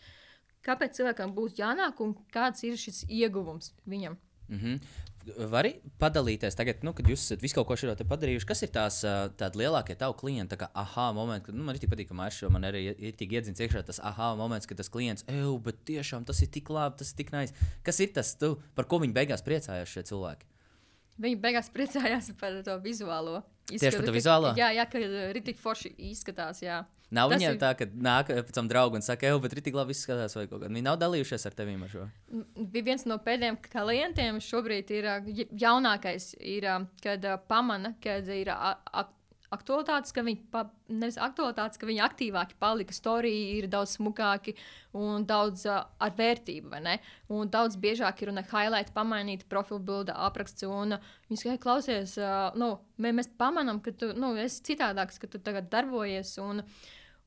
kāpēc 0.66 0.98
cilvēkam 0.98 1.34
būs 1.36 1.58
jānāk 1.58 2.00
un 2.04 2.16
kāds 2.34 2.64
ir 2.66 2.78
šis 2.80 3.04
ieguvums 3.08 3.72
viņam. 3.86 4.16
Mm 4.48 4.58
-hmm. 4.58 4.80
Vari 5.36 5.74
padalīties 6.00 6.56
tagad, 6.56 6.80
nu, 6.82 6.92
kad 6.96 7.06
jūs 7.06 7.20
esat 7.26 7.42
visu 7.42 7.54
kaut 7.54 7.66
ko 7.68 7.76
šādu 7.76 8.04
padarījuši. 8.08 8.46
Kas 8.48 8.62
ir 8.62 8.68
tās 8.68 9.02
lielākie 9.54 9.96
tavu 9.98 10.14
kā 10.14 10.68
aha 10.74 11.12
momenti, 11.12 11.46
kad 11.46 11.54
nu, 11.54 11.64
man 11.64 11.74
ir 11.74 11.80
tik 11.80 11.90
patīk, 11.90 12.08
ka 12.08 12.14
Mārcis 12.14 12.50
man 12.50 12.62
arī 12.62 12.94
ir 12.98 13.12
tik 13.12 13.32
iedzins 13.32 13.60
iekšā 13.60 13.82
tas 13.84 14.00
aha 14.02 14.34
moments, 14.34 14.66
kad 14.66 14.76
tas 14.76 14.88
klients, 14.88 15.24
ej, 15.28 15.58
bet 15.64 15.84
tiešām 15.84 16.24
tas 16.24 16.42
ir 16.42 16.48
tik 16.48 16.70
labi, 16.70 16.96
tas 16.98 17.10
ir 17.10 17.16
tik 17.16 17.32
nais. 17.32 17.52
Kas 17.82 18.00
ir 18.00 18.12
tas, 18.12 18.34
tu, 18.34 18.56
par 18.74 18.84
ko 18.84 18.98
viņi 18.98 19.12
beigās 19.12 19.42
priecājās 19.42 19.88
šie 19.88 20.02
cilvēki? 20.02 20.46
Viņi 21.18 21.40
beigās 21.42 21.68
priecājās 21.74 22.30
par 22.40 22.62
to 22.62 22.78
vizuālo. 22.78 23.42
Tieši 23.66 23.96
par 23.96 24.06
to 24.06 24.12
ka- 24.12 24.18
vizuālo? 24.18 24.54
Jā, 24.56 24.70
jā 24.72 24.84
ka 24.88 24.98
ritīgi 25.34 25.58
forši 25.58 25.94
izskatās. 25.98 26.62
Jā. 26.62 26.86
Nav 27.10 27.30
Tas 27.30 27.40
viņiem 27.40 27.54
ir- 27.54 27.60
tā, 27.60 27.70
ka 27.78 27.86
nāk 27.86 28.28
pēc 28.28 28.52
tam 28.52 28.68
draugi 28.68 28.94
un 29.00 29.02
saka, 29.02 29.26
ej, 29.26 29.38
bet 29.40 29.64
tik 29.64 29.74
labi 29.74 29.94
izskatās, 29.96 30.34
vai 30.36 30.46
kaut 30.46 30.60
kā. 30.60 30.68
Viņi 30.68 30.82
nav 30.82 30.98
dalījušies 30.98 31.46
ar 31.46 31.52
tevi 31.52 31.74
ar 31.82 31.88
šo. 31.88 32.08
bija 32.56 32.84
viens 32.84 33.06
no 33.06 33.16
pēdējiem 33.18 33.56
klientiem. 33.62 34.40
Šobrīd 34.44 34.90
ir 34.90 35.04
ja- 35.04 35.48
jaunākais, 35.72 36.34
ir, 36.40 36.62
ā, 36.64 36.86
kad 37.02 37.22
pamana, 37.48 37.94
kad 38.02 38.28
ir 38.28 38.52
aktualitātes, 39.50 40.12
ka 40.12 40.20
viņi, 40.20 40.42
pa, 40.52 40.66
nevis 40.92 41.16
aktualitātes, 41.16 41.78
ka 41.80 41.86
viņi 41.88 42.02
aktīvāki 42.04 42.56
palika, 42.60 42.92
storija 42.92 43.54
ir 43.62 43.68
daudz 43.72 43.94
smukāki 43.96 44.54
un 44.98 45.24
daudz 45.24 45.64
uh, 45.66 45.84
ar 46.04 46.10
vērtību, 46.18 46.68
vai 46.74 46.80
ne? 46.84 46.96
Un 47.32 47.48
daudz 47.48 47.78
biežāk 47.80 48.20
ir 48.22 48.28
un 48.34 48.42
highlight 48.42 48.92
pamainīt 48.96 49.46
profilu 49.48 49.80
bilde, 49.80 50.12
apraksts. 50.12 50.66
Un 50.68 50.98
uh, 50.98 50.98
viņi 51.30 51.38
saka, 51.40 51.54
"Hei, 51.54 51.62
klausies, 51.64 52.18
uh, 52.20 52.52
nu, 52.60 52.74
mē, 53.00 53.14
mēs 53.16 53.30
pamanām, 53.40 53.80
ka 53.82 53.90
tu 53.92 54.12
nu, 54.12 54.34
esi 54.36 54.60
citādāks, 54.74 55.18
ka 55.18 55.26
tu 55.26 55.38
tagad 55.38 55.70
darbojies. 55.70 56.36
Un, 56.44 56.62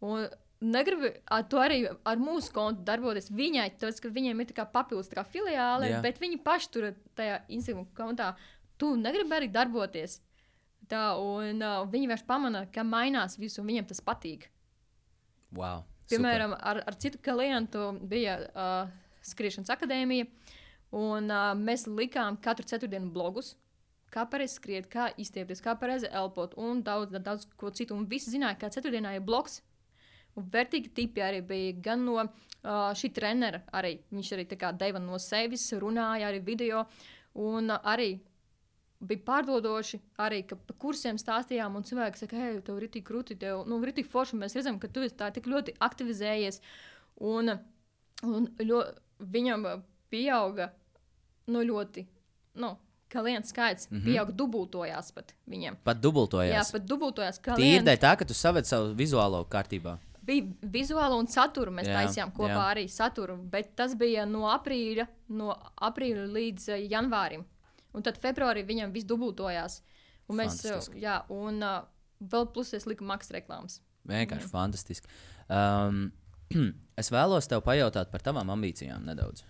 un, 0.02 0.28
Negribu 0.62 1.10
ar 1.26 1.42
to 1.50 1.58
arī 1.58 1.80
ar 1.90 2.20
mūsu 2.22 2.52
kontu 2.54 2.84
darboties. 2.86 3.32
Viņai 3.34 3.66
tas, 3.82 3.98
ka 3.98 4.12
viņiem 4.14 4.44
ir 4.44 4.52
papildus 4.70 5.10
filiāle, 5.34 5.88
Jā. 5.90 6.02
bet 6.06 6.20
viņi 6.22 6.38
paši 6.46 6.70
tur 6.70 6.92
tajā 7.18 7.40
Instagram 7.50 7.88
kontā. 7.98 8.36
Tu 8.78 8.94
negribi 8.96 9.34
arī 9.34 9.48
darboties. 9.50 10.20
Tā, 10.92 11.16
un 11.18 11.64
uh, 11.64 11.88
viņi 11.90 12.06
vienkārši 12.06 12.28
pamana, 12.28 12.68
ka 12.70 12.84
mainās 12.84 13.40
viss, 13.40 13.58
un 13.58 13.66
viņiem 13.66 13.88
tas 13.90 14.04
patīk. 14.06 14.52
Wow. 15.56 15.82
Piemēram, 16.12 16.54
ar, 16.54 16.84
ar 16.86 16.98
citu 17.00 17.18
klientu 17.24 17.88
bija 18.12 18.38
uh, 18.52 18.92
Skriešanas 19.26 19.72
akadēmija, 19.74 20.28
un 20.94 21.32
uh, 21.32 21.56
mēs 21.58 21.88
likām 21.90 22.38
katru 22.44 22.68
ceturtdienu 22.70 23.10
blogus. 23.16 23.56
Kā 24.12 24.28
pareizi 24.28 24.60
skriet, 24.60 24.92
kā 24.92 25.10
izstiepties, 25.18 25.64
kā 25.64 25.74
pareizi 25.80 26.10
elpot, 26.12 26.54
un 26.60 26.84
daudz, 26.84 27.16
daudz 27.24 27.48
ko 27.58 27.72
citu. 27.72 27.96
Un 27.96 28.06
visi 28.12 28.34
zināja, 28.34 28.60
ka 28.60 28.70
ceturtdienā 28.76 29.16
ir 29.16 29.26
bloks. 29.26 29.62
Un 30.40 30.48
vērtīgi 30.52 30.94
tipi 30.96 31.24
arī 31.24 31.42
bija 31.44 31.78
gan 31.84 32.06
no 32.08 32.18
uh, 32.22 32.92
šī 32.96 33.12
trenera, 33.16 33.62
arī 33.76 33.98
viņš 34.14 34.34
arī 34.38 34.46
deva 34.80 35.00
no 35.00 35.20
sevis, 35.20 35.72
runāja 35.74 36.30
arī 36.30 36.40
video. 36.46 36.86
Un 37.34 37.72
uh, 37.72 37.80
arī 37.84 38.14
bija 39.02 39.24
pārdodoši, 39.26 40.00
arī 40.22 40.44
ka 40.48 40.56
par 40.56 40.78
kursiem 40.82 41.18
stāstījām, 41.20 41.76
un 41.76 41.86
cilvēki 41.88 42.22
saka, 42.22 42.38
hei, 42.38 42.62
tev 42.66 42.78
ir 42.80 42.90
tik 42.94 43.08
krūti, 43.08 43.38
tev 43.42 43.66
nu, 43.68 43.80
ir 43.84 43.94
tik 43.98 44.10
forši. 44.12 44.38
Mēs 44.40 44.56
redzam, 44.58 44.80
ka 44.80 44.90
tu 44.92 45.04
esi 45.06 45.18
tā 45.18 45.32
ļoti 45.34 45.76
aktivizējies. 45.82 46.62
Un, 47.32 47.56
un 48.28 48.48
ļo, 48.62 48.84
viņam 49.20 49.68
pieauga 50.14 50.72
nu, 51.52 51.66
ļoti. 51.66 52.06
Nu, 52.62 52.78
Klients 53.12 53.50
skaits 53.52 53.90
mm. 53.90 53.98
-hmm. 53.98 54.06
pieauga, 54.06 54.32
dubultojās 54.32 55.12
pat 55.12 55.34
viņiem. 55.52 55.76
Pat 55.84 56.00
dubultojās. 56.00 56.54
Jā, 56.54 56.64
pat 56.72 56.86
dubultojās. 56.88 57.42
Tīri 57.44 57.84
dēļ 57.84 57.98
tā, 58.00 58.14
ka 58.16 58.26
tu 58.26 58.34
saved 58.34 58.64
savu 58.66 58.94
vizuālo 58.96 59.44
kārtībā. 59.52 59.98
Bija 60.26 60.70
vizuāli 60.74 61.18
un 61.18 61.30
satura. 61.32 61.74
Mēs 61.74 61.90
Jā, 61.90 62.02
taisījām 62.02 62.34
kopā 62.36 62.54
jā. 62.54 62.68
arī 62.76 62.86
saturu, 62.92 63.38
bet 63.52 63.74
tas 63.80 63.96
bija 64.00 64.26
no 64.30 64.48
aprīļa, 64.52 65.08
no 65.38 65.56
aprīļa 65.90 66.28
līdz 66.36 66.70
uh, 66.74 66.84
janvārim. 66.92 67.46
Un 67.92 68.06
tad 68.08 68.20
februārī 68.24 68.64
viņam 68.68 68.94
viss 68.96 69.10
dubultojās. 69.10 69.82
Un 70.32 70.40
mēs, 70.40 70.62
uh, 70.64 70.78
Fantastiski. 70.78 71.04
jā, 71.04 71.20
un 71.34 71.60
uh, 71.66 71.82
vēl 72.22 72.50
plus 72.54 72.74
es 72.78 72.88
liku 72.88 73.08
maksas 73.08 73.36
reklāmas. 73.36 73.82
Vienkārši 74.08 74.50
fantastiski. 74.50 75.10
Um, 75.52 76.10
es 77.02 77.12
vēlos 77.14 77.50
tev 77.50 77.64
pajautāt 77.66 78.12
par 78.14 78.24
tavām 78.26 78.54
ambīcijām 78.54 79.06
nedaudz. 79.08 79.46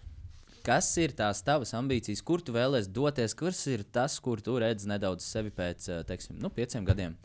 Kas 0.61 0.91
ir 1.01 1.15
tās 1.17 1.41
tavas 1.41 1.71
ambīcijas, 1.73 2.21
kur 2.21 2.43
tu 2.45 2.53
vēlēsies 2.53 2.91
doties, 2.93 3.33
kas 3.37 3.63
ir 3.71 3.81
tas, 3.89 4.19
kur 4.21 4.43
tu 4.45 4.59
redzi 4.61 4.89
nedaudz 4.91 5.25
sevi 5.25 5.49
pēc 5.57 5.87
eh, 5.89 6.03
teiksim, 6.05 6.37
nu, 6.41 6.51
pieciem 6.53 6.85
gadiem? 6.85 7.15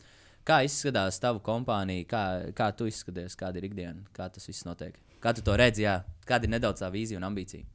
Kā 0.47 0.61
izskatās 0.63 1.19
tava 1.19 1.41
kompānija, 1.43 2.05
kā, 2.07 2.23
kā 2.55 2.69
tu 2.71 2.87
izskaties, 2.87 3.35
kāda 3.35 3.59
ir 3.59 3.67
ikdiena, 3.67 4.05
kā 4.15 4.29
tas 4.31 4.47
viss 4.47 4.63
notiek? 4.67 4.95
Kā 5.19 5.33
tu 5.35 5.43
to 5.43 5.57
redzi, 5.59 5.83
jā? 5.83 5.99
kāda 6.27 6.47
ir 6.47 6.53
nedaudz 6.55 6.79
tā 6.83 6.91
vīzija 6.93 7.19
un 7.19 7.27
ambīcija? 7.27 7.65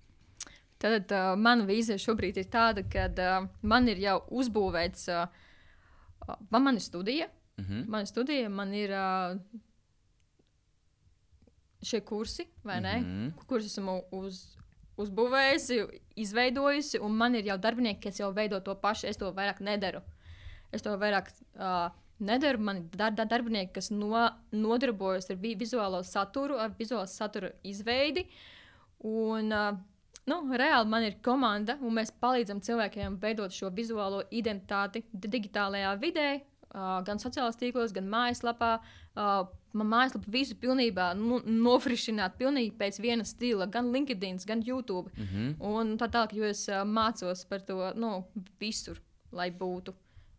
Tad 0.83 1.13
uh, 1.13 1.35
mana 1.39 1.67
vīzija 1.69 2.01
šobrīd 2.01 2.41
ir 2.41 2.49
tāda, 2.51 2.83
ka 2.91 3.07
uh, 3.13 3.51
man 3.63 3.89
ir 3.93 4.01
jau 4.03 4.17
uzbūvēts, 4.41 5.05
uh, 5.13 5.29
uh, 6.27 6.41
man, 6.49 6.65
man 6.71 6.81
ir 6.81 6.85
studija, 6.85 7.29
mm 7.29 7.43
Mm 7.53 7.65
-hmm. 7.65 7.89
mana 7.89 8.07
studija, 8.07 8.49
man 8.49 8.75
ir 8.75 8.91
uh, 8.91 9.39
šie 11.83 12.01
kursi, 12.01 12.47
vai 12.65 12.81
ne? 12.81 12.97
Mm. 12.97 13.05
-hmm. 13.05 13.47
Kurus 13.47 13.67
esmu 13.67 14.03
uz, 14.11 14.57
uzbūvējusi, 14.97 16.01
izveidojusi, 16.17 16.99
un 16.99 17.13
man 17.17 17.35
ir 17.35 17.45
jau 17.45 17.59
darbinieki, 17.59 18.01
kas 18.01 18.21
jau 18.21 18.33
veido 18.33 18.61
to 18.61 18.75
pašu. 18.75 19.07
Es 19.07 19.17
to 19.17 19.33
vairāk 19.33 19.61
nedaru. 19.61 20.01
Es 20.73 20.83
to 20.83 20.91
vairāk 20.91 21.29
uh, 21.55 22.02
nedaru. 22.25 22.59
Man 22.59 22.77
ir 22.83 22.89
dar, 22.97 23.11
dar, 23.19 23.27
darbinieki, 23.31 23.73
kas 23.75 23.91
no, 23.91 24.29
nodarbojas 24.53 25.31
ar 25.31 25.37
vi 25.43 25.55
vizuālo 25.57 26.03
saturu, 26.07 26.57
ar 26.63 26.71
vizuālo 26.79 27.07
satura 27.11 27.51
izveidi. 27.65 28.27
Un, 29.05 29.49
nu, 30.31 30.37
reāli 30.55 30.89
man 30.89 31.03
ir 31.09 31.17
komanda, 31.25 31.77
un 31.83 31.95
mēs 31.99 32.13
palīdzam 32.23 32.61
cilvēkiem 32.63 33.19
veidot 33.23 33.51
šo 33.55 33.71
vizuālo 33.75 34.23
identitāti 34.31 35.03
di- 35.13 35.29
digitālajā 35.29 35.97
vidē, 36.01 36.29
gan 36.73 37.19
sociālajos 37.21 37.59
tīklos, 37.61 37.93
gan 37.93 38.07
mājaslapā. 38.09 38.77
Man 39.73 39.89
mājaslapa 39.89 40.29
visu 40.33 40.55
pilnībā 40.61 41.11
nu, 41.17 41.41
nofrišināt 41.45 42.35
pilnīgi 42.39 42.75
pēc 42.77 42.99
viena 43.01 43.25
stila, 43.25 43.67
gan 43.67 43.91
LinkedIn, 43.93 44.39
gan 44.47 44.63
YouTube. 44.65 45.11
Mm 45.17 45.27
-hmm. 45.27 45.55
Un 45.61 45.97
tā 45.99 46.09
tālāk, 46.13 46.33
jo 46.37 46.45
es 46.45 46.69
mācos 46.69 47.45
par 47.49 47.61
to 47.61 47.93
nu, 47.95 48.25
visur, 48.61 49.01
lai 49.33 49.51
būtu. 49.51 49.95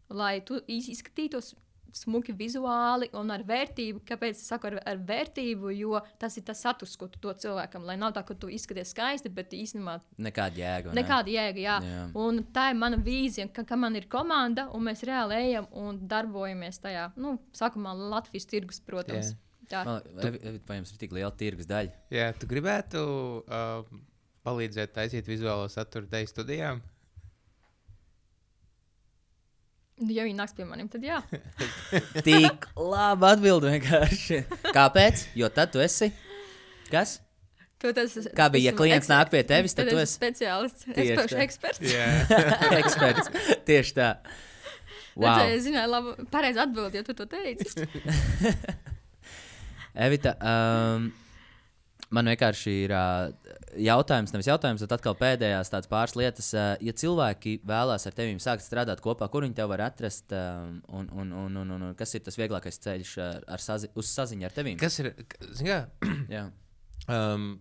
Lai 0.10 0.40
tu 0.42 0.60
iz- 0.68 0.90
izskatītos 0.90 1.56
smuki 1.94 2.34
vizuāli 2.38 3.10
un 3.18 3.32
ar 3.34 3.44
vērtību. 3.48 4.02
Kāpēc 4.08 4.38
es 4.40 4.48
saku 4.50 4.72
ar, 4.72 4.80
ar 4.90 5.02
vērtību? 5.08 5.72
Jo 5.78 6.02
tas 6.22 6.38
ir 6.40 6.46
tas 6.48 6.62
saturs, 6.66 6.96
ko 7.00 7.08
tu 7.12 7.22
dod 7.24 7.40
cilvēkam. 7.44 7.86
Lai 7.88 7.96
nav 8.02 8.16
tā, 8.18 8.24
ka 8.28 8.36
tu 8.38 8.50
izskaties 8.54 8.94
skaisti, 8.96 9.32
bet 9.34 9.54
īstenībā 9.56 10.00
Nekāda 10.18 10.62
jēga. 10.62 10.92
ne? 10.92 11.02
nekāda 11.02 11.34
jēga. 11.34 11.64
Jā. 11.64 11.78
Jā. 11.88 12.04
Un 12.20 12.44
tā 12.56 12.70
ir 12.74 12.80
mana 12.82 13.00
vīzija, 13.02 13.50
ka, 13.54 13.66
ka 13.68 13.80
man 13.80 13.96
ir 14.00 14.10
komanda 14.12 14.68
un 14.74 14.88
mēs 14.90 15.06
reāli 15.08 15.40
ejam 15.40 15.70
un 15.72 16.02
darbojamies 16.10 16.82
tajā. 16.84 17.10
Nu, 17.16 17.38
sākumā 17.56 17.96
Latvijas 17.98 18.50
tirgus, 18.50 18.82
protams. 18.84 19.34
Jā. 19.34 19.44
Jums 19.74 20.92
ir 20.94 20.98
tik 21.02 21.14
liela 21.16 21.32
tirgus 21.38 21.70
daļa? 21.70 21.94
Jā, 22.14 22.32
tu 22.38 22.50
gribētu 22.50 23.00
uh, 23.48 23.86
palīdzēt 24.46 24.94
taisīt 24.98 25.30
vizuālo 25.30 25.70
saturu 25.72 26.10
dēļ 26.12 26.28
studijām? 26.30 26.82
Ja 30.12 30.26
viņi 30.28 30.36
nāks 30.38 30.56
pie 30.58 30.66
maniem, 30.68 30.90
tad 30.92 31.06
jā. 31.06 31.22
Tik 32.28 32.68
labi 32.76 33.30
atbild 33.30 33.68
vienkārši. 33.70 34.44
Kāpēc? 34.76 35.28
Jo 35.40 35.52
tad 35.54 35.72
tu 35.76 35.84
esi. 35.84 36.12
Kas? 36.92 37.20
Tu 37.84 37.92
tas, 37.92 38.14
Kā 38.32 38.48
bija, 38.48 38.72
ja 38.72 38.78
klients 38.78 39.10
nāk 39.12 39.32
pie 39.34 39.42
tevis, 39.44 39.74
tad 39.76 39.90
tad 39.90 39.98
tu 39.98 40.00
esi 40.00 40.16
speciālists. 40.16 40.86
Es 40.94 41.10
pašu 41.20 41.40
eksperts. 41.44 41.84
Jā, 41.84 42.06
eksperts. 42.82 43.32
Tieši 43.68 43.96
tā. 43.98 44.14
Wow. 45.16 45.26
Wow. 45.26 45.50
Es 45.52 45.66
zināju, 45.66 45.90
labi, 45.92 46.14
pareizi 46.32 46.62
atbildēt, 46.64 47.02
ja 47.02 47.04
tu 47.04 47.16
to 47.18 47.28
teici. 47.28 47.84
Evita, 50.06 50.34
um, 50.40 51.12
man 52.14 52.30
vienkārši 52.30 52.74
ir 52.86 52.94
jautājums, 53.84 54.34
nevis 54.34 54.50
jautājums, 54.50 54.84
bet 54.86 54.96
atkal 54.96 55.16
pēdējās 55.20 55.72
tādas 55.74 55.90
pāris 55.92 56.16
lietas. 56.20 56.52
Ja 56.54 56.96
cilvēki 57.04 57.58
vēlās 57.68 58.08
ar 58.10 58.18
tevi 58.18 58.38
sākt 58.44 58.66
strādāt 58.66 59.02
kopā, 59.04 59.30
kur 59.34 59.46
viņi 59.46 59.58
tev 59.58 59.72
var 59.74 59.86
atrast, 59.88 60.34
un, 60.34 61.10
un, 61.10 61.34
un, 61.44 61.60
un, 61.64 61.76
un, 61.78 61.86
kas 62.00 62.16
ir 62.18 62.26
tas 62.26 62.38
vieglākais 62.40 62.82
ceļš 62.86 63.14
ar, 63.26 63.64
sazi, 63.64 63.92
uz 64.00 64.10
saziņu 64.14 64.50
ar 64.50 64.56
tevi? 64.56 64.78
kas 64.82 65.00
ir? 65.02 65.14
Kā, 65.64 65.84
Jā. 66.32 66.48
um, 67.18 67.54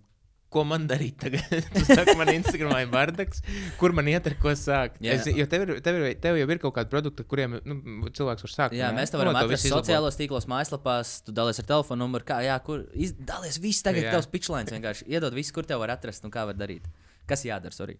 ko 0.52 0.62
man 0.68 0.84
darīt 0.90 1.16
tagad? 1.22 1.42
Tu 1.74 1.84
saki, 1.88 2.14
man 2.18 2.28
Instagramā 2.34 2.82
ir 2.84 2.90
bardaks, 2.92 3.40
kur 3.80 3.94
man 3.96 4.08
iet 4.12 4.26
ar 4.30 4.36
ko 4.42 4.52
sākt. 4.58 4.98
Jā. 5.04 5.16
Es, 5.18 5.26
jo 5.26 5.46
tev, 5.50 5.64
ir, 5.66 5.80
tev, 5.84 5.98
ir, 6.02 6.16
tev 6.22 6.38
jau 6.40 6.48
ir 6.54 6.60
kaut 6.62 6.74
kādi 6.78 6.92
produkti, 6.92 7.24
kuriem 7.28 7.58
nu, 7.64 7.76
cilvēks 8.12 8.46
var 8.46 8.52
sākt. 8.56 8.76
Jā, 8.78 8.90
ne? 8.92 9.00
mēs 9.00 9.10
te 9.12 9.16
Nu, 9.16 9.24
varam 9.24 9.38
to 9.40 9.46
atrast 9.48 9.68
sociālos 9.72 10.18
tīklos, 10.20 10.46
mājaslapās, 10.52 11.14
tu 11.26 11.32
dalies 11.36 11.58
ar 11.62 11.68
telefonu 11.72 12.04
numuru, 12.04 12.24
kā, 12.28 12.40
jā, 12.44 12.58
kur 12.64 12.84
iz, 12.94 13.12
dalies 13.32 13.58
viss 13.62 13.82
tagad, 13.82 14.04
Jā. 14.04 14.12
tavs 14.18 14.28
pitchlines 14.32 14.72
vienkārši 14.72 15.08
iedod 15.08 15.32
visu, 15.34 15.52
kur 15.56 15.64
tev 15.68 15.80
var 15.82 15.90
atrast 15.96 16.24
un 16.24 16.30
kā 16.34 16.44
var 16.48 16.54
darīt. 16.60 16.84
Kas 17.26 17.44
jādara, 17.48 17.72
sorry. 17.74 17.98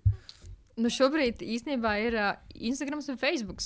Nu, 0.76 0.88
šobrīd 0.92 1.42
īstenībā 1.44 1.96
ir 2.06 2.14
uh, 2.16 2.30
Instagram 2.54 3.00
un 3.08 3.18
Facebook. 3.20 3.60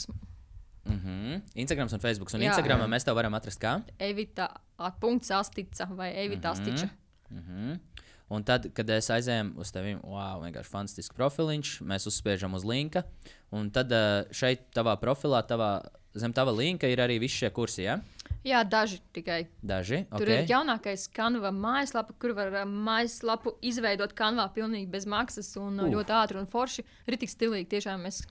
Mm 0.86 1.00
-hmm. 1.02 1.40
Instagrams 1.54 1.92
un 1.92 2.00
Facebook. 2.00 2.30
Un 2.34 2.40
Jā. 2.40 2.50
Instagramā 2.52 2.86
mēs 2.86 3.04
tev 3.04 3.14
varam 3.14 3.34
atrast 3.34 3.58
kā? 3.60 3.82
Evita 3.98 4.48
atpunkts 4.78 5.30
astica 5.30 5.84
vai 5.90 6.12
Evita 6.24 6.52
Mhm. 6.52 6.60
astiča. 6.60 6.88
Mm 7.30 7.42
-hmm. 7.42 7.78
Un 8.32 8.42
tad, 8.42 8.66
kad 8.74 8.88
es 8.90 9.06
aizēju 9.14 9.52
uz 9.62 9.70
tevi, 9.70 9.94
wow, 10.02 10.40
vienkārši 10.42 10.72
fantastisks 10.72 11.14
profiliņš, 11.14 11.76
mēs 11.86 12.08
uzspiežam 12.10 12.56
uz 12.58 12.64
linka. 12.66 13.04
Un 13.54 13.70
tad 13.70 13.92
eh, 13.94 14.24
šeit, 14.34 14.66
tavā 14.74 14.96
profilā, 14.98 15.44
tavā, 15.46 15.70
zem 16.18 16.34
tava 16.34 16.54
linka, 16.56 16.90
ir 16.90 17.02
arī 17.04 17.20
visi 17.22 17.44
šie 17.44 17.52
kursi. 17.54 17.84
Ja? 17.86 18.00
Jā, 18.46 18.64
daži 18.66 18.98
tikai. 19.14 19.44
Daži. 19.62 20.04
Tur 20.10 20.26
Okay. 20.26 20.42
ir 20.42 20.50
jaunākais 20.50 21.06
kanva 21.14 21.52
mājaslapa, 21.54 22.14
kur 22.18 22.34
var 22.34 22.50
uh, 22.50 22.64
mājaslapu 22.66 23.54
izveidot 23.62 24.14
kanvā 24.18 24.48
pilnīgi 24.54 24.90
bez 24.90 25.06
maksas 25.06 25.52
un 25.62 25.78
Uh. 25.80 25.92
ļoti 25.94 26.14
ātri 26.14 26.42
un 26.42 26.50
forši. 26.50 26.84
Ir 27.06 27.18
tik 27.18 27.30
stilīgi, 27.30 27.68
tiešām 27.76 28.06
es 28.10 28.24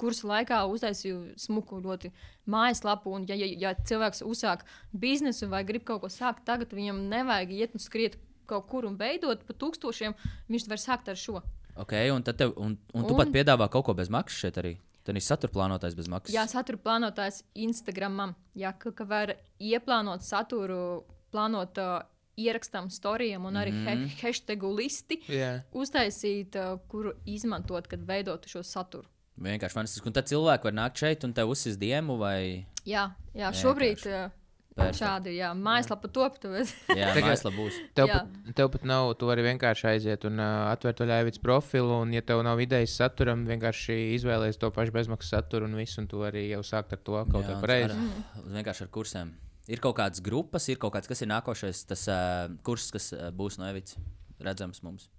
kursu 0.00 0.30
laikā 0.30 0.62
uztaisīju 0.70 1.34
smuku 1.38 1.82
ļoti 1.82 2.10
mājaslapu. 2.46 3.12
Un, 3.14 3.26
ja, 3.28 3.34
ja, 3.34 3.46
ja 3.46 3.74
cilvēks 3.74 4.22
uzsāk 4.22 4.64
biznesu 4.92 5.50
vai 5.50 5.64
grib 5.64 5.84
kaut 5.84 6.02
ko 6.04 6.08
sākt 6.08 6.46
tagad, 6.46 6.72
viņam 6.72 7.08
nevajag 7.10 7.52
iet 7.58 7.74
un 7.74 7.82
skriet 7.82 8.16
kaut 8.50 8.66
kur 8.70 8.86
un 8.90 8.98
veidot 9.00 9.46
pa 9.46 9.54
tūkstošiem. 9.62 10.14
Viņš 10.50 10.68
var 10.74 10.82
sākt 10.82 11.08
ar 11.12 11.18
šo. 11.18 11.40
Okay, 11.80 12.10
un, 12.12 12.22
tad 12.26 12.36
tev, 12.36 12.52
un, 12.60 12.74
un 12.92 13.06
tu 13.06 13.14
Un- 13.14 13.18
pat 13.22 13.30
piedāvā 13.32 13.70
kaut 13.72 13.86
ko 13.86 13.94
bez 13.96 14.10
maksas 14.12 14.42
šeit 14.42 14.58
arī. 14.60 14.74
Tad 15.06 15.16
ir 15.16 15.22
satura 15.24 15.52
plānotājs 15.54 15.94
bez 15.96 16.08
maksas. 16.12 16.34
Jā, 16.34 16.42
satura 16.50 16.76
plānotājs 16.82 17.38
Instagramam. 17.56 18.34
Jā, 18.58 18.74
ka, 18.78 18.90
ka 18.92 19.06
var 19.08 19.32
ieplānot 19.58 20.20
saturu, 20.26 21.04
plānot 21.32 21.78
uh, 21.80 22.02
ierakstam 22.36 22.90
storijam 22.92 23.46
un 23.48 23.54
arī 23.56 23.72
mm 23.72 23.80
Mhm. 23.80 23.88
-hmm. 24.02 24.08
he 24.20 24.26
hashtagu 24.28 24.74
listi. 24.76 25.20
Jā. 25.28 25.62
uztaisīt, 25.72 26.56
uh, 26.56 26.78
kuru 26.88 27.12
izmantot, 27.26 27.86
kad 27.86 28.00
veidotu 28.06 28.48
šo 28.48 28.62
saturu. 28.62 29.08
Vienkārši 29.40 29.72
fantastiski. 29.78 30.08
Un 30.08 30.12
tad 30.12 30.28
cilvēki 30.28 30.64
var 30.64 30.72
nākt 30.72 30.96
šeit 31.00 31.24
un 31.24 31.32
tev 31.32 31.48
uzsist 31.48 31.78
diemu 31.80 32.16
vai 32.18 32.66
Jā, 32.84 33.10
jā 33.34 33.48
Jā, 33.48 33.52
šobrīd 33.52 34.06
uh, 34.06 34.30
Perfekt. 34.76 35.00
šādi 35.02 35.32
jā, 35.34 35.48
mājaslapa 35.58 36.08
top. 36.14 36.36
jā, 36.44 37.08
Tagad- 37.10 37.24
mājaslapā 37.26 37.56
būs. 37.58 37.78
Tev 37.98 38.06
pat, 38.12 38.28
tev 38.56 38.70
pat 38.76 38.84
nav, 38.86 39.10
tu 39.18 39.26
vari 39.28 39.42
vienkārši 39.44 39.86
aiziet 39.90 40.24
un 40.28 40.38
uh, 40.40 40.70
atvērt 40.70 41.00
to 41.02 41.08
ļāvijas 41.10 41.40
profilu, 41.42 41.98
un, 42.04 42.12
ja 42.14 42.22
tev 42.22 42.42
nav 42.46 42.60
idejas 42.62 42.94
saturam, 43.00 43.42
vienkārši 43.50 43.96
izvēlēties 44.16 44.60
to 44.62 44.70
pašu 44.76 44.94
bezmaksas 44.94 45.34
saturu 45.34 45.66
un 45.68 45.74
visu, 45.80 45.98
un 46.00 46.08
tu 46.12 46.22
arī 46.26 46.46
jau 46.52 46.62
sākt 46.64 46.94
ar 46.96 47.02
to 47.02 47.18
kaut 47.32 47.44
kā 47.50 47.58
pareizi. 47.60 47.96
ar- 47.98 48.46
Vienkārši 48.56 48.86
ar 48.86 48.92
kursiem. 48.94 49.34
Ir 49.70 49.78
kaut 49.84 49.98
kādas 49.98 50.22
grupas, 50.24 50.64
ir 50.72 50.78
kaut 50.82 50.94
kāds, 50.96 51.06
kas 51.10 51.20
ir 51.22 51.28
nākošais 51.30 51.84
tas 51.90 52.06
uh, 52.10 52.48
kurs, 52.66 52.88
kas 52.94 53.10
uh, 53.14 53.28
būs 53.36 53.58
no 53.60 53.68
Evits. 53.68 53.98
Redzams 54.40 54.80
mums. 54.86 55.10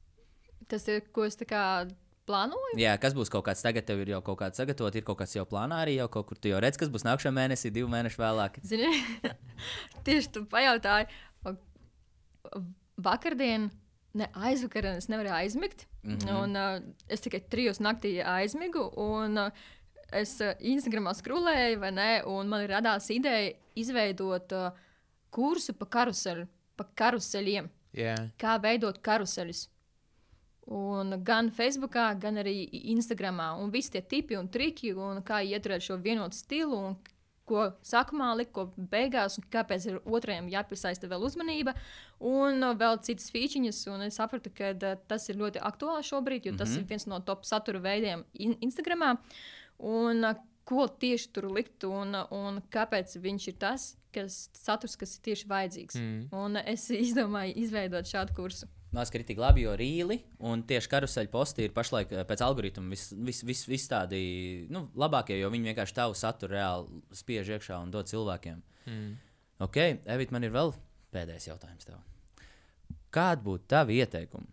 Tas 0.72 0.88
ir, 0.90 1.04
ko 1.14 1.28
es 1.28 1.36
tā 1.38 1.46
kā 1.46 1.62
plānoju. 2.32 2.80
Jā, 2.80 2.96
kas 3.02 3.16
būs 3.18 3.32
kaut 3.34 3.46
kāds 3.50 3.64
tagad, 3.66 3.86
tev 3.88 4.02
ir 4.06 4.14
jau 4.16 4.22
kaut 4.32 4.40
kāds 4.42 4.62
sagatavot, 4.62 4.96
ir 4.96 5.06
kaut 5.08 5.20
kāds 5.20 5.36
jau 5.36 5.46
plānā 5.50 5.84
arī, 5.84 5.98
jau 6.00 6.08
kaut 6.16 6.30
kur 6.32 6.40
tu 6.40 6.52
jau 6.52 6.62
redz, 6.64 6.80
kas 6.80 6.92
būs 6.94 7.06
nākamā 7.08 7.44
mēnesī, 7.44 7.74
divu 7.76 7.92
mēnešu 7.92 8.22
vēlāk. 8.24 8.62
Zini, 8.68 8.90
tieši 10.08 10.34
tu 10.38 10.46
pajautāji, 10.52 11.12
vakardien, 13.02 13.70
ne 14.18 14.28
aizvakar, 14.48 14.94
es 14.98 15.10
nevarēju 15.12 15.38
aizmigt. 15.38 15.86
Mm. 16.04 16.18
-hmm. 16.18 16.44
un, 16.44 16.56
uh, 16.56 16.94
es 17.08 17.22
tikai 17.22 17.44
trijos 17.50 17.80
naktī 17.80 18.18
aizmigu. 18.26 18.92
Un, 18.98 19.38
uh, 19.38 19.52
es 20.12 20.40
Instagramā 20.60 21.14
skrolēju, 21.16 21.80
vai 21.80 21.92
ne? 21.92 22.10
Un 22.28 22.50
man 22.52 22.66
radās 22.68 23.10
ideja 23.14 23.54
izveidot 23.76 24.52
uh, 24.52 24.72
kursu 25.30 25.74
pa 25.74 25.86
karuseli, 25.86 26.48
pa 26.76 26.88
karuseļiem. 26.96 27.70
Jā, 27.96 28.16
Kā 28.40 28.56
veidot 28.62 28.98
karuseļus. 29.04 29.66
Un 30.68 31.24
gan 31.24 31.50
Facebook, 31.52 31.94
gan 31.94 32.38
arī 32.38 32.70
Instagramā. 32.94 33.56
Un 33.60 33.72
visi 33.74 33.92
tie 33.92 34.02
tipi 34.02 34.38
un 34.38 34.48
triki, 34.48 34.94
un 34.94 35.22
kā 35.26 35.42
ieturēt 35.44 35.82
šo 35.82 35.98
vienotu 35.98 36.38
stilu, 36.38 36.78
un 36.78 36.96
ko 37.46 37.72
sākumā 37.84 38.30
likt, 38.38 38.54
ko 38.54 38.68
beigās, 38.78 39.38
un 39.40 39.44
kāpēc 39.52 39.88
ir 39.90 39.98
otrajam 40.06 40.48
jāpiesaista 40.48 41.10
vēl 41.12 41.26
uzmanība, 41.28 41.74
un 42.20 42.62
vēl 42.78 43.02
citas 43.04 43.32
features. 43.34 43.82
Un 43.88 44.02
es 44.06 44.16
sapratu, 44.22 44.54
ka 44.54 44.74
tas 45.08 45.28
ir 45.30 45.36
ļoti 45.42 45.60
aktuāli 45.60 46.06
šobrīd, 46.08 46.46
jo 46.46 46.56
tas 46.56 46.70
Mhm. 46.70 46.78
ir 46.78 46.84
viens 46.86 47.08
no 47.08 47.20
top 47.20 47.44
satura 47.44 47.80
veidiem 47.80 48.24
in 48.34 48.56
Instagramā. 48.62 49.18
Un, 49.80 50.36
Ko 50.64 50.86
tieši 50.88 51.32
tur 51.34 51.50
likt, 51.52 51.84
un, 51.84 52.14
un 52.32 52.62
kāpēc 52.72 53.18
viņš 53.20 53.48
ir 53.48 53.54
tas 53.58 53.98
kas, 54.14 54.48
saturs, 54.54 54.96
kas 54.96 55.18
ir 55.18 55.22
tieši 55.26 55.48
vajadzīgs. 55.50 55.96
Mm. 55.96 56.28
Un 56.32 56.56
es 56.58 56.86
izdomāju, 57.06 57.56
izveidot 57.58 58.06
šādu 58.06 58.36
kursu. 58.36 58.68
Nāc, 58.92 59.08
ka 59.08 59.20
ir 59.20 59.24
tik 59.24 59.40
labi, 59.40 59.64
jo 59.64 59.74
rīli 59.80 60.18
un 60.48 60.66
tieši 60.68 60.90
karuseļu 60.92 61.32
posti 61.32 61.64
ir 61.64 61.76
pašlaik 61.76 62.12
eh, 62.12 62.24
pēc 62.28 62.44
algoritma 62.44 62.92
vis, 62.92 63.08
vis, 63.16 63.40
vis, 63.48 63.66
vis 63.72 63.88
tādi 63.88 64.22
nu, 64.74 64.90
labākie, 65.00 65.38
jo 65.40 65.52
viņi 65.54 65.72
vienkārši 65.72 65.96
tavu 65.96 66.18
saturu 66.20 66.58
reāli 66.58 67.04
spiež 67.16 67.54
iekšā 67.56 67.80
un 67.80 67.94
dod 67.94 68.12
cilvēkiem. 68.12 68.60
Mm. 68.92 69.14
Ok, 69.64 69.78
Evita, 70.12 70.36
man 70.36 70.44
ir 70.44 70.52
vēl 70.52 70.74
pēdējais 71.16 71.48
jautājums 71.54 71.88
tev. 71.88 72.02
Kāda 73.16 73.44
būtu 73.46 73.70
tava 73.72 73.96
ieteikuma 73.96 74.50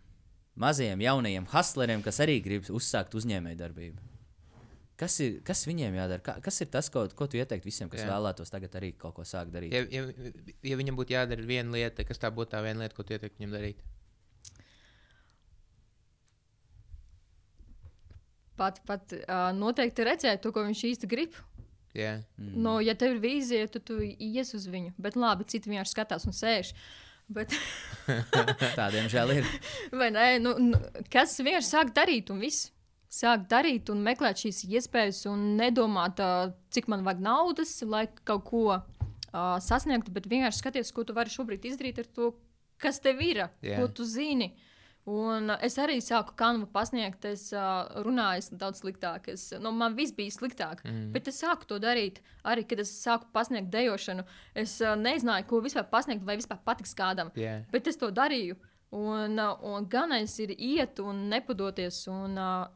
mazajiem 0.59 1.03
jaunajiem 1.03 1.49
hustleriem, 1.53 2.03
kas 2.03 2.23
arī 2.25 2.39
grib 2.45 2.71
uzsākt 2.75 3.15
uzņēmējdarbību? 3.19 4.07
Kas, 4.99 5.15
ir, 5.23 5.37
kas 5.47 5.63
viņiem 5.69 5.95
jādara? 5.95 6.23
Kā, 6.27 6.35
kas 6.43 6.57
ir 6.65 6.71
tas, 6.75 6.89
ko, 6.91 7.05
ko 7.15 7.29
tu 7.31 7.39
ieteiktu 7.39 7.69
visiem, 7.69 7.91
kas. 7.91 8.03
Jā. 8.03 8.09
vēlētos 8.11 8.51
tagad 8.51 8.73
arī 8.81 8.91
kaut 8.99 9.15
ko 9.15 9.27
sākt 9.27 9.53
darīt? 9.55 9.75
Ja, 9.75 9.85
ja, 9.95 10.33
ja 10.67 10.79
viņam 10.81 10.99
būtu 10.99 11.15
jādara 11.15 11.47
viena 11.47 11.77
lieta, 11.77 12.07
kas 12.07 12.19
tā 12.19 12.33
būtu 12.35 12.57
tā 12.57 12.65
viena 12.67 12.83
lieta, 12.83 12.97
ko 12.97 13.07
tu 13.07 13.15
ieteiktu 13.15 13.39
viņam 13.39 13.55
darīt? 13.55 13.85
Pat, 18.59 18.81
pat 18.89 19.13
uh, 19.15 19.49
noteikti 19.55 20.07
redzēt 20.09 20.43
to, 20.43 20.51
ko 20.55 20.65
viņš 20.67 20.85
īsti 20.93 21.11
grib. 21.11 21.37
Jā, 21.97 22.19
Mm. 22.39 22.55
No, 22.63 22.77
ja 22.85 22.93
tev 22.95 23.17
ir 23.17 23.21
vīzija, 23.23 23.67
tad 23.75 23.83
tu 23.89 23.97
ies 24.05 24.53
uz 24.55 24.67
viņu. 24.71 24.93
Bet 25.03 25.17
labi, 25.19 25.47
citi 25.51 25.71
vienkārši 25.73 25.95
skatās 25.97 26.27
un 26.29 26.35
sēž. 26.37 26.75
Bet, 27.29 27.53
Tādiem 28.79 29.09
žēl 29.11 29.33
ir. 29.39 29.49
vai 29.93 30.11
ne? 30.15 30.27
Nu, 30.43 30.55
nu, 30.63 30.79
kas 31.13 31.35
vienkārši 31.41 31.69
sāk 31.71 31.91
darīt 31.97 32.31
un 32.35 32.39
viss. 32.45 32.69
Sāk 33.09 33.47
darīt 33.49 33.89
un 33.89 34.03
meklēt 34.05 34.43
šīs 34.45 34.63
iespējas 34.69 35.23
un 35.31 35.57
nedomāt, 35.57 36.21
uh, 36.21 36.51
cik 36.75 36.91
man 36.93 37.07
vajag 37.07 37.23
naudas, 37.25 37.73
lai 37.89 38.05
kaut 38.29 38.45
ko 38.51 38.63
uh, 38.77 38.83
sasniegtu, 39.65 40.13
bet 40.13 40.29
vienkārši 40.29 40.61
skaties, 40.61 40.93
ko 40.93 41.07
tu 41.09 41.17
vari 41.17 41.33
šobrīd 41.33 41.65
izdarīt 41.71 42.03
ar 42.05 42.11
to, 42.13 42.35
kas 42.79 43.01
tev 43.01 43.23
ir, 43.25 43.47
Jā. 43.65 43.79
ko 43.81 43.89
tu 43.89 44.05
zini. 44.05 44.53
Un 45.09 45.53
uh, 45.53 45.57
es 45.65 45.79
arī 45.81 45.99
sāku 46.05 46.35
kanvu 46.37 46.67
pasniegt, 46.73 47.25
es 47.31 47.47
uh, 47.57 47.87
runāju 48.05 48.59
daudz 48.61 48.83
sliktāk. 48.83 49.31
Es, 49.33 49.47
nu, 49.63 49.73
man 49.73 49.97
viss 49.97 50.13
bija 50.17 50.35
sliktāk, 50.35 50.83
mm. 50.85 51.11
bet 51.15 51.31
es 51.31 51.39
sāku 51.41 51.69
to 51.71 51.79
darīt. 51.81 52.21
Arī 52.49 52.67
kad 52.69 52.83
es 52.83 52.93
sāku 53.01 53.31
pasniegt 53.33 53.71
dejošanu, 53.73 54.27
es 54.59 54.79
uh, 54.85 54.97
nezināju, 54.99 55.47
ko 55.49 55.63
vispār 55.65 55.87
pasniegt, 55.89 56.27
vai 56.29 56.37
vispār 56.41 56.61
patiks 56.67 56.93
kādam. 56.99 57.33
jā. 57.39 57.63
Bet 57.73 57.89
es 57.89 58.01
to 58.01 58.11
darīju. 58.13 58.59
Un, 58.99 59.37
uh, 59.37 59.57
un 59.69 59.89
ganais 59.89 60.33
ir 60.41 60.55
iet 60.57 61.01
un 61.05 61.27
nepadoties. 61.33 62.05
Un, 62.13 62.37
uh, 62.37 62.67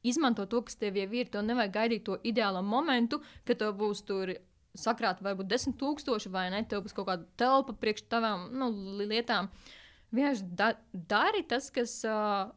Izmanto 0.00 0.46
to, 0.48 0.62
kas 0.64 0.78
tev 0.80 0.96
jau 0.96 1.08
ir. 1.12 1.28
Tev 1.28 1.44
nevajag 1.44 1.74
gaidīt 1.74 2.06
to 2.06 2.14
ideālo 2.24 2.62
momentu, 2.64 3.18
kad 3.44 3.58
tev 3.60 3.74
būs 3.76 4.00
tur 4.08 4.32
sakrāt, 4.76 5.20
varbūt 5.24 5.48
desmit 5.50 5.76
tūkstoši, 5.80 6.30
vai 6.32 6.46
ne? 6.52 6.62
Tev 6.68 6.84
būs 6.86 6.94
kaut 6.96 7.08
kāda 7.10 7.26
telpa 7.40 7.74
priekš 7.76 8.06
tavām 8.12 8.48
nu, 8.56 8.70
li- 8.96 9.08
lietām. 9.10 9.50
Vienkārši 10.10 10.48
da 10.58 10.72
dari 10.92 11.42
tas, 11.46 11.68
kas 11.74 12.00
uh, 12.08 12.50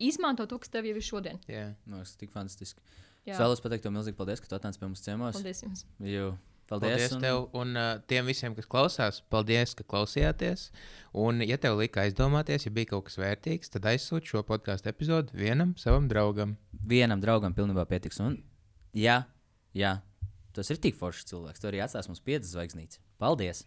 izmanto 0.00 0.46
to, 0.48 0.58
kas 0.62 0.72
tev 0.72 0.86
jau 0.88 0.96
ir 0.96 1.04
šodien. 1.04 1.40
jā. 1.50 1.74
Nu, 1.86 2.00
tas 2.00 2.14
ir 2.14 2.24
tik 2.24 2.32
fantastiski. 2.32 2.80
Jā. 3.24 3.34
Es 3.36 3.40
vēlos 3.40 3.62
pateikt, 3.64 3.86
milzīgi 3.92 4.16
paldies, 4.18 4.40
ka 4.44 4.50
tu 4.50 4.56
atnāci 4.58 4.80
pie 4.80 4.88
mums 4.88 5.00
ciemos. 5.04 5.36
Paldies 5.38 5.62
jums! 5.64 5.84
Jū, 6.04 6.34
Paldies, 6.68 6.90
paldies. 6.92 7.10
paldies 7.12 7.22
tev 7.24 7.60
un 7.60 7.76
uh, 7.76 7.90
tiem 8.08 8.24
visiem, 8.28 8.54
kas 8.56 8.68
klausās. 8.68 9.20
Paldies, 9.32 9.72
ka 9.76 9.84
klausījāties. 9.88 10.66
Un, 11.20 11.40
ja 11.44 11.56
tev 11.60 11.76
lika 11.80 12.04
aizdomāties, 12.04 12.64
ja 12.68 12.72
bija 12.72 12.90
kaut 12.94 13.06
kas 13.08 13.16
vērtīgs, 13.20 13.72
tad 13.72 13.88
aizsūti 13.88 14.32
šo 14.32 14.42
podkāstu 14.48 14.88
epizodu 14.92 15.32
vienam 15.36 15.72
savam 15.80 16.08
draugam. 16.08 16.56
Vienam 16.84 17.20
draugam 17.24 17.56
pilnībā 17.56 17.84
pietiks. 17.88 18.20
Un, 18.24 18.38
jā, 18.96 19.22
jā, 19.76 19.98
tas 20.56 20.72
ir 20.72 20.80
tik 20.84 20.96
foršs 21.00 21.28
cilvēks. 21.32 21.60
Tu 21.64 21.68
arī 21.72 21.80
atstās 21.84 22.08
mums 22.08 22.24
piecas 22.24 22.52
zvaigznītes. 22.52 23.00
Paldies! 23.20 23.64